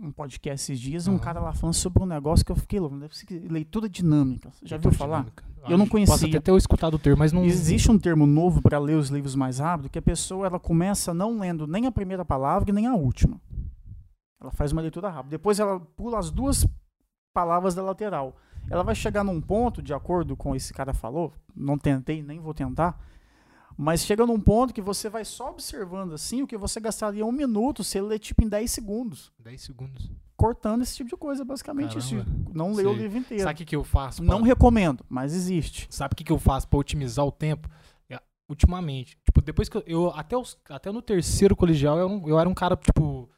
um, 0.00 0.10
podcast 0.12 0.72
esses 0.72 0.80
dias 0.80 1.06
um 1.06 1.18
cara 1.18 1.40
lá 1.40 1.52
falando 1.52 1.74
sobre 1.74 2.02
um 2.02 2.06
negócio 2.06 2.44
que 2.44 2.50
eu 2.52 2.56
fiquei 2.56 2.80
louco. 2.80 2.96
Que 3.26 3.38
leitura 3.38 3.88
dinâmica. 3.88 4.50
Já 4.62 4.76
viu 4.76 4.90
leitura 4.90 4.94
falar? 4.94 5.18
dinâmica. 5.18 5.44
Eu 5.64 5.76
não 5.76 5.84
Acho- 5.84 5.90
Posso 5.90 5.90
conhecia. 5.90 6.28
até 6.28 6.40
ter 6.40 6.56
escutado 6.56 6.94
o 6.94 6.98
termo, 6.98 7.18
mas 7.18 7.32
não. 7.32 7.44
Existe 7.44 7.90
um 7.90 7.98
termo 7.98 8.26
novo 8.26 8.62
para 8.62 8.78
ler 8.78 8.94
os 8.96 9.10
livros 9.10 9.34
mais 9.34 9.58
rápido, 9.58 9.90
que 9.90 9.98
a 9.98 10.02
pessoa 10.02 10.46
ela 10.46 10.58
começa 10.58 11.12
não 11.12 11.38
lendo 11.38 11.66
nem 11.66 11.86
a 11.86 11.92
primeira 11.92 12.24
palavra 12.24 12.70
e 12.70 12.72
nem 12.72 12.86
a 12.86 12.94
última. 12.94 13.38
Ela 14.40 14.50
faz 14.50 14.72
uma 14.72 14.80
leitura 14.80 15.10
rápida. 15.10 15.32
Depois 15.32 15.58
ela 15.60 15.78
pula 15.78 16.18
as 16.18 16.30
duas 16.30 16.66
palavras 17.34 17.74
da 17.74 17.82
lateral. 17.82 18.36
Ela 18.70 18.82
vai 18.82 18.94
chegar 18.94 19.22
num 19.22 19.40
ponto, 19.40 19.82
de 19.82 19.92
acordo 19.92 20.34
com 20.36 20.54
esse 20.56 20.72
cara 20.72 20.94
falou, 20.94 21.32
não 21.54 21.76
tentei, 21.76 22.22
nem 22.22 22.38
vou 22.40 22.54
tentar, 22.54 22.98
mas 23.82 24.04
chega 24.04 24.26
num 24.26 24.38
ponto 24.38 24.74
que 24.74 24.82
você 24.82 25.08
vai 25.08 25.24
só 25.24 25.48
observando 25.50 26.12
assim 26.12 26.42
o 26.42 26.46
que 26.46 26.56
você 26.56 26.78
gastaria 26.80 27.24
um 27.24 27.32
minuto 27.32 27.82
se 27.82 27.96
ele 27.98 28.08
ler 28.08 28.18
tipo 28.18 28.44
em 28.44 28.48
10 28.48 28.70
segundos. 28.70 29.32
10 29.38 29.60
segundos. 29.62 30.10
Cortando 30.36 30.82
esse 30.82 30.96
tipo 30.96 31.08
de 31.10 31.16
coisa, 31.16 31.44
basicamente. 31.44 31.96
Não 32.52 32.72
leu 32.72 32.90
o 32.90 32.94
livro 32.94 33.18
inteiro. 33.18 33.42
Sabe 33.44 33.62
o 33.62 33.66
que, 33.66 33.76
eu 33.76 33.84
faço? 33.84 34.22
Não 34.22 34.38
pra- 34.38 34.46
recomendo, 34.46 35.04
mas 35.08 35.34
existe. 35.34 35.86
Sabe 35.90 36.12
o 36.12 36.16
que, 36.16 36.24
que 36.24 36.32
eu 36.32 36.38
faço 36.38 36.68
pra 36.68 36.78
otimizar 36.78 37.24
o 37.26 37.32
tempo? 37.32 37.68
É, 38.08 38.20
ultimamente, 38.48 39.18
tipo, 39.24 39.40
depois 39.42 39.68
que 39.68 39.76
eu, 39.78 39.82
eu- 39.86 40.10
até, 40.10 40.36
os, 40.36 40.58
até 40.68 40.90
no 40.92 41.00
terceiro 41.02 41.54
colegial 41.56 41.98
eu, 41.98 42.08
não- 42.08 42.28
eu 42.28 42.38
era 42.38 42.48
um 42.48 42.54
cara, 42.54 42.76
tipo, 42.76 43.28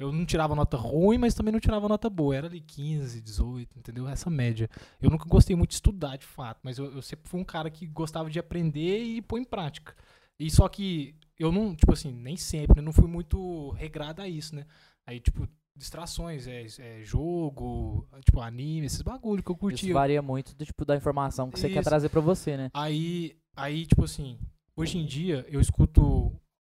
eu 0.00 0.10
não 0.10 0.24
tirava 0.24 0.54
nota 0.54 0.78
ruim, 0.78 1.18
mas 1.18 1.34
também 1.34 1.52
não 1.52 1.60
tirava 1.60 1.86
nota 1.86 2.08
boa. 2.08 2.34
Era 2.34 2.46
ali 2.46 2.60
15, 2.60 3.20
18, 3.20 3.78
entendeu? 3.78 4.08
Essa 4.08 4.30
média. 4.30 4.68
Eu 5.00 5.10
nunca 5.10 5.26
gostei 5.26 5.54
muito 5.54 5.70
de 5.70 5.74
estudar, 5.74 6.16
de 6.16 6.24
fato, 6.24 6.58
mas 6.62 6.78
eu, 6.78 6.86
eu 6.86 7.02
sempre 7.02 7.28
fui 7.28 7.38
um 7.38 7.44
cara 7.44 7.70
que 7.70 7.86
gostava 7.86 8.30
de 8.30 8.38
aprender 8.38 9.02
e 9.02 9.20
pôr 9.20 9.38
em 9.38 9.44
prática. 9.44 9.94
E 10.38 10.50
só 10.50 10.66
que 10.68 11.14
eu 11.38 11.52
não, 11.52 11.76
tipo 11.76 11.92
assim, 11.92 12.12
nem 12.12 12.34
sempre, 12.34 12.80
eu 12.80 12.82
não 12.82 12.92
fui 12.92 13.06
muito 13.06 13.70
regrado 13.72 14.22
a 14.22 14.28
isso, 14.28 14.54
né? 14.54 14.64
Aí, 15.06 15.20
tipo, 15.20 15.46
distrações, 15.76 16.46
é, 16.46 16.64
é 16.78 17.02
jogo, 17.02 18.08
tipo, 18.24 18.40
anime, 18.40 18.86
esses 18.86 19.02
bagulho 19.02 19.42
que 19.42 19.50
eu 19.50 19.56
curtia. 19.56 19.88
Isso 19.88 19.94
varia 19.94 20.22
muito 20.22 20.54
do 20.54 20.64
tipo 20.64 20.84
da 20.84 20.96
informação 20.96 21.50
que 21.50 21.60
você 21.60 21.68
quer 21.68 21.80
Isso. 21.80 21.88
trazer 21.88 22.08
pra 22.08 22.22
você, 22.22 22.56
né? 22.56 22.70
Aí, 22.72 23.36
aí, 23.54 23.84
tipo 23.84 24.04
assim, 24.04 24.38
hoje 24.74 24.96
em 24.96 25.04
dia 25.04 25.44
eu 25.50 25.60
escuto 25.60 26.32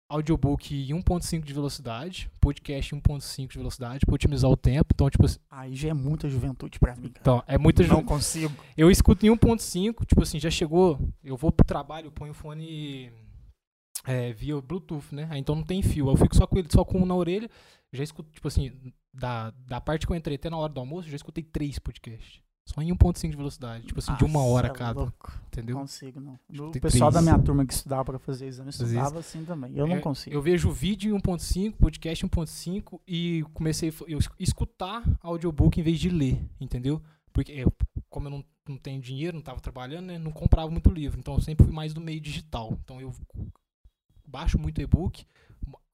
audiobook 0.08 0.74
em 0.74 0.94
1.5 0.94 1.42
de 1.44 1.52
velocidade, 1.52 2.30
podcast 2.40 2.94
em 2.94 3.00
1.5 3.00 3.48
de 3.50 3.58
velocidade, 3.58 4.06
pra 4.06 4.14
otimizar 4.14 4.50
o 4.50 4.56
tempo. 4.56 4.88
Então, 4.94 5.10
tipo 5.10 5.24
assim, 5.26 5.38
Aí 5.50 5.74
já 5.74 5.88
é 5.88 5.94
muita 5.94 6.28
juventude 6.28 6.78
pra 6.78 6.94
mim, 6.94 7.08
cara. 7.08 7.18
então, 7.20 7.42
é 7.46 7.58
muita 7.58 7.82
não 7.86 8.00
ju- 8.00 8.04
consigo. 8.04 8.54
Eu 8.76 8.90
escuto 8.90 9.26
em 9.26 9.30
1.5, 9.30 10.04
tipo 10.06 10.22
assim, 10.22 10.38
já 10.38 10.50
chegou, 10.50 10.98
eu 11.24 11.36
vou 11.36 11.50
pro 11.50 11.66
trabalho, 11.66 12.06
eu 12.06 12.12
ponho 12.12 12.30
o 12.30 12.34
fone 12.34 13.10
é, 14.06 14.32
via 14.32 14.60
Bluetooth, 14.60 15.12
né? 15.14 15.26
Aí 15.30 15.40
então 15.40 15.54
não 15.54 15.64
tem 15.64 15.82
fio. 15.82 16.08
Eu 16.08 16.16
fico 16.16 16.36
só 16.36 16.46
com 16.46 16.56
ele, 16.58 16.68
só 16.70 16.84
com 16.84 17.00
um 17.00 17.06
na 17.06 17.14
orelha. 17.14 17.50
Já 17.92 18.04
escuto, 18.04 18.30
tipo 18.30 18.46
assim, 18.48 18.72
da, 19.12 19.50
da 19.66 19.80
parte 19.80 20.06
que 20.06 20.12
eu 20.12 20.16
entrei 20.16 20.36
até 20.36 20.48
na 20.50 20.56
hora 20.56 20.72
do 20.72 20.78
almoço, 20.80 21.08
já 21.08 21.16
escutei 21.16 21.42
três 21.42 21.78
podcasts. 21.78 22.40
Só 22.68 22.82
em 22.82 22.90
1.5 22.92 23.30
de 23.30 23.36
velocidade. 23.36 23.86
Tipo 23.86 24.00
assim, 24.00 24.12
de 24.16 24.24
uma 24.24 24.40
Nossa, 24.40 24.50
hora 24.52 24.70
cada. 24.70 25.00
louco. 25.02 25.40
Entendeu? 25.46 25.74
Não 25.76 25.82
consigo, 25.82 26.20
não. 26.20 26.32
O 26.32 26.52
Escutei 26.52 26.80
pessoal 26.80 27.10
da 27.12 27.20
três. 27.20 27.32
minha 27.32 27.44
turma 27.44 27.64
que 27.64 27.72
estudava 27.72 28.04
pra 28.04 28.18
fazer 28.18 28.46
exame 28.48 28.70
estudava 28.70 29.20
assim 29.20 29.44
também. 29.44 29.72
Eu 29.76 29.86
não 29.86 29.96
É, 29.96 30.00
consigo. 30.00 30.34
Eu 30.34 30.42
vejo 30.42 30.70
vídeo 30.72 31.14
em 31.14 31.18
1.5, 31.20 31.76
podcast 31.76 32.26
em 32.26 32.28
1.5 32.28 33.00
e 33.06 33.44
comecei 33.54 33.92
eu 34.08 34.18
es- 34.18 34.28
escutar 34.40 35.02
audiobook 35.22 35.78
em 35.78 35.82
vez 35.84 36.00
de 36.00 36.10
ler, 36.10 36.44
entendeu? 36.60 37.00
Porque 37.32 37.52
eu, 37.52 37.72
como 38.10 38.26
eu 38.26 38.30
não, 38.32 38.44
não 38.68 38.76
tenho 38.76 39.00
dinheiro, 39.00 39.34
não 39.34 39.40
estava 39.40 39.60
trabalhando, 39.60 40.06
né, 40.06 40.18
não 40.18 40.32
comprava 40.32 40.68
muito 40.68 40.90
livro. 40.90 41.20
Então 41.20 41.34
eu 41.34 41.40
sempre 41.40 41.64
fui 41.64 41.72
mais 41.74 41.94
do 41.94 42.00
meio 42.00 42.20
digital. 42.20 42.76
Então 42.82 43.00
eu 43.00 43.14
baixo 44.26 44.58
muito 44.58 44.80
e-book, 44.80 45.24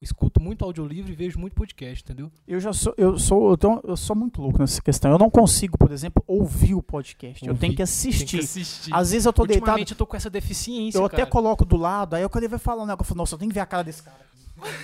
escuto 0.01 0.41
muito 0.41 0.65
audiolivro 0.65 1.11
e 1.11 1.15
vejo 1.15 1.39
muito 1.39 1.53
podcast, 1.53 2.03
entendeu? 2.03 2.29
Eu 2.47 2.59
já 2.59 2.73
sou, 2.73 2.93
eu 2.97 3.17
sou, 3.17 3.51
eu, 3.51 3.57
tenho- 3.57 3.81
eu 3.85 3.95
sou 3.95 4.15
muito 4.15 4.41
louco 4.41 4.59
nessa 4.59 4.81
questão. 4.81 5.11
Eu 5.11 5.17
não 5.17 5.29
consigo, 5.29 5.77
por 5.77 5.91
exemplo, 5.91 6.21
ouvir 6.27 6.75
o 6.75 6.81
podcast. 6.83 7.45
eu 7.45 7.51
Ouvir. 7.51 7.59
tenho 7.61 7.73
que 7.73 7.77
Tem 7.77 7.83
assistir. 7.83 8.25
que 8.25 8.39
assistir. 8.39 8.93
Às 8.93 9.11
vezes 9.11 9.25
eu 9.25 9.31
tô 9.33 9.45
deitado, 9.45 9.79
eu 9.79 9.95
tô 9.95 10.05
com 10.05 10.17
essa 10.17 10.29
deficiência, 10.29 10.97
eu 10.97 11.05
até 11.05 11.17
cara. 11.17 11.29
coloco 11.29 11.63
do 11.63 11.77
lado, 11.77 12.15
aí 12.15 12.21
eu 12.21 12.29
quando 12.29 12.43
ele 12.43 12.49
vai 12.51 12.59
falar 12.59 12.83
um 12.83 12.85
negócio, 12.85 13.03
eu 13.03 13.07
falo, 13.07 13.17
nossa, 13.19 13.35
eu 13.35 13.39
tenho 13.39 13.49
que 13.49 13.55
ver 13.55 13.61
a 13.61 13.65
cara 13.65 13.83
desse 13.83 14.03
cara. 14.03 14.23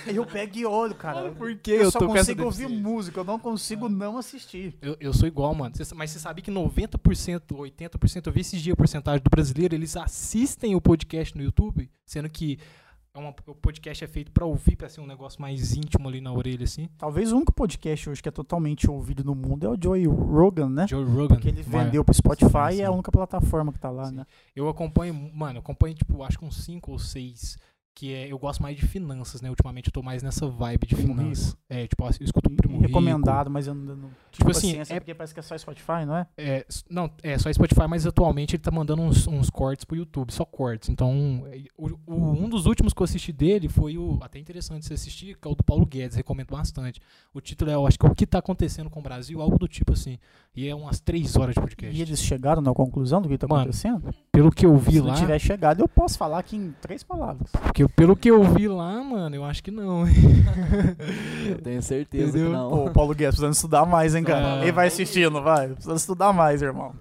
Aí 0.06 0.16
eu 0.16 0.26
pego 0.26 0.58
e 0.58 0.66
olho, 0.66 0.94
cara. 0.94 1.30
Por 1.30 1.54
que 1.56 1.70
eu, 1.70 1.82
eu 1.82 1.90
só 1.90 1.98
tô 2.00 2.08
consigo 2.08 2.42
ouvir 2.44 2.68
música, 2.68 3.20
eu 3.20 3.24
não 3.24 3.38
consigo 3.38 3.88
não 3.88 4.18
assistir. 4.18 4.76
Eu, 4.82 4.96
eu 5.00 5.12
sou 5.12 5.28
igual, 5.28 5.54
mano. 5.54 5.74
Cê 5.76 5.94
mas 5.94 6.10
você 6.10 6.18
sabe 6.18 6.42
que 6.42 6.50
90%, 6.50 7.40
80%, 7.52 8.26
eu 8.26 8.32
vi 8.32 8.40
esses 8.40 8.60
dias 8.60 8.72
a 8.74 8.76
porcentagem 8.76 9.22
do 9.22 9.30
brasileiro, 9.30 9.74
eles 9.74 9.96
assistem 9.96 10.74
o 10.74 10.80
podcast 10.80 11.36
no 11.36 11.42
YouTube, 11.42 11.88
sendo 12.04 12.28
que 12.28 12.58
é 13.12 13.18
uma- 13.18 13.34
o 13.46 13.54
podcast 13.56 14.04
é 14.04 14.06
feito 14.06 14.30
pra 14.30 14.44
ouvir, 14.46 14.76
pra 14.76 14.88
ser 14.88 15.00
um 15.00 15.06
negócio 15.06 15.40
mais 15.42 15.74
íntimo 15.74 16.08
ali 16.08 16.20
na 16.20 16.32
orelha, 16.32 16.62
assim. 16.64 16.88
Talvez 16.96 17.32
o 17.32 17.36
único 17.36 17.52
podcast 17.52 18.08
hoje 18.08 18.22
que 18.22 18.28
é 18.28 18.32
totalmente 18.32 18.88
ouvido 18.88 19.24
no 19.24 19.34
mundo 19.34 19.66
é 19.66 19.68
o 19.70 19.76
Joey 19.82 20.06
Rogan, 20.06 20.68
né? 20.68 20.86
Joe 20.86 21.04
Rogan. 21.04 21.36
Que 21.36 21.48
ele 21.48 21.62
vendeu 21.62 22.04
pro 22.04 22.14
Spotify 22.14 22.72
Sim, 22.72 22.78
e 22.78 22.80
é 22.82 22.84
a 22.84 22.88
sim. 22.88 22.94
única 22.94 23.10
plataforma 23.10 23.72
que 23.72 23.80
tá 23.80 23.90
lá, 23.90 24.06
Sim. 24.06 24.16
né? 24.16 24.26
Eu 24.54 24.68
acompanho, 24.68 25.12
mano, 25.34 25.56
eu 25.56 25.60
acompanho, 25.60 25.94
tipo, 25.94 26.22
acho 26.22 26.38
que 26.38 26.44
uns 26.44 26.64
5 26.64 26.92
ou 26.92 26.98
6. 26.98 27.58
Que 28.00 28.14
é, 28.14 28.32
eu 28.32 28.38
gosto 28.38 28.62
mais 28.62 28.78
de 28.78 28.86
finanças, 28.86 29.42
né? 29.42 29.50
Ultimamente 29.50 29.88
eu 29.88 29.92
tô 29.92 30.02
mais 30.02 30.22
nessa 30.22 30.46
vibe 30.48 30.86
de 30.86 30.94
Primo 30.96 31.14
finanças. 31.14 31.54
É, 31.68 31.86
tipo, 31.86 32.02
eu 32.02 32.10
escuto 32.24 32.48
o 32.50 32.56
Primo 32.56 32.76
Rico. 32.76 32.86
Recomendado, 32.88 33.50
mas 33.50 33.66
eu 33.66 33.74
não, 33.74 33.94
não 33.94 34.08
tive 34.08 34.38
Tipo 34.38 34.50
assim, 34.52 34.68
paciência, 34.68 34.94
é- 34.94 35.00
porque 35.00 35.14
parece 35.14 35.34
que 35.34 35.40
é 35.40 35.42
só 35.42 35.58
Spotify, 35.58 36.06
não 36.06 36.16
é? 36.16 36.26
É, 36.38 36.66
não, 36.88 37.10
é 37.22 37.36
só 37.36 37.52
Spotify, 37.52 37.86
mas 37.86 38.06
atualmente 38.06 38.56
ele 38.56 38.62
tá 38.62 38.70
mandando 38.70 39.02
uns, 39.02 39.26
uns 39.26 39.50
cortes 39.50 39.84
pro 39.84 39.94
YouTube, 39.98 40.32
só 40.32 40.46
cortes. 40.46 40.88
Então, 40.88 41.44
é, 41.52 41.62
o- 41.76 41.90
o- 42.06 42.32
um 42.42 42.48
dos 42.48 42.64
últimos 42.64 42.94
que 42.94 43.02
eu 43.02 43.04
assisti 43.04 43.32
dele 43.34 43.68
foi 43.68 43.98
o. 43.98 44.18
Até 44.22 44.38
interessante 44.38 44.86
você 44.86 44.94
assistir, 44.94 45.36
que 45.36 45.46
é 45.46 45.50
o 45.50 45.54
do 45.54 45.62
Paulo 45.62 45.84
Guedes, 45.84 46.16
recomendo 46.16 46.52
bastante. 46.52 47.02
O 47.34 47.40
título 47.42 47.70
é, 47.70 47.74
eu 47.74 47.86
acho 47.86 47.98
que 47.98 48.06
é 48.06 48.08
o 48.08 48.14
que 48.14 48.26
tá 48.26 48.38
acontecendo 48.38 48.88
com 48.88 49.00
o 49.00 49.02
Brasil, 49.02 49.42
algo 49.42 49.58
do 49.58 49.68
tipo 49.68 49.92
assim. 49.92 50.18
E 50.54 50.66
é 50.66 50.74
umas 50.74 50.98
três 51.00 51.36
horas 51.36 51.54
de 51.54 51.60
podcast. 51.60 51.96
E 51.96 52.02
eles 52.02 52.20
chegaram 52.20 52.60
na 52.60 52.74
conclusão 52.74 53.22
do 53.22 53.28
que 53.28 53.38
tá 53.38 53.46
Mano, 53.46 53.60
acontecendo? 53.62 54.12
Pelo 54.32 54.50
que 54.50 54.66
eu 54.66 54.76
vi 54.76 54.92
Se 54.94 55.00
lá. 55.00 55.06
não 55.08 55.14
tiver 55.14 55.38
chegado, 55.38 55.80
eu 55.80 55.88
posso 55.88 56.18
falar 56.18 56.40
aqui 56.40 56.56
em 56.56 56.74
três 56.80 57.04
palavras. 57.04 57.50
Porque, 57.52 57.86
pelo 57.88 58.16
que 58.16 58.28
eu 58.30 58.42
vi 58.42 58.66
lá, 58.66 59.02
mano, 59.02 59.36
eu 59.36 59.44
acho 59.44 59.62
que 59.62 59.70
não. 59.70 60.06
hein? 60.08 60.14
Eu 61.48 61.58
tenho 61.62 61.80
certeza 61.82 62.30
Entendeu? 62.30 62.46
que 62.48 62.52
não. 62.56 62.68
Pô, 62.68 62.84
o 62.86 62.92
Paulo 62.92 63.14
Guedes 63.14 63.36
precisando 63.36 63.54
estudar 63.54 63.86
mais, 63.86 64.14
hein, 64.14 64.24
cara? 64.24 64.54
Ah. 64.58 64.62
Ele 64.62 64.72
vai 64.72 64.88
assistindo, 64.88 65.40
vai. 65.40 65.68
Precisando 65.68 65.96
estudar 65.98 66.32
mais, 66.32 66.62
irmão. 66.62 66.94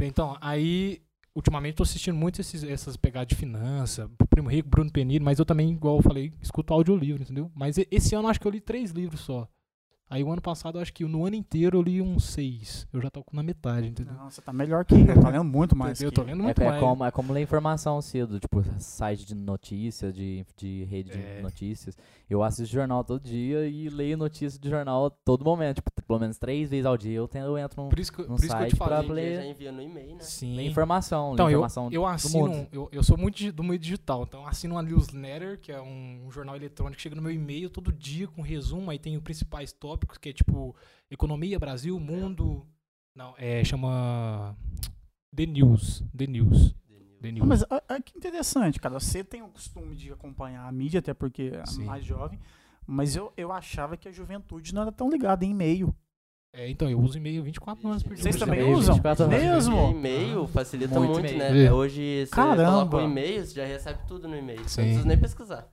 Então, 0.00 0.36
aí, 0.40 1.00
ultimamente 1.34 1.74
tô 1.74 1.82
assistindo 1.82 2.14
muito 2.16 2.40
esses, 2.40 2.62
essas 2.64 2.96
pegadas 2.96 3.28
de 3.28 3.34
finança, 3.34 4.08
Primo 4.30 4.48
Rico, 4.48 4.68
Bruno 4.68 4.90
Peniro, 4.90 5.24
mas 5.24 5.38
eu 5.40 5.44
também, 5.44 5.70
igual 5.72 5.96
eu 5.96 6.02
falei, 6.02 6.32
escuto 6.40 6.72
audiolivro, 6.72 7.22
entendeu? 7.22 7.50
Mas 7.54 7.76
esse 7.90 8.14
ano 8.14 8.26
eu 8.26 8.30
acho 8.30 8.40
que 8.40 8.46
eu 8.46 8.50
li 8.52 8.60
três 8.60 8.90
livros 8.92 9.20
só. 9.20 9.46
Aí 10.12 10.22
o 10.22 10.30
ano 10.30 10.42
passado, 10.42 10.76
eu 10.76 10.82
acho 10.82 10.92
que 10.92 11.04
no 11.06 11.24
ano 11.24 11.34
inteiro 11.36 11.78
eu 11.78 11.82
li 11.82 12.02
uns 12.02 12.24
seis. 12.24 12.86
Eu 12.92 13.00
já 13.00 13.08
tô 13.08 13.24
na 13.32 13.42
metade, 13.42 13.88
entendeu? 13.88 14.12
Não, 14.12 14.28
você 14.28 14.42
tá 14.42 14.52
melhor 14.52 14.84
que 14.84 14.94
eu. 14.94 15.20
Tá 15.22 15.30
lendo 15.30 15.44
muito 15.44 15.74
mais. 15.74 16.02
eu 16.02 16.12
tô 16.12 16.20
eu. 16.20 16.26
lendo 16.26 16.40
É, 16.40 16.42
muito 16.44 16.60
é 16.60 16.68
mais. 16.68 16.80
como, 16.80 17.04
é 17.04 17.10
como 17.10 17.32
ler 17.32 17.40
informação 17.40 18.00
cedo, 18.02 18.38
tipo, 18.38 18.62
site 18.78 19.24
de 19.24 19.34
notícias, 19.34 20.12
de, 20.14 20.44
de 20.54 20.84
rede 20.84 21.12
É. 21.12 21.36
de 21.36 21.42
notícias. 21.42 21.96
Eu 22.28 22.42
assisto 22.42 22.72
jornal 22.74 23.02
todo 23.02 23.22
dia 23.22 23.66
e 23.66 23.88
leio 23.88 24.18
notícias 24.18 24.58
de 24.58 24.68
jornal 24.68 25.06
a 25.06 25.10
todo 25.10 25.44
momento. 25.46 25.76
Tipo, 25.76 25.90
pelo 26.06 26.18
menos 26.18 26.36
três 26.36 26.68
vezes 26.68 26.84
ao 26.84 26.96
dia 26.98 27.14
eu, 27.14 27.26
tenho, 27.26 27.46
eu 27.46 27.56
entro 27.56 27.82
num, 27.82 27.88
Por 27.88 27.98
isso 27.98 28.12
que, 28.12 28.20
num 28.20 28.36
por 28.36 28.44
isso 28.44 28.48
que 28.48 28.52
eu 28.52 28.58
site 28.58 28.70
te 28.72 28.76
pra 28.76 28.86
falei. 29.02 29.04
Dia 29.06 29.14
ler- 29.14 29.36
já 29.36 29.46
envia 29.46 29.72
no 29.72 29.80
e-mail, 29.80 30.14
né? 30.16 30.20
Sim. 30.20 30.56
ler 30.56 30.66
informação. 30.66 31.32
Então, 31.32 31.46
ler 31.46 31.52
eu, 31.54 31.58
informação 31.60 31.88
eu 31.90 32.02
do 32.02 32.06
assino, 32.06 32.48
mundo. 32.48 32.68
eu, 32.70 32.88
eu 32.92 33.02
sou 33.02 33.16
muito 33.16 33.50
do 33.50 33.64
meio 33.64 33.78
digital, 33.78 34.24
então 34.24 34.40
eu 34.42 34.46
assino 34.46 34.74
uma 34.74 34.82
newsletter, 34.82 35.58
que 35.58 35.72
é 35.72 35.80
um, 35.80 36.26
um 36.26 36.30
jornal 36.30 36.54
eletrônico 36.54 36.96
que 36.96 37.02
chega 37.02 37.16
no 37.16 37.22
meu 37.22 37.30
e-mail 37.32 37.70
todo 37.70 37.90
dia 37.90 38.28
com 38.28 38.42
resumo, 38.42 38.90
aí 38.90 38.98
tem 38.98 39.16
os 39.16 39.22
principais 39.22 39.72
tópicos, 39.72 40.01
que 40.20 40.28
é 40.30 40.32
tipo 40.32 40.74
economia, 41.10 41.58
Brasil, 41.58 41.98
mundo. 41.98 42.66
Não, 43.14 43.34
é, 43.36 43.62
chama 43.64 44.56
The 45.34 45.46
News. 45.46 46.02
The 46.16 46.26
News. 46.26 46.74
The 47.20 47.28
Ah, 47.28 47.32
News. 47.32 47.46
Mas 47.48 47.62
ah, 47.70 47.82
ah, 47.88 48.00
que 48.00 48.16
interessante, 48.16 48.80
cara. 48.80 48.98
Você 48.98 49.22
tem 49.22 49.42
o 49.42 49.48
costume 49.48 49.94
de 49.94 50.12
acompanhar 50.12 50.66
a 50.66 50.72
mídia, 50.72 50.98
até 50.98 51.14
porque 51.14 51.52
é 51.54 51.66
Sim. 51.66 51.84
mais 51.84 52.04
jovem. 52.04 52.38
Mas 52.86 53.14
eu, 53.14 53.32
eu 53.36 53.52
achava 53.52 53.96
que 53.96 54.08
a 54.08 54.12
juventude 54.12 54.74
não 54.74 54.82
era 54.82 54.90
tão 54.92 55.08
ligada 55.08 55.44
em 55.44 55.50
e-mail. 55.50 55.94
É, 56.54 56.68
então, 56.68 56.90
eu 56.90 57.00
uso 57.00 57.16
e-mail 57.16 57.42
24 57.42 57.88
horas 57.88 58.02
por 58.02 58.14
dia. 58.14 58.24
Vocês 58.24 58.36
também 58.36 58.62
usam? 58.74 58.94
24 58.96 59.24
horas. 59.24 59.40
Mesmo? 59.42 59.90
E-mail 59.92 60.46
facilita 60.48 60.98
Muito 60.98 61.12
muito, 61.12 61.32
e-mail. 61.32 61.54
né? 61.54 61.64
É. 61.64 61.72
Hoje 61.72 62.26
você 62.26 62.30
Caramba. 62.34 62.70
coloca 62.88 62.96
o 62.96 63.00
e-mail, 63.00 63.46
você 63.46 63.54
já 63.54 63.64
recebe 63.64 64.00
tudo 64.06 64.28
no 64.28 64.36
e-mail. 64.36 64.68
Sim. 64.68 64.80
não 64.82 64.88
precisa 64.88 65.08
nem 65.08 65.18
pesquisar. 65.18 65.68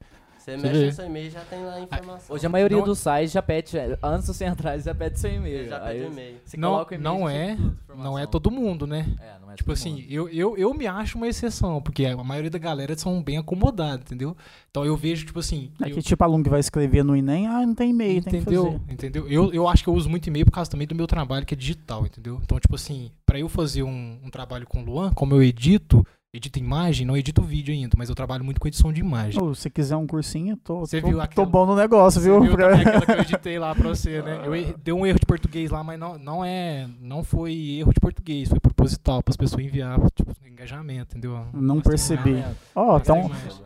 Você 0.52 0.58
Você 0.58 0.68
mexe 0.68 0.86
no 0.86 0.92
seu 0.94 1.06
e-mail 1.06 1.28
e 1.28 1.30
já 1.30 1.40
tem 1.42 1.64
lá 1.64 1.74
a 1.76 1.80
informação. 1.82 2.36
Hoje 2.36 2.46
a 2.46 2.50
maioria 2.50 2.78
Não- 2.78 2.86
dos 2.86 3.00
sites 3.00 3.32
já 3.32 3.42
pede, 3.42 3.78
antes 4.02 4.28
de 4.28 4.34
você 4.36 4.46
entrar, 4.46 4.78
já 4.80 4.94
pede 4.96 5.20
seu 5.20 5.32
e-mail. 5.34 5.68
já 5.68 5.80
pede 5.80 6.04
o 6.04 6.08
e-mail. 6.08 6.36
você 6.46 6.58
Não, 6.58 6.70
coloca 6.72 6.92
o 6.94 6.98
e-mail, 6.98 7.14
não 7.20 7.30
é, 7.30 7.56
tudo, 7.56 7.78
não 8.04 8.20
é 8.20 8.26
todo 8.28 8.52
mundo, 8.52 8.88
né? 8.88 9.06
É, 9.20 9.40
não 9.42 9.52
é 9.52 9.56
Tipo 9.56 9.66
todo 9.70 9.74
assim, 9.74 9.92
mundo. 9.94 10.06
eu, 10.10 10.30
eu, 10.30 10.58
eu 10.58 10.74
me 10.74 10.88
acho 10.88 11.18
uma 11.18 11.28
exceção, 11.28 11.82
porque 11.82 12.06
a 12.06 12.16
maioria 12.24 12.50
da 12.50 12.58
galera 12.60 12.98
são 12.98 13.22
bem 13.22 13.38
acomodados, 13.38 14.06
entendeu? 14.06 14.36
Então 14.70 14.86
eu 14.86 14.96
vejo, 14.96 15.26
tipo 15.26 15.40
assim. 15.40 15.72
É 15.84 15.90
eu- 15.90 15.96
que 15.96 16.02
tipo 16.02 16.24
aluno 16.24 16.44
que 16.44 16.50
vai 16.50 16.60
escrever 16.60 17.04
no 17.04 17.16
Enem, 17.16 17.48
ah, 17.48 17.66
não 17.66 17.74
tem 17.76 17.90
e-mail, 17.92 18.22
tem 18.24 18.32
que 18.34 18.38
entendeu? 18.40 18.66
fazer. 18.66 18.82
Entendeu? 18.94 19.28
Eu, 19.28 19.54
eu 19.54 19.68
acho 19.68 19.84
que 19.84 19.90
eu 19.90 19.94
uso 19.94 20.10
muito 20.10 20.28
e-mail 20.28 20.46
por 20.46 20.52
causa 20.52 20.70
também 20.70 20.88
do 20.88 20.96
meu 20.96 21.08
trabalho, 21.08 21.46
que 21.46 21.54
é 21.54 21.58
digital, 21.58 22.06
entendeu? 22.06 22.40
Então, 22.44 22.60
tipo 22.60 22.76
assim, 22.76 23.12
pra 23.26 23.40
eu 23.40 23.50
fazer 23.50 23.84
um, 23.84 24.20
um 24.24 24.30
trabalho 24.30 24.66
com 24.68 24.82
o 24.82 24.86
Luan, 24.86 25.12
como 25.14 25.34
eu 25.36 25.44
edito, 25.44 26.06
edito 26.31 26.60
imagem, 26.60 27.07
não 27.07 27.18
edito 27.18 27.41
vídeo 27.41 27.73
ainda, 27.73 27.95
mas 27.97 28.07
eu 28.07 28.14
trabalho 28.15 28.43
muito 28.45 28.60
com 28.61 28.68
edição 28.68 28.93
de 28.93 28.99
imagem. 29.01 29.41
Ô, 29.41 29.56
se 29.56 29.68
quiser 29.69 29.95
um 29.95 30.06
cursinho, 30.06 30.56
tô, 30.57 30.80
Você 30.81 31.01
tô, 31.01 31.07
viu 31.07 31.18
tô 31.18 31.23
aquela- 31.23 31.47
bom 31.47 31.65
no 31.65 31.76
negócio, 31.76 32.22
Você 32.22 32.30
viu? 32.30 32.39
viu 32.41 32.56
também 32.56 32.81
aquela 32.81 33.01
que 33.06 33.11
eu 33.11 33.19
editei 33.22 33.57
lá 33.57 33.73
pra 33.73 33.89
você, 33.89 34.22
né? 34.22 34.41
Eu 34.45 34.77
dei 34.77 34.93
um 34.93 35.06
erro 35.06 35.19
de 35.19 35.26
português 35.26 35.72
lá, 35.72 35.84
mas 35.84 35.99
não, 35.99 36.18
não 36.19 36.45
é. 36.45 36.88
Não 37.01 37.23
foi 37.23 37.53
erro 37.80 37.91
de 37.93 37.99
português, 37.99 38.47
foi 38.47 38.60
proposital, 38.60 39.23
para 39.23 39.31
as 39.31 39.38
pessoas 39.38 39.64
enviar, 39.65 39.99
tipo, 40.14 40.31
engajamento, 40.47 41.18
entendeu? 41.18 41.47
Não 41.53 41.81
percebi. 41.81 42.34
Uma- 42.35 42.56
Ó, 42.76 42.99
tem 42.99 43.15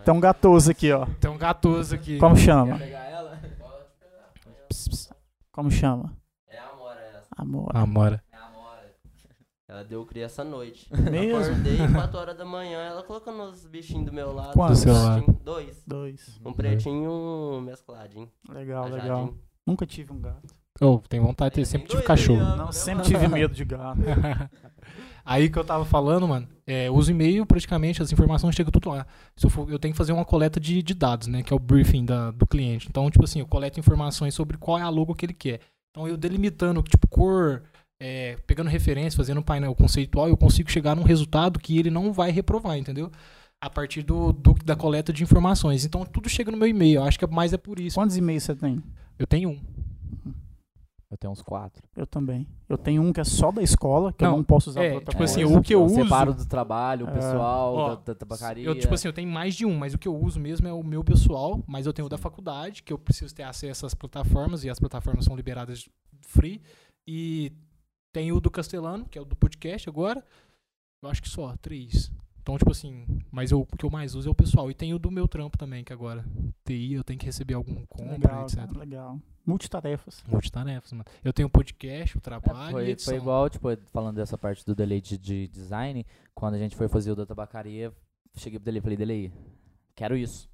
tem 0.05 0.13
um, 0.13 0.17
um 0.17 0.21
gatoso 0.21 0.71
aqui, 0.71 0.91
ó. 0.91 1.05
tem 1.19 1.29
um 1.29 1.37
gatoso 1.37 1.93
aqui. 1.95 2.17
Como 2.17 2.35
chama? 2.37 2.79
Como 5.51 5.69
chama? 5.69 6.11
É 6.49 6.57
a 6.57 6.69
Amora 6.69 6.99
essa. 7.01 7.27
Amor. 7.37 7.71
Amora. 7.75 7.77
É 7.77 7.81
Amora. 7.81 8.23
Ela 9.73 9.83
deu 9.83 10.05
cria 10.05 10.25
essa 10.25 10.43
noite. 10.43 10.87
Mesmo? 11.09 11.39
Acordei 11.39 11.77
4 11.91 12.17
horas 12.19 12.37
da 12.37 12.45
manhã, 12.45 12.77
ela 12.79 13.01
colocando 13.01 13.41
os 13.43 13.65
bichinhos 13.65 14.05
do 14.05 14.13
meu 14.13 14.31
lado. 14.31 14.53
Quantos? 14.53 14.81
Do 14.81 14.83
seu 14.83 14.93
lado. 14.93 15.39
Dois. 15.43 15.83
Dois. 15.87 16.39
Um 16.45 16.53
pretinho 16.53 17.03
e 17.05 17.07
um 17.07 17.61
mescladinho. 17.61 18.29
Legal, 18.49 18.87
legal. 18.87 19.33
Nunca 19.65 19.85
tive 19.87 20.13
um 20.13 20.19
gato. 20.19 20.53
Oh, 20.79 20.99
tem 21.09 21.19
vontade 21.19 21.51
de 21.51 21.55
ter, 21.55 21.61
Aí 21.61 21.65
sempre 21.65 21.87
tive 21.87 22.03
cachorro. 22.03 22.39
Não, 22.39 22.65
né, 22.67 22.71
sempre 22.71 23.03
tive 23.03 23.25
medo 23.29 23.53
de 23.53 23.65
gato. 23.65 23.99
Aí 25.25 25.49
que 25.49 25.57
eu 25.57 25.63
tava 25.63 25.85
falando, 25.85 26.27
mano, 26.27 26.47
é, 26.67 26.91
uso 26.91 27.11
e-mail, 27.11 27.45
praticamente 27.45 28.01
as 28.01 28.11
informações 28.11 28.53
chegam 28.55 28.71
tudo 28.71 28.89
lá. 28.89 29.07
Se 29.35 29.45
eu, 29.45 29.49
for- 29.49 29.69
eu 29.71 29.79
tenho 29.79 29.93
que 29.93 29.97
fazer 29.97 30.11
uma 30.11 30.25
coleta 30.25 30.59
de, 30.59 30.83
de 30.83 30.93
dados, 30.93 31.27
né? 31.27 31.41
Que 31.41 31.53
é 31.53 31.55
o 31.55 31.59
briefing 31.59 32.05
da- 32.05 32.31
do 32.31 32.45
cliente. 32.45 32.87
Então, 32.89 33.09
tipo 33.09 33.23
assim, 33.23 33.39
eu 33.39 33.47
coleto 33.47 33.79
informações 33.79 34.33
sobre 34.35 34.57
qual 34.57 34.77
é 34.77 34.81
a 34.81 34.89
logo 34.89 35.15
que 35.15 35.25
ele 35.25 35.33
quer. 35.33 35.61
Então, 35.91 36.07
eu 36.07 36.17
delimitando, 36.17 36.81
tipo, 36.83 37.07
cor, 37.07 37.63
é, 38.05 38.37
pegando 38.45 38.69
referência, 38.69 39.15
fazendo 39.15 39.39
um 39.39 39.43
painel 39.43 39.73
conceitual, 39.73 40.27
eu 40.27 40.35
consigo 40.35 40.69
chegar 40.69 40.93
num 40.95 41.03
resultado 41.03 41.59
que 41.59 41.77
ele 41.79 41.89
não 41.89 42.11
vai 42.11 42.31
reprovar, 42.31 42.77
entendeu? 42.77 43.09
A 43.61 43.69
partir 43.69 44.03
do, 44.03 44.33
do- 44.33 44.55
da 44.65 44.75
coleta 44.75 45.13
de 45.13 45.23
informações. 45.23 45.85
Então, 45.85 46.03
tudo 46.05 46.27
chega 46.27 46.51
no 46.51 46.57
meu 46.57 46.67
e-mail. 46.67 46.95
Eu 46.99 47.03
acho 47.05 47.17
que 47.17 47.23
é 47.23 47.27
mais 47.29 47.53
é 47.53 47.57
por 47.57 47.79
isso. 47.79 47.95
Quantos 47.95 48.17
e-mails 48.17 48.43
você 48.43 48.53
tem? 48.55 48.83
Eu 49.17 49.25
tenho 49.25 49.51
um. 49.51 49.59
Eu 51.09 51.17
tenho 51.17 51.31
uns 51.31 51.41
quatro. 51.43 51.81
Eu 51.95 52.07
também. 52.07 52.47
Eu 52.67 52.77
tenho 52.77 53.01
um 53.03 53.13
que 53.13 53.21
é 53.21 53.23
só 53.23 53.51
da 53.51 53.61
escola, 53.61 54.11
que 54.11 54.25
eu 54.25 54.29
Não, 54.31 54.37
não 54.37 54.43
posso 54.43 54.71
usar 54.71 54.83
é, 54.83 54.87
pra 54.89 54.95
outra 54.95 55.11
tipo 55.11 55.17
coisa. 55.19 55.31
assim, 55.33 55.43
o 55.45 55.61
que 55.61 55.73
eu 55.75 55.85
uso- 55.85 55.95
separo 55.95 56.33
do 56.33 56.45
trabalho, 56.45 57.05
o 57.05 57.09
É. 57.09 57.13
pessoal, 57.13 57.73
Ó, 57.75 57.89
da, 57.89 58.01
da 58.01 58.15
tabacaria. 58.15 58.65
Eu, 58.65 58.77
tipo 58.77 58.93
assim, 58.95 59.07
eu 59.07 59.13
tenho 59.13 59.29
mais 59.29 59.53
de 59.55 59.63
um, 59.65 59.77
mas 59.77 59.93
o 59.93 59.97
que 59.99 60.07
eu 60.07 60.15
uso 60.17 60.39
mesmo 60.39 60.67
é 60.67 60.73
o 60.73 60.83
meu 60.83 61.03
pessoal, 61.03 61.63
mas 61.67 61.85
eu 61.85 61.93
tenho 61.93 62.07
o 62.07 62.09
da 62.09 62.17
faculdade, 62.17 62.81
que 62.81 62.91
eu 62.91 62.97
preciso 62.97 63.33
ter 63.33 63.43
acesso 63.43 63.85
às 63.85 63.93
plataformas, 63.93 64.63
e 64.63 64.69
as 64.71 64.79
plataformas 64.79 65.23
são 65.25 65.35
liberadas 65.35 65.87
free. 66.21 66.59
E 67.07 67.51
tem 68.13 68.31
o 68.31 68.39
do 68.39 68.49
Castelano, 68.49 69.05
que 69.09 69.17
é 69.17 69.21
o 69.21 69.25
do 69.25 69.35
podcast 69.35 69.89
agora. 69.89 70.23
Eu 71.01 71.09
acho 71.09 71.21
que 71.21 71.27
só, 71.29 71.53
três. 71.57 72.09
Então, 72.41 72.57
tipo 72.57 72.71
assim, 72.71 73.05
mas 73.31 73.51
eu- 73.51 73.61
o 73.61 73.65
que 73.77 73.85
eu 73.85 73.89
mais 73.89 74.15
uso 74.15 74.27
é 74.27 74.31
o 74.31 74.35
pessoal. 74.35 74.69
E 74.69 74.73
tem 74.73 74.93
o 74.93 74.99
do 74.99 75.09
meu 75.09 75.27
trampo 75.27 75.57
também, 75.57 75.83
que 75.83 75.91
agora 75.93 76.23
TI, 76.65 76.93
eu 76.93 77.03
tenho 77.03 77.17
que 77.19 77.25
receber 77.25 77.53
algum 77.55 77.85
compra, 77.87 78.11
legal, 78.11 78.43
etc. 78.43 78.57
cara, 78.59 78.77
legal. 78.79 79.19
Multitarefas. 79.45 80.23
Multitarefas, 80.27 80.91
mano. 80.93 81.05
Eu 81.23 81.33
tenho 81.33 81.47
o 81.47 81.51
podcast, 81.51 82.15
o 82.15 82.19
É, 82.19 82.21
trabalho 82.21 82.79
e 82.81 82.95
foi, 82.95 82.97
foi 82.99 83.15
igual, 83.15 83.49
tipo, 83.49 83.67
falando 83.91 84.15
dessa 84.17 84.37
parte 84.37 84.65
do 84.65 84.75
delay 84.75 85.01
de, 85.01 85.17
de 85.17 85.47
design, 85.49 86.05
quando 86.33 86.53
a 86.55 86.57
gente 86.57 86.75
foi 86.75 86.87
fazer 86.87 87.11
o 87.11 87.15
da 87.15 87.25
tabacaria, 87.25 87.93
cheguei 88.35 88.59
pro 88.59 88.65
delay 88.65 88.79
e 88.79 88.81
falei, 88.81 88.97
delay, 88.97 89.33
quero 89.95 90.15
isso. 90.15 90.49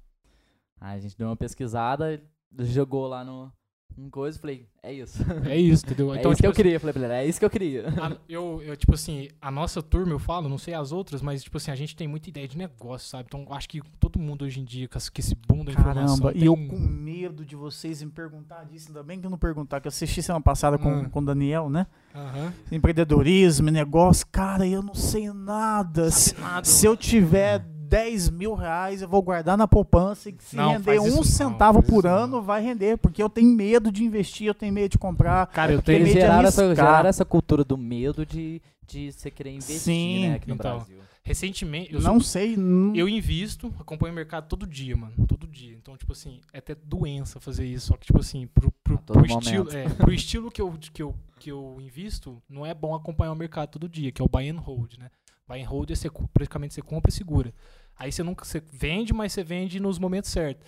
Aí 0.80 0.96
a 0.96 1.00
gente 1.00 1.16
deu 1.16 1.28
uma 1.28 1.36
pesquisada, 1.36 2.20
jogou 2.60 3.06
lá 3.06 3.22
no, 3.24 3.52
no 3.96 4.08
coisa 4.10 4.38
falei, 4.38 4.66
é 4.82 4.92
isso. 4.92 5.22
É 5.44 5.56
isso, 5.56 5.84
entendeu? 5.84 6.12
é 6.14 6.18
então, 6.18 6.32
isso 6.32 6.36
tipo 6.36 6.42
que 6.42 6.46
eu 6.46 6.50
assim, 6.50 6.56
queria. 6.56 6.80
Falei 6.80 6.92
pra 6.92 7.02
ele, 7.04 7.12
é 7.12 7.26
isso 7.26 7.38
que 7.38 7.44
eu 7.44 7.50
queria. 7.50 7.88
A- 7.88 8.16
eu, 8.28 8.62
eu, 8.62 8.76
tipo 8.76 8.94
assim, 8.94 9.28
a 9.40 9.50
nossa 9.50 9.82
turma, 9.82 10.12
eu 10.12 10.18
falo, 10.18 10.48
não 10.48 10.58
sei 10.58 10.74
as 10.74 10.90
outras, 10.92 11.20
mas, 11.20 11.42
tipo 11.42 11.56
assim, 11.56 11.70
a 11.70 11.74
gente 11.76 11.94
tem 11.94 12.08
muita 12.08 12.28
ideia 12.28 12.48
de 12.48 12.56
negócio, 12.56 13.08
sabe? 13.08 13.24
Então, 13.28 13.46
acho 13.52 13.68
que 13.68 13.80
todo 13.98 14.18
mundo 14.18 14.44
hoje 14.44 14.60
em 14.60 14.64
dia, 14.64 14.88
com 14.88 14.96
esse- 14.98 15.34
boom 15.46 15.64
da 15.64 15.72
informação. 15.72 16.18
Caramba, 16.18 16.32
e 16.38 16.46
eu 16.46 16.56
com 16.56 16.78
medo 16.78 17.44
de 17.44 17.54
vocês 17.56 18.02
me 18.02 18.10
perguntar 18.10 18.64
disso, 18.64 18.88
ainda 18.88 19.02
bem 19.02 19.20
que 19.20 19.26
eu 19.26 19.30
não 19.30 19.38
perguntar, 19.38 19.80
que 19.80 19.86
eu 19.86 19.90
assisti 19.90 20.22
semana 20.22 20.42
passada 20.42 20.78
com, 20.78 20.90
Hum. 20.90 21.08
com 21.10 21.20
o 21.20 21.24
Daniel, 21.24 21.68
né? 21.68 21.86
Aham. 22.14 22.52
Empreendedorismo, 22.72 23.70
negócio, 23.70 24.26
cara, 24.32 24.66
eu 24.66 24.82
não 24.82 24.94
sei 24.94 25.30
nada. 25.32 26.10
Se, 26.10 26.30
Sabe 26.30 26.40
nada, 26.40 26.64
se 26.66 26.86
eu 26.86 26.96
tiver 26.96 27.64
10 27.90 28.30
mil 28.30 28.54
reais, 28.54 29.02
eu 29.02 29.08
vou 29.08 29.20
guardar 29.20 29.58
na 29.58 29.66
poupança 29.66 30.30
e 30.30 30.36
se 30.38 30.54
Não, 30.54 30.70
render 30.72 30.94
isso 30.94 31.06
um 31.12 31.16
não, 31.16 31.24
centavo 31.24 31.80
faz 31.80 31.90
por 31.90 32.04
isso 32.04 32.14
ano, 32.14 32.36
não. 32.36 32.42
vai 32.42 32.62
render, 32.62 32.96
porque 32.98 33.20
eu 33.20 33.28
tenho 33.28 33.50
medo 33.50 33.90
de 33.90 34.04
investir, 34.04 34.46
eu 34.46 34.54
tenho 34.54 34.72
medo 34.72 34.92
de 34.92 34.98
comprar. 34.98 35.44
Cara, 35.48 35.72
eu 35.72 35.82
tenho. 35.82 35.98
Medo 36.04 36.14
de 36.14 36.20
geraram 36.20 36.48
essa, 36.48 36.74
geraram 36.74 37.08
essa 37.08 37.24
cultura 37.24 37.64
do 37.64 37.76
medo 37.76 38.24
de, 38.24 38.62
de 38.86 39.10
você 39.10 39.28
querer 39.28 39.50
investir, 39.50 39.80
Sim, 39.80 40.28
né, 40.28 40.34
aqui 40.36 40.48
no 40.48 40.54
então. 40.54 40.76
Brasil. 40.76 41.00
Recentemente, 41.22 41.92
eu, 41.92 42.00
não 42.00 42.14
sou- 42.14 42.20
sei. 42.22 42.56
não- 42.56 42.94
eu 42.94 43.08
invisto, 43.08 43.72
acompanho 43.78 44.12
o 44.12 44.16
mercado 44.16 44.46
todo 44.48 44.66
dia, 44.66 44.96
mano. 44.96 45.12
Todo 45.26 45.46
dia. 45.46 45.76
Então, 45.76 45.96
tipo 45.96 46.12
assim, 46.12 46.40
é 46.52 46.58
até 46.58 46.74
doença 46.74 47.38
fazer 47.40 47.66
isso. 47.66 47.88
Só 47.88 47.96
que, 47.96 48.06
tipo 48.06 48.20
assim, 48.20 48.46
pro, 48.46 48.72
pro, 48.84 48.98
pro 48.98 49.26
estilo, 49.26 49.70
é, 49.72 49.88
pro 49.88 50.12
estilo 50.12 50.50
que 50.50 50.62
eu, 50.62 50.72
que, 50.92 51.02
eu, 51.02 51.14
que 51.38 51.50
eu 51.50 51.76
invisto, 51.80 52.40
não 52.48 52.64
é 52.64 52.72
bom 52.72 52.94
acompanhar 52.94 53.32
o 53.32 53.36
mercado 53.36 53.70
todo 53.70 53.88
dia, 53.88 54.10
que 54.12 54.22
é 54.22 54.24
o 54.24 54.28
buy 54.28 54.48
and 54.48 54.58
hold, 54.60 54.94
né? 54.98 55.10
Buy 55.46 55.62
and 55.62 55.68
hold 55.68 55.90
é 55.90 55.94
você, 55.96 56.08
praticamente 56.32 56.74
você 56.74 56.80
compra 56.82 57.10
e 57.10 57.12
segura. 57.12 57.52
Aí 58.00 58.10
você 58.10 58.22
nunca 58.22 58.46
você 58.46 58.62
vende, 58.72 59.12
mas 59.12 59.32
você 59.32 59.44
vende 59.44 59.78
nos 59.78 59.98
momentos 59.98 60.30
certos. 60.30 60.66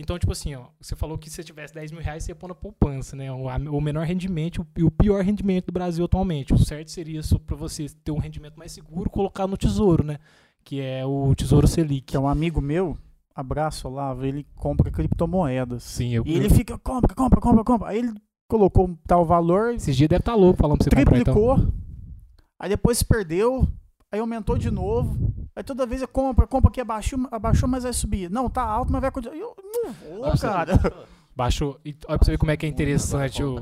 Então, 0.00 0.16
tipo 0.16 0.30
assim, 0.30 0.54
ó, 0.54 0.66
você 0.80 0.94
falou 0.94 1.18
que 1.18 1.28
se 1.28 1.34
você 1.34 1.42
tivesse 1.42 1.74
10 1.74 1.90
mil 1.90 2.00
reais, 2.00 2.22
você 2.22 2.30
ia 2.30 2.36
pôr 2.36 2.46
na 2.46 2.54
poupança, 2.54 3.16
né? 3.16 3.32
O, 3.32 3.46
o 3.46 3.80
menor 3.80 4.06
rendimento 4.06 4.64
e 4.76 4.84
o 4.84 4.90
pior 4.90 5.24
rendimento 5.24 5.66
do 5.66 5.72
Brasil 5.72 6.04
atualmente. 6.04 6.54
O 6.54 6.58
certo 6.58 6.88
seria 6.92 7.18
isso 7.18 7.40
pra 7.40 7.56
você 7.56 7.86
ter 8.04 8.12
um 8.12 8.18
rendimento 8.18 8.56
mais 8.56 8.70
seguro, 8.70 9.10
colocar 9.10 9.48
no 9.48 9.56
tesouro, 9.56 10.04
né? 10.04 10.18
Que 10.62 10.80
é 10.80 11.04
o 11.04 11.34
Tesouro 11.34 11.66
Selic. 11.66 12.02
Que 12.02 12.16
é 12.16 12.20
um 12.20 12.28
amigo 12.28 12.60
meu, 12.60 12.96
abraço 13.34 13.88
Olavo, 13.88 14.24
ele 14.24 14.46
compra 14.54 14.88
criptomoedas. 14.88 15.82
Sim, 15.82 16.14
eu, 16.14 16.22
E 16.24 16.32
ele 16.32 16.48
fica, 16.48 16.78
compra, 16.78 17.12
compra, 17.12 17.40
compra, 17.40 17.64
compra. 17.64 17.88
Aí 17.88 17.98
ele 17.98 18.14
colocou 18.48 18.86
um 18.86 18.94
tal 19.04 19.26
valor, 19.26 19.74
Esses 19.74 19.96
dias 19.96 20.08
deve 20.08 20.20
estar 20.20 20.36
louco 20.36 20.60
falando 20.60 20.78
pra 20.78 20.84
você 20.84 20.90
comprar, 20.90 21.18
então. 21.18 21.34
triplicou, 21.34 21.72
aí 22.56 22.68
depois 22.68 23.02
perdeu, 23.02 23.66
aí 24.10 24.20
aumentou 24.20 24.56
de 24.58 24.70
novo. 24.70 25.32
Aí 25.54 25.62
toda 25.62 25.86
vez 25.86 26.00
eu 26.02 26.08
compro, 26.08 26.46
compra 26.46 26.70
que 26.70 26.80
abaixou, 26.80 27.18
abaixou, 27.32 27.68
mas 27.68 27.82
vai 27.82 27.92
subir. 27.92 28.30
Não, 28.30 28.48
tá 28.48 28.62
alto, 28.62 28.92
mas 28.92 29.00
vai 29.00 29.10
continuar. 29.10 29.36
Eu 29.36 29.54
não 29.58 29.92
vou, 29.92 30.18
Nossa, 30.20 30.48
cara. 30.48 30.72
Baixou. 31.34 31.78
E 31.84 31.90
olha 32.08 32.18
pra 32.18 32.24
você 32.24 32.32
ver 32.32 32.38
como 32.38 32.50
é 32.50 32.56
que 32.56 32.66
é 32.66 32.68
interessante 32.68 33.44
o, 33.44 33.58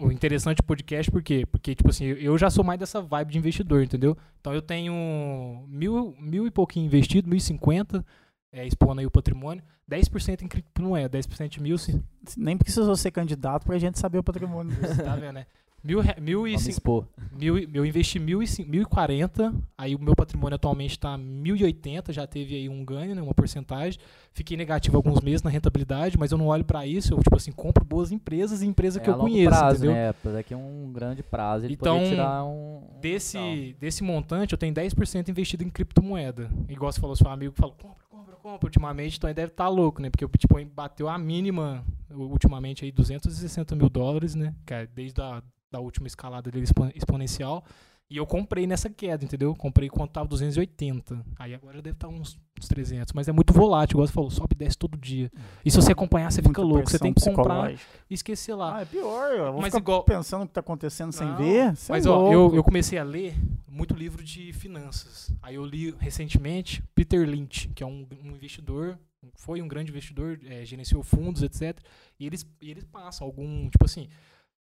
o 0.00 0.10
interessante 0.10 0.62
podcast, 0.62 1.10
por 1.10 1.22
quê? 1.22 1.44
Porque, 1.44 1.74
tipo 1.74 1.90
assim, 1.90 2.04
eu- 2.06 2.38
já 2.38 2.48
sou 2.48 2.64
mais 2.64 2.80
dessa 2.80 3.02
vibe 3.02 3.32
de 3.32 3.38
investidor, 3.38 3.82
entendeu? 3.82 4.16
Então 4.40 4.54
eu 4.54 4.62
tenho 4.62 5.64
mil, 5.68 6.14
mil 6.18 6.46
e 6.46 6.50
pouquinho 6.50 6.86
investido, 6.86 7.28
mil 7.28 7.36
e 7.36 7.40
cinquenta, 7.40 8.02
é, 8.50 8.66
expondo 8.66 9.00
aí 9.00 9.06
o 9.06 9.10
patrimônio, 9.10 9.62
10% 9.86 10.40
em 10.42 10.48
criptomoeda, 10.48 11.18
10% 11.18 11.48
de 11.48 11.60
mil, 11.60 11.76
se, 11.76 12.02
Nem 12.38 12.56
precisou 12.56 12.96
ser 12.96 13.10
candidato 13.10 13.66
pra 13.66 13.76
gente 13.78 13.98
saber 13.98 14.18
o 14.18 14.22
patrimônio 14.24 14.74
tá 15.04 15.14
vendo, 15.14 15.34
né? 15.34 15.46
Mil, 15.82 16.00
mil 16.20 16.46
e 16.46 16.50
Vamos 16.50 16.62
cin- 16.64 16.70
expor. 16.70 17.06
Mil, 17.32 17.56
eu 17.72 17.86
investi 17.86 18.18
mil 18.18 18.42
e, 18.42 18.46
mil 18.66 18.82
e 18.82 18.84
quarenta, 18.84 19.52
aí 19.78 19.94
o 19.94 19.98
meu 19.98 20.14
patrimônio 20.14 20.54
atualmente 20.56 20.90
está 20.90 21.16
mil 21.16 21.56
e 21.56 21.64
oitenta, 21.64 22.12
já 22.12 22.26
teve 22.26 22.54
aí 22.54 22.68
um 22.68 22.84
ganho, 22.84 23.14
né, 23.14 23.22
uma 23.22 23.32
porcentagem. 23.32 23.98
Fiquei 24.32 24.56
negativo 24.56 24.96
alguns 24.96 25.20
meses 25.20 25.42
na 25.42 25.48
rentabilidade, 25.50 26.18
mas 26.18 26.32
eu 26.32 26.38
não 26.38 26.46
olho 26.48 26.64
para 26.64 26.86
isso, 26.86 27.14
eu 27.14 27.18
tipo 27.22 27.34
assim, 27.36 27.50
compro 27.50 27.84
boas 27.84 28.12
empresas 28.12 28.60
e 28.62 28.66
empresas 28.66 29.00
É 29.00 29.04
que 29.04 29.10
eu 29.10 29.14
conheço, 29.16 29.48
prazo, 29.48 29.76
entendeu? 29.86 29.92
né? 29.94 30.14
Daqui 30.34 30.54
a 30.54 30.56
um 30.58 30.92
grande 30.92 31.22
prazo 31.22 31.64
ele 31.64 31.74
Então, 31.74 31.98
tirar 32.04 32.44
um... 32.44 32.82
Desse, 33.00 33.74
desse 33.80 34.04
montante, 34.04 34.52
eu 34.52 34.58
tenho 34.58 34.74
10% 34.74 35.28
investido 35.28 35.64
em 35.64 35.70
criptomoeda. 35.70 36.50
Igual 36.68 36.92
você 36.92 37.00
falou, 37.00 37.16
seu 37.16 37.28
amigo 37.28 37.54
falou, 37.56 37.74
compra, 37.74 37.96
ultimamente, 38.62 39.16
então 39.18 39.28
ele 39.28 39.34
deve 39.34 39.52
estar 39.52 39.68
louco, 39.68 40.00
né? 40.00 40.10
Porque 40.10 40.24
o 40.24 40.28
Bitcoin 40.28 40.66
bateu 40.66 41.08
a 41.08 41.18
mínima, 41.18 41.84
ultimamente, 42.10 42.84
aí 42.84 42.92
260 42.92 43.74
mil 43.76 43.88
dólares, 43.88 44.34
né? 44.34 44.54
Que 44.66 44.74
é 44.74 44.86
desde 44.86 45.20
a 45.20 45.42
da 45.70 45.78
última 45.78 46.06
escalada 46.08 46.50
dele 46.50 46.64
expo- 46.64 46.90
exponencial. 46.94 47.64
E 48.10 48.16
eu 48.16 48.26
comprei 48.26 48.66
nessa 48.66 48.90
queda, 48.90 49.24
entendeu? 49.24 49.54
Comprei 49.54 49.88
quando 49.88 50.10
tava 50.10 50.26
280. 50.26 51.24
Aí 51.38 51.54
agora 51.54 51.80
deve 51.80 51.94
estar 51.94 52.08
uns, 52.08 52.36
uns 52.58 52.66
300. 52.66 53.12
Mas 53.12 53.28
é 53.28 53.32
muito 53.32 53.52
volátil, 53.52 53.94
igual 53.94 54.06
você 54.08 54.12
falou, 54.12 54.30
sobe 54.32 54.54
e 54.54 54.58
desce 54.58 54.76
todo 54.76 54.98
dia. 54.98 55.30
E 55.64 55.70
se 55.70 55.76
você 55.76 55.92
acompanhar, 55.92 56.32
você 56.32 56.42
fica 56.42 56.60
Muita 56.60 56.74
louco. 56.74 56.90
Você 56.90 56.98
tem 56.98 57.14
que 57.14 57.24
comprar 57.24 57.72
e 57.72 57.78
esquecer 58.10 58.54
lá. 58.54 58.78
Ah, 58.78 58.80
é 58.82 58.84
pior. 58.84 59.30
Eu 59.30 59.52
vou 59.52 59.62
Mas 59.62 59.66
ficar 59.72 59.78
igual- 59.78 60.02
pensando 60.02 60.42
o 60.42 60.46
que 60.48 60.52
tá 60.52 60.58
acontecendo 60.60 61.12
sem 61.12 61.24
Não, 61.24 61.36
ver. 61.36 61.68
É 61.68 61.74
Mas 61.88 62.04
ó, 62.04 62.16
louco. 62.18 62.32
eu, 62.34 62.56
eu 62.56 62.64
comecei 62.64 62.98
a 62.98 63.04
ler 63.04 63.36
muito 63.68 63.94
livro 63.94 64.24
de 64.24 64.52
finanças. 64.54 65.32
Aí 65.40 65.54
eu 65.54 65.64
li 65.64 65.94
recentemente 66.00 66.82
Peter 66.96 67.24
Lynch, 67.28 67.68
que 67.76 67.82
é 67.84 67.86
um, 67.86 68.04
um 68.24 68.30
investidor, 68.32 68.98
foi 69.36 69.62
um 69.62 69.68
grande 69.68 69.92
investidor, 69.92 70.36
é, 70.46 70.64
gerenciou 70.64 71.04
fundos, 71.04 71.42
etc. 71.44 71.78
E 72.18 72.26
eles, 72.26 72.44
e 72.60 72.70
eles 72.72 72.82
passam 72.84 73.24
algum, 73.24 73.68
tipo 73.70 73.84
assim, 73.84 74.08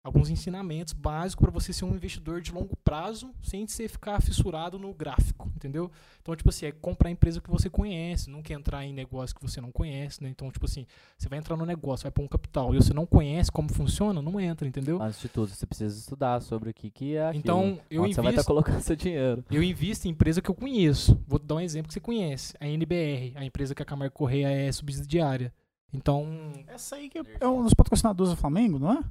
alguns 0.08 0.30
ensinamentos 0.30 0.92
básicos 0.92 1.44
para 1.44 1.52
você 1.52 1.72
ser 1.72 1.84
um 1.84 1.94
investidor 1.94 2.40
de 2.40 2.52
longo 2.52 2.76
prazo 2.84 3.30
sem 3.42 3.66
você 3.66 3.86
ficar 3.88 4.20
fissurado 4.20 4.78
no 4.78 4.92
gráfico, 4.92 5.50
entendeu? 5.54 5.90
Então, 6.20 6.34
tipo 6.34 6.48
assim, 6.48 6.66
é 6.66 6.72
comprar 6.72 7.10
empresa 7.10 7.40
que 7.40 7.50
você 7.50 7.70
conhece, 7.70 8.28
nunca 8.28 8.52
entrar 8.52 8.84
em 8.84 8.92
negócio 8.92 9.34
que 9.34 9.42
você 9.42 9.60
não 9.60 9.70
conhece, 9.70 10.22
né? 10.22 10.28
Então, 10.28 10.50
tipo 10.50 10.64
assim, 10.64 10.86
você 11.16 11.28
vai 11.28 11.38
entrar 11.38 11.56
no 11.56 11.64
negócio, 11.64 12.02
vai 12.02 12.10
pôr 12.10 12.22
um 12.22 12.28
capital 12.28 12.74
e 12.74 12.78
você 12.78 12.92
não 12.92 13.06
conhece 13.06 13.52
como 13.52 13.72
funciona, 13.72 14.20
não 14.20 14.40
entra, 14.40 14.66
entendeu? 14.66 15.00
Antes 15.00 15.20
de 15.20 15.28
tudo, 15.28 15.48
você 15.48 15.66
precisa 15.66 15.98
estudar 15.98 16.40
sobre 16.40 16.70
o 16.70 16.74
que, 16.74 16.90
que 16.90 17.14
é 17.14 17.28
aquilo. 17.28 17.40
Então, 17.40 17.80
eu 17.90 18.02
Onde 18.02 18.14
você 18.14 18.20
vai 18.20 18.30
estar 18.30 18.40
invisto, 18.40 18.46
colocando 18.46 18.80
seu 18.82 18.96
dinheiro. 18.96 19.44
eu 19.50 19.62
invisto 19.62 20.08
em 20.08 20.10
empresa 20.10 20.42
que 20.42 20.50
eu 20.50 20.54
conheço. 20.54 21.22
Vou 21.26 21.38
dar 21.38 21.56
um 21.56 21.60
exemplo 21.60 21.88
que 21.88 21.94
você 21.94 22.00
conhece. 22.00 22.54
A 22.58 22.66
NBR, 22.66 23.32
a 23.36 23.44
empresa 23.44 23.74
que 23.74 23.82
a 23.82 23.86
Camargo 23.86 24.14
Correia 24.14 24.48
é 24.48 24.72
subsidiária. 24.72 25.52
Então, 25.92 26.26
Essa 26.66 26.96
aí 26.96 27.08
que 27.08 27.18
é 27.18 27.48
um 27.48 27.62
dos 27.62 27.74
patrocinadores 27.74 28.32
do 28.32 28.36
Flamengo, 28.36 28.78
não 28.78 28.92
é? 28.92 29.04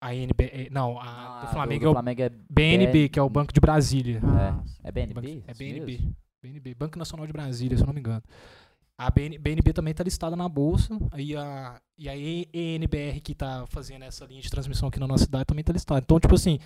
A 0.00 0.14
NBR... 0.14 0.68
Não, 0.70 0.98
a 0.98 1.40
Ah, 1.40 1.44
do 1.44 1.50
Flamengo 1.52 1.80
do 1.80 1.86
é 1.86 1.90
o 1.90 1.92
Flamengo 1.92 2.22
é, 2.22 2.30
BNB, 2.50 3.08
que 3.08 3.18
é 3.18 3.22
o 3.22 3.28
Banco 3.28 3.52
de 3.52 3.60
Brasília. 3.60 4.20
Ah, 4.24 4.62
é 4.84 4.92
BNB? 4.92 5.14
Banco- 5.14 5.44
É 5.46 5.54
BNB. 5.54 6.00
BNB, 6.42 6.74
Banco 6.74 6.98
Nacional 6.98 7.26
de 7.26 7.32
Brasília, 7.32 7.76
se 7.76 7.82
eu 7.82 7.86
não 7.86 7.94
me 7.94 8.00
engano. 8.00 8.22
A 8.96 9.10
BN 9.10 9.38
BNB 9.38 9.72
também 9.72 9.92
está 9.92 10.02
listada 10.02 10.34
na 10.34 10.48
bolsa. 10.48 10.96
Aí 11.12 11.36
a, 11.36 11.80
e 11.96 12.08
a 12.08 12.16
ENBR, 12.16 13.20
que 13.22 13.32
está 13.32 13.64
fazendo 13.68 14.02
essa 14.04 14.24
linha 14.24 14.40
de 14.42 14.50
transmissão 14.50 14.88
aqui 14.88 14.98
na 14.98 15.06
nossa 15.06 15.24
cidade, 15.24 15.44
também 15.46 15.60
está 15.60 15.72
listada. 15.72 16.00
Então, 16.00 16.18
tipo 16.18 16.34
assim, 16.34 16.58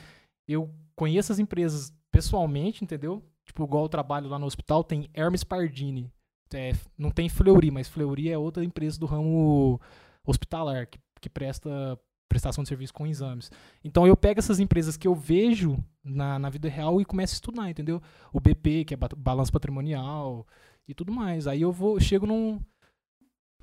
eu 0.48 0.70
conheço 0.96 1.30
as 1.32 1.38
empresas 1.38 1.92
pessoalmente, 2.10 2.82
entendeu? 2.84 3.22
Tipo, 3.44 3.64
igual 3.64 3.84
eu 3.84 3.88
trabalho 3.88 4.28
lá 4.28 4.38
no 4.38 4.46
hospital, 4.46 4.82
tem 4.84 5.08
Hermes 5.14 5.44
Pardini. 5.44 6.10
É, 6.54 6.72
não 6.98 7.10
tem 7.10 7.28
Fleury, 7.30 7.70
mas 7.70 7.88
Fleury 7.88 8.30
é 8.30 8.36
outra 8.38 8.62
empresa 8.64 8.98
do 8.98 9.06
ramo 9.06 9.80
hospitalar, 10.26 10.86
que, 10.86 10.98
que 11.20 11.28
presta 11.30 11.98
prestação 12.32 12.62
de 12.64 12.68
serviço 12.68 12.94
com 12.94 13.06
exames. 13.06 13.50
Então 13.84 14.06
eu 14.06 14.16
pego 14.16 14.38
essas 14.40 14.58
empresas 14.58 14.96
que 14.96 15.06
eu 15.06 15.14
vejo 15.14 15.76
na, 16.02 16.38
na 16.38 16.48
vida 16.50 16.68
real 16.68 17.00
e 17.00 17.04
começo 17.04 17.34
a 17.34 17.36
estudar, 17.36 17.70
entendeu? 17.70 18.00
O 18.32 18.40
BP, 18.40 18.84
que 18.86 18.94
é 18.94 18.96
ba- 18.96 19.08
balanço 19.16 19.52
patrimonial 19.52 20.46
e 20.88 20.94
tudo 20.94 21.12
mais. 21.12 21.46
Aí 21.46 21.60
eu 21.62 21.70
vou, 21.72 22.00
chego 22.00 22.26
num. 22.26 22.58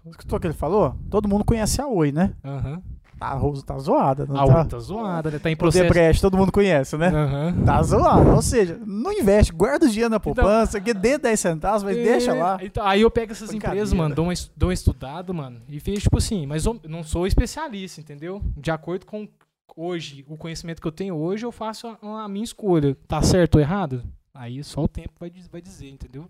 Escutou 0.05 0.37
o 0.37 0.41
que 0.41 0.47
ele 0.47 0.53
falou? 0.53 0.95
Todo 1.09 1.27
mundo 1.27 1.43
conhece 1.43 1.81
a 1.81 1.87
Oi, 1.87 2.11
né? 2.11 2.35
Aham. 2.43 2.81
A 3.19 3.33
Rose 3.33 3.63
tá 3.65 3.77
zoada, 3.77 4.25
não 4.25 4.35
A 4.37 4.45
tá? 4.47 4.57
outra 4.59 4.79
zoada, 4.79 5.29
né? 5.31 5.39
Tá 5.39 5.49
em 5.49 5.53
O 5.53 5.57
processo. 5.57 5.83
Debrecht, 5.83 6.21
todo 6.21 6.37
mundo 6.37 6.51
conhece, 6.51 6.95
né? 6.97 7.07
Aham. 7.07 7.63
Tá 7.65 7.81
zoado. 7.83 8.29
Ou 8.31 8.41
seja, 8.41 8.79
não 8.85 9.11
investe, 9.11 9.51
guarda 9.51 9.85
o 9.85 9.89
dinheiro 9.89 10.09
na 10.09 10.19
poupança, 10.19 10.79
que 10.79 10.93
dê 10.93 11.17
10 11.17 11.39
centavos, 11.39 11.83
mas 11.83 11.95
deixa 11.97 12.31
É, 12.31 12.41
lá. 12.41 12.57
Então, 12.61 12.85
aí 12.85 13.01
eu 13.01 13.11
pego 13.11 13.31
essas 13.33 13.49
Brincadeira. 13.49 13.75
empresas, 13.81 13.93
mano, 13.93 14.15
dou 14.15 14.25
uma, 14.25 14.33
es- 14.33 14.49
dou 14.55 14.69
uma 14.69 14.73
estudada, 14.73 15.33
mano, 15.33 15.61
e 15.67 15.79
vejo, 15.79 16.01
tipo 16.01 16.17
assim, 16.17 16.45
mas 16.45 16.65
eu 16.65 16.79
não 16.87 17.03
sou 17.03 17.27
especialista, 17.27 17.99
entendeu? 17.99 18.41
De 18.55 18.71
acordo 18.71 19.05
com 19.05 19.27
hoje, 19.75 20.25
o 20.27 20.37
conhecimento 20.37 20.81
que 20.81 20.87
eu 20.87 20.91
tenho 20.91 21.15
hoje, 21.15 21.45
eu 21.45 21.51
faço 21.51 21.87
a, 22.01 22.23
a 22.23 22.27
minha 22.29 22.43
escolha. 22.43 22.95
Tá 23.07 23.21
certo 23.21 23.55
ou 23.55 23.61
errado? 23.61 24.03
Aí 24.33 24.63
só 24.63 24.83
o 24.83 24.87
tempo 24.87 25.11
vai, 25.19 25.31
vai 25.51 25.61
dizer, 25.61 25.89
entendeu? 25.89 26.25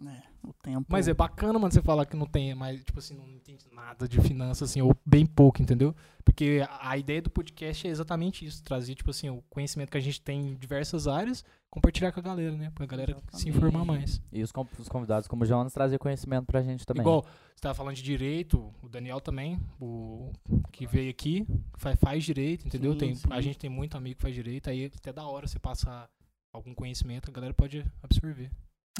É, 0.00 0.22
o 0.42 0.52
tempo. 0.54 0.86
Mas 0.88 1.06
é 1.06 1.14
bacana, 1.14 1.58
mano, 1.58 1.72
você 1.72 1.82
falar 1.82 2.06
que 2.06 2.16
não 2.16 2.26
tem, 2.26 2.54
mas, 2.54 2.82
tipo 2.82 2.98
assim, 2.98 3.14
não 3.14 3.28
entende 3.28 3.64
nada 3.70 4.08
de 4.08 4.20
finanças, 4.20 4.70
assim, 4.70 4.80
ou 4.80 4.96
bem 5.04 5.26
pouco, 5.26 5.60
entendeu? 5.62 5.94
Porque 6.24 6.66
a, 6.80 6.96
ideia 6.96 7.20
do 7.20 7.30
podcast 7.30 7.86
é 7.86 7.90
exatamente 7.90 8.44
isso, 8.44 8.62
trazer, 8.62 8.94
tipo 8.94 9.10
assim, 9.10 9.28
o 9.28 9.42
conhecimento 9.50 9.90
que 9.90 9.98
a 9.98 10.00
gente 10.00 10.20
tem 10.20 10.40
em 10.40 10.54
diversas 10.54 11.06
áreas, 11.06 11.44
compartilhar 11.70 12.10
com 12.10 12.20
a 12.20 12.22
galera, 12.22 12.56
né? 12.56 12.72
Pra 12.74 12.86
galera 12.86 13.12
se 13.12 13.18
Exatamente. 13.18 13.48
informar 13.50 13.84
mais. 13.84 14.20
E 14.32 14.42
os, 14.42 14.52
os 14.78 14.88
convidados 14.88 15.28
como 15.28 15.44
o 15.44 15.46
Jonas 15.46 15.72
trazer 15.72 15.98
conhecimento 15.98 16.46
pra 16.46 16.62
gente 16.62 16.84
também. 16.84 17.02
Igual, 17.02 17.22
você 17.22 17.60
tava 17.60 17.74
falando 17.74 17.96
de 17.96 18.02
direito, 18.02 18.72
o 18.82 18.88
Daniel 18.88 19.20
também, 19.20 19.60
o 19.80 20.32
que 20.72 20.86
veio 20.86 21.10
aqui, 21.10 21.46
faz, 21.76 21.98
faz 22.00 22.24
direito, 22.24 22.66
entendeu? 22.66 22.92
Sim, 22.92 22.98
tem, 22.98 23.14
sim. 23.14 23.28
A 23.30 23.40
gente 23.40 23.58
tem 23.58 23.70
muito 23.70 23.96
amigo 23.96 24.16
que 24.16 24.22
faz 24.22 24.34
direito, 24.34 24.70
aí 24.70 24.86
até 24.86 25.12
da 25.12 25.26
hora 25.26 25.46
você 25.46 25.58
passar 25.58 26.08
algum 26.52 26.74
conhecimento, 26.74 27.30
a 27.30 27.32
galera 27.32 27.54
pode 27.54 27.84
absorver. 28.02 28.50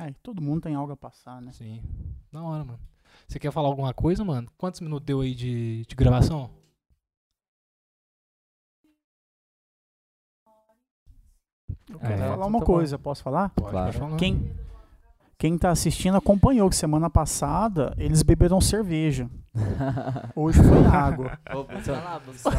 É, 0.01 0.11
todo 0.23 0.41
mundo 0.43 0.63
tem 0.63 0.75
algo 0.75 0.93
a 0.93 0.97
passar, 0.97 1.41
né? 1.43 1.53
Sim. 1.53 1.83
Da 2.33 2.43
hora, 2.43 2.65
mano. 2.65 2.81
Você 3.29 3.39
quer 3.39 3.53
falar 3.53 3.69
alguma 3.69 3.93
coisa, 3.93 4.25
mano? 4.25 4.49
Quantos 4.57 4.81
minutos 4.81 5.05
deu 5.05 5.21
aí 5.21 5.35
de, 5.35 5.85
de 5.87 5.95
gravação? 5.95 6.51
Eu 11.89 11.97
É, 11.97 12.07
quero 12.07 12.19
falar 12.19 12.35
então 12.35 12.49
uma 12.49 12.59
tá 12.59 12.65
bom. 12.65 12.73
coisa, 12.73 12.99
posso 12.99 13.23
falar? 13.23 13.51
Pode, 13.51 13.71
Claro. 13.71 13.87
pode 13.93 13.99
falar. 13.99 14.17
Quem, 14.17 14.57
quem 15.39 15.59
tá 15.59 15.71
assistindo 15.71 16.17
acompanhou 16.17 16.69
que 16.71 16.77
semana 16.77 17.11
passada 17.11 17.95
eles 17.99 18.23
beberam 18.23 18.61
cerveja. 18.61 19.29
Hoje 20.35 20.63
foi 20.63 20.87
água. 20.87 21.39
Ô, 21.55 21.65
busca 21.65 21.93
lá, 21.93 22.21
busca 22.25 22.51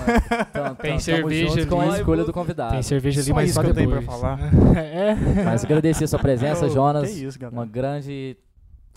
Então, 0.49 0.75
Tem 0.81 0.91
então, 0.91 0.99
cerveja 0.99 1.61
junto 1.61 1.67
com 1.67 1.81
a 1.81 1.85
ali. 1.85 1.95
escolha 1.97 2.23
do 2.23 2.33
convidado. 2.33 2.73
Tem 2.73 2.83
cerveja 2.83 3.19
ali, 3.21 3.27
Só 3.29 3.33
mas 3.33 3.45
isso 3.49 3.55
só 3.55 3.63
que 3.63 3.69
eu 3.69 3.73
tenho 3.73 3.89
depois. 3.89 4.05
pra 4.05 4.15
falar. 4.15 4.39
é. 4.77 5.15
Mas 5.43 5.65
agradecer 5.65 6.03
a 6.03 6.07
sua 6.07 6.19
presença, 6.19 6.69
Jonas. 6.69 7.09
Que 7.09 7.25
isso, 7.25 7.39
galera. 7.39 7.57
Uma 7.59 7.65
grande, 7.65 8.37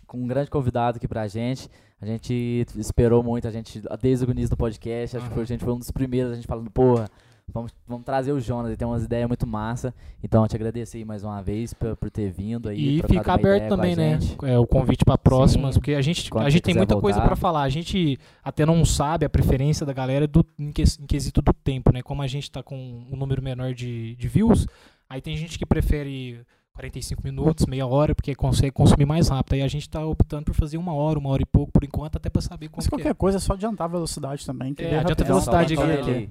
com 0.06 0.18
um 0.18 0.26
grande 0.26 0.50
convidado 0.50 0.98
aqui 0.98 1.08
pra 1.08 1.26
gente. 1.26 1.70
A 2.00 2.04
gente 2.04 2.66
esperou 2.76 3.22
muito, 3.22 3.48
a 3.48 3.50
gente, 3.50 3.82
desde 4.02 4.26
o 4.26 4.30
início 4.30 4.50
do 4.50 4.56
podcast, 4.58 5.16
acho 5.16 5.30
que 5.30 5.40
a 5.40 5.44
gente 5.44 5.64
foi 5.64 5.72
um 5.72 5.78
dos 5.78 5.90
primeiros, 5.90 6.32
a 6.32 6.34
gente 6.34 6.46
falando, 6.46 6.70
porra, 6.70 7.08
vamos, 7.52 7.72
vamos 7.86 8.04
trazer 8.04 8.32
o 8.32 8.40
Jonas, 8.40 8.66
ele 8.68 8.76
tem 8.76 8.86
umas 8.86 9.04
ideias 9.04 9.28
muito 9.28 9.46
massa. 9.46 9.94
Então, 10.22 10.42
eu 10.42 10.48
te 10.48 10.56
agradecer 10.56 11.04
mais 11.04 11.22
uma 11.22 11.42
vez 11.42 11.72
por, 11.72 11.96
por 11.96 12.10
ter 12.10 12.30
vindo 12.30 12.68
aí. 12.68 12.96
E 12.96 12.98
trocado 12.98 13.18
fica 13.18 13.30
uma 13.30 13.34
aberto 13.56 13.68
também, 13.68 13.96
né? 13.96 14.18
É, 14.42 14.58
o 14.58 14.66
convite 14.66 15.04
para 15.04 15.16
próximas, 15.16 15.74
Sim. 15.74 15.80
porque 15.80 15.94
a 15.94 16.02
gente, 16.02 16.28
Quando 16.30 16.46
a 16.46 16.50
gente 16.50 16.62
tem 16.62 16.74
muita 16.74 16.96
coisa 17.00 17.18
voltar. 17.18 17.26
para 17.28 17.36
falar. 17.36 17.62
A 17.62 17.68
gente 17.68 18.18
até 18.42 18.66
não 18.66 18.84
sabe 18.84 19.24
a 19.24 19.30
preferência 19.30 19.86
da 19.86 19.92
galera 19.92 20.26
do, 20.26 20.44
em, 20.58 20.72
que- 20.72 20.82
em 20.82 21.06
quesito 21.06 21.40
do 21.40 21.52
tempo, 21.52 21.92
né? 21.92 22.02
Como 22.02 22.22
a 22.22 22.26
gente 22.26 22.50
tá 22.50 22.62
com 22.62 22.76
um 23.10 23.16
número 23.16 23.42
menor 23.42 23.72
de, 23.74 24.14
de 24.16 24.28
views, 24.28 24.66
aí 25.08 25.20
tem 25.20 25.36
gente 25.36 25.58
que 25.58 25.64
prefere 25.66 26.40
45 26.76 27.22
minutos, 27.24 27.66
meia 27.66 27.86
hora, 27.86 28.14
porque 28.14 28.34
consegue 28.34 28.70
consumir 28.70 29.06
mais 29.06 29.28
rápido. 29.28 29.54
Aí 29.54 29.62
a 29.62 29.68
gente 29.68 29.88
tá 29.88 30.04
optando 30.04 30.44
por 30.44 30.54
fazer 30.54 30.76
uma 30.76 30.92
hora, 30.94 31.18
uma 31.18 31.30
hora 31.30 31.42
e 31.42 31.46
pouco 31.46 31.72
por 31.72 31.82
enquanto, 31.82 32.16
até 32.16 32.28
para 32.30 32.42
saber 32.42 32.68
como 32.68 32.76
Mas 32.78 32.84
que 32.86 32.90
qualquer 32.90 33.10
é. 33.10 33.14
coisa 33.14 33.38
é 33.38 33.40
só 33.40 33.54
adiantar 33.54 33.86
a 33.86 33.88
velocidade 33.88 34.44
também. 34.44 34.74
Que 34.74 34.84
É, 34.84 34.90
daí 34.90 34.98
adianta 35.00 35.24
a 35.24 35.26
velocidade 35.26 35.74
aqui, 35.74 36.30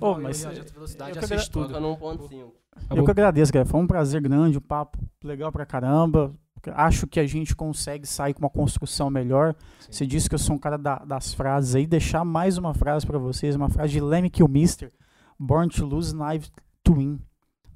mal, 0.00 0.20
mas 0.20 0.42
eu- 0.42 0.48
é- 0.48 0.52
adianta 0.52 0.70
a 0.70 0.74
velocidade, 0.74 1.10
eu 1.16 1.18
que 1.18 1.34
assiste 1.34 1.50
tudo. 1.50 1.72
Coloca 1.72 1.80
no 1.80 1.96
1.5. 1.96 2.52
Eu 2.90 3.04
que 3.04 3.10
agradeço, 3.10 3.52
cara. 3.52 3.64
Foi 3.64 3.80
um 3.80 3.86
prazer 3.86 4.20
grande, 4.20 4.58
um 4.58 4.60
papo 4.60 4.98
legal 5.22 5.50
pra 5.52 5.64
caramba. 5.64 6.34
Acho 6.74 7.06
que 7.06 7.20
a 7.20 7.26
gente 7.26 7.54
consegue 7.54 8.06
sair 8.06 8.32
com 8.34 8.40
uma 8.40 8.48
construção 8.50 9.10
melhor. 9.10 9.54
Sim. 9.78 9.92
Você 9.92 10.06
disse 10.06 10.28
que 10.28 10.34
eu 10.34 10.38
sou 10.38 10.56
um 10.56 10.58
cara 10.58 10.78
da- 10.78 11.04
das 11.04 11.34
frases 11.34 11.74
aí. 11.74 11.86
Deixar 11.86 12.24
mais 12.24 12.56
uma 12.58 12.72
frase 12.74 13.06
pra 13.06 13.18
vocês, 13.18 13.54
uma 13.54 13.68
frase 13.68 13.92
de 13.92 14.00
Lemmy 14.00 14.30
Kilmister. 14.30 14.90
Born 15.38 15.68
to 15.68 15.84
lose, 15.84 16.14
live 16.16 16.48
to 16.82 16.94
win. 16.94 17.20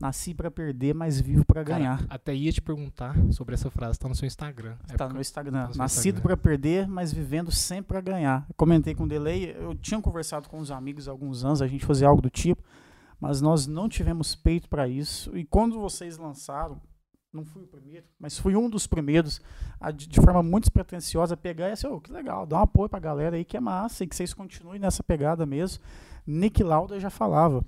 Nasci 0.01 0.33
pra 0.33 0.49
perder, 0.51 0.95
mas 0.95 1.21
vivo 1.21 1.45
pra 1.45 1.65
Cara, 1.65 1.79
ganhar. 1.79 2.07
até 2.09 2.33
ia 2.35 2.53
te 2.53 2.63
perguntar 2.63 3.17
sobre 3.33 3.55
essa 3.55 3.69
frase, 3.69 3.99
tá 3.99 4.09
no 4.09 4.15
seu 4.15 4.27
Instagram. 4.27 4.77
É 4.89 4.97
Tá 4.97 5.07
por- 5.07 5.15
no 5.15 5.21
Instagram. 5.21 5.53
tá 5.53 5.69
no 5.71 5.75
Nascido 5.77 6.23
pra 6.23 6.37
perder, 6.37 6.87
mas 6.87 7.13
vivendo 7.13 7.51
sempre 7.51 7.89
pra 7.89 8.01
ganhar. 8.01 8.47
Eu 8.49 8.55
comentei 8.55 8.95
com 8.95 9.05
o 9.05 9.09
Delay, 9.09 9.57
eu 9.59 9.75
tinha 9.75 10.01
conversado 10.01 10.49
com 10.49 10.59
os 10.61 10.71
amigos 10.71 11.09
há 11.09 11.11
alguns 11.11 11.45
anos, 11.45 11.61
a 11.61 11.67
gente 11.67 11.85
fazia 11.85 12.07
algo 12.07 12.23
do 12.23 12.31
tipo, 12.31 12.63
mas 13.21 13.41
nós 13.41 13.67
não 13.67 13.89
tivemos 13.89 14.37
peito 14.37 14.69
pra 14.69 14.87
isso. 14.87 15.37
E 15.37 15.45
quando 15.45 15.81
vocês 15.81 16.17
lançaram, 16.17 16.81
não 17.33 17.45
fui 17.45 17.65
o 17.65 17.67
primeiro, 17.67 18.07
mas 18.21 18.39
fui 18.39 18.55
um 18.55 18.71
dos 18.71 18.87
primeiros 18.87 19.41
a, 19.81 19.91
de, 19.91 20.21
forma 20.21 20.43
muito 20.45 20.65
despretensiosa, 20.65 21.37
pegar 21.37 21.69
e 21.69 21.73
assim, 21.73 21.89
"Ô, 21.89 22.01
que 22.01 22.13
legal, 22.13 22.47
dá 22.47 22.59
um 22.59 22.63
apoio 22.63 22.89
pra 22.89 23.01
galera 23.01 23.35
aí 23.37 23.45
que 23.45 23.57
é 23.57 23.61
massa 23.61 24.05
e 24.05 24.07
que 24.07 24.15
vocês 24.15 24.33
continuem 24.33 24.79
nessa 24.79 25.03
pegada 25.03 25.45
mesmo. 25.45 25.83
Nick 26.27 26.63
Lauda 26.63 27.01
já 27.01 27.11
falava. 27.11 27.65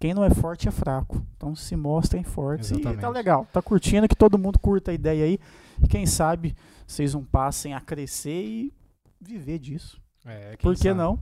Quem 0.00 0.14
não 0.14 0.24
é 0.24 0.30
forte 0.30 0.66
é 0.66 0.70
fraco. 0.70 1.24
Então 1.36 1.54
se 1.54 1.76
mostrem 1.76 2.24
fortes. 2.24 2.70
E 2.70 2.80
tá 2.80 2.90
Exatamente. 2.90 3.14
legal. 3.14 3.46
Tá 3.52 3.60
curtindo, 3.60 4.08
que 4.08 4.16
todo 4.16 4.38
mundo 4.38 4.58
curta 4.58 4.90
a 4.90 4.94
ideia 4.94 5.24
aí. 5.24 5.38
E 5.82 5.86
quem 5.86 6.06
sabe 6.06 6.56
vocês 6.86 7.14
não 7.14 7.22
passem 7.22 7.74
a 7.74 7.80
crescer 7.80 8.42
e 8.42 8.74
viver 9.20 9.58
disso. 9.58 10.00
É, 10.24 10.56
quem 10.56 10.62
Por 10.62 10.74
que 10.74 10.88
sabe? 10.88 10.94
não? 10.94 11.20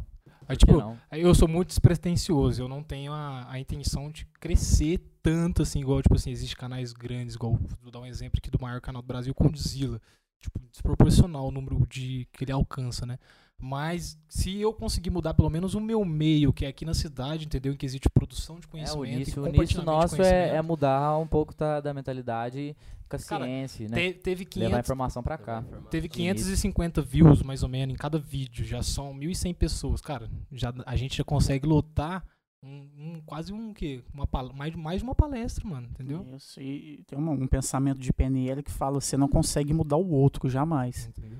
Que 0.48 0.56
tipo, 0.56 0.78
não? 0.78 0.96
eu 1.12 1.34
sou 1.34 1.46
muito 1.46 1.68
despretensioso, 1.68 2.62
eu 2.62 2.68
não 2.68 2.82
tenho 2.82 3.12
a, 3.12 3.50
a 3.50 3.60
intenção 3.60 4.10
de 4.10 4.24
crescer 4.40 4.98
tanto 5.22 5.60
assim, 5.60 5.80
igual, 5.80 6.00
tipo 6.00 6.14
assim, 6.14 6.30
existe 6.30 6.56
canais 6.56 6.94
grandes, 6.94 7.34
igual, 7.34 7.58
vou 7.82 7.92
dar 7.92 8.00
um 8.00 8.06
exemplo 8.06 8.38
aqui 8.38 8.50
do 8.50 8.58
maior 8.58 8.80
canal 8.80 9.02
do 9.02 9.06
Brasil, 9.06 9.34
Condzilla. 9.34 10.00
Tipo, 10.40 10.58
desproporcional 10.70 11.48
o 11.48 11.50
número 11.50 11.84
de 11.86 12.26
que 12.32 12.44
ele 12.44 12.52
alcança, 12.52 13.04
né? 13.04 13.18
Mas 13.60 14.16
se 14.28 14.60
eu 14.60 14.72
conseguir 14.72 15.10
mudar 15.10 15.34
pelo 15.34 15.50
menos 15.50 15.74
o 15.74 15.80
meu 15.80 16.04
meio, 16.04 16.52
que 16.52 16.64
é 16.64 16.68
aqui 16.68 16.84
na 16.84 16.94
cidade, 16.94 17.44
entendeu? 17.44 17.72
Em 17.72 17.76
que 17.76 17.84
existe 17.84 18.08
produção 18.08 18.60
de 18.60 18.66
É, 18.66 18.70
conhecimento 18.70 19.00
o 19.02 19.06
e 19.06 19.12
início, 19.14 19.42
o 19.42 19.48
início 19.48 19.82
nosso 19.82 20.22
é, 20.22 20.56
é 20.56 20.62
mudar 20.62 21.18
um 21.18 21.26
pouco 21.26 21.54
da, 21.56 21.80
da 21.80 21.92
mentalidade 21.92 22.76
com 23.08 23.16
a 23.16 23.18
Cara, 23.18 23.44
ciência, 23.46 23.88
né? 23.88 23.96
Te- 23.96 24.14
teve 24.18 24.44
Levar 24.54 24.66
a 24.66 24.70
500, 24.70 24.86
informação 24.86 25.22
pra 25.22 25.36
cá. 25.38 25.62
teve 25.90 26.08
de 26.08 26.20
início. 26.20 26.34
550 26.46 27.02
views, 27.02 27.42
mais 27.42 27.62
ou 27.64 27.68
menos, 27.68 27.94
em 27.94 27.98
cada 27.98 28.18
vídeo. 28.18 28.64
Já 28.64 28.80
são 28.82 29.12
1.100 29.12 29.54
pessoas. 29.54 30.00
Cara, 30.00 30.30
já, 30.52 30.72
a 30.86 30.94
gente 30.94 31.16
já 31.16 31.24
consegue 31.24 31.66
lotar 31.66 32.24
um, 32.62 32.68
um- 32.96 33.22
quase 33.26 33.52
um 33.52 33.72
quê? 33.72 34.02
Uma, 34.14 34.28
mais, 34.54 34.74
mais 34.76 34.98
de 34.98 35.04
uma 35.04 35.14
palestra, 35.14 35.66
mano, 35.66 35.88
entendeu? 35.90 36.24
Isso, 36.36 36.60
e 36.60 37.02
tem 37.08 37.18
uma- 37.18 37.32
um 37.32 37.46
pensamento 37.48 37.98
de 37.98 38.12
PNL 38.12 38.62
que 38.62 38.70
fala 38.70 39.00
você 39.00 39.16
não 39.16 39.28
consegue 39.28 39.72
mudar 39.72 39.96
o 39.96 40.10
outro 40.10 40.48
jamais. 40.48 41.08
Entendeu? 41.08 41.38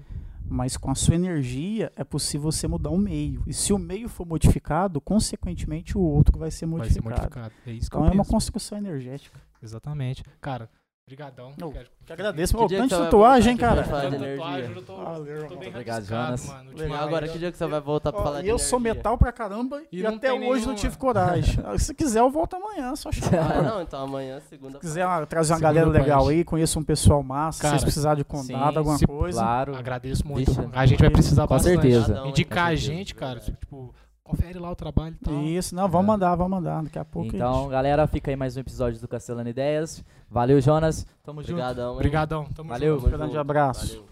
Mas 0.48 0.76
com 0.76 0.90
a 0.90 0.94
sua 0.94 1.14
energia 1.14 1.92
é 1.94 2.02
possível 2.04 2.50
você 2.50 2.66
mudar 2.66 2.90
o 2.90 2.98
meio. 2.98 3.42
E 3.46 3.52
se 3.52 3.72
o 3.72 3.78
meio 3.78 4.08
for 4.08 4.26
modificado, 4.26 5.00
consequentemente 5.00 5.96
o 5.96 6.00
outro 6.00 6.38
vai 6.38 6.50
ser 6.50 6.66
Vai 6.66 6.88
ser 6.88 7.02
modificado. 7.02 7.20
modificado. 7.40 7.54
É 7.66 7.72
isso 7.72 7.86
Então 7.88 8.06
é 8.06 8.10
uma 8.10 8.24
construção 8.24 8.78
energética. 8.78 9.38
Exatamente. 9.62 10.22
Cara, 10.40 10.70
brigadão. 11.08 11.52
Eu 11.58 11.72
Que 12.06 12.12
agradeço. 12.12 12.56
Que 12.56 12.62
Ô, 12.62 12.66
dia 12.66 12.76
que 12.78 12.82
tanta 12.84 12.94
você 12.94 13.00
vai 13.02 13.10
tatuagem, 13.10 13.56
voltar 13.56 13.66
cara. 13.68 13.82
de 13.82 13.88
falar 13.88 14.00
de 14.10 14.16
energia? 14.16 14.36
tatuagem, 14.44 14.70
eu 14.76 14.82
tô, 14.82 14.96
Valeu, 14.96 15.48
tô 15.48 15.56
bem 15.56 15.68
Obrigado, 15.70 16.04
Jonas. 16.04 16.46
mano, 16.46 16.70
Legal, 16.76 17.02
agora 17.06 17.28
que 17.28 17.38
dia 17.38 17.50
que 17.52 17.58
você 17.58 17.66
vai 17.66 17.80
voltar 17.80 18.12
pra 18.12 18.20
Ó, 18.20 18.24
falar 18.24 18.40
e 18.40 18.42
de 18.44 18.48
eu 18.50 18.58
sou 18.58 18.78
energia? 18.78 18.94
metal 18.98 19.18
pra 19.18 19.32
caramba 19.32 19.82
e, 19.90 19.98
E 20.00 20.02
não 20.02 20.14
até 20.16 20.32
hoje 20.32 20.40
não 20.42 20.50
nenhuma. 20.54 20.74
tive 20.74 20.96
coragem. 20.96 21.58
Ah, 21.64 21.76
Se 21.78 21.94
quiser, 21.94 22.20
eu 22.20 22.30
volto 22.30 22.56
amanhã, 22.56 22.94
só 22.96 23.08
Ah, 23.08 23.12
chamar. 23.12 23.62
não, 23.62 23.82
então 23.82 24.02
amanhã, 24.04 24.40
segunda 24.48 24.74
Se 24.74 24.80
quiser 24.80 25.02
ah, 25.02 25.26
trazer 25.26 25.52
uma 25.52 25.58
Segunda 25.58 25.74
galera 25.80 25.90
legal 25.98 26.20
parte. 26.24 26.34
aí, 26.36 26.44
conheça 26.44 26.78
um 26.78 26.84
pessoal 26.84 27.22
massa, 27.22 27.56
se 27.56 27.62
Cara, 27.62 27.72
vocês 27.72 27.84
precisarem 27.84 28.18
de 28.18 28.24
contato, 28.24 28.72
sim, 28.72 28.78
alguma 28.78 28.98
se- 28.98 29.06
coisa. 29.06 29.40
Claro. 29.40 29.76
Agradeço 29.76 30.26
muito. 30.26 30.52
Vixe, 30.52 30.68
a 30.72 30.86
gente 30.86 31.00
vai 31.00 31.10
precisar 31.10 31.46
com 31.46 31.54
bastante. 31.54 31.80
certeza. 31.82 32.22
Indicar 32.26 32.64
a 32.64 32.68
certeza, 32.70 32.86
gente, 32.92 33.14
cara, 33.14 33.40
tipo, 33.40 33.94
Confere 34.28 34.58
lá 34.58 34.70
o 34.70 34.76
trabalho 34.76 35.16
e 35.18 35.24
tal. 35.24 35.42
Isso, 35.42 35.74
não, 35.74 35.88
vamos 35.88 36.04
é. 36.04 36.08
mandar, 36.08 36.34
vamos 36.34 36.50
mandar. 36.50 36.82
Daqui 36.82 36.98
a 36.98 37.04
pouco. 37.04 37.34
Então, 37.34 37.62
gente... 37.62 37.70
galera, 37.70 38.06
fica 38.06 38.30
aí 38.30 38.36
mais 38.36 38.58
um 38.58 38.60
episódio 38.60 39.00
do 39.00 39.08
Castelando 39.08 39.48
Ideias. 39.48 40.04
Valeu, 40.30 40.60
Jonas. 40.60 41.06
Tamo 41.22 41.40
Obrigadão, 41.40 41.86
junto. 41.86 41.96
Obrigadão. 41.96 42.40
Obrigadão. 42.42 42.54
Tamo 42.54 42.68
Valeu. 42.68 42.94
junto. 42.96 43.04
Valeu. 43.04 43.18
Grande 43.18 43.38
abraço. 43.38 44.04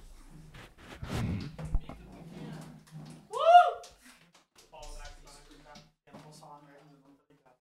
Valeu. 1.02 1.66